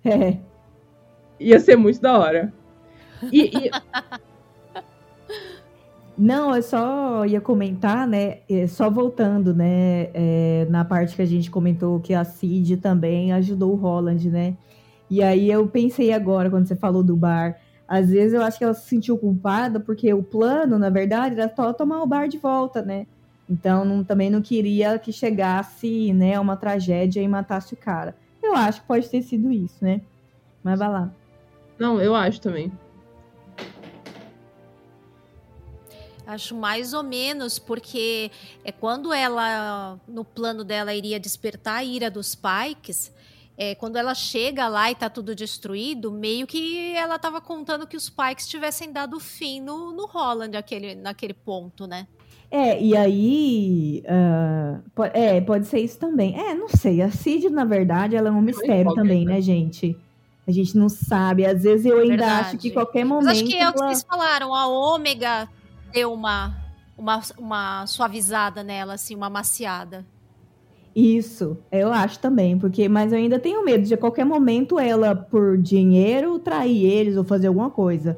É. 0.05 0.37
Ia 1.39 1.59
ser 1.59 1.75
muito 1.75 1.99
da 1.99 2.17
hora. 2.17 2.53
E, 3.31 3.41
e- 3.67 3.71
Não, 6.17 6.55
eu 6.55 6.63
só 6.63 7.25
ia 7.25 7.41
comentar, 7.41 8.07
né? 8.07 8.37
é, 8.49 8.67
Só 8.67 8.89
voltando, 8.89 9.53
né? 9.53 10.09
é, 10.13 10.65
na 10.69 10.85
parte 10.85 11.15
que 11.15 11.21
a 11.21 11.25
gente 11.25 11.51
comentou 11.51 11.99
que 11.99 12.13
a 12.13 12.23
Cid 12.23 12.77
também 12.77 13.33
ajudou 13.33 13.73
o 13.73 13.75
Holland, 13.75 14.29
né? 14.29 14.55
E 15.09 15.21
aí 15.21 15.51
eu 15.51 15.67
pensei 15.67 16.13
agora, 16.13 16.49
quando 16.49 16.67
você 16.67 16.75
falou 16.75 17.03
do 17.03 17.17
bar, 17.17 17.57
às 17.87 18.09
vezes 18.09 18.33
eu 18.33 18.41
acho 18.41 18.57
que 18.57 18.63
ela 18.63 18.73
se 18.73 18.87
sentiu 18.87 19.17
culpada, 19.17 19.77
porque 19.79 20.11
o 20.13 20.23
plano, 20.23 20.79
na 20.79 20.89
verdade, 20.89 21.37
era 21.39 21.53
só 21.53 21.73
tomar 21.73 22.01
o 22.01 22.07
bar 22.07 22.27
de 22.29 22.37
volta, 22.37 22.81
né? 22.81 23.05
Então 23.49 23.83
não- 23.83 24.03
também 24.03 24.29
não 24.29 24.41
queria 24.41 24.97
que 24.97 25.11
chegasse, 25.11 26.13
né, 26.13 26.39
uma 26.39 26.55
tragédia 26.55 27.21
e 27.21 27.27
matasse 27.27 27.73
o 27.73 27.77
cara. 27.77 28.15
Eu 28.45 28.55
acho 28.55 28.81
que 28.81 28.87
pode 28.87 29.09
ter 29.09 29.23
sido 29.23 29.51
isso, 29.51 29.83
né? 29.83 30.01
Mas 30.63 30.77
vai 30.77 30.87
lá. 30.87 31.11
não, 31.79 31.99
eu 31.99 32.13
acho 32.15 32.39
também. 32.39 32.71
Acho 36.27 36.55
mais 36.55 36.93
ou 36.93 37.01
menos, 37.01 37.57
porque 37.57 38.31
é 38.63 38.71
quando 38.71 39.11
ela, 39.11 39.99
no 40.07 40.23
plano 40.23 40.63
dela, 40.63 40.93
iria 40.93 41.19
despertar 41.19 41.77
a 41.77 41.83
ira 41.83 42.09
dos 42.09 42.35
Pikes. 42.35 43.11
É, 43.57 43.73
quando 43.73 43.95
ela 43.95 44.13
chega 44.13 44.67
lá 44.67 44.91
e 44.91 44.95
tá 44.95 45.09
tudo 45.09 45.33
destruído, 45.33 46.11
meio 46.11 46.45
que 46.45 46.93
ela 46.95 47.17
tava 47.17 47.41
contando 47.41 47.87
que 47.87 47.97
os 47.97 48.09
Pikes 48.09 48.47
tivessem 48.47 48.91
dado 48.91 49.19
fim 49.19 49.59
no, 49.59 49.91
no 49.91 50.05
Holland 50.05 50.55
aquele, 50.55 50.93
naquele 50.93 51.33
ponto, 51.33 51.87
né? 51.87 52.07
É, 52.51 52.81
e 52.81 52.95
aí. 52.95 54.03
ah, 54.07 54.79
po- 54.93 55.03
é, 55.05 55.41
pode 55.41 55.65
ser 55.67 55.79
isso 55.79 55.97
também. 55.99 56.39
É, 56.39 56.53
não 56.53 56.69
sei. 56.69 57.01
A 57.01 57.09
Cid, 57.11 57.49
na 57.49 57.65
verdade, 57.65 58.15
ela 58.15 58.29
é 58.29 58.31
um 58.31 58.41
mistério 58.41 58.81
incógnita. 58.81 59.01
também, 59.01 59.25
né, 59.25 59.41
gente? 59.41 59.97
A 60.47 60.51
gente 60.51 60.77
não 60.77 60.87
sabe. 60.89 61.45
Às 61.45 61.63
vezes 61.63 61.85
eu 61.85 61.97
ainda 61.99 62.09
Verdade. 62.17 62.47
acho 62.49 62.57
que 62.57 62.71
qualquer 62.71 63.03
Mas 63.03 63.09
momento. 63.09 63.31
acho 63.31 63.45
que 63.45 63.55
é 63.55 63.69
o 63.69 63.73
que 63.73 63.79
vocês 63.79 64.03
falaram, 64.03 64.53
a 64.53 64.67
ômega 64.67 65.49
deu 65.91 66.13
uma, 66.13 66.55
uma, 66.97 67.21
uma 67.37 67.87
suavizada 67.87 68.63
nela, 68.63 68.93
assim, 68.93 69.15
uma 69.15 69.29
maciada. 69.29 70.05
Isso, 70.95 71.57
eu 71.71 71.91
acho 71.91 72.19
também, 72.19 72.57
porque 72.57 72.87
mas 72.87 73.11
eu 73.11 73.17
ainda 73.17 73.37
tenho 73.37 73.65
medo 73.65 73.83
de 73.83 73.93
a 73.93 73.97
qualquer 73.97 74.23
momento 74.23 74.79
ela, 74.79 75.13
por 75.13 75.57
dinheiro, 75.57 76.39
trair 76.39 76.85
eles 76.85 77.17
ou 77.17 77.23
fazer 77.25 77.47
alguma 77.47 77.69
coisa. 77.69 78.17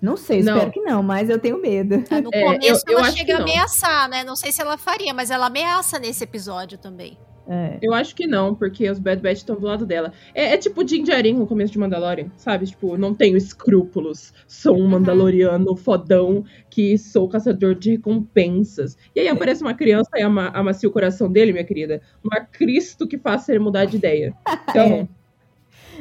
Não 0.00 0.16
sei, 0.16 0.42
Não. 0.42 0.54
espero 0.54 0.70
que 0.72 0.80
não, 0.82 1.02
mas 1.02 1.30
eu 1.30 1.38
tenho 1.38 1.60
medo. 1.60 1.94
É, 2.10 2.20
No 2.20 2.30
É, 2.32 2.42
começo 2.44 2.84
eu- 2.86 2.92
eu 2.92 2.98
ela 2.98 3.08
acho 3.08 3.16
chega 3.16 3.38
a 3.38 3.40
ameaçar, 3.40 4.08
né? 4.10 4.24
Não 4.24 4.36
sei 4.36 4.52
se 4.52 4.60
ela 4.60 4.76
faria, 4.76 5.14
mas 5.14 5.30
ela 5.30 5.46
ameaça 5.46 5.98
nesse 5.98 6.22
episódio 6.24 6.76
também. 6.78 7.16
É. 7.48 7.78
Eu 7.80 7.94
acho 7.94 8.14
que 8.16 8.26
não, 8.26 8.56
porque 8.56 8.90
os 8.90 8.98
Bad 8.98 9.22
Batch 9.22 9.36
estão 9.38 9.54
do 9.54 9.64
lado 9.66 9.86
dela. 9.86 10.12
É, 10.34 10.54
é 10.54 10.56
tipo 10.58 10.82
Din 10.82 11.04
Djarin 11.04 11.34
no 11.34 11.46
começo 11.46 11.72
de 11.72 11.78
Mandalorian, 11.78 12.28
sabe? 12.36 12.66
Tipo, 12.66 12.96
não 12.98 13.14
tenho 13.14 13.36
escrúpulos. 13.36 14.34
Sou 14.48 14.76
um 14.76 14.88
mandaloriano 14.88 15.76
fodão 15.76 16.44
que 16.68 16.98
sou 16.98 17.28
caçador 17.28 17.76
de 17.76 17.92
recompensas. 17.92 18.98
E 19.14 19.20
aí 19.20 19.28
aparece 19.28 19.62
uma 19.62 19.74
criança 19.74 20.10
e 20.16 20.22
ama- 20.22 20.50
amacia 20.54 20.88
o 20.88 20.92
coração 20.92 21.30
dele, 21.30 21.52
minha 21.52 21.64
querida. 21.64 22.02
Uma 22.22 22.40
Cristo 22.40 23.06
que 23.06 23.16
faça 23.16 23.52
ele 23.52 23.60
mudar 23.60 23.84
de 23.84 23.96
ideia. 23.96 24.34
Então, 24.68 25.08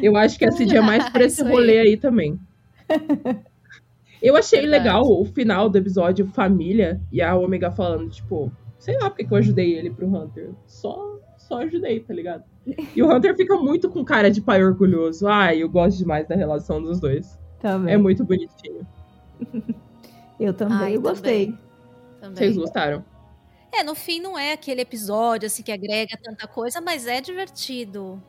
eu 0.01 0.17
acho 0.17 0.37
que 0.39 0.45
a 0.45 0.51
Cid 0.51 0.75
é 0.75 0.81
mais 0.81 1.07
por 1.11 1.21
esse 1.21 1.35
Isso 1.41 1.45
aí. 1.45 1.51
rolê 1.51 1.77
aí 1.79 1.95
também. 1.95 2.39
Eu 4.21 4.35
achei 4.35 4.61
Verdade. 4.61 4.83
legal 4.83 5.03
o 5.03 5.25
final 5.25 5.69
do 5.69 5.77
episódio, 5.77 6.27
família, 6.27 7.01
e 7.11 7.21
a 7.21 7.35
Omega 7.35 7.71
falando, 7.71 8.09
tipo, 8.09 8.51
sei 8.77 8.97
lá 8.97 9.09
porque 9.09 9.25
que 9.25 9.33
eu 9.33 9.37
ajudei 9.37 9.73
ele 9.73 9.89
pro 9.89 10.07
Hunter. 10.07 10.51
Só, 10.65 11.19
só 11.37 11.61
ajudei, 11.61 11.99
tá 11.99 12.13
ligado? 12.13 12.43
E 12.95 13.03
o 13.03 13.13
Hunter 13.13 13.35
fica 13.35 13.55
muito 13.57 13.89
com 13.89 14.03
cara 14.03 14.31
de 14.31 14.41
pai 14.41 14.63
orgulhoso. 14.63 15.27
Ai, 15.27 15.61
eu 15.61 15.69
gosto 15.69 15.97
demais 15.97 16.27
da 16.27 16.35
relação 16.35 16.81
dos 16.81 16.99
dois. 16.99 17.37
Também. 17.59 17.93
É 17.93 17.97
muito 17.97 18.23
bonitinho. 18.23 18.85
Eu 20.37 20.53
também, 20.53 20.77
Ai, 20.77 20.95
eu 20.97 21.01
gostei. 21.01 21.55
Também. 22.19 22.35
Vocês 22.35 22.57
gostaram? 22.57 23.05
É, 23.71 23.83
no 23.83 23.95
fim 23.95 24.19
não 24.19 24.37
é 24.37 24.51
aquele 24.51 24.81
episódio 24.81 25.47
assim 25.47 25.63
que 25.63 25.71
agrega 25.71 26.17
tanta 26.21 26.45
coisa, 26.45 26.81
mas 26.81 27.07
é 27.07 27.21
divertido. 27.21 28.21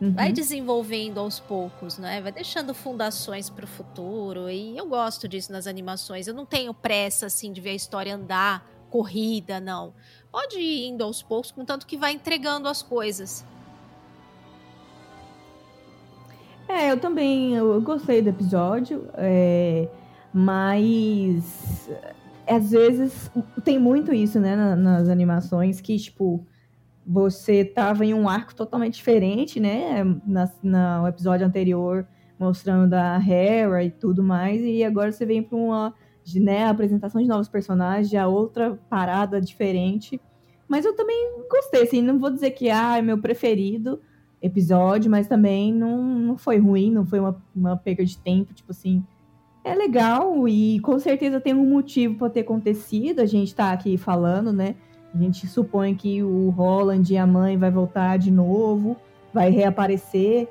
Uhum. 0.00 0.14
Vai 0.14 0.32
desenvolvendo 0.32 1.18
aos 1.18 1.38
poucos, 1.38 1.98
né? 1.98 2.22
Vai 2.22 2.32
deixando 2.32 2.72
fundações 2.72 3.50
pro 3.50 3.66
futuro. 3.66 4.48
E 4.48 4.76
eu 4.76 4.86
gosto 4.86 5.28
disso 5.28 5.52
nas 5.52 5.66
animações. 5.66 6.26
Eu 6.26 6.32
não 6.32 6.46
tenho 6.46 6.72
pressa, 6.72 7.26
assim, 7.26 7.52
de 7.52 7.60
ver 7.60 7.70
a 7.70 7.74
história 7.74 8.14
andar, 8.14 8.66
corrida, 8.88 9.60
não. 9.60 9.92
Pode 10.32 10.58
ir 10.58 10.86
indo 10.88 11.04
aos 11.04 11.22
poucos, 11.22 11.50
contanto 11.50 11.86
que 11.86 11.98
vai 11.98 12.12
entregando 12.12 12.66
as 12.66 12.80
coisas. 12.82 13.44
É, 16.68 16.90
eu 16.92 16.98
também 17.00 17.54
eu 17.56 17.80
gostei 17.82 18.22
do 18.22 18.28
episódio, 18.28 19.08
é, 19.14 19.88
mas 20.32 21.88
é, 22.46 22.54
às 22.54 22.70
vezes 22.70 23.30
tem 23.64 23.76
muito 23.78 24.14
isso, 24.14 24.38
né, 24.38 24.54
na- 24.54 24.76
nas 24.76 25.08
animações, 25.08 25.80
que, 25.80 25.98
tipo, 25.98 26.46
você 27.12 27.64
tava 27.64 28.04
em 28.06 28.14
um 28.14 28.28
arco 28.28 28.54
totalmente 28.54 28.94
diferente, 28.94 29.58
né, 29.58 30.04
na, 30.24 30.48
na- 30.62 31.00
no 31.02 31.08
episódio 31.08 31.44
anterior, 31.44 32.06
mostrando 32.38 32.94
a 32.94 33.16
Hera 33.18 33.82
e 33.82 33.90
tudo 33.90 34.22
mais, 34.22 34.62
e 34.62 34.84
agora 34.84 35.10
você 35.10 35.26
vem 35.26 35.42
para 35.42 35.58
uma, 35.58 35.92
né, 36.36 36.66
apresentação 36.66 37.20
de 37.20 37.26
novos 37.26 37.48
personagens, 37.48 38.08
já 38.08 38.28
outra 38.28 38.78
parada 38.88 39.40
diferente, 39.40 40.20
mas 40.68 40.84
eu 40.84 40.94
também 40.94 41.40
gostei, 41.50 41.82
assim, 41.82 42.00
não 42.00 42.16
vou 42.16 42.30
dizer 42.30 42.52
que 42.52 42.70
ah, 42.70 42.98
é 42.98 43.02
meu 43.02 43.18
preferido, 43.18 44.00
episódio, 44.40 45.10
mas 45.10 45.26
também 45.26 45.74
não, 45.74 46.00
não 46.02 46.38
foi 46.38 46.58
ruim, 46.58 46.92
não 46.92 47.04
foi 47.04 47.18
uma, 47.18 47.42
uma 47.54 47.76
perda 47.76 48.04
de 48.04 48.16
tempo, 48.16 48.54
tipo 48.54 48.70
assim. 48.70 49.04
É 49.64 49.74
legal 49.74 50.48
e 50.48 50.78
com 50.80 50.98
certeza 50.98 51.40
tem 51.40 51.52
um 51.52 51.68
motivo 51.68 52.14
para 52.14 52.30
ter 52.30 52.40
acontecido. 52.40 53.20
A 53.20 53.26
gente 53.26 53.54
tá 53.54 53.70
aqui 53.72 53.98
falando, 53.98 54.50
né? 54.52 54.76
A 55.14 55.18
gente 55.18 55.46
supõe 55.46 55.94
que 55.94 56.22
o 56.22 56.50
Roland 56.50 57.02
e 57.12 57.16
a 57.18 57.26
mãe 57.26 57.56
vai 57.56 57.70
voltar 57.70 58.16
de 58.18 58.30
novo, 58.30 58.96
vai 59.34 59.50
reaparecer 59.50 60.48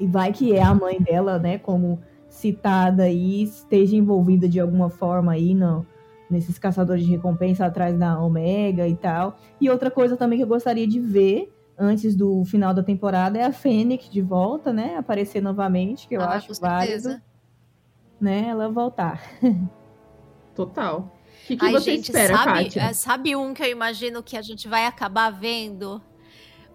e 0.00 0.06
vai 0.06 0.32
que 0.32 0.54
é 0.54 0.62
a 0.62 0.74
mãe 0.74 1.00
dela, 1.00 1.38
né, 1.38 1.58
como 1.58 2.00
citada 2.28 3.04
aí, 3.04 3.42
esteja 3.44 3.94
envolvida 3.94 4.48
de 4.48 4.58
alguma 4.58 4.88
forma 4.90 5.32
aí 5.32 5.54
no, 5.54 5.86
nesses 6.28 6.58
caçadores 6.58 7.04
de 7.04 7.10
recompensa 7.10 7.64
atrás 7.66 7.96
da 7.96 8.20
Omega 8.20 8.88
e 8.88 8.96
tal. 8.96 9.36
E 9.60 9.70
outra 9.70 9.90
coisa 9.90 10.16
também 10.16 10.38
que 10.38 10.44
eu 10.44 10.48
gostaria 10.48 10.86
de 10.86 10.98
ver 10.98 11.52
antes 11.78 12.16
do 12.16 12.44
final 12.44 12.72
da 12.74 12.82
temporada 12.82 13.38
é 13.38 13.44
a 13.44 13.52
Fênix 13.52 14.08
de 14.10 14.20
volta, 14.22 14.72
né? 14.72 14.96
Aparecer 14.96 15.40
novamente, 15.42 16.08
que 16.08 16.16
eu 16.16 16.22
Ah, 16.22 16.30
acho 16.34 16.48
com 16.48 16.60
válido, 16.60 17.02
certeza. 17.02 17.22
né? 18.20 18.46
Ela 18.48 18.68
voltar. 18.68 19.20
Total. 20.56 21.13
Que, 21.46 21.56
que 21.56 21.64
Ai, 21.64 21.72
você 21.72 21.92
gente, 21.96 22.04
espera, 22.04 22.36
sabe, 22.36 22.64
Kátia? 22.64 22.80
é, 22.80 22.92
sabe 22.92 23.36
um 23.36 23.52
que 23.52 23.62
eu 23.62 23.68
imagino 23.68 24.22
que 24.22 24.36
a 24.36 24.42
gente 24.42 24.66
vai 24.66 24.86
acabar 24.86 25.30
vendo? 25.30 26.02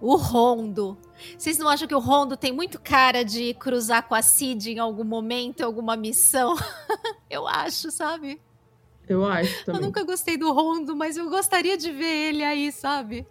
O 0.02 0.16
Rondo. 0.16 0.98
Vocês 1.38 1.58
não 1.58 1.68
acham 1.68 1.88
que 1.88 1.96
o 1.96 2.00
Rondo 2.00 2.38
tem 2.38 2.54
muito 2.54 2.80
cara 2.80 3.24
de 3.26 3.54
cruzar 3.56 4.08
com 4.08 4.16
a 4.16 4.22
Cid 4.22 4.72
em 4.72 4.80
algum 4.80 5.04
momento, 5.04 5.60
em 5.60 5.64
alguma 5.64 5.98
missão? 5.98 6.56
eu 7.30 7.46
acho, 7.48 7.92
sabe? 7.92 8.40
Eu 9.08 9.26
acho 9.26 9.62
Eu 9.62 9.66
também. 9.66 9.82
nunca 9.82 10.04
gostei 10.04 10.38
do 10.38 10.54
Rondo, 10.54 10.96
mas 10.96 11.18
eu 11.18 11.30
gostaria 11.30 11.76
de 11.78 11.92
ver 11.92 12.30
ele 12.30 12.44
aí, 12.44 12.72
sabe? 12.72 13.26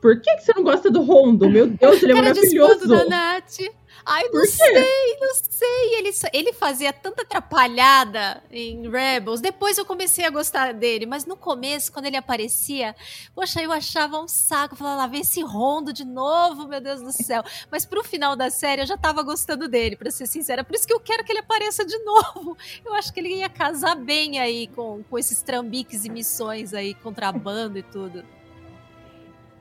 Por 0.00 0.20
que, 0.20 0.34
que 0.36 0.42
você 0.42 0.52
não 0.54 0.62
gosta 0.62 0.90
do 0.90 1.02
Rondo? 1.02 1.50
Meu 1.50 1.66
Deus, 1.66 2.02
ele 2.02 2.12
é 2.12 2.14
cara 2.14 2.32
de 2.32 2.40
escudo 2.40 2.60
maravilhoso. 2.88 2.88
da 2.88 3.04
Nath. 3.04 3.58
Ai, 4.04 4.28
não 4.32 4.44
sei, 4.44 5.16
não 5.20 5.34
sei. 5.34 5.98
Ele, 5.98 6.10
ele 6.32 6.52
fazia 6.52 6.92
tanta 6.92 7.22
atrapalhada 7.22 8.42
em 8.50 8.88
Rebels. 8.90 9.40
Depois 9.40 9.78
eu 9.78 9.84
comecei 9.84 10.24
a 10.24 10.30
gostar 10.30 10.72
dele, 10.74 11.06
mas 11.06 11.24
no 11.24 11.36
começo, 11.36 11.92
quando 11.92 12.06
ele 12.06 12.16
aparecia, 12.16 12.94
poxa, 13.34 13.62
eu 13.62 13.72
achava 13.72 14.18
um 14.18 14.26
saco. 14.26 14.74
Eu 14.74 14.78
falava, 14.78 14.96
lá 15.02 15.06
vem 15.06 15.20
esse 15.20 15.40
rondo 15.42 15.92
de 15.92 16.04
novo, 16.04 16.66
meu 16.66 16.80
Deus 16.80 17.00
do 17.00 17.12
céu. 17.12 17.42
Mas 17.70 17.84
pro 17.84 18.02
final 18.02 18.34
da 18.34 18.50
série 18.50 18.82
eu 18.82 18.86
já 18.86 18.96
tava 18.96 19.22
gostando 19.22 19.68
dele, 19.68 19.96
pra 19.96 20.10
ser 20.10 20.26
sincera. 20.26 20.64
Por 20.64 20.74
isso 20.74 20.86
que 20.86 20.94
eu 20.94 21.00
quero 21.00 21.24
que 21.24 21.32
ele 21.32 21.40
apareça 21.40 21.84
de 21.84 21.98
novo. 21.98 22.56
Eu 22.84 22.94
acho 22.94 23.12
que 23.12 23.20
ele 23.20 23.36
ia 23.36 23.48
casar 23.48 23.94
bem 23.94 24.38
aí 24.38 24.66
com, 24.68 25.02
com 25.08 25.18
esses 25.18 25.42
trambiques 25.42 26.04
e 26.04 26.10
missões 26.10 26.74
aí, 26.74 26.94
contrabando 26.94 27.78
e 27.78 27.82
tudo. 27.82 28.24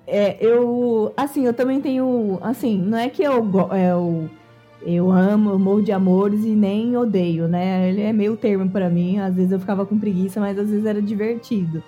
É, 0.07 0.35
eu, 0.39 1.13
assim, 1.15 1.45
eu 1.45 1.53
também 1.53 1.79
tenho, 1.79 2.37
assim, 2.41 2.77
não 2.77 2.97
é 2.97 3.07
que 3.09 3.23
eu, 3.23 3.47
é, 3.71 3.91
eu, 3.91 4.29
eu 4.85 5.11
amo, 5.11 5.51
eu 5.51 5.59
morro 5.59 5.81
de 5.81 5.91
amores 5.91 6.43
e 6.43 6.49
nem 6.49 6.97
odeio, 6.97 7.47
né? 7.47 7.87
Ele 7.89 8.01
é 8.01 8.11
meio 8.11 8.35
termo 8.35 8.69
pra 8.69 8.89
mim, 8.89 9.19
às 9.19 9.35
vezes 9.35 9.51
eu 9.51 9.59
ficava 9.59 9.85
com 9.85 9.97
preguiça, 9.97 10.39
mas 10.39 10.57
às 10.59 10.69
vezes 10.69 10.85
era 10.85 11.01
divertido. 11.01 11.83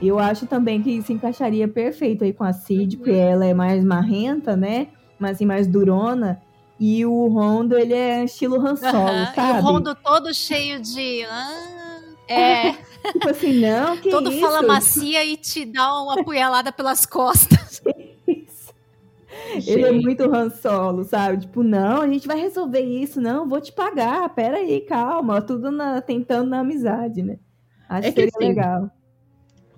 Eu 0.00 0.18
acho 0.18 0.46
também 0.46 0.82
que 0.82 1.00
se 1.02 1.12
encaixaria 1.12 1.66
perfeito 1.66 2.22
aí 2.24 2.32
com 2.32 2.44
a 2.44 2.52
Cid, 2.52 2.96
Uhum. 2.96 3.02
porque 3.02 3.16
ela 3.16 3.44
é 3.46 3.52
mais 3.54 3.82
marrenta, 3.84 4.54
né? 4.56 4.88
Mas 5.18 5.32
assim, 5.32 5.46
mais 5.46 5.66
durona. 5.66 6.40
E 6.78 7.06
o 7.06 7.26
Rondo, 7.28 7.76
ele 7.78 7.94
é 7.94 8.22
estilo 8.24 8.56
Han 8.60 8.76
Solo, 8.76 8.92
sabe? 9.34 9.58
E 9.58 9.60
o 9.60 9.62
rondo 9.62 9.94
todo 9.94 10.32
cheio 10.34 10.78
de. 10.80 11.24
Ah, 11.24 11.98
É. 12.28 12.74
Tipo 13.12 13.28
assim, 13.28 13.60
não, 13.60 13.96
que 13.96 14.10
Todo 14.10 14.30
isso? 14.30 14.40
fala 14.40 14.62
macia 14.62 15.24
e 15.24 15.36
te 15.36 15.64
dá 15.64 15.92
uma 16.02 16.20
apunhalada 16.20 16.72
pelas 16.72 17.04
costas. 17.06 17.80
Ele 19.66 19.82
é 19.84 19.92
muito 19.92 20.24
Han 20.24 20.50
Solo, 20.50 21.04
sabe? 21.04 21.38
Tipo, 21.38 21.62
não, 21.62 22.02
a 22.02 22.08
gente 22.08 22.26
vai 22.26 22.38
resolver 22.38 22.80
isso, 22.80 23.20
não, 23.20 23.48
vou 23.48 23.60
te 23.60 23.72
pagar, 23.72 24.28
pera 24.30 24.58
aí, 24.58 24.80
calma, 24.82 25.40
tudo 25.40 25.70
na- 25.70 26.00
tentando 26.00 26.50
na 26.50 26.60
amizade, 26.60 27.22
né? 27.22 27.38
Acho 27.88 28.08
É 28.08 28.12
que 28.12 28.22
que 28.24 28.30
seria 28.30 28.32
assim, 28.36 28.48
legal. 28.60 28.90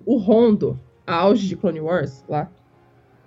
o 0.05 0.17
Rondo, 0.17 0.79
a 1.05 1.15
auge 1.15 1.47
de 1.47 1.55
Clone 1.55 1.79
Wars 1.81 2.23
lá, 2.27 2.49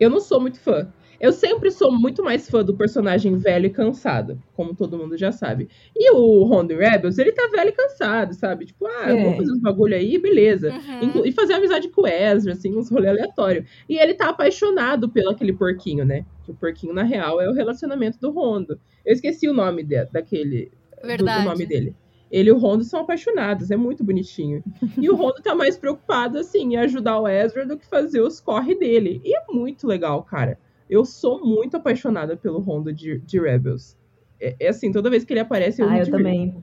eu 0.00 0.10
não 0.10 0.20
sou 0.20 0.40
muito 0.40 0.60
fã. 0.60 0.92
Eu 1.22 1.30
sempre 1.32 1.70
sou 1.70 1.92
muito 1.92 2.20
mais 2.22 2.50
fã 2.50 2.64
do 2.64 2.76
personagem 2.76 3.36
velho 3.38 3.66
e 3.66 3.70
cansado, 3.70 4.42
como 4.54 4.74
todo 4.74 4.98
mundo 4.98 5.16
já 5.16 5.30
sabe. 5.30 5.68
E 5.96 6.10
o 6.10 6.42
Rondo 6.42 6.76
Rebels, 6.76 7.16
ele 7.16 7.30
tá 7.30 7.46
velho 7.46 7.68
e 7.68 7.72
cansado, 7.72 8.34
sabe? 8.34 8.66
Tipo, 8.66 8.86
ah, 8.88 9.08
eu 9.10 9.18
vou 9.22 9.30
É. 9.30 9.36
fazer 9.36 9.52
uns 9.52 9.60
bagulho 9.60 9.94
aí, 9.94 10.18
beleza. 10.18 10.72
Uhum. 10.72 11.24
E 11.24 11.30
fazer 11.30 11.54
amizade 11.54 11.88
com 11.90 12.02
o 12.02 12.06
Ezra, 12.08 12.54
assim, 12.54 12.76
uns 12.76 12.90
rolê 12.90 13.06
aleatório. 13.08 13.64
E 13.88 13.96
ele 13.98 14.14
tá 14.14 14.30
apaixonado 14.30 15.08
pelo 15.08 15.30
aquele 15.30 15.52
porquinho, 15.52 16.04
né? 16.04 16.26
Que 16.44 16.50
o 16.50 16.54
porquinho, 16.54 16.92
na 16.92 17.04
real, 17.04 17.40
é 17.40 17.48
o 17.48 17.52
relacionamento 17.52 18.18
do 18.20 18.32
Rondo. 18.32 18.80
Eu 19.06 19.12
esqueci 19.12 19.48
o 19.48 19.54
nome 19.54 19.84
de- 19.84 20.04
daquele. 20.06 20.72
do- 21.00 21.06
Verdade. 21.06 21.44
Do, 21.44 21.48
nome 21.50 21.66
dele. 21.66 21.94
Ele 22.32 22.48
e 22.48 22.52
o 22.52 22.58
Rondo 22.58 22.82
são 22.82 23.00
apaixonados, 23.00 23.70
é 23.70 23.76
muito 23.76 24.02
bonitinho. 24.02 24.64
E 24.98 25.08
o 25.08 25.14
Rondo 25.14 25.40
tá 25.42 25.54
mais 25.54 25.76
preocupado, 25.76 26.38
assim, 26.38 26.72
em 26.74 26.76
ajudar 26.78 27.20
o 27.20 27.28
Ezra 27.28 27.64
do 27.64 27.76
que 27.78 27.86
fazer 27.86 28.20
os 28.22 28.40
corre 28.40 28.74
dele. 28.74 29.20
E 29.24 29.36
é 29.36 29.42
muito 29.52 29.86
legal, 29.86 30.22
cara. 30.24 30.58
Eu 30.92 31.06
sou 31.06 31.42
muito 31.42 31.74
apaixonada 31.78 32.36
pelo 32.36 32.58
Rondo 32.60 32.92
de, 32.92 33.18
de 33.20 33.40
Rebels. 33.40 33.96
É, 34.38 34.54
é 34.60 34.68
assim, 34.68 34.92
toda 34.92 35.08
vez 35.08 35.24
que 35.24 35.32
ele 35.32 35.40
aparece, 35.40 35.80
eu 35.80 35.88
Ah, 35.88 35.96
eu 35.98 36.04
divirto. 36.04 36.18
também. 36.18 36.62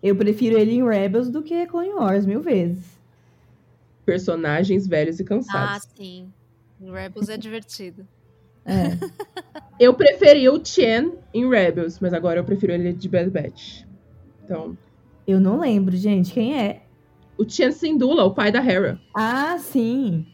Eu 0.00 0.14
prefiro 0.14 0.56
ele 0.56 0.74
em 0.76 0.88
Rebels 0.88 1.28
do 1.28 1.42
que 1.42 1.66
Clone 1.66 1.88
Wars, 1.94 2.24
mil 2.24 2.40
vezes. 2.40 2.96
Personagens 4.06 4.86
velhos 4.86 5.18
e 5.18 5.24
Ah, 5.24 5.26
cansados. 5.26 5.88
sim. 5.96 6.32
O 6.80 6.92
Rebels 6.92 7.28
é 7.28 7.36
divertido. 7.36 8.06
É. 8.64 8.96
Eu 9.80 9.94
preferi 9.94 10.48
o 10.48 10.64
Chen 10.64 11.14
em 11.34 11.48
Rebels, 11.48 11.98
mas 12.00 12.12
agora 12.12 12.40
eu 12.40 12.44
prefiro 12.44 12.72
ele 12.72 12.92
de 12.92 13.08
Bad 13.08 13.30
Batch. 13.30 13.82
Então, 14.44 14.76
Eu 15.26 15.38
não 15.40 15.60
lembro, 15.60 15.96
gente, 15.96 16.32
quem 16.32 16.58
é? 16.60 16.82
o 17.38 17.48
Chen 17.48 17.70
Syndulla, 17.70 18.24
o 18.24 18.34
pai 18.34 18.50
da 18.50 18.58
Hera. 18.64 19.00
Ah, 19.14 19.56
sim. 19.58 20.26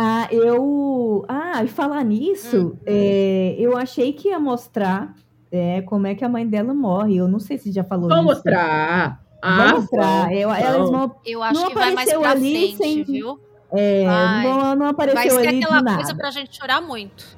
Ah, 0.00 0.28
eu. 0.30 1.24
Ah, 1.28 1.64
e 1.64 1.66
falar 1.68 2.04
nisso, 2.04 2.68
Hum. 2.74 2.78
é, 2.86 3.56
eu 3.58 3.76
achei 3.76 4.12
que 4.12 4.28
ia 4.28 4.38
mostrar 4.38 5.12
é, 5.50 5.80
como 5.82 6.06
é 6.06 6.14
que 6.14 6.24
a 6.24 6.28
mãe 6.28 6.46
dela 6.46 6.72
morre. 6.72 7.16
Eu 7.16 7.26
não 7.26 7.40
sei 7.40 7.58
se 7.58 7.72
já 7.72 7.82
falou 7.82 8.08
Vou 8.08 8.16
isso. 8.18 8.24
mostrar. 8.26 9.20
Ah, 9.42 9.72
mostrar. 9.74 10.32
Eu, 10.32 10.50
elas 10.52 10.88
vão. 10.90 11.14
Eu 11.26 11.42
acho 11.42 11.60
Não 11.60 11.68
que 11.68 11.74
vai 11.74 11.92
mais 11.94 12.08
apareceu 12.08 12.20
pra 12.20 12.30
ali 12.30 12.52
frente, 12.52 12.76
sem- 12.76 13.02
viu? 13.04 13.40
É, 13.72 14.04
Vai. 14.04 14.44
não, 14.44 14.74
não 14.76 14.86
apareceu 14.86 15.20
Vai 15.20 15.30
ser 15.30 15.48
ali 15.48 15.62
aquela 15.64 15.94
coisa 15.96 16.14
pra 16.14 16.30
gente 16.30 16.56
chorar 16.56 16.80
muito. 16.80 17.36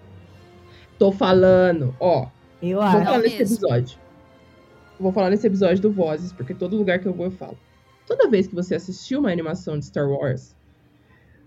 Tô 0.99 1.11
falando, 1.11 1.95
ó. 1.99 2.27
Eu 2.63 2.77
Vou 2.79 2.87
acho. 2.87 3.05
falar 3.05 3.19
nesse 3.19 3.39
mesmo. 3.39 3.55
episódio. 3.57 3.99
Vou 4.99 5.13
falar 5.13 5.31
nesse 5.31 5.47
episódio 5.47 5.81
do 5.81 5.91
Vozes, 5.91 6.33
porque 6.33 6.53
todo 6.55 6.77
lugar 6.77 6.99
que 6.99 7.07
eu 7.09 7.13
vou 7.15 7.27
eu 7.27 7.31
falo. 7.33 7.57
Toda 8.07 8.29
vez 8.29 8.47
que 8.47 8.55
você 8.55 8.75
assistir 8.75 9.17
uma 9.17 9.31
animação 9.31 9.79
de 9.79 9.87
Star 9.87 10.09
Wars, 10.09 10.55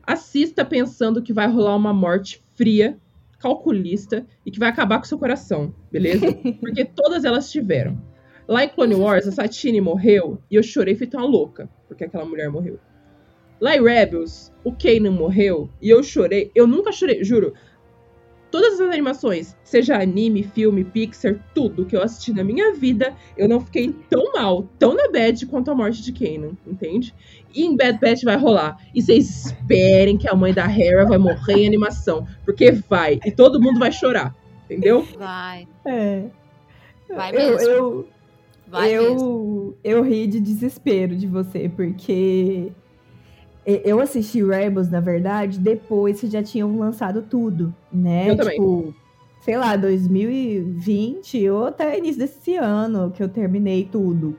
assista 0.06 0.64
pensando 0.66 1.22
que 1.22 1.34
vai 1.34 1.48
rolar 1.48 1.76
uma 1.76 1.94
morte 1.94 2.44
fria, 2.54 2.98
calculista 3.40 4.26
e 4.46 4.52
que 4.52 4.60
vai 4.60 4.70
acabar 4.70 5.00
com 5.00 5.06
seu 5.06 5.18
coração, 5.18 5.74
beleza? 5.92 6.28
Porque 6.60 6.86
todas 6.86 7.26
elas 7.26 7.52
tiveram. 7.52 8.02
Lá 8.48 8.64
em 8.64 8.70
Clone 8.70 8.96
Wars, 8.96 9.28
a 9.28 9.32
Satine 9.32 9.80
morreu 9.80 10.38
e 10.52 10.56
eu 10.56 10.64
chorei 10.64 10.96
feito 10.96 11.16
uma 11.16 11.26
louca, 11.26 11.70
porque 11.88 12.04
aquela 12.04 12.26
mulher 12.26 12.50
morreu. 12.50 12.78
Lá 13.60 13.78
em 13.78 13.82
Rebels, 13.82 14.52
o 14.66 14.74
Kanan 14.74 15.12
morreu 15.12 15.70
e 15.82 15.90
eu 15.90 16.04
chorei. 16.04 16.52
Eu 16.54 16.68
nunca 16.68 16.92
chorei, 16.92 17.24
juro. 17.24 17.54
Todas 18.54 18.80
as 18.80 18.88
animações, 18.88 19.58
seja 19.64 19.98
anime, 20.00 20.44
filme, 20.44 20.84
Pixar, 20.84 21.44
tudo 21.56 21.88
que 21.88 21.96
eu 21.96 22.04
assisti 22.04 22.32
na 22.32 22.44
minha 22.44 22.72
vida, 22.76 23.12
eu 23.36 23.50
não 23.50 23.60
fiquei 23.60 23.92
tão 24.08 24.32
mal, 24.32 24.70
tão 24.78 24.94
na 24.94 25.10
bad 25.10 25.44
quanto 25.48 25.72
a 25.72 25.76
morte 25.76 26.04
de 26.04 26.12
Kanan, 26.12 26.52
entende? 26.68 27.16
E 27.52 27.66
em 27.66 27.76
Bad 27.76 27.98
Batch 28.00 28.22
vai 28.24 28.38
rolar. 28.38 28.78
E 28.94 29.02
vocês 29.02 29.48
esperem 29.48 30.20
que 30.20 30.30
a 30.30 30.36
mãe 30.36 30.54
da 30.54 30.68
Hera 30.72 31.04
vai 31.04 31.18
morrer 31.18 31.64
em 31.64 31.66
animação, 31.66 32.28
porque 32.46 32.72
vai. 32.72 33.20
E 33.26 33.32
todo 33.32 33.60
mundo 33.60 33.80
vai 33.80 33.92
chorar, 33.92 34.36
entendeu? 34.66 35.02
Vai, 35.18 35.68
É. 35.84 36.26
vai 37.10 37.32
Eu, 37.32 37.36
mesmo. 37.40 37.70
eu, 37.72 38.08
vai 38.68 38.92
eu, 38.94 39.14
mesmo. 39.14 39.78
eu 39.84 40.04
ri 40.04 40.28
de 40.28 40.40
desespero 40.40 41.16
de 41.16 41.26
você, 41.26 41.68
porque 41.76 42.72
eu 43.66 44.00
assisti 44.00 44.44
Rebels, 44.44 44.90
na 44.90 45.00
verdade, 45.00 45.60
depois 45.60 46.20
que 46.20 46.28
já 46.28 46.44
tinham 46.44 46.78
lançado 46.78 47.22
tudo, 47.22 47.74
né? 47.92 48.30
Eu 48.30 48.38
também. 48.38 48.56
Tipo, 48.56 48.94
sei 49.42 49.58
lá, 49.58 49.76
2020 49.76 51.50
ou 51.50 51.66
até 51.66 51.98
início 51.98 52.20
desse 52.20 52.56
ano 52.56 53.12
que 53.12 53.22
eu 53.22 53.30
terminei 53.30 53.88
tudo. 53.90 54.38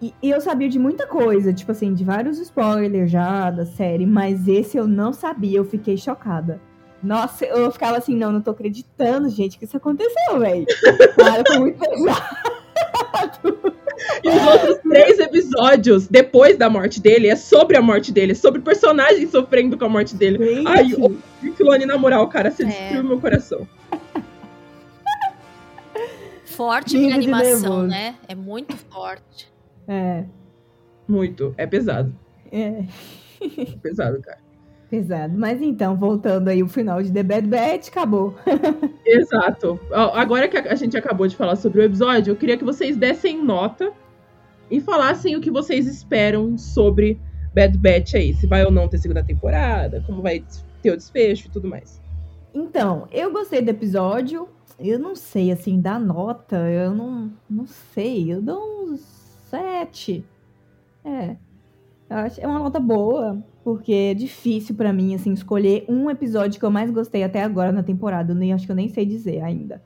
E, 0.00 0.12
e 0.20 0.30
eu 0.30 0.40
sabia 0.40 0.68
de 0.68 0.78
muita 0.78 1.06
coisa, 1.06 1.52
tipo 1.52 1.70
assim, 1.70 1.94
de 1.94 2.02
vários 2.02 2.38
spoilers 2.38 3.10
já 3.10 3.50
da 3.50 3.64
série, 3.64 4.04
mas 4.04 4.48
esse 4.48 4.76
eu 4.76 4.88
não 4.88 5.12
sabia, 5.12 5.58
eu 5.58 5.64
fiquei 5.64 5.96
chocada. 5.96 6.60
Nossa, 7.02 7.44
eu 7.44 7.70
ficava 7.70 7.98
assim, 7.98 8.16
não, 8.16 8.30
não 8.30 8.40
tô 8.40 8.52
acreditando, 8.52 9.28
gente, 9.28 9.58
que 9.58 9.64
isso 9.64 9.76
aconteceu, 9.76 10.38
velho. 10.38 10.66
Cara, 11.16 11.42
foi 11.46 11.58
muito 11.58 11.78
pesado. 11.78 12.51
E 14.24 14.28
os 14.30 14.46
outros 14.46 14.78
três 14.78 15.18
episódios, 15.18 16.08
depois 16.08 16.56
da 16.56 16.68
morte 16.68 17.00
dele, 17.00 17.28
é 17.28 17.36
sobre 17.36 17.76
a 17.76 17.82
morte 17.82 18.12
dele, 18.12 18.32
é 18.32 18.34
sobre 18.34 18.60
personagens 18.60 19.30
sofrendo 19.30 19.76
com 19.78 19.84
a 19.84 19.88
morte 19.88 20.14
dele. 20.16 20.38
Gente, 20.56 20.66
Ai, 20.68 20.88
Filone, 21.56 21.86
na 21.86 21.96
moral, 21.98 22.28
cara, 22.28 22.50
você 22.50 22.62
É. 22.64 22.66
destruiu 22.66 23.04
meu 23.04 23.20
coração. 23.20 23.66
Forte 26.44 26.98
de 26.98 27.10
animação, 27.12 27.82
né? 27.86 28.16
É 28.28 28.34
muito 28.34 28.76
forte. 28.76 29.50
É, 29.88 30.24
Muito. 31.08 31.54
É 31.56 31.66
pesado. 31.66 32.14
é, 32.50 32.84
É 33.40 33.76
pesado, 33.82 34.20
cara. 34.22 34.38
Pesado. 34.92 35.38
Mas 35.38 35.62
então, 35.62 35.96
voltando 35.96 36.48
aí 36.48 36.62
o 36.62 36.68
final 36.68 37.02
de 37.02 37.10
The 37.10 37.22
Bad 37.22 37.46
Batch, 37.48 37.88
acabou. 37.88 38.34
Exato. 39.06 39.80
Agora 39.90 40.46
que 40.46 40.58
a 40.58 40.74
gente 40.74 40.94
acabou 40.98 41.26
de 41.26 41.34
falar 41.34 41.56
sobre 41.56 41.80
o 41.80 41.82
episódio, 41.82 42.32
eu 42.32 42.36
queria 42.36 42.58
que 42.58 42.64
vocês 42.64 42.94
dessem 42.94 43.42
nota 43.42 43.90
e 44.70 44.82
falassem 44.82 45.34
o 45.34 45.40
que 45.40 45.50
vocês 45.50 45.86
esperam 45.86 46.58
sobre 46.58 47.18
Bad 47.54 47.78
Batch 47.78 48.16
aí. 48.16 48.34
Se 48.34 48.46
vai 48.46 48.66
ou 48.66 48.70
não 48.70 48.86
ter 48.86 48.98
segunda 48.98 49.24
temporada, 49.24 50.04
como 50.06 50.20
vai 50.20 50.44
ter 50.82 50.90
o 50.90 50.96
desfecho 50.96 51.48
e 51.48 51.50
tudo 51.50 51.66
mais. 51.66 51.98
Então, 52.52 53.08
eu 53.10 53.32
gostei 53.32 53.62
do 53.62 53.70
episódio. 53.70 54.46
Eu 54.78 54.98
não 54.98 55.14
sei, 55.14 55.50
assim, 55.50 55.80
da 55.80 55.98
nota, 55.98 56.56
eu 56.68 56.94
não, 56.94 57.32
não 57.48 57.66
sei. 57.66 58.30
Eu 58.30 58.42
dou 58.42 58.60
uns 58.84 59.00
sete. 59.48 60.22
É. 61.02 61.36
É 62.38 62.46
uma 62.46 62.58
nota 62.58 62.78
boa, 62.78 63.42
porque 63.64 63.92
é 63.92 64.14
difícil 64.14 64.74
pra 64.74 64.92
mim, 64.92 65.14
assim, 65.14 65.32
escolher 65.32 65.84
um 65.88 66.10
episódio 66.10 66.58
que 66.58 66.64
eu 66.64 66.70
mais 66.70 66.90
gostei 66.90 67.22
até 67.22 67.42
agora 67.42 67.72
na 67.72 67.82
temporada. 67.82 68.32
Eu 68.32 68.36
nem, 68.36 68.52
acho 68.52 68.66
que 68.66 68.72
eu 68.72 68.76
nem 68.76 68.88
sei 68.88 69.06
dizer 69.06 69.42
ainda. 69.42 69.82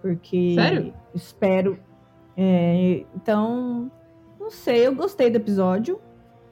Porque. 0.00 0.54
Sério? 0.54 0.94
Espero. 1.14 1.78
É, 2.36 3.04
então, 3.16 3.90
não 4.38 4.50
sei, 4.50 4.86
eu 4.86 4.94
gostei 4.94 5.28
do 5.28 5.36
episódio, 5.36 5.98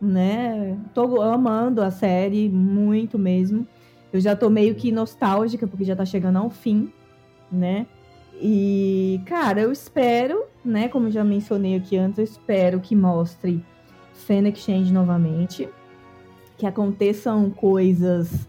né? 0.00 0.76
Tô 0.92 1.22
amando 1.22 1.80
a 1.80 1.90
série, 1.90 2.48
muito 2.48 3.18
mesmo. 3.18 3.66
Eu 4.12 4.20
já 4.20 4.34
tô 4.34 4.50
meio 4.50 4.74
que 4.74 4.90
nostálgica, 4.90 5.66
porque 5.66 5.84
já 5.84 5.94
tá 5.94 6.04
chegando 6.04 6.38
ao 6.38 6.50
fim, 6.50 6.92
né? 7.50 7.86
E, 8.40 9.20
cara, 9.26 9.60
eu 9.60 9.72
espero, 9.72 10.44
né? 10.64 10.88
Como 10.88 11.06
eu 11.06 11.10
já 11.10 11.24
mencionei 11.24 11.76
aqui 11.76 11.96
antes, 11.96 12.18
eu 12.18 12.24
espero 12.24 12.80
que 12.80 12.94
mostre 12.94 13.64
Fennec 14.26 14.58
Change 14.58 14.92
novamente. 14.92 15.68
Que 16.56 16.66
aconteçam 16.66 17.50
coisas 17.50 18.48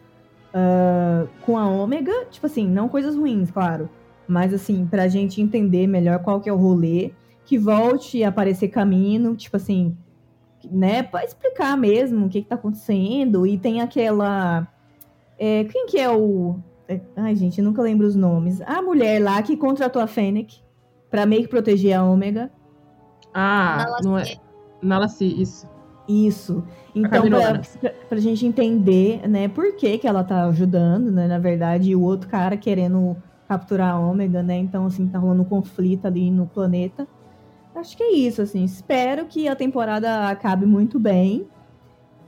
ah, 0.54 1.28
com 1.42 1.58
a 1.58 1.68
Ômega. 1.68 2.26
Tipo 2.32 2.48
assim, 2.48 2.68
não 2.68 2.90
coisas 2.90 3.16
ruins, 3.16 3.52
claro. 3.52 3.90
Mas 4.28 4.54
assim, 4.54 4.86
pra 4.86 5.08
gente 5.08 5.42
entender 5.42 5.88
melhor 5.88 6.20
qual 6.20 6.42
que 6.42 6.50
é 6.50 6.54
o 6.54 6.58
rolê. 6.58 7.12
Que 7.46 7.58
volte 7.58 8.24
a 8.24 8.30
aparecer 8.30 8.68
caminho, 8.70 9.36
tipo 9.36 9.56
assim, 9.56 9.96
né? 10.70 11.04
Pra 11.04 11.24
explicar 11.24 11.78
mesmo 11.78 12.26
o 12.26 12.30
que, 12.30 12.42
que 12.42 12.48
tá 12.48 12.56
acontecendo. 12.56 13.46
E 13.46 13.58
tem 13.58 13.82
aquela. 13.82 14.68
É, 15.38 15.64
quem 15.66 15.86
que 15.86 16.00
é 16.00 16.10
o. 16.10 16.58
é, 16.90 17.00
Ai, 17.16 17.36
gente, 17.36 17.60
eu 17.60 17.66
nunca 17.66 17.82
lembro 17.82 18.08
os 18.08 18.16
nomes. 18.16 18.60
A 18.62 18.82
mulher 18.82 19.22
lá 19.22 19.42
que 19.42 19.56
contratou 19.56 20.02
a 20.02 20.08
Fennec 20.08 20.60
pra 21.10 21.26
meio 21.26 21.44
que 21.44 21.48
proteger 21.48 21.94
a 21.94 22.04
Ômega. 22.04 22.52
Ah, 23.34 23.86
não 24.04 24.18
é. 24.18 24.24
Nalaci, 24.82 25.42
isso. 25.42 25.68
Isso. 26.08 26.64
Então, 26.96 27.24
pra, 27.30 27.92
pra 28.08 28.18
gente 28.18 28.46
entender, 28.46 29.28
né, 29.28 29.48
por 29.48 29.76
que, 29.76 29.98
que 29.98 30.08
ela 30.08 30.24
tá 30.24 30.46
ajudando, 30.46 31.12
né, 31.12 31.28
na 31.28 31.38
verdade, 31.38 31.92
e 31.92 31.96
o 31.96 32.02
outro 32.02 32.30
cara 32.30 32.56
querendo 32.56 33.18
capturar 33.48 33.94
a 33.94 34.00
Ômega, 34.00 34.44
né? 34.44 34.58
Então, 34.58 34.86
assim, 34.86 35.08
tá 35.08 35.18
rolando 35.18 35.42
um 35.42 35.46
conflito 35.46 36.06
ali 36.06 36.30
no 36.30 36.46
planeta. 36.48 37.08
acho 37.76 37.96
que 37.96 38.04
é 38.04 38.12
isso, 38.14 38.42
assim. 38.42 38.64
Espero 38.64 39.26
que 39.26 39.48
a 39.48 39.56
temporada 39.56 40.28
acabe 40.28 40.66
muito 40.66 41.00
bem. 41.00 41.48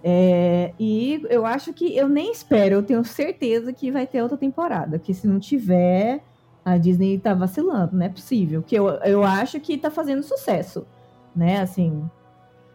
É, 0.01 0.73
e 0.79 1.21
eu 1.29 1.45
acho 1.45 1.73
que 1.73 1.95
eu 1.95 2.07
nem 2.07 2.31
espero, 2.31 2.75
eu 2.75 2.83
tenho 2.83 3.03
certeza 3.03 3.73
que 3.73 3.91
vai 3.91 4.07
ter 4.07 4.21
outra 4.21 4.37
temporada. 4.37 4.97
Que 4.97 5.13
se 5.13 5.27
não 5.27 5.39
tiver, 5.39 6.23
a 6.63 6.77
Disney 6.77 7.19
tá 7.19 7.33
vacilando, 7.33 7.97
não 7.97 8.05
é 8.05 8.09
possível. 8.09 8.63
Que 8.63 8.75
eu, 8.75 8.87
eu 8.87 9.23
acho 9.23 9.59
que 9.59 9.77
tá 9.77 9.91
fazendo 9.91 10.23
sucesso, 10.23 10.85
né? 11.35 11.59
Assim, 11.59 12.09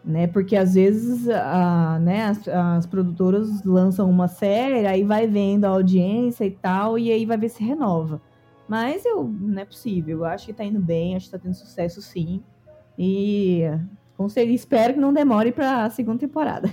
né? 0.05 0.27
Porque 0.27 0.55
às 0.55 0.75
vezes 0.75 1.29
a, 1.29 1.99
né, 1.99 2.27
as, 2.27 2.47
as 2.49 2.87
produtoras 2.87 3.65
lançam 3.65 4.09
uma 4.09 4.29
série, 4.29 4.87
aí 4.87 5.03
vai 5.03 5.27
vendo 5.27 5.65
a 5.65 5.71
audiência 5.71 6.45
e 6.45 6.51
tal, 6.51 6.99
e 6.99 7.11
aí 7.11 7.25
vai 7.25 7.39
ver 7.39 7.49
se 7.49 7.65
renova. 7.65 8.21
Mas 8.69 9.05
eu 9.05 9.25
não 9.25 9.61
é 9.61 9.65
possível. 9.65 10.19
Eu 10.19 10.25
acho 10.25 10.47
que 10.47 10.53
tá 10.53 10.65
indo 10.65 10.81
bem, 10.81 11.17
acho 11.17 11.27
que 11.27 11.33
tá 11.33 11.39
tendo 11.39 11.55
sucesso 11.55 12.01
sim. 12.03 12.43
E 12.99 13.63
espero 14.49 14.95
que 14.95 15.01
não 15.01 15.13
demore 15.13 15.53
para 15.53 15.85
a 15.85 15.91
segunda 15.91 16.19
temporada. 16.19 16.71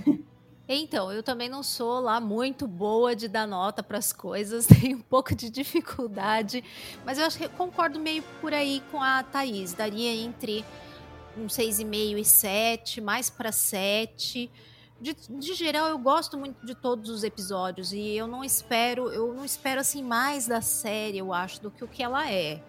Então, 0.68 1.12
eu 1.12 1.22
também 1.22 1.48
não 1.48 1.62
sou 1.62 2.00
lá 2.00 2.20
muito 2.20 2.66
boa 2.66 3.14
de 3.14 3.28
dar 3.28 3.46
nota 3.46 3.82
para 3.82 3.98
as 3.98 4.12
coisas, 4.12 4.64
tenho 4.80 4.98
um 4.98 5.02
pouco 5.02 5.34
de 5.34 5.50
dificuldade, 5.50 6.64
mas 7.04 7.18
eu 7.18 7.26
acho 7.26 7.36
que 7.36 7.44
eu 7.44 7.50
concordo 7.50 7.98
meio 7.98 8.22
por 8.40 8.54
aí 8.54 8.82
com 8.90 9.02
a 9.02 9.22
Thaís. 9.22 9.74
Daria 9.74 10.14
entre 10.14 10.64
um 11.36 11.46
6,5 11.46 12.18
e 12.18 12.24
7, 12.24 13.00
mais 13.00 13.30
para 13.30 13.52
7. 13.52 14.50
De, 15.00 15.16
de, 15.28 15.54
geral, 15.54 15.88
eu 15.88 15.98
gosto 15.98 16.38
muito 16.38 16.64
de 16.64 16.74
todos 16.74 17.10
os 17.10 17.24
episódios 17.24 17.92
e 17.92 18.16
eu 18.16 18.26
não 18.26 18.44
espero, 18.44 19.10
eu 19.10 19.32
não 19.34 19.44
espero 19.44 19.80
assim 19.80 20.02
mais 20.02 20.46
da 20.46 20.60
série, 20.60 21.18
eu 21.18 21.32
acho, 21.32 21.60
do 21.60 21.70
que 21.70 21.82
o 21.82 21.88
que 21.88 22.02
ela 22.02 22.30
é. 22.30 22.62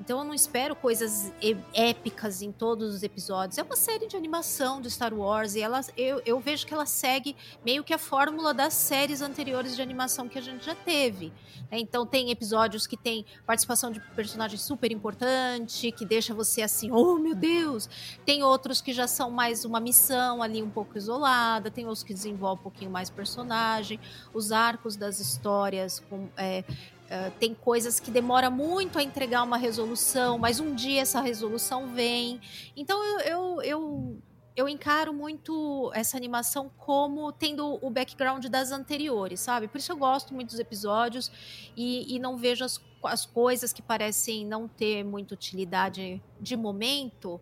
Então 0.00 0.20
eu 0.20 0.24
não 0.24 0.32
espero 0.32 0.74
coisas 0.74 1.30
épicas 1.74 2.40
em 2.40 2.50
todos 2.50 2.94
os 2.94 3.02
episódios. 3.02 3.58
É 3.58 3.62
uma 3.62 3.76
série 3.76 4.08
de 4.08 4.16
animação 4.16 4.80
de 4.80 4.90
Star 4.90 5.12
Wars 5.12 5.54
e 5.54 5.60
ela, 5.60 5.82
eu, 5.94 6.22
eu 6.24 6.40
vejo 6.40 6.66
que 6.66 6.72
ela 6.72 6.86
segue 6.86 7.36
meio 7.64 7.84
que 7.84 7.92
a 7.92 7.98
fórmula 7.98 8.54
das 8.54 8.72
séries 8.72 9.20
anteriores 9.20 9.76
de 9.76 9.82
animação 9.82 10.26
que 10.26 10.38
a 10.38 10.42
gente 10.42 10.64
já 10.64 10.74
teve. 10.74 11.26
Né? 11.70 11.78
Então 11.78 12.06
tem 12.06 12.30
episódios 12.30 12.86
que 12.86 12.96
tem 12.96 13.26
participação 13.46 13.90
de 13.90 14.00
personagem 14.16 14.56
super 14.56 14.90
importante, 14.90 15.92
que 15.92 16.06
deixa 16.06 16.32
você 16.32 16.62
assim, 16.62 16.90
oh 16.90 17.18
meu 17.18 17.34
Deus! 17.34 17.88
Tem 18.24 18.42
outros 18.42 18.80
que 18.80 18.94
já 18.94 19.06
são 19.06 19.30
mais 19.30 19.66
uma 19.66 19.80
missão 19.80 20.42
ali 20.42 20.62
um 20.62 20.70
pouco 20.70 20.96
isolada, 20.96 21.70
tem 21.70 21.84
outros 21.84 22.02
que 22.02 22.14
desenvolvem 22.14 22.60
um 22.60 22.62
pouquinho 22.62 22.90
mais 22.90 23.10
personagem. 23.10 24.00
Os 24.32 24.50
arcos 24.50 24.96
das 24.96 25.20
histórias 25.20 26.00
com, 26.00 26.28
é, 26.38 26.64
Uh, 27.10 27.28
tem 27.40 27.52
coisas 27.52 27.98
que 27.98 28.08
demora 28.08 28.48
muito 28.48 28.96
a 28.96 29.02
entregar 29.02 29.42
uma 29.42 29.56
resolução, 29.56 30.38
mas 30.38 30.60
um 30.60 30.72
dia 30.72 31.00
essa 31.00 31.20
resolução 31.20 31.88
vem. 31.88 32.40
Então 32.76 33.04
eu, 33.04 33.18
eu, 33.18 33.62
eu, 33.62 34.22
eu, 34.54 34.68
encaro 34.68 35.12
muito 35.12 35.90
essa 35.92 36.16
animação 36.16 36.70
como 36.78 37.32
tendo 37.32 37.84
o 37.84 37.90
background 37.90 38.46
das 38.46 38.70
anteriores, 38.70 39.40
sabe? 39.40 39.66
Por 39.66 39.78
isso 39.78 39.90
eu 39.90 39.96
gosto 39.96 40.32
muito 40.32 40.50
dos 40.50 40.60
episódios 40.60 41.32
e, 41.76 42.14
e 42.14 42.20
não 42.20 42.36
vejo 42.36 42.64
as, 42.64 42.80
as 43.02 43.26
coisas 43.26 43.72
que 43.72 43.82
parecem 43.82 44.46
não 44.46 44.68
ter 44.68 45.02
muita 45.02 45.34
utilidade 45.34 46.22
de 46.40 46.56
momento 46.56 47.40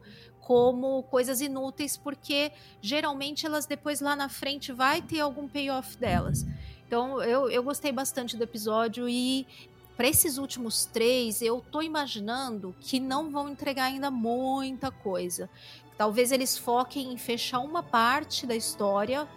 como 0.48 1.02
coisas 1.02 1.42
inúteis, 1.42 1.94
porque 1.94 2.52
geralmente 2.80 3.44
elas 3.44 3.66
depois 3.66 4.00
lá 4.00 4.16
na 4.16 4.30
frente 4.30 4.72
vai 4.72 5.02
ter 5.02 5.20
algum 5.20 5.46
payoff 5.46 5.94
delas. 5.98 6.46
Então 6.88 7.22
eu, 7.22 7.50
eu 7.50 7.62
gostei 7.62 7.92
bastante 7.92 8.34
do 8.34 8.42
episódio 8.42 9.06
e 9.06 9.46
para 9.94 10.08
esses 10.08 10.38
últimos 10.38 10.86
três 10.86 11.42
eu 11.42 11.62
tô 11.70 11.82
imaginando 11.82 12.74
que 12.80 12.98
não 12.98 13.30
vão 13.30 13.50
entregar 13.50 13.84
ainda 13.84 14.10
muita 14.10 14.90
coisa. 14.90 15.50
Talvez 15.98 16.32
eles 16.32 16.56
foquem 16.56 17.12
em 17.12 17.18
fechar 17.18 17.58
uma 17.58 17.82
parte 17.82 18.46
da 18.46 18.56
história, 18.56 19.28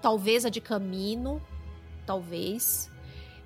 talvez 0.00 0.46
a 0.46 0.50
de 0.50 0.60
Camino, 0.60 1.42
talvez. 2.06 2.88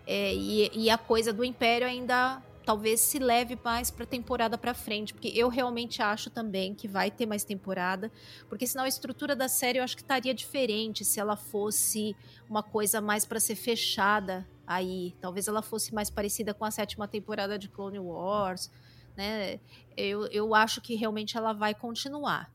É, 0.06 0.34
e, 0.34 0.70
e 0.74 0.90
a 0.90 0.98
coisa 0.98 1.32
do 1.32 1.42
Império 1.42 1.86
ainda 1.86 2.42
talvez 2.66 3.00
se 3.00 3.20
leve 3.20 3.56
mais 3.62 3.92
para 3.92 4.04
temporada 4.04 4.58
para 4.58 4.74
frente, 4.74 5.14
porque 5.14 5.28
eu 5.28 5.48
realmente 5.48 6.02
acho 6.02 6.28
também 6.28 6.74
que 6.74 6.88
vai 6.88 7.12
ter 7.12 7.24
mais 7.24 7.44
temporada, 7.44 8.10
porque 8.48 8.66
senão 8.66 8.84
a 8.84 8.88
estrutura 8.88 9.36
da 9.36 9.48
série 9.48 9.78
eu 9.78 9.84
acho 9.84 9.96
que 9.96 10.02
estaria 10.02 10.34
diferente 10.34 11.04
se 11.04 11.20
ela 11.20 11.36
fosse 11.36 12.16
uma 12.50 12.64
coisa 12.64 13.00
mais 13.00 13.24
para 13.24 13.38
ser 13.38 13.54
fechada 13.54 14.46
aí, 14.66 15.14
talvez 15.20 15.46
ela 15.46 15.62
fosse 15.62 15.94
mais 15.94 16.10
parecida 16.10 16.52
com 16.52 16.64
a 16.64 16.70
sétima 16.72 17.06
temporada 17.06 17.56
de 17.56 17.68
Clone 17.68 18.00
Wars, 18.00 18.68
né? 19.16 19.60
Eu, 19.96 20.26
eu 20.26 20.52
acho 20.52 20.80
que 20.80 20.96
realmente 20.96 21.36
ela 21.36 21.52
vai 21.52 21.72
continuar. 21.72 22.52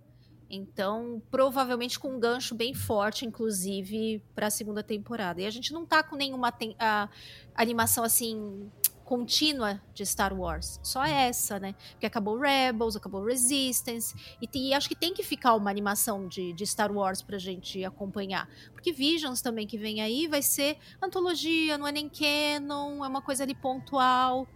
Então, 0.49 1.21
provavelmente 1.31 1.97
com 1.97 2.09
um 2.09 2.19
gancho 2.19 2.53
bem 2.53 2.73
forte, 2.73 3.25
inclusive, 3.25 4.21
para 4.35 4.47
a 4.47 4.49
segunda 4.49 4.83
temporada. 4.83 5.41
E 5.41 5.45
a 5.45 5.49
gente 5.49 5.71
não 5.71 5.85
tá 5.85 6.03
com 6.03 6.17
nenhuma 6.17 6.53
a, 6.77 7.09
animação 7.55 8.03
assim 8.03 8.69
contínua 9.11 9.81
de 9.93 10.05
Star 10.05 10.33
Wars. 10.33 10.79
Só 10.81 11.03
essa, 11.03 11.59
né? 11.59 11.75
Porque 11.91 12.05
acabou 12.05 12.39
Rebels, 12.39 12.95
acabou 12.95 13.25
Resistance. 13.25 14.15
E, 14.41 14.69
e 14.69 14.73
acho 14.73 14.87
que 14.87 14.95
tem 14.95 15.13
que 15.13 15.21
ficar 15.21 15.53
uma 15.53 15.69
animação 15.69 16.29
de, 16.29 16.53
de 16.53 16.65
Star 16.65 16.89
Wars 16.89 17.21
pra 17.21 17.37
gente 17.37 17.83
acompanhar. 17.83 18.47
Porque 18.71 18.93
Visions 18.93 19.41
também 19.41 19.67
que 19.67 19.77
vem 19.77 19.99
aí 19.99 20.27
vai 20.27 20.41
ser 20.41 20.77
antologia, 21.01 21.77
não 21.77 21.85
é 21.85 21.91
nem 21.91 22.07
canon, 22.07 23.03
é 23.03 23.07
uma 23.09 23.21
coisa 23.21 23.43
ali 23.43 23.53
pontual. 23.53 24.47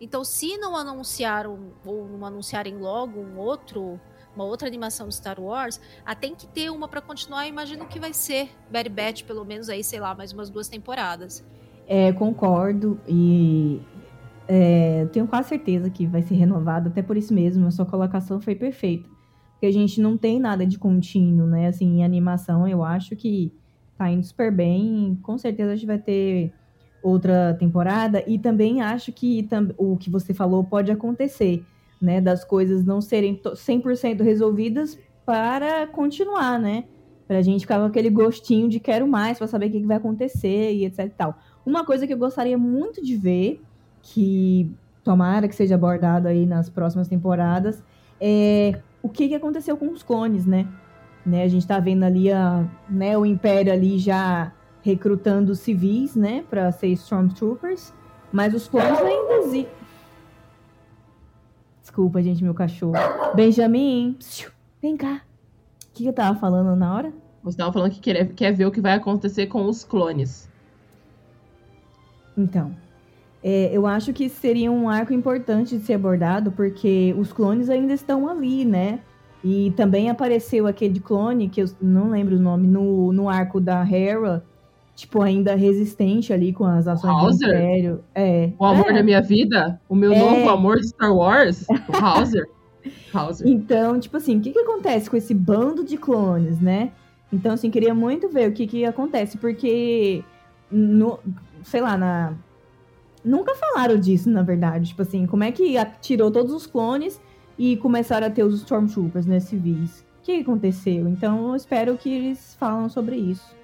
Então, 0.00 0.22
se 0.22 0.56
não 0.58 0.76
anunciaram 0.76 1.72
ou 1.84 2.06
não 2.06 2.24
anunciarem 2.24 2.78
logo 2.78 3.18
um 3.18 3.36
outro 3.36 4.00
uma 4.32 4.44
outra 4.44 4.66
animação 4.66 5.08
de 5.08 5.14
Star 5.14 5.40
Wars, 5.40 5.80
ah, 6.04 6.14
tem 6.14 6.34
que 6.34 6.46
ter 6.46 6.68
uma 6.70 6.88
para 6.88 7.00
continuar. 7.00 7.46
Eu 7.46 7.48
imagino 7.48 7.86
que 7.86 8.00
vai 8.00 8.12
ser 8.12 8.48
Bad 8.70 8.88
Batch, 8.88 9.24
pelo 9.24 9.44
menos 9.44 9.68
aí, 9.68 9.82
sei 9.82 9.98
lá, 9.98 10.14
mais 10.14 10.32
umas 10.32 10.50
duas 10.50 10.68
temporadas. 10.68 11.44
É, 11.86 12.12
concordo. 12.12 13.00
E 13.06 13.80
é, 14.46 15.06
tenho 15.12 15.26
quase 15.26 15.48
certeza 15.48 15.88
que 15.90 16.06
vai 16.06 16.22
ser 16.22 16.34
renovado, 16.34 16.88
até 16.88 17.02
por 17.02 17.16
isso 17.16 17.32
mesmo, 17.32 17.66
a 17.66 17.70
sua 17.70 17.86
colocação 17.86 18.40
foi 18.40 18.54
perfeita. 18.54 19.08
Porque 19.52 19.66
a 19.66 19.72
gente 19.72 20.00
não 20.00 20.16
tem 20.16 20.38
nada 20.38 20.66
de 20.66 20.78
contínuo, 20.78 21.46
né? 21.46 21.68
Assim, 21.68 21.98
em 21.98 22.04
animação, 22.04 22.66
eu 22.68 22.82
acho 22.84 23.16
que 23.16 23.52
tá 23.96 24.10
indo 24.10 24.24
super 24.24 24.52
bem. 24.52 25.18
Com 25.22 25.38
certeza 25.38 25.72
a 25.72 25.76
gente 25.76 25.86
vai 25.86 25.98
ter 25.98 26.52
outra 27.02 27.54
temporada. 27.58 28.22
E 28.26 28.38
também 28.38 28.82
acho 28.82 29.12
que 29.12 29.46
o 29.78 29.96
que 29.96 30.10
você 30.10 30.34
falou 30.34 30.64
pode 30.64 30.90
acontecer, 30.90 31.64
né? 32.00 32.20
Das 32.20 32.44
coisas 32.44 32.84
não 32.84 33.00
serem 33.00 33.40
100% 33.40 34.22
resolvidas 34.22 34.98
para 35.24 35.86
continuar, 35.86 36.58
né? 36.58 36.84
Pra 37.26 37.40
gente 37.40 37.62
ficar 37.62 37.78
com 37.78 37.86
aquele 37.86 38.10
gostinho 38.10 38.68
de 38.68 38.78
quero 38.78 39.08
mais, 39.08 39.38
para 39.38 39.46
saber 39.46 39.66
o 39.66 39.70
que 39.70 39.86
vai 39.86 39.96
acontecer 39.96 40.74
e 40.74 40.84
etc 40.84 41.06
e 41.06 41.10
tal. 41.10 41.38
Uma 41.64 41.84
coisa 41.86 42.06
que 42.06 42.12
eu 42.12 42.18
gostaria 42.18 42.58
muito 42.58 43.02
de 43.02 43.16
ver 43.16 43.62
que 44.04 44.70
tomara 45.02 45.48
que 45.48 45.54
seja 45.54 45.74
abordado 45.74 46.28
aí 46.28 46.46
nas 46.46 46.68
próximas 46.68 47.08
temporadas, 47.08 47.82
é 48.20 48.78
o 49.02 49.08
que, 49.08 49.28
que 49.28 49.34
aconteceu 49.34 49.76
com 49.76 49.90
os 49.90 50.02
clones, 50.02 50.46
né? 50.46 50.66
né? 51.24 51.42
A 51.42 51.48
gente 51.48 51.62
está 51.62 51.80
vendo 51.80 52.04
ali 52.04 52.30
a, 52.30 52.64
né, 52.88 53.16
o 53.16 53.24
Império 53.24 53.72
ali 53.72 53.98
já 53.98 54.52
recrutando 54.82 55.54
civis, 55.54 56.14
né, 56.14 56.44
para 56.50 56.70
ser 56.70 56.88
Stormtroopers, 56.88 57.92
mas 58.30 58.52
os 58.54 58.68
clones 58.68 58.98
ainda 59.00 59.32
existem. 59.34 59.66
Desculpa, 61.80 62.22
gente, 62.22 62.44
meu 62.44 62.54
cachorro. 62.54 62.94
Benjamin, 63.34 64.18
vem 64.82 64.96
cá. 64.96 65.22
O 65.88 65.94
que, 65.94 66.02
que 66.02 66.08
eu 66.08 66.12
tava 66.12 66.38
falando 66.38 66.76
na 66.76 66.94
hora? 66.94 67.12
Você 67.42 67.56
tava 67.56 67.72
falando 67.72 67.92
que 67.92 68.00
quer, 68.00 68.26
quer 68.34 68.52
ver 68.52 68.66
o 68.66 68.70
que 68.70 68.80
vai 68.80 68.94
acontecer 68.94 69.46
com 69.46 69.64
os 69.66 69.84
clones. 69.84 70.50
Então, 72.36 72.74
é, 73.46 73.68
eu 73.70 73.86
acho 73.86 74.10
que 74.14 74.26
seria 74.30 74.72
um 74.72 74.88
arco 74.88 75.12
importante 75.12 75.76
de 75.76 75.84
ser 75.84 75.92
abordado, 75.92 76.50
porque 76.50 77.14
os 77.18 77.30
clones 77.30 77.68
ainda 77.68 77.92
estão 77.92 78.26
ali, 78.26 78.64
né? 78.64 79.00
E 79.44 79.70
também 79.76 80.08
apareceu 80.08 80.66
aquele 80.66 80.98
clone, 80.98 81.50
que 81.50 81.60
eu 81.60 81.66
não 81.78 82.08
lembro 82.08 82.36
o 82.36 82.38
nome, 82.38 82.66
no, 82.66 83.12
no 83.12 83.28
arco 83.28 83.60
da 83.60 83.86
Hera, 83.86 84.42
tipo, 84.96 85.20
ainda 85.20 85.54
resistente 85.54 86.32
ali 86.32 86.54
com 86.54 86.64
as 86.64 86.88
ações 86.88 87.12
Hauser? 87.12 87.50
do 87.50 87.54
Império. 87.54 88.04
É. 88.14 88.50
O 88.58 88.64
amor 88.64 88.90
é. 88.90 88.94
da 88.94 89.02
minha 89.02 89.20
vida? 89.20 89.78
O 89.90 89.94
meu 89.94 90.14
é. 90.14 90.18
novo 90.18 90.48
amor 90.48 90.78
de 90.78 90.88
Star 90.88 91.14
Wars? 91.14 91.66
O 91.68 91.96
Hauser? 92.02 92.46
Hauser. 93.12 93.46
Então, 93.46 94.00
tipo 94.00 94.16
assim, 94.16 94.38
o 94.38 94.40
que, 94.40 94.52
que 94.52 94.58
acontece 94.58 95.10
com 95.10 95.18
esse 95.18 95.34
bando 95.34 95.84
de 95.84 95.98
clones, 95.98 96.58
né? 96.62 96.92
Então, 97.30 97.52
assim, 97.52 97.70
queria 97.70 97.94
muito 97.94 98.26
ver 98.30 98.48
o 98.48 98.52
que, 98.52 98.66
que 98.66 98.86
acontece, 98.86 99.36
porque, 99.36 100.24
no, 100.70 101.18
sei 101.62 101.82
lá, 101.82 101.98
na 101.98 102.32
nunca 103.24 103.54
falaram 103.54 103.98
disso, 103.98 104.28
na 104.30 104.42
verdade. 104.42 104.88
Tipo 104.88 105.02
assim, 105.02 105.26
como 105.26 105.44
é 105.44 105.50
que 105.52 105.74
tirou 106.00 106.30
todos 106.30 106.52
os 106.52 106.66
clones 106.66 107.20
e 107.58 107.76
começaram 107.78 108.26
a 108.26 108.30
ter 108.30 108.42
os 108.44 108.54
Stormtroopers, 108.60 109.26
né, 109.26 109.40
civis? 109.40 110.04
O 110.20 110.24
que 110.24 110.40
aconteceu? 110.40 111.08
Então, 111.08 111.48
eu 111.50 111.56
espero 111.56 111.96
que 111.96 112.10
eles 112.12 112.54
falam 112.58 112.88
sobre 112.88 113.16
isso. 113.16 113.54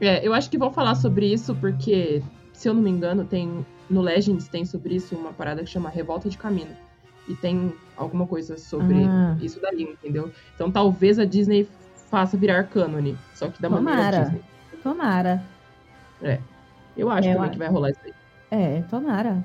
É, 0.00 0.26
eu 0.26 0.32
acho 0.34 0.50
que 0.50 0.58
vão 0.58 0.72
falar 0.72 0.94
sobre 0.96 1.32
isso 1.32 1.54
porque, 1.54 2.22
se 2.52 2.68
eu 2.68 2.74
não 2.74 2.82
me 2.82 2.90
engano, 2.90 3.24
tem 3.24 3.64
no 3.88 4.00
Legends 4.00 4.48
tem 4.48 4.64
sobre 4.64 4.94
isso 4.96 5.14
uma 5.14 5.32
parada 5.32 5.62
que 5.62 5.68
chama 5.70 5.88
Revolta 5.90 6.28
de 6.28 6.38
Caminho. 6.38 6.74
E 7.28 7.34
tem 7.36 7.72
alguma 7.96 8.26
coisa 8.26 8.56
sobre 8.56 9.04
Ah. 9.04 9.36
isso 9.40 9.60
daí, 9.60 9.82
entendeu? 9.82 10.30
Então 10.56 10.70
talvez 10.72 11.18
a 11.20 11.24
Disney 11.24 11.68
faça 12.10 12.36
virar 12.36 12.64
cânone. 12.64 13.16
Só 13.34 13.48
que 13.48 13.60
da 13.62 13.68
maneira 13.70 13.96
Tomara. 14.00 14.20
Disney. 14.24 14.40
Tomara. 14.82 15.42
Eu 16.96 17.10
acho 17.10 17.28
É, 17.28 17.32
eu 17.32 17.34
também 17.34 17.42
acho. 17.42 17.50
que 17.52 17.58
vai 17.58 17.68
rolar 17.68 17.90
isso 17.90 18.00
aí. 18.04 18.12
É, 18.54 18.82
tomara. 18.82 19.42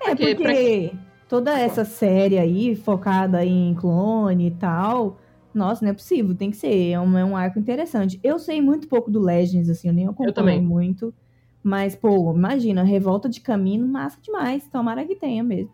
É, 0.00 0.08
Porque 0.08 0.34
porque, 0.34 0.90
pra- 0.92 1.00
toda 1.28 1.56
essa 1.56 1.84
série 1.84 2.36
aí, 2.38 2.74
focada 2.74 3.44
em 3.44 3.72
clone 3.74 4.48
e 4.48 4.50
tal, 4.50 5.16
nossa, 5.54 5.84
não 5.84 5.92
é 5.92 5.94
possível, 5.94 6.34
tem 6.34 6.50
que 6.50 6.56
ser. 6.56 6.90
É 6.90 6.98
um, 6.98 7.16
é 7.16 7.24
um 7.24 7.36
arco 7.36 7.60
interessante. 7.60 8.18
Eu 8.20 8.36
sei 8.36 8.60
muito 8.60 8.88
pouco 8.88 9.12
do 9.12 9.20
Legends, 9.20 9.70
assim, 9.70 9.86
eu 9.86 9.94
nem 9.94 10.06
acompanho 10.06 10.32
também. 10.32 10.60
muito. 10.60 11.14
Mas, 11.62 11.94
pô, 11.94 12.34
imagina, 12.34 12.82
revolta 12.82 13.28
de 13.28 13.40
caminho, 13.40 13.86
massa 13.86 14.18
demais. 14.20 14.66
Tomara 14.68 15.04
que 15.04 15.14
tenha 15.14 15.44
mesmo. 15.44 15.70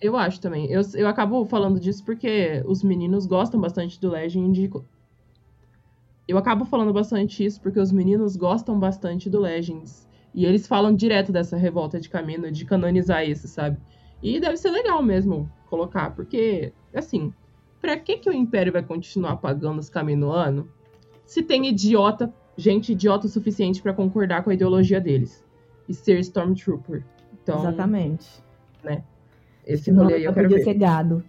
Eu 0.00 0.16
acho 0.16 0.40
também. 0.40 0.66
Eu, 0.70 0.82
eu 0.94 1.08
acabo 1.08 1.44
falando 1.46 1.80
disso 1.80 2.04
porque 2.04 2.62
os 2.64 2.82
meninos 2.84 3.26
gostam 3.26 3.60
bastante 3.60 4.00
do 4.00 4.08
Legend. 4.08 4.70
Eu 6.28 6.38
acabo 6.38 6.64
falando 6.64 6.92
bastante 6.92 7.44
isso 7.44 7.60
porque 7.60 7.80
os 7.80 7.90
meninos 7.90 8.36
gostam 8.36 8.78
bastante 8.78 9.28
do 9.28 9.40
Legends. 9.40 10.08
E 10.34 10.44
eles 10.44 10.66
falam 10.66 10.94
direto 10.94 11.32
dessa 11.32 11.56
revolta 11.56 11.98
de 11.98 12.08
caminho, 12.08 12.50
de 12.50 12.64
canonizar 12.64 13.28
isso, 13.28 13.48
sabe? 13.48 13.78
E 14.22 14.38
deve 14.38 14.56
ser 14.56 14.70
legal 14.70 15.02
mesmo 15.02 15.50
colocar, 15.68 16.10
porque, 16.14 16.72
assim, 16.94 17.32
pra 17.80 17.96
que, 17.96 18.18
que 18.18 18.28
o 18.28 18.32
Império 18.32 18.72
vai 18.72 18.82
continuar 18.82 19.36
pagando 19.36 19.78
os 19.78 19.88
Caminoano 19.88 20.68
se 21.24 21.42
tem 21.42 21.66
idiota, 21.66 22.32
gente 22.56 22.92
idiota 22.92 23.26
o 23.26 23.30
suficiente 23.30 23.80
pra 23.80 23.94
concordar 23.94 24.42
com 24.42 24.50
a 24.50 24.54
ideologia 24.54 25.00
deles 25.00 25.44
e 25.88 25.94
ser 25.94 26.18
Stormtrooper? 26.20 27.04
Então, 27.42 27.60
Exatamente. 27.60 28.28
esse 29.64 29.90
rolê 29.90 30.14
aí 30.14 30.24
eu 30.24 30.32
quero 30.32 30.48
podia 30.48 30.58
ver. 30.58 30.64
ser 30.64 30.74
gado. 30.74 31.24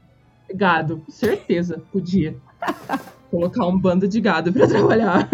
Gado, 0.54 1.02
certeza, 1.08 1.82
podia. 1.92 2.36
Colocar 3.30 3.66
um 3.66 3.80
bando 3.80 4.08
de 4.08 4.20
gado 4.20 4.52
pra 4.52 4.68
trabalhar. 4.68 5.30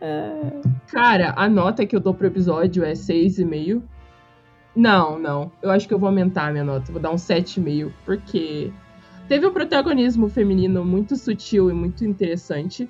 Cara, 0.90 1.32
a 1.36 1.48
nota 1.48 1.86
que 1.86 1.94
eu 1.94 2.00
dou 2.00 2.12
pro 2.12 2.26
episódio 2.26 2.84
é 2.84 2.92
6,5. 2.92 3.82
Não, 4.74 5.18
não. 5.18 5.52
Eu 5.62 5.70
acho 5.70 5.86
que 5.86 5.94
eu 5.94 5.98
vou 5.98 6.08
aumentar 6.08 6.48
a 6.48 6.52
minha 6.52 6.64
nota. 6.64 6.90
Vou 6.90 7.00
dar 7.00 7.10
um 7.10 7.16
7,5. 7.16 7.92
Porque 8.04 8.72
teve 9.28 9.46
um 9.46 9.52
protagonismo 9.52 10.28
feminino 10.28 10.84
muito 10.84 11.16
sutil 11.16 11.70
e 11.70 11.72
muito 11.72 12.04
interessante. 12.04 12.88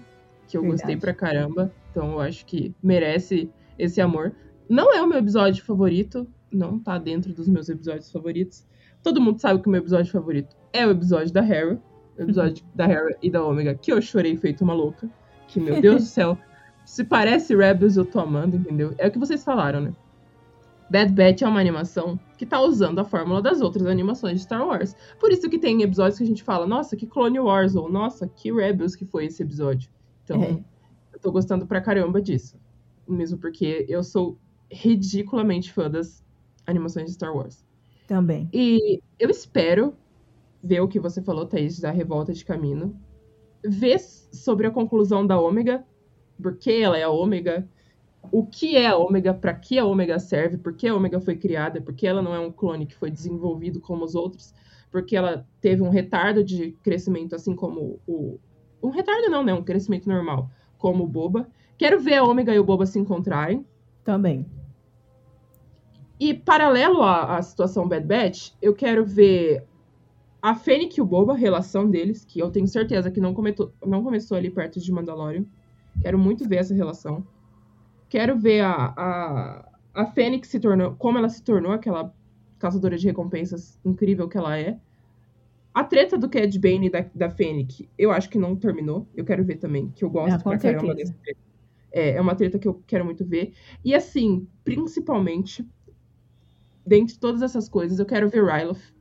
Que 0.48 0.56
eu 0.56 0.62
Verdade. 0.62 0.82
gostei 0.82 0.96
pra 0.96 1.14
caramba. 1.14 1.72
Então 1.90 2.12
eu 2.12 2.20
acho 2.20 2.46
que 2.46 2.74
merece 2.82 3.50
esse 3.78 4.00
amor. 4.00 4.32
Não 4.68 4.94
é 4.94 5.02
o 5.02 5.06
meu 5.06 5.18
episódio 5.18 5.64
favorito. 5.64 6.26
Não 6.50 6.78
tá 6.78 6.98
dentro 6.98 7.32
dos 7.32 7.48
meus 7.48 7.68
episódios 7.68 8.10
favoritos. 8.10 8.66
Todo 9.02 9.20
mundo 9.20 9.40
sabe 9.40 9.60
que 9.60 9.68
o 9.68 9.70
meu 9.70 9.80
episódio 9.80 10.10
favorito 10.10 10.56
é 10.72 10.86
o 10.86 10.90
episódio 10.90 11.32
da 11.32 11.44
Hera. 11.44 11.80
O 12.18 12.22
episódio 12.22 12.64
da 12.74 12.86
Hera 12.86 13.16
e 13.22 13.30
da 13.30 13.44
Omega, 13.44 13.74
que 13.74 13.92
eu 13.92 14.00
chorei 14.00 14.36
feito 14.36 14.64
uma 14.64 14.74
louca. 14.74 15.08
Que, 15.48 15.60
meu 15.60 15.80
Deus 15.82 16.02
do 16.02 16.08
céu. 16.08 16.38
Se 16.90 17.04
parece 17.04 17.54
Rebels, 17.54 17.96
eu 17.96 18.04
tô 18.04 18.18
amando, 18.18 18.56
entendeu? 18.56 18.92
É 18.98 19.06
o 19.06 19.12
que 19.12 19.18
vocês 19.18 19.44
falaram, 19.44 19.80
né? 19.80 19.94
Bad 20.90 21.12
Batch 21.12 21.42
é 21.42 21.46
uma 21.46 21.60
animação 21.60 22.18
que 22.36 22.44
tá 22.44 22.60
usando 22.60 22.98
a 22.98 23.04
fórmula 23.04 23.40
das 23.40 23.60
outras 23.60 23.86
animações 23.86 24.38
de 24.38 24.42
Star 24.42 24.66
Wars. 24.66 24.96
Por 25.20 25.30
isso 25.30 25.48
que 25.48 25.56
tem 25.56 25.82
episódios 25.82 26.18
que 26.18 26.24
a 26.24 26.26
gente 26.26 26.42
fala, 26.42 26.66
nossa, 26.66 26.96
que 26.96 27.06
Clone 27.06 27.38
Wars, 27.38 27.76
ou 27.76 27.88
nossa, 27.88 28.26
que 28.26 28.52
Rebels 28.52 28.96
que 28.96 29.04
foi 29.04 29.26
esse 29.26 29.40
episódio. 29.40 29.88
Então, 30.24 30.42
É. 30.42 30.58
eu 31.12 31.20
tô 31.20 31.30
gostando 31.30 31.64
pra 31.64 31.80
caramba 31.80 32.20
disso. 32.20 32.58
Mesmo 33.06 33.38
porque 33.38 33.86
eu 33.88 34.02
sou 34.02 34.36
ridiculamente 34.68 35.72
fã 35.72 35.88
das 35.88 36.24
animações 36.66 37.06
de 37.06 37.12
Star 37.12 37.32
Wars. 37.32 37.64
Também. 38.08 38.48
E 38.52 39.00
eu 39.16 39.30
espero 39.30 39.94
ver 40.60 40.80
o 40.80 40.88
que 40.88 40.98
você 40.98 41.22
falou, 41.22 41.46
Thaís, 41.46 41.78
da 41.78 41.92
revolta 41.92 42.32
de 42.32 42.44
caminho. 42.44 42.98
Ver 43.64 44.00
sobre 44.00 44.66
a 44.66 44.72
conclusão 44.72 45.24
da 45.24 45.38
Ômega, 45.40 45.84
por 46.40 46.56
que 46.56 46.82
ela 46.82 46.98
é 46.98 47.02
a 47.02 47.10
Ômega, 47.10 47.68
o 48.32 48.44
que 48.44 48.76
é 48.76 48.86
a 48.86 48.96
Ômega, 48.96 49.32
para 49.32 49.54
que 49.54 49.78
a 49.78 49.84
Ômega 49.84 50.18
serve, 50.18 50.56
por 50.56 50.74
que 50.74 50.88
a 50.88 50.94
Ômega 50.94 51.20
foi 51.20 51.36
criada, 51.36 51.80
por 51.80 51.94
que 51.94 52.06
ela 52.06 52.22
não 52.22 52.34
é 52.34 52.38
um 52.38 52.50
clone 52.50 52.86
que 52.86 52.94
foi 52.94 53.10
desenvolvido 53.10 53.80
como 53.80 54.04
os 54.04 54.14
outros, 54.14 54.54
porque 54.90 55.16
ela 55.16 55.46
teve 55.60 55.82
um 55.82 55.88
retardo 55.88 56.42
de 56.42 56.72
crescimento, 56.82 57.34
assim 57.34 57.54
como 57.54 58.00
o. 58.06 58.38
Um 58.82 58.90
retardo 58.90 59.28
não, 59.30 59.44
né? 59.44 59.52
Um 59.52 59.62
crescimento 59.62 60.08
normal, 60.08 60.50
como 60.78 61.04
o 61.04 61.08
Boba. 61.08 61.48
Quero 61.76 62.00
ver 62.00 62.14
a 62.14 62.24
Ômega 62.24 62.54
e 62.54 62.58
o 62.58 62.64
Boba 62.64 62.86
se 62.86 62.98
encontrarem. 62.98 63.64
Também. 64.02 64.46
E 66.18 66.34
paralelo 66.34 67.02
à, 67.02 67.36
à 67.36 67.42
situação 67.42 67.88
Bad 67.88 68.06
Batch, 68.06 68.52
eu 68.60 68.74
quero 68.74 69.04
ver 69.04 69.64
a 70.42 70.54
Fennec 70.54 70.98
e 70.98 71.02
o 71.02 71.06
Boba, 71.06 71.32
a 71.32 71.36
relação 71.36 71.88
deles, 71.88 72.24
que 72.24 72.40
eu 72.40 72.50
tenho 72.50 72.66
certeza 72.66 73.10
que 73.10 73.20
não, 73.20 73.34
cometou, 73.34 73.72
não 73.84 74.02
começou 74.02 74.36
ali 74.36 74.50
perto 74.50 74.80
de 74.80 74.90
Mandalorian. 74.90 75.44
Quero 76.00 76.18
muito 76.18 76.48
ver 76.48 76.56
essa 76.56 76.74
relação. 76.74 77.26
Quero 78.08 78.38
ver 78.38 78.60
a, 78.60 78.94
a, 78.96 79.68
a 79.94 80.06
Fennec 80.06 80.46
se 80.46 80.58
tornou, 80.58 80.94
como 80.96 81.18
ela 81.18 81.28
se 81.28 81.42
tornou 81.42 81.72
aquela 81.72 82.12
caçadora 82.58 82.96
de 82.98 83.06
recompensas 83.06 83.78
incrível 83.84 84.28
que 84.28 84.36
ela 84.36 84.58
é. 84.58 84.78
A 85.72 85.84
treta 85.84 86.18
do 86.18 86.28
Cad 86.28 86.58
Bane 86.58 86.86
e 86.88 86.90
da, 86.90 87.06
da 87.14 87.30
Fennec, 87.30 87.88
eu 87.96 88.10
acho 88.10 88.28
que 88.28 88.38
não 88.38 88.56
terminou. 88.56 89.06
Eu 89.14 89.24
quero 89.24 89.44
ver 89.44 89.56
também, 89.56 89.88
que 89.90 90.04
eu 90.04 90.10
gosto 90.10 90.34
Ah, 90.34 90.38
com 90.42 90.50
pra 90.50 90.58
caramba 90.58 90.86
certeza. 90.86 91.12
dessa 91.12 91.18
treta. 91.22 91.40
É, 91.92 92.10
é 92.16 92.20
uma 92.20 92.34
treta 92.34 92.58
que 92.58 92.66
eu 92.68 92.82
quero 92.86 93.04
muito 93.04 93.24
ver. 93.24 93.52
E 93.84 93.94
assim, 93.94 94.48
principalmente, 94.64 95.66
dentre 96.86 97.18
todas 97.18 97.42
essas 97.42 97.68
coisas, 97.68 97.98
eu 97.98 98.06
quero 98.06 98.28
ver 98.28 98.44
Ryloth. 98.44 98.92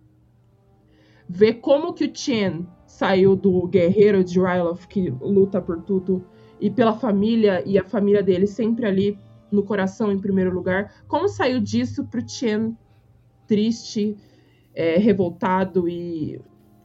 Ver 1.28 1.56
como 1.56 1.94
que 1.94 2.06
o 2.06 2.16
Chen 2.16 2.68
saiu 2.88 3.36
do 3.36 3.68
guerreiro 3.68 4.24
de 4.24 4.40
Ryloth, 4.40 4.88
que 4.88 5.10
luta 5.10 5.62
por 5.62 5.82
tudo, 5.84 6.26
e 6.60 6.70
pela 6.70 6.94
família, 6.94 7.64
e 7.66 7.78
a 7.78 7.84
família 7.84 8.22
dele 8.22 8.48
sempre 8.48 8.86
ali 8.86 9.18
no 9.52 9.64
coração 9.64 10.12
em 10.12 10.20
primeiro 10.20 10.54
lugar. 10.54 10.94
Como 11.08 11.28
saiu 11.28 11.60
disso 11.60 12.06
pro 12.06 12.28
Chen 12.28 12.78
triste, 13.48 14.16
é, 14.76 14.98
revoltado 14.98 15.90
e 15.90 16.40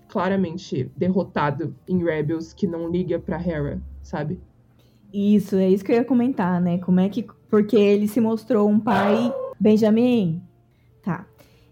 claramente 0.08 0.90
derrotado 0.96 1.74
em 1.86 2.02
Rebels, 2.02 2.52
que 2.52 2.66
não 2.66 2.88
liga 2.88 3.18
pra 3.18 3.40
Hera, 3.40 3.82
sabe? 4.02 4.40
Isso, 5.12 5.56
é 5.56 5.68
isso 5.68 5.84
que 5.84 5.92
eu 5.92 5.96
ia 5.96 6.04
comentar, 6.04 6.60
né? 6.60 6.78
Como 6.78 6.98
é 7.00 7.08
que. 7.08 7.24
Porque 7.48 7.76
ele 7.76 8.08
se 8.08 8.20
mostrou 8.20 8.68
um 8.68 8.80
pai. 8.80 9.32
Benjamin? 9.60 10.42
Tá. 11.02 11.26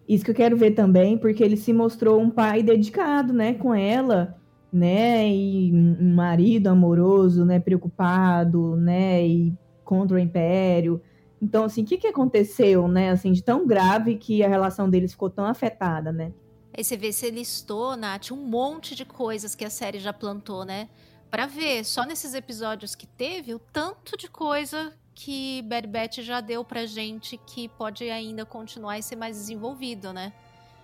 Isso 0.09 0.24
que 0.24 0.31
eu 0.31 0.35
quero 0.35 0.57
ver 0.57 0.73
também, 0.73 1.16
porque 1.16 1.43
ele 1.43 1.57
se 1.57 1.73
mostrou 1.73 2.20
um 2.20 2.31
pai 2.31 2.62
dedicado, 2.62 3.33
né, 3.33 3.55
com 3.55 3.74
ela, 3.74 4.37
né? 4.73 5.28
E 5.28 5.73
um 5.73 6.15
marido 6.15 6.69
amoroso, 6.69 7.44
né? 7.44 7.61
Preocupado, 7.61 8.77
né? 8.77 9.27
E 9.27 9.55
contra 9.85 10.16
o 10.16 10.20
império. 10.20 11.01
Então, 11.40 11.65
assim, 11.65 11.82
o 11.82 11.85
que, 11.85 11.99
que 11.99 12.07
aconteceu, 12.07 12.86
né? 12.86 13.11
Assim, 13.11 13.32
de 13.32 13.43
tão 13.43 13.66
grave 13.66 14.16
que 14.16 14.43
a 14.43 14.49
relação 14.49 14.89
deles 14.89 15.12
ficou 15.12 15.28
tão 15.28 15.44
afetada, 15.44 16.12
né? 16.12 16.32
Aí 16.74 16.82
você 16.82 16.97
vê, 16.97 17.12
você 17.12 17.31
listou, 17.31 17.97
Nath, 17.97 18.31
um 18.31 18.36
monte 18.36 18.94
de 18.94 19.05
coisas 19.05 19.55
que 19.55 19.65
a 19.65 19.70
série 19.70 19.99
já 19.99 20.12
plantou, 20.12 20.65
né? 20.65 20.89
Pra 21.31 21.47
ver, 21.47 21.85
só 21.85 22.05
nesses 22.05 22.35
episódios 22.35 22.94
que 22.94 23.07
teve, 23.07 23.55
o 23.55 23.59
tanto 23.59 24.16
de 24.16 24.28
coisa 24.28 24.93
que 25.15 25.62
Bad 25.62 25.86
Batch 25.86 26.19
já 26.20 26.40
deu 26.40 26.65
pra 26.65 26.86
gente 26.86 27.36
que 27.47 27.69
pode 27.69 28.09
ainda 28.09 28.47
continuar 28.47 28.99
e 28.99 29.03
ser 29.03 29.16
mais 29.16 29.36
desenvolvido, 29.36 30.12
né? 30.12 30.32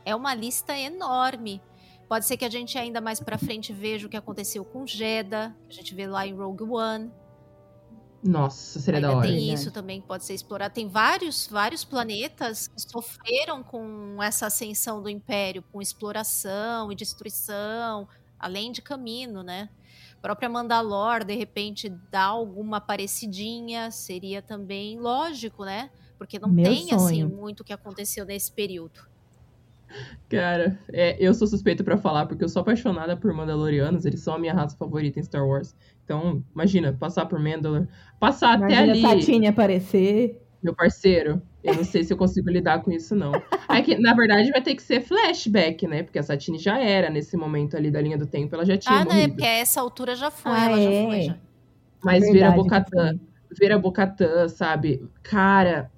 É 0.05 0.15
uma 0.15 0.35
lista 0.35 0.77
enorme. 0.77 1.61
Pode 2.09 2.25
ser 2.25 2.37
que 2.37 2.45
a 2.45 2.51
gente 2.51 2.79
ainda 2.79 3.01
mais 3.01 3.21
pra 3.21 3.37
frente 3.37 3.73
veja 3.73 4.07
o 4.07 4.11
que 4.11 4.17
aconteceu 4.17 4.65
com 4.65 4.87
Jeddah, 4.87 5.55
que 5.69 5.75
a 5.75 5.77
gente 5.77 5.95
vê 5.95 6.07
lá 6.07 6.27
em 6.27 6.35
Rogue 6.35 6.65
One. 6.65 7.11
Nossa, 8.25 8.81
seria 8.81 9.01
da 9.01 9.09
Ainda 9.09 9.19
hora. 9.19 9.29
tem 9.29 9.37
Verdade. 9.37 9.55
isso 9.61 9.71
também 9.71 10.01
que 10.01 10.07
pode 10.09 10.25
ser 10.25 10.35
explorado. 10.35 10.75
Tem 10.75 10.89
vários, 10.89 11.47
vários 11.47 11.85
planetas 11.85 12.67
que 12.67 12.81
sofreram 12.81 13.63
com 13.63 14.21
essa 14.23 14.47
ascensão 14.47 15.01
do 15.03 15.09
Império, 15.09 15.63
com 15.71 15.81
exploração 15.81 16.91
e 16.91 16.97
destruição, 16.97 18.09
além 18.39 18.73
de 18.73 18.83
caminho, 18.83 19.43
né? 19.43 19.69
A 20.17 20.21
própria 20.21 20.49
Mandalor, 20.49 21.25
de 21.25 21.37
repente, 21.37 21.89
dá 22.11 22.25
alguma 22.25 22.81
parecidinha, 22.81 23.91
seria 23.93 24.43
também 24.43 24.99
lógico, 24.99 25.65
né? 25.65 25.91
Porque 26.19 26.41
não 26.41 26.49
Meu 26.49 26.65
tem, 26.65 26.93
assim, 26.93 27.21
sonho. 27.21 27.29
muito 27.29 27.61
o 27.61 27.65
que 27.65 27.73
aconteceu 27.73 28.25
nesse 28.25 28.51
período. 28.51 29.09
Cara, 30.29 30.79
é, 30.93 31.17
eu 31.19 31.33
sou 31.33 31.47
suspeito 31.47 31.83
pra 31.83 31.97
falar 31.97 32.27
porque 32.27 32.45
eu 32.45 32.49
sou 32.49 32.61
apaixonada 32.61 33.17
por 33.17 33.33
Mandalorianos, 33.33 34.05
eles 34.05 34.21
são 34.21 34.35
a 34.35 34.39
minha 34.39 34.53
raça 34.53 34.77
favorita 34.77 35.19
em 35.19 35.23
Star 35.23 35.47
Wars. 35.47 35.75
Então, 36.05 36.43
imagina, 36.55 36.93
passar 36.93 37.27
por 37.27 37.39
Mandalor, 37.39 37.87
passar 38.21 38.55
até 38.55 38.65
Imagina 38.67 38.93
ali, 38.93 39.05
a 39.05 39.09
Satine 39.09 39.47
aparecer. 39.47 40.41
meu 40.63 40.75
parceiro. 40.75 41.41
Eu 41.63 41.75
não 41.75 41.85
sei 41.85 42.05
se 42.05 42.13
eu 42.13 42.17
consigo 42.17 42.49
lidar 42.51 42.83
com 42.83 42.91
isso, 42.91 43.15
não. 43.15 43.33
É 43.69 43.83
que, 43.83 43.99
na 43.99 44.15
verdade, 44.15 44.51
vai 44.51 44.63
ter 44.63 44.75
que 44.75 44.83
ser 44.83 45.01
flashback, 45.01 45.87
né? 45.87 46.03
Porque 46.03 46.19
a 46.19 46.23
Satine 46.23 46.59
já 46.59 46.79
era 46.79 47.11
nesse 47.11 47.37
momento 47.37 47.77
ali 47.77 47.91
da 47.91 48.01
linha 48.01 48.17
do 48.17 48.27
tempo, 48.27 48.55
ela 48.55 48.65
já 48.65 48.77
tinha 48.77 49.01
Ah, 49.01 49.05
não, 49.05 49.13
é 49.13 49.15
morrido. 49.17 49.35
porque 49.35 49.47
a 49.47 49.51
essa 49.51 49.81
altura 49.81 50.15
já 50.15 50.31
foi, 50.31 50.53
Ah, 50.53 50.65
ela 50.67 50.79
é? 50.79 50.83
já 50.83 51.09
foi, 51.09 51.23
já. 51.23 51.37
Mas 52.03 52.31
ver 52.31 52.45
a 52.45 52.51
Bocatã, 52.53 53.19
ver 53.59 53.73
a 53.73 53.79
Bocatã, 53.79 54.49
sabe? 54.49 55.03
Cara, 55.23 55.91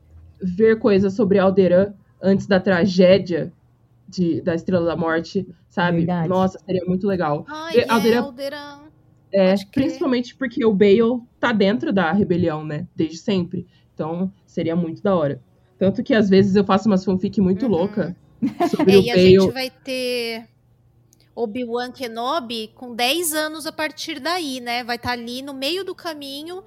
ver 0.42 0.78
coisas 0.78 1.14
sobre 1.14 1.38
Alderan 1.38 1.92
antes 2.22 2.46
da 2.46 2.58
tragédia 2.58 3.52
de, 4.10 4.40
da 4.40 4.54
Estrela 4.54 4.84
da 4.86 4.96
Morte, 4.96 5.46
sabe? 5.68 5.98
Verdade. 5.98 6.28
Nossa, 6.28 6.58
seria 6.58 6.84
muito 6.84 7.06
legal. 7.06 7.44
Ai, 7.48 7.76
E- 7.78 7.86
Alderan- 7.88 8.16
é, 8.16 8.18
Alderan. 8.18 8.80
É, 9.32 9.54
crer. 9.54 9.68
principalmente 9.72 10.34
porque 10.34 10.64
o 10.66 10.72
Bale 10.74 11.22
tá 11.38 11.52
dentro 11.52 11.92
da 11.92 12.10
rebelião, 12.12 12.64
né? 12.64 12.86
Desde 12.96 13.18
sempre. 13.18 13.66
Então, 13.94 14.32
seria 14.46 14.74
muito 14.74 15.02
da 15.02 15.14
hora. 15.14 15.40
Tanto 15.78 16.02
que 16.02 16.12
às 16.14 16.28
vezes 16.28 16.56
eu 16.56 16.64
faço 16.64 16.88
umas 16.88 17.04
fanfic 17.04 17.40
muito 17.40 17.64
Uhum. 17.66 17.70
louca 17.72 18.16
sobre 18.70 18.92
É, 18.94 18.98
o 18.98 19.02
e 19.02 19.10
a 19.10 19.14
Bale. 19.14 19.30
gente 19.40 19.50
vai 19.52 19.70
ter 19.70 20.46
Obi-Wan 21.34 21.92
Kenobi 21.92 22.72
com 22.74 22.94
10 22.94 23.32
anos 23.34 23.66
a 23.66 23.72
partir 23.72 24.18
daí, 24.20 24.60
né? 24.60 24.82
Vai 24.84 24.96
estar 24.96 25.12
ali 25.12 25.42
no 25.42 25.54
meio 25.54 25.84
do 25.84 25.94
caminho. 25.94 26.62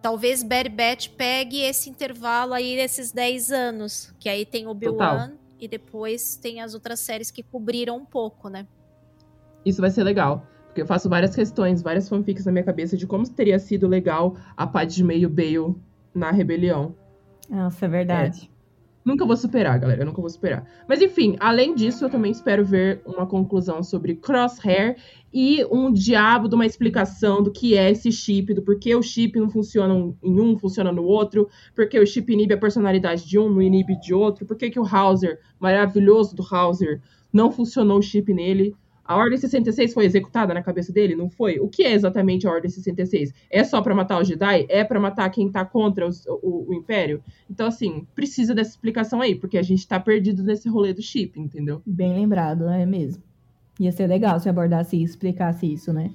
Talvez 0.00 0.42
Bad 0.42 0.68
Batch 0.70 1.08
pegue 1.10 1.60
esse 1.60 1.90
intervalo 1.90 2.54
aí 2.54 2.76
desses 2.76 3.12
10 3.12 3.50
anos. 3.50 4.14
Que 4.18 4.28
aí 4.28 4.46
tem 4.46 4.66
Obi-Wan 4.66 5.32
e 5.60 5.68
depois 5.68 6.36
tem 6.36 6.60
as 6.60 6.74
outras 6.74 7.00
séries 7.00 7.30
que 7.30 7.42
cobriram 7.42 7.96
um 7.96 8.04
pouco, 8.04 8.48
né? 8.48 8.66
Isso 9.64 9.80
vai 9.80 9.90
ser 9.90 10.02
legal. 10.02 10.46
Porque 10.66 10.82
eu 10.82 10.86
faço 10.86 11.08
várias 11.08 11.34
questões, 11.34 11.82
várias 11.82 12.08
fanfics 12.08 12.46
na 12.46 12.52
minha 12.52 12.64
cabeça 12.64 12.96
de 12.96 13.06
como 13.06 13.28
teria 13.28 13.58
sido 13.58 13.88
legal 13.88 14.36
a 14.56 14.66
Padme 14.66 15.18
e 15.18 15.26
o 15.26 15.28
Bale 15.28 15.74
na 16.14 16.30
rebelião. 16.30 16.94
Nossa, 17.48 17.86
é 17.86 17.88
verdade. 17.88 18.50
Nunca 19.04 19.26
vou 19.26 19.36
superar, 19.36 19.78
galera. 19.78 20.02
Eu 20.02 20.06
nunca 20.06 20.20
vou 20.20 20.30
superar. 20.30 20.64
Mas 20.88 21.00
enfim, 21.02 21.36
além 21.40 21.74
disso, 21.74 22.04
eu 22.04 22.10
também 22.10 22.30
espero 22.30 22.64
ver 22.64 23.00
uma 23.04 23.26
conclusão 23.26 23.82
sobre 23.82 24.14
Crosshair 24.14 24.96
e 25.32 25.64
um 25.70 25.92
diabo 25.92 26.48
de 26.48 26.54
uma 26.54 26.66
explicação 26.66 27.42
do 27.42 27.50
que 27.52 27.76
é 27.76 27.90
esse 27.90 28.10
chip, 28.10 28.52
do 28.54 28.62
porquê 28.62 28.94
o 28.94 29.02
chip 29.02 29.38
não 29.38 29.48
funciona 29.50 29.94
em 30.22 30.40
um, 30.40 30.58
funciona 30.58 30.90
no 30.92 31.04
outro, 31.04 31.48
porque 31.74 31.98
o 31.98 32.06
chip 32.06 32.32
inibe 32.32 32.54
a 32.54 32.58
personalidade 32.58 33.26
de 33.26 33.38
um, 33.38 33.48
não 33.48 33.62
inibe 33.62 33.98
de 34.00 34.12
outro, 34.14 34.44
por 34.46 34.56
que 34.56 34.78
o 34.78 34.84
Hauser, 34.86 35.38
maravilhoso 35.58 36.34
do 36.34 36.42
Hauser, 36.50 37.00
não 37.32 37.50
funcionou 37.50 37.98
o 37.98 38.02
chip 38.02 38.32
nele. 38.32 38.74
A 39.04 39.16
Ordem 39.16 39.36
66 39.38 39.92
foi 39.92 40.04
executada 40.04 40.54
na 40.54 40.62
cabeça 40.62 40.92
dele? 40.92 41.16
Não 41.16 41.28
foi? 41.28 41.58
O 41.58 41.68
que 41.68 41.82
é 41.82 41.92
exatamente 41.92 42.46
a 42.46 42.50
Ordem 42.50 42.70
66? 42.70 43.32
É 43.50 43.64
só 43.64 43.82
pra 43.82 43.94
matar 43.94 44.20
os 44.20 44.28
Jedi? 44.28 44.66
É 44.68 44.84
pra 44.84 45.00
matar 45.00 45.28
quem 45.30 45.50
tá 45.50 45.64
contra 45.64 46.06
os- 46.06 46.24
o, 46.26 46.66
o 46.70 46.74
Império? 46.74 47.22
Então, 47.50 47.66
assim, 47.66 48.06
precisa 48.14 48.54
dessa 48.54 48.70
explicação 48.70 49.20
aí, 49.20 49.34
porque 49.34 49.58
a 49.58 49.62
gente 49.62 49.86
tá 49.86 49.98
perdido 49.98 50.44
nesse 50.44 50.68
rolê 50.68 50.92
do 50.92 51.02
chip, 51.02 51.40
entendeu? 51.40 51.82
Bem 51.84 52.14
lembrado, 52.14 52.68
é 52.68 52.86
mesmo. 52.86 53.29
Ia 53.80 53.90
ser 53.90 54.06
legal 54.06 54.38
se 54.38 54.48
abordasse 54.48 55.02
isso, 55.02 55.14
explicasse 55.14 55.72
isso, 55.72 55.90
né? 55.90 56.10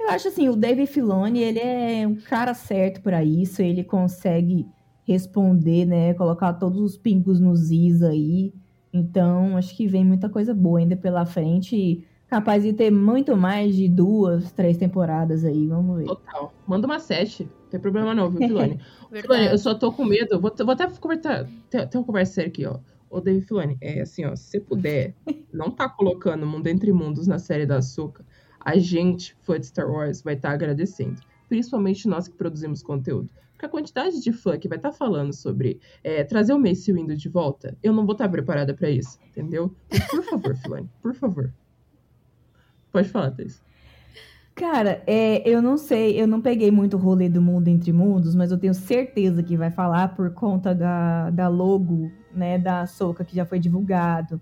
Eu 0.00 0.08
acho 0.08 0.28
assim, 0.28 0.48
o 0.48 0.56
Dave 0.56 0.86
Filoni, 0.86 1.40
ele 1.42 1.58
é 1.58 2.08
um 2.08 2.14
cara 2.14 2.54
certo 2.54 3.02
para 3.02 3.22
isso, 3.22 3.60
ele 3.60 3.84
consegue 3.84 4.66
responder, 5.04 5.84
né? 5.84 6.14
Colocar 6.14 6.54
todos 6.54 6.80
os 6.80 6.96
pingos 6.96 7.38
nos 7.38 7.70
is 7.70 8.02
aí. 8.02 8.54
Então, 8.90 9.58
acho 9.58 9.76
que 9.76 9.86
vem 9.86 10.02
muita 10.02 10.30
coisa 10.30 10.54
boa 10.54 10.78
ainda 10.78 10.96
pela 10.96 11.26
frente. 11.26 11.76
e 11.76 12.04
Capaz 12.26 12.62
de 12.62 12.72
ter 12.72 12.90
muito 12.90 13.36
mais 13.36 13.76
de 13.76 13.86
duas, 13.86 14.50
três 14.52 14.78
temporadas 14.78 15.44
aí, 15.44 15.66
vamos 15.66 15.98
ver. 15.98 16.06
Total. 16.06 16.54
Manda 16.66 16.86
uma 16.86 16.98
sete. 16.98 17.42
Não 17.42 17.70
tem 17.70 17.80
problema 17.80 18.14
não, 18.14 18.30
viu, 18.30 18.38
Filoni? 18.38 18.80
Filoni, 19.12 19.46
eu 19.46 19.58
só 19.58 19.74
tô 19.74 19.92
com 19.92 20.06
medo. 20.06 20.40
Vou, 20.40 20.50
vou 20.56 20.70
até 20.70 20.86
conversar. 20.86 21.46
Tem, 21.68 21.86
tem 21.86 22.00
uma 22.00 22.06
conversa 22.06 22.34
séria 22.34 22.48
aqui, 22.48 22.64
ó. 22.64 22.78
Ô, 23.10 23.20
David 23.20 23.44
Filoni, 23.44 23.76
é 23.80 24.00
assim, 24.00 24.24
ó. 24.24 24.36
Se 24.36 24.44
você 24.44 24.60
puder, 24.60 25.14
não 25.52 25.70
tá 25.70 25.88
colocando 25.88 26.46
Mundo 26.46 26.68
Entre 26.68 26.92
Mundos 26.92 27.26
na 27.26 27.38
série 27.38 27.66
da 27.66 27.78
Açúcar, 27.78 28.24
a 28.60 28.78
gente, 28.78 29.36
fã 29.40 29.58
de 29.58 29.66
Star 29.66 29.90
Wars, 29.90 30.22
vai 30.22 30.34
estar 30.34 30.52
agradecendo. 30.52 31.20
Principalmente 31.48 32.06
nós 32.06 32.28
que 32.28 32.36
produzimos 32.36 32.82
conteúdo. 32.82 33.28
Porque 33.52 33.66
a 33.66 33.68
quantidade 33.68 34.22
de 34.22 34.32
fã 34.32 34.56
que 34.56 34.68
vai 34.68 34.78
estar 34.78 34.92
falando 34.92 35.34
sobre 35.34 35.80
é, 36.04 36.22
trazer 36.24 36.52
o 36.54 36.58
Mace 36.58 36.92
Windu 36.92 37.16
de 37.16 37.28
volta, 37.28 37.76
eu 37.82 37.92
não 37.92 38.06
vou 38.06 38.12
estar 38.12 38.28
preparada 38.28 38.72
pra 38.72 38.88
isso, 38.88 39.18
entendeu? 39.28 39.74
Por 40.10 40.22
favor, 40.22 40.56
Filoni, 40.56 40.88
por 41.02 41.14
favor. 41.14 41.52
Pode 42.92 43.08
falar, 43.08 43.32
Thaís. 43.32 43.62
Cara, 44.54 45.02
é, 45.06 45.48
eu 45.48 45.62
não 45.62 45.76
sei, 45.76 46.20
eu 46.20 46.26
não 46.26 46.40
peguei 46.40 46.70
muito 46.70 46.96
o 46.96 47.00
rolê 47.00 47.28
do 47.28 47.40
Mundo 47.40 47.68
Entre 47.68 47.92
Mundos, 47.92 48.34
mas 48.34 48.50
eu 48.50 48.58
tenho 48.58 48.74
certeza 48.74 49.42
que 49.42 49.56
vai 49.56 49.70
falar 49.70 50.14
por 50.14 50.32
conta 50.32 50.74
da, 50.74 51.30
da 51.30 51.48
logo, 51.48 52.10
né, 52.34 52.58
da 52.58 52.86
Soca 52.86 53.24
que 53.24 53.34
já 53.36 53.44
foi 53.44 53.58
divulgado. 53.58 54.40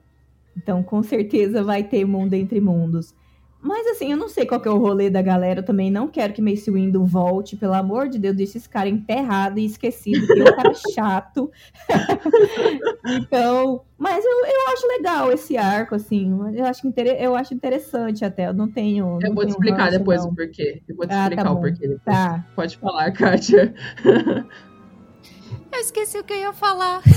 Então, 0.56 0.82
com 0.82 1.02
certeza 1.02 1.62
vai 1.62 1.84
ter 1.84 2.04
Mundo 2.04 2.34
Entre 2.34 2.60
Mundos. 2.60 3.14
Mas 3.60 3.88
assim, 3.88 4.12
eu 4.12 4.16
não 4.16 4.28
sei 4.28 4.46
qual 4.46 4.60
que 4.60 4.68
é 4.68 4.70
o 4.70 4.78
rolê 4.78 5.10
da 5.10 5.20
galera, 5.20 5.58
eu 5.60 5.64
também 5.64 5.90
não 5.90 6.06
quero 6.06 6.32
que 6.32 6.40
Mace 6.40 6.70
Windu 6.70 7.04
volte, 7.04 7.56
pelo 7.56 7.74
amor 7.74 8.08
de 8.08 8.16
Deus, 8.16 8.36
deixa 8.36 8.56
esse 8.56 8.68
cara 8.68 8.88
enterrado 8.88 9.58
e 9.58 9.64
esquecido, 9.64 10.24
porque 10.28 10.40
é 10.40 10.44
um 10.44 10.54
cara 10.56 10.72
chato. 10.94 11.50
então, 13.04 13.82
mas 13.98 14.24
eu, 14.24 14.30
eu 14.30 14.72
acho 14.72 14.86
legal 14.86 15.32
esse 15.32 15.56
arco, 15.56 15.96
assim, 15.96 16.30
eu 16.54 16.64
acho, 16.66 16.86
inter- 16.86 17.16
eu 17.20 17.34
acho 17.34 17.52
interessante 17.52 18.24
até, 18.24 18.46
eu 18.46 18.54
não 18.54 18.68
tenho... 18.68 19.18
Eu 19.20 19.28
não 19.28 19.34
vou 19.34 19.44
te 19.44 19.46
tenho 19.46 19.50
explicar 19.50 19.84
ranço, 19.86 19.98
depois 19.98 20.20
não. 20.24 20.30
o 20.30 20.34
porquê. 20.36 20.82
Eu 20.88 20.96
vou 20.96 21.06
te 21.06 21.12
Ah, 21.12 21.16
tá 21.16 21.22
explicar 21.24 21.50
o 21.50 21.54
bom. 21.56 21.60
porquê 21.60 21.88
depois. 21.88 22.02
Tá. 22.16 22.44
Pode 22.54 22.78
falar, 22.78 23.10
Kátia. 23.12 23.74
Eu 25.72 25.80
esqueci 25.80 26.18
o 26.18 26.24
que 26.24 26.32
eu 26.32 26.38
ia 26.38 26.52
falar. 26.52 27.02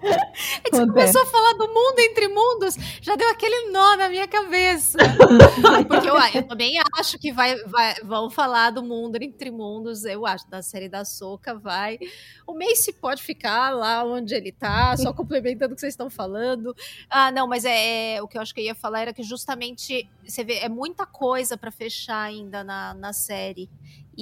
Você 0.00 0.76
Acontece. 0.76 0.86
começou 0.92 1.22
a 1.22 1.26
falar 1.26 1.52
do 1.54 1.68
mundo 1.68 1.98
entre 1.98 2.26
mundos, 2.28 2.74
já 3.02 3.16
deu 3.16 3.28
aquele 3.28 3.70
nó 3.70 3.96
na 3.96 4.08
minha 4.08 4.26
cabeça. 4.26 4.96
Porque 5.86 6.08
eu, 6.08 6.14
eu 6.34 6.48
também 6.48 6.80
acho 6.98 7.18
que 7.18 7.30
vai, 7.30 7.54
vai- 7.64 7.96
vão 8.02 8.30
falar 8.30 8.70
do 8.70 8.82
mundo 8.82 9.16
entre 9.20 9.50
mundos, 9.50 10.04
eu 10.06 10.24
acho, 10.24 10.48
da 10.48 10.62
série 10.62 10.88
da 10.88 11.04
Soca 11.04 11.54
vai. 11.54 11.98
O 12.46 12.54
Mace 12.54 12.94
pode 12.94 13.22
ficar 13.22 13.70
lá 13.70 14.02
onde 14.02 14.34
ele 14.34 14.52
tá, 14.52 14.96
só 14.96 15.12
complementando 15.14 15.72
o 15.72 15.74
que 15.74 15.80
vocês 15.82 15.92
estão 15.92 16.08
falando. 16.08 16.74
Ah, 17.10 17.30
não, 17.30 17.46
mas 17.46 17.66
é, 17.66 18.14
é, 18.14 18.22
o 18.22 18.28
que 18.28 18.38
eu 18.38 18.42
acho 18.42 18.54
que 18.54 18.60
eu 18.60 18.64
ia 18.64 18.74
falar 18.74 19.02
era 19.02 19.12
que 19.12 19.22
justamente 19.22 20.08
você 20.26 20.42
vê, 20.42 20.60
é 20.60 20.68
muita 20.68 21.04
coisa 21.04 21.58
pra 21.58 21.70
fechar 21.70 22.22
ainda 22.22 22.64
na, 22.64 22.94
na 22.94 23.12
série. 23.12 23.68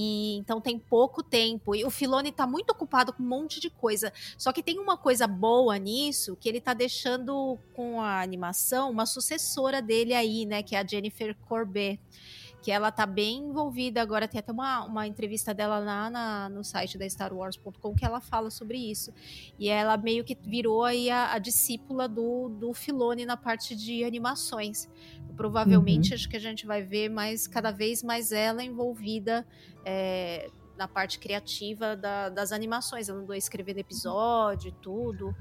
E 0.00 0.36
então 0.36 0.60
tem 0.60 0.78
pouco 0.78 1.24
tempo. 1.24 1.74
E 1.74 1.84
o 1.84 1.90
Filone 1.90 2.30
tá 2.30 2.46
muito 2.46 2.70
ocupado 2.70 3.12
com 3.12 3.20
um 3.20 3.26
monte 3.26 3.58
de 3.58 3.68
coisa. 3.68 4.12
Só 4.36 4.52
que 4.52 4.62
tem 4.62 4.78
uma 4.78 4.96
coisa 4.96 5.26
boa 5.26 5.76
nisso, 5.76 6.36
que 6.36 6.48
ele 6.48 6.60
tá 6.60 6.72
deixando 6.72 7.58
com 7.74 8.00
a 8.00 8.22
animação 8.22 8.92
uma 8.92 9.04
sucessora 9.04 9.82
dele 9.82 10.14
aí, 10.14 10.46
né? 10.46 10.62
Que 10.62 10.76
é 10.76 10.78
a 10.78 10.86
Jennifer 10.86 11.36
Corbett. 11.48 12.00
Que 12.60 12.70
ela 12.72 12.90
tá 12.90 13.06
bem 13.06 13.39
envolvida 13.39 14.02
agora. 14.02 14.26
Tem 14.26 14.40
até 14.40 14.51
uma, 14.52 14.85
uma 14.85 15.06
entrevista 15.06 15.55
dela 15.55 15.78
lá 15.78 16.10
na- 16.10 16.48
no 16.48 16.64
site 16.64 16.98
da 16.98 17.06
StarWars.com 17.06 17.94
que 17.94 18.05
ela 18.05 18.20
fala 18.20 18.51
sobre 18.51 18.78
isso. 18.78 19.12
E 19.59 19.68
ela 19.68 19.97
meio 19.97 20.24
que 20.24 20.36
virou 20.43 20.85
aí 20.85 21.09
a, 21.09 21.32
a 21.35 21.39
discípula 21.39 22.09
do, 22.09 22.48
do 22.48 22.74
Filone 22.74 23.24
na 23.24 23.36
parte 23.36 23.76
de 23.76 24.02
animações. 24.05 24.89
Provavelmente 25.36 26.12
acho 26.14 26.28
que 26.28 26.36
a 26.36 26.40
gente 26.40 26.66
vai 26.66 26.82
ver 26.82 27.09
mais 27.09 27.47
cada 27.47 27.70
vez 27.70 28.02
mais 28.02 28.32
ela 28.32 28.62
envolvida 28.64 29.47
é, 29.85 30.51
na 30.78 30.86
parte 30.88 31.18
criativa 31.18 31.96
da- 31.96 32.28
das 32.28 32.52
animações. 32.52 33.09
Ela 33.09 33.18
andou 33.18 33.34
escrevendo 33.34 33.78
episódio 33.78 34.68
e 34.68 34.72
tudo. 34.72 35.34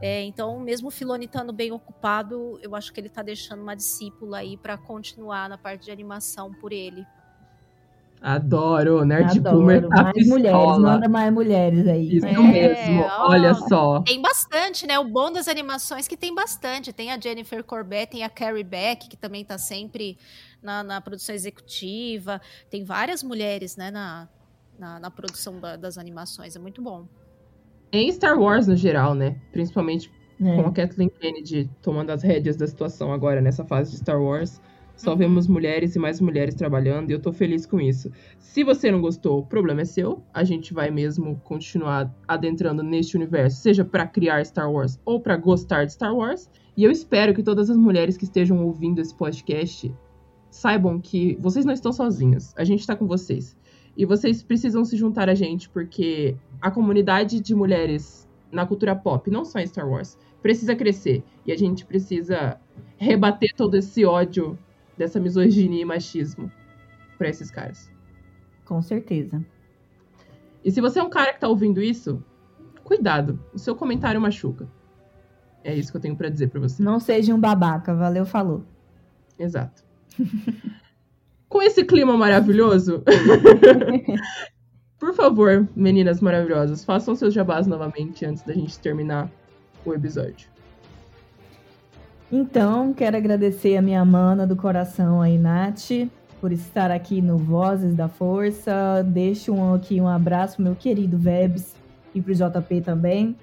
É, 0.00 0.22
então, 0.22 0.60
mesmo 0.60 0.88
o 0.88 0.90
Filone 0.90 1.24
estando 1.26 1.52
bem 1.52 1.72
ocupado, 1.72 2.58
eu 2.62 2.74
acho 2.74 2.92
que 2.92 3.00
ele 3.00 3.08
tá 3.08 3.22
deixando 3.22 3.62
uma 3.62 3.74
discípula 3.74 4.38
aí 4.38 4.56
para 4.56 4.78
continuar 4.78 5.48
na 5.48 5.58
parte 5.58 5.86
de 5.86 5.90
animação 5.90 6.52
por 6.54 6.72
ele. 6.72 7.04
Adoro, 8.20 9.04
Nerd 9.04 9.38
Adoro. 9.38 9.58
Boomer 9.58 9.88
tá 9.88 10.02
mais 10.04 10.26
mulheres, 10.26 10.58
pistola. 10.58 10.78
manda 10.78 11.08
mais 11.08 11.32
mulheres 11.32 11.86
aí. 11.86 12.16
Isso 12.16 12.26
É, 12.26 12.32
mesmo, 12.40 13.02
ó. 13.02 13.28
olha 13.30 13.54
só. 13.54 14.00
Tem 14.02 14.20
bastante, 14.20 14.86
né? 14.86 14.98
O 14.98 15.04
bom 15.04 15.30
das 15.30 15.46
animações 15.48 16.06
é 16.06 16.08
que 16.08 16.16
tem 16.16 16.34
bastante. 16.34 16.92
Tem 16.94 17.12
a 17.12 17.20
Jennifer 17.20 17.62
Corbett, 17.62 18.10
tem 18.12 18.24
a 18.24 18.30
Carrie 18.30 18.64
Beck, 18.64 19.08
que 19.08 19.16
também 19.16 19.44
tá 19.44 19.58
sempre 19.58 20.18
na, 20.62 20.82
na 20.82 21.00
produção 21.00 21.34
executiva. 21.34 22.40
Tem 22.70 22.84
várias 22.84 23.22
mulheres, 23.22 23.76
né, 23.76 23.90
na, 23.90 24.28
na, 24.78 24.98
na 25.00 25.10
produção 25.10 25.58
da- 25.60 25.76
das 25.76 25.98
animações. 25.98 26.56
É 26.56 26.58
muito 26.58 26.82
bom. 26.82 27.06
Em 27.92 28.10
Star 28.12 28.38
Wars 28.38 28.66
no 28.66 28.76
geral, 28.76 29.14
né? 29.14 29.36
Principalmente 29.52 30.10
É. 30.40 30.56
com 30.56 30.68
a 30.68 30.72
Kathleen 30.72 31.08
Kennedy 31.08 31.70
tomando 31.80 32.10
as 32.10 32.22
rédeas 32.22 32.56
da 32.56 32.66
situação 32.66 33.12
agora 33.12 33.40
nessa 33.40 33.64
fase 33.64 33.90
de 33.92 33.98
Star 33.98 34.20
Wars. 34.20 34.60
Só 34.96 35.12
Uhum. 35.12 35.16
vemos 35.18 35.46
mulheres 35.46 35.94
e 35.94 35.98
mais 35.98 36.20
mulheres 36.22 36.54
trabalhando 36.54 37.10
e 37.10 37.12
eu 37.12 37.20
tô 37.20 37.30
feliz 37.32 37.66
com 37.66 37.78
isso. 37.78 38.10
Se 38.38 38.64
você 38.64 38.90
não 38.90 39.00
gostou, 39.00 39.38
o 39.40 39.46
problema 39.46 39.82
é 39.82 39.84
seu. 39.84 40.22
A 40.32 40.42
gente 40.42 40.72
vai 40.72 40.90
mesmo 40.90 41.38
continuar 41.44 42.10
adentrando 42.26 42.82
neste 42.82 43.14
universo, 43.16 43.60
seja 43.60 43.84
pra 43.84 44.06
criar 44.06 44.44
Star 44.44 44.70
Wars 44.72 44.98
ou 45.04 45.20
pra 45.20 45.36
gostar 45.36 45.84
de 45.84 45.92
Star 45.92 46.14
Wars. 46.16 46.50
E 46.76 46.82
eu 46.82 46.90
espero 46.90 47.34
que 47.34 47.42
todas 47.42 47.68
as 47.70 47.76
mulheres 47.76 48.16
que 48.16 48.24
estejam 48.24 48.64
ouvindo 48.64 48.98
esse 49.00 49.14
podcast 49.14 49.94
saibam 50.50 50.98
que 51.00 51.36
vocês 51.40 51.64
não 51.66 51.74
estão 51.74 51.92
sozinhas. 51.92 52.54
A 52.56 52.64
gente 52.64 52.86
tá 52.86 52.96
com 52.96 53.06
vocês. 53.06 53.54
E 53.96 54.04
vocês 54.04 54.42
precisam 54.42 54.84
se 54.84 54.96
juntar 54.96 55.28
a 55.28 55.34
gente 55.34 55.68
porque 55.68 56.36
a 56.60 56.70
comunidade 56.70 57.40
de 57.40 57.54
mulheres 57.54 58.28
na 58.52 58.66
cultura 58.66 58.94
pop, 58.94 59.30
não 59.30 59.44
só 59.44 59.58
em 59.58 59.66
Star 59.66 59.88
Wars, 59.88 60.18
precisa 60.42 60.76
crescer. 60.76 61.24
E 61.44 61.52
a 61.52 61.56
gente 61.56 61.84
precisa 61.84 62.60
rebater 62.96 63.54
todo 63.56 63.76
esse 63.76 64.04
ódio 64.04 64.58
dessa 64.96 65.18
misoginia 65.18 65.82
e 65.82 65.84
machismo 65.84 66.50
pra 67.18 67.28
esses 67.28 67.50
caras. 67.50 67.90
Com 68.64 68.80
certeza. 68.82 69.44
E 70.64 70.70
se 70.70 70.80
você 70.80 70.98
é 70.98 71.02
um 71.02 71.10
cara 71.10 71.32
que 71.32 71.40
tá 71.40 71.48
ouvindo 71.48 71.82
isso, 71.82 72.22
cuidado, 72.82 73.38
o 73.54 73.58
seu 73.58 73.74
comentário 73.74 74.20
machuca. 74.20 74.68
É 75.62 75.74
isso 75.74 75.90
que 75.90 75.96
eu 75.96 76.00
tenho 76.00 76.16
para 76.16 76.28
dizer 76.28 76.48
para 76.48 76.60
você. 76.60 76.82
Não 76.82 77.00
seja 77.00 77.34
um 77.34 77.40
babaca, 77.40 77.94
valeu, 77.94 78.24
falou. 78.24 78.64
Exato. 79.38 79.84
Com 81.48 81.62
esse 81.62 81.84
clima 81.84 82.16
maravilhoso, 82.16 83.02
por 84.98 85.14
favor, 85.14 85.68
meninas 85.76 86.20
maravilhosas, 86.20 86.84
façam 86.84 87.14
seus 87.14 87.32
jabás 87.32 87.66
novamente 87.66 88.24
antes 88.24 88.42
da 88.42 88.52
gente 88.52 88.78
terminar 88.78 89.30
o 89.84 89.94
episódio. 89.94 90.48
Então, 92.30 92.92
quero 92.92 93.16
agradecer 93.16 93.76
a 93.76 93.82
minha 93.82 94.04
mana 94.04 94.44
do 94.46 94.56
coração 94.56 95.22
aí, 95.22 95.38
Nath, 95.38 96.08
por 96.40 96.50
estar 96.50 96.90
aqui 96.90 97.22
no 97.22 97.38
Vozes 97.38 97.94
da 97.94 98.08
Força. 98.08 99.04
Deixo 99.06 99.54
um, 99.54 99.74
aqui 99.74 100.00
um 100.00 100.08
abraço 100.08 100.56
pro 100.56 100.64
meu 100.64 100.74
querido 100.74 101.16
Vebs 101.16 101.76
e 102.12 102.20
pro 102.20 102.34
JP 102.34 102.80
também. 102.80 103.36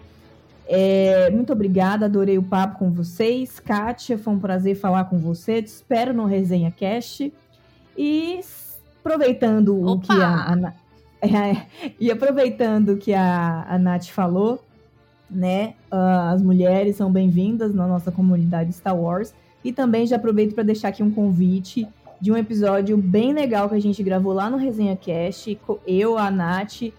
É, 0.68 1.30
muito 1.30 1.54
obrigada, 1.54 2.06
adorei 2.06 2.38
o 2.38 2.44
papo 2.44 2.80
com 2.80 2.92
vocês. 2.92 3.60
Kátia, 3.60 4.18
foi 4.18 4.34
um 4.34 4.40
prazer 4.40 4.76
falar 4.76 5.06
com 5.06 5.18
você. 5.18 5.62
Te 5.62 5.68
espero 5.68 6.14
no 6.14 6.26
Resenha 6.26 6.72
Cast. 6.72 7.32
E 7.98 8.40
aproveitando 9.00 9.80
Opa! 9.82 9.92
o 9.92 10.00
que 10.00 10.12
a, 10.12 10.54
a 10.54 10.74
é, 11.24 11.66
e 12.00 12.12
aproveitando 12.12 12.98
que 12.98 13.14
a, 13.14 13.66
a 13.68 13.78
Nath 13.78 14.08
falou, 14.08 14.62
né? 15.30 15.74
Uh, 15.92 16.32
as 16.34 16.42
mulheres 16.42 16.96
são 16.96 17.12
bem-vindas 17.12 17.74
na 17.74 17.88
nossa 17.88 18.12
comunidade 18.12 18.74
Star 18.74 18.96
Wars. 18.96 19.34
E 19.64 19.72
também 19.72 20.06
já 20.06 20.18
aproveito 20.18 20.54
para 20.54 20.64
deixar 20.64 20.90
aqui 20.90 21.02
um 21.02 21.12
convite 21.12 21.88
de 22.20 22.32
um 22.32 22.38
episódio 22.38 22.98
bem 22.98 23.34
legal 23.34 23.70
que 23.70 23.76
a 23.76 23.82
gente 23.82 24.04
gravou 24.04 24.34
lá 24.34 24.50
no 24.50 24.58
Resenha 24.58 24.96
Cast. 24.96 25.58
Eu, 25.88 26.18
a 26.18 26.30
Nath, 26.30 26.92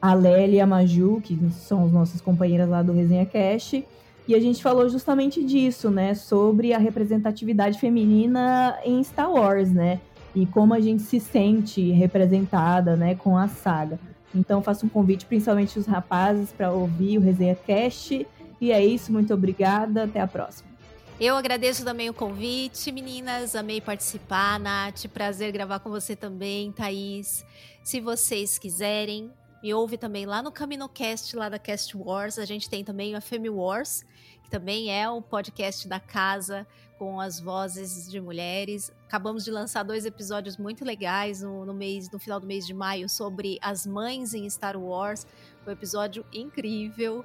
a 0.00 0.14
Lélia 0.14 0.56
e 0.56 0.60
a 0.60 0.66
Maju, 0.66 1.20
que 1.22 1.38
são 1.52 1.84
as 1.84 1.92
nossas 1.92 2.20
companheiras 2.20 2.68
lá 2.68 2.82
do 2.82 2.92
Resenha 2.92 3.26
Cast. 3.26 3.84
E 4.28 4.34
a 4.34 4.40
gente 4.40 4.62
falou 4.62 4.88
justamente 4.88 5.42
disso, 5.42 5.90
né? 5.90 6.14
Sobre 6.14 6.72
a 6.72 6.78
representatividade 6.78 7.78
feminina 7.78 8.78
em 8.84 9.02
Star 9.02 9.30
Wars, 9.30 9.72
né? 9.72 10.00
E 10.34 10.46
como 10.46 10.74
a 10.74 10.80
gente 10.80 11.02
se 11.02 11.18
sente 11.18 11.90
representada, 11.90 12.96
né, 12.96 13.14
com 13.14 13.36
a 13.36 13.48
saga. 13.48 13.98
Então 14.34 14.62
faço 14.62 14.86
um 14.86 14.88
convite 14.88 15.26
principalmente 15.26 15.78
os 15.78 15.86
rapazes 15.86 16.52
para 16.52 16.70
ouvir 16.70 17.18
o 17.18 17.20
Resenha 17.20 17.54
Cast. 17.54 18.26
E 18.60 18.72
é 18.72 18.84
isso, 18.84 19.12
muito 19.12 19.32
obrigada, 19.34 20.04
até 20.04 20.20
a 20.20 20.26
próxima. 20.26 20.70
Eu 21.18 21.36
agradeço 21.36 21.84
também 21.84 22.08
o 22.08 22.14
convite, 22.14 22.90
meninas. 22.90 23.54
Amei 23.54 23.80
participar, 23.80 24.58
Nath. 24.58 25.06
Prazer 25.12 25.52
gravar 25.52 25.80
com 25.80 25.90
você 25.90 26.16
também, 26.16 26.72
Thaís. 26.72 27.44
Se 27.82 28.00
vocês 28.00 28.58
quiserem, 28.58 29.30
me 29.62 29.74
ouve 29.74 29.98
também 29.98 30.24
lá 30.24 30.42
no 30.42 30.50
CaminoCast, 30.50 31.36
lá 31.36 31.50
da 31.50 31.58
Cast 31.58 31.94
Wars. 31.94 32.38
A 32.38 32.46
gente 32.46 32.70
tem 32.70 32.82
também 32.82 33.14
a 33.14 33.20
Femi 33.20 33.50
Wars, 33.50 34.02
que 34.42 34.50
também 34.50 34.90
é 34.90 35.10
o 35.10 35.20
podcast 35.20 35.86
da 35.86 36.00
casa 36.00 36.66
com 37.00 37.18
as 37.18 37.40
vozes 37.40 38.10
de 38.10 38.20
mulheres. 38.20 38.92
Acabamos 39.08 39.42
de 39.42 39.50
lançar 39.50 39.82
dois 39.82 40.04
episódios 40.04 40.58
muito 40.58 40.84
legais 40.84 41.40
no, 41.40 41.64
no, 41.64 41.72
mês, 41.72 42.10
no 42.10 42.18
final 42.18 42.38
do 42.38 42.46
mês 42.46 42.66
de 42.66 42.74
maio 42.74 43.08
sobre 43.08 43.58
as 43.62 43.86
mães 43.86 44.34
em 44.34 44.48
Star 44.50 44.78
Wars. 44.78 45.26
Foi 45.64 45.72
um 45.72 45.76
episódio 45.76 46.26
incrível 46.30 47.24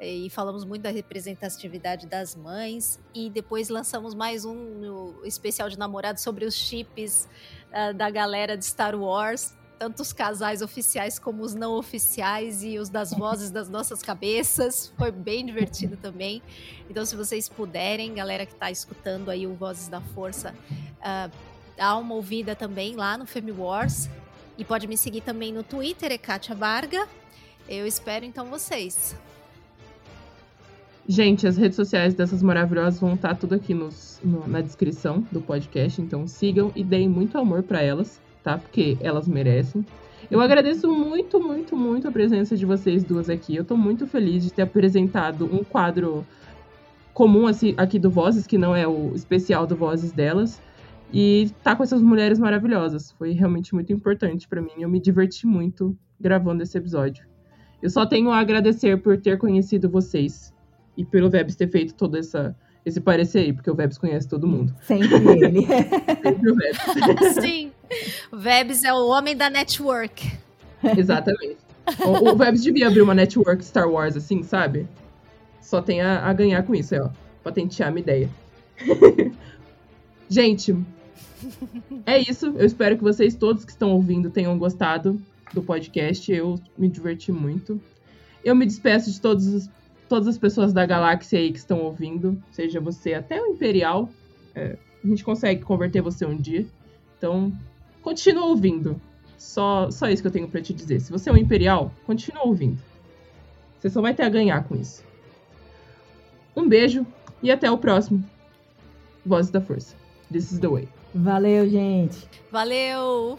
e 0.00 0.30
falamos 0.30 0.64
muito 0.64 0.82
da 0.82 0.90
representatividade 0.90 2.06
das 2.06 2.36
mães. 2.36 3.00
E 3.12 3.28
depois 3.28 3.68
lançamos 3.68 4.14
mais 4.14 4.44
um 4.44 5.20
especial 5.24 5.68
de 5.68 5.76
namorado 5.76 6.20
sobre 6.20 6.44
os 6.44 6.54
chips 6.54 7.28
uh, 7.72 7.92
da 7.94 8.08
galera 8.08 8.56
de 8.56 8.64
Star 8.64 8.94
Wars 8.94 9.55
tanto 9.78 10.02
os 10.02 10.12
casais 10.12 10.62
oficiais 10.62 11.18
como 11.18 11.42
os 11.42 11.54
não 11.54 11.72
oficiais 11.72 12.62
e 12.62 12.78
os 12.78 12.88
das 12.88 13.10
vozes 13.10 13.50
das 13.50 13.68
nossas 13.68 14.02
cabeças. 14.02 14.92
Foi 14.96 15.10
bem 15.10 15.44
divertido 15.44 15.96
também. 15.96 16.42
Então, 16.88 17.04
se 17.04 17.14
vocês 17.14 17.48
puderem, 17.48 18.14
galera 18.14 18.46
que 18.46 18.52
está 18.52 18.70
escutando 18.70 19.30
aí 19.30 19.46
o 19.46 19.54
Vozes 19.54 19.88
da 19.88 20.00
Força, 20.00 20.54
uh, 21.00 21.30
dá 21.76 21.96
uma 21.96 22.14
ouvida 22.14 22.54
também 22.54 22.96
lá 22.96 23.18
no 23.18 23.26
Femi 23.26 23.52
Wars. 23.52 24.08
E 24.58 24.64
pode 24.64 24.86
me 24.86 24.96
seguir 24.96 25.20
também 25.20 25.52
no 25.52 25.62
Twitter, 25.62 26.10
é 26.10 26.18
Kátia 26.18 26.54
Barga. 26.54 27.06
Eu 27.68 27.86
espero 27.86 28.24
então 28.24 28.46
vocês. 28.46 29.14
Gente, 31.08 31.46
as 31.46 31.56
redes 31.56 31.76
sociais 31.76 32.14
dessas 32.14 32.42
maravilhosas 32.42 32.98
vão 32.98 33.14
estar 33.14 33.36
tudo 33.36 33.54
aqui 33.54 33.74
nos, 33.74 34.18
no, 34.24 34.48
na 34.48 34.60
descrição 34.60 35.20
do 35.30 35.40
podcast, 35.40 36.00
então 36.00 36.26
sigam 36.26 36.72
e 36.74 36.82
deem 36.82 37.08
muito 37.08 37.38
amor 37.38 37.62
para 37.62 37.80
elas 37.80 38.20
tá? 38.46 38.58
Porque 38.58 38.96
elas 39.00 39.26
merecem. 39.26 39.84
Eu 40.30 40.40
agradeço 40.40 40.88
muito, 40.88 41.40
muito, 41.40 41.76
muito 41.76 42.06
a 42.06 42.12
presença 42.12 42.56
de 42.56 42.64
vocês 42.64 43.02
duas 43.02 43.28
aqui. 43.28 43.56
Eu 43.56 43.64
tô 43.64 43.76
muito 43.76 44.06
feliz 44.06 44.44
de 44.44 44.52
ter 44.52 44.62
apresentado 44.62 45.46
um 45.52 45.64
quadro 45.64 46.24
comum 47.12 47.48
assim, 47.48 47.74
aqui 47.76 47.98
do 47.98 48.08
Vozes, 48.08 48.46
que 48.46 48.56
não 48.56 48.74
é 48.74 48.86
o 48.86 49.12
especial 49.16 49.66
do 49.66 49.74
Vozes 49.74 50.12
delas. 50.12 50.62
E 51.12 51.50
tá 51.64 51.74
com 51.74 51.82
essas 51.82 52.00
mulheres 52.00 52.38
maravilhosas. 52.38 53.10
Foi 53.10 53.32
realmente 53.32 53.74
muito 53.74 53.92
importante 53.92 54.46
para 54.46 54.62
mim. 54.62 54.70
Eu 54.78 54.88
me 54.88 55.00
diverti 55.00 55.44
muito 55.44 55.98
gravando 56.20 56.62
esse 56.62 56.78
episódio. 56.78 57.26
Eu 57.82 57.90
só 57.90 58.06
tenho 58.06 58.30
a 58.30 58.38
agradecer 58.38 58.96
por 59.02 59.16
ter 59.16 59.38
conhecido 59.38 59.90
vocês 59.90 60.54
e 60.96 61.04
pelo 61.04 61.28
Vebs 61.28 61.56
ter 61.56 61.68
feito 61.68 61.94
toda 61.94 62.20
essa 62.20 62.56
esse 62.86 63.00
parecer 63.00 63.40
aí, 63.40 63.52
porque 63.52 63.68
o 63.68 63.74
Vebs 63.74 63.98
conhece 63.98 64.28
todo 64.28 64.46
mundo. 64.46 64.72
Sempre 64.82 65.16
ele. 65.16 65.66
Sempre 66.22 66.50
o 66.52 66.54
Vebs. 66.54 67.34
Sim. 67.42 67.72
O 68.30 68.36
Vebs 68.36 68.84
é 68.84 68.94
o 68.94 69.08
homem 69.08 69.36
da 69.36 69.50
network. 69.50 70.32
Exatamente. 70.96 71.56
O, 71.98 72.30
o 72.30 72.36
Vebs 72.36 72.62
devia 72.62 72.86
abrir 72.86 73.02
uma 73.02 73.14
network 73.14 73.64
Star 73.64 73.90
Wars 73.90 74.16
assim, 74.16 74.44
sabe? 74.44 74.86
Só 75.60 75.82
tem 75.82 76.00
a, 76.00 76.24
a 76.24 76.32
ganhar 76.32 76.62
com 76.62 76.76
isso, 76.76 76.94
aí, 76.94 77.00
ó. 77.00 77.10
Patentear 77.42 77.88
a 77.88 77.92
minha 77.92 78.02
ideia. 78.02 78.30
Gente, 80.30 80.76
é 82.06 82.20
isso. 82.20 82.54
Eu 82.56 82.66
espero 82.66 82.96
que 82.96 83.02
vocês 83.02 83.34
todos 83.34 83.64
que 83.64 83.72
estão 83.72 83.90
ouvindo 83.90 84.30
tenham 84.30 84.56
gostado 84.56 85.20
do 85.52 85.60
podcast. 85.60 86.32
Eu 86.32 86.54
me 86.78 86.88
diverti 86.88 87.32
muito. 87.32 87.80
Eu 88.44 88.54
me 88.54 88.64
despeço 88.64 89.10
de 89.10 89.20
todos 89.20 89.46
os 89.48 89.68
todas 90.08 90.28
as 90.28 90.38
pessoas 90.38 90.72
da 90.72 90.86
galáxia 90.86 91.38
aí 91.38 91.52
que 91.52 91.58
estão 91.58 91.80
ouvindo, 91.80 92.40
seja 92.52 92.80
você 92.80 93.14
até 93.14 93.40
o 93.40 93.46
Imperial, 93.46 94.08
é, 94.54 94.76
a 95.02 95.06
gente 95.06 95.24
consegue 95.24 95.62
converter 95.62 96.00
você 96.00 96.24
um 96.24 96.36
dia. 96.36 96.66
Então, 97.18 97.52
continua 98.02 98.46
ouvindo. 98.46 99.00
Só, 99.36 99.90
só 99.90 100.08
isso 100.08 100.22
que 100.22 100.28
eu 100.28 100.32
tenho 100.32 100.48
para 100.48 100.62
te 100.62 100.72
dizer. 100.72 101.00
Se 101.00 101.12
você 101.12 101.30
é 101.30 101.32
um 101.32 101.36
Imperial, 101.36 101.92
continua 102.04 102.44
ouvindo. 102.44 102.78
Você 103.78 103.90
só 103.90 104.00
vai 104.00 104.14
ter 104.14 104.22
a 104.22 104.28
ganhar 104.28 104.64
com 104.64 104.74
isso. 104.74 105.04
Um 106.56 106.68
beijo 106.68 107.06
e 107.42 107.50
até 107.50 107.70
o 107.70 107.78
próximo. 107.78 108.24
Vozes 109.24 109.50
da 109.50 109.60
Força. 109.60 109.94
This 110.32 110.52
is 110.52 110.58
the 110.58 110.68
way. 110.68 110.88
Valeu, 111.14 111.68
gente. 111.68 112.28
Valeu! 112.50 113.38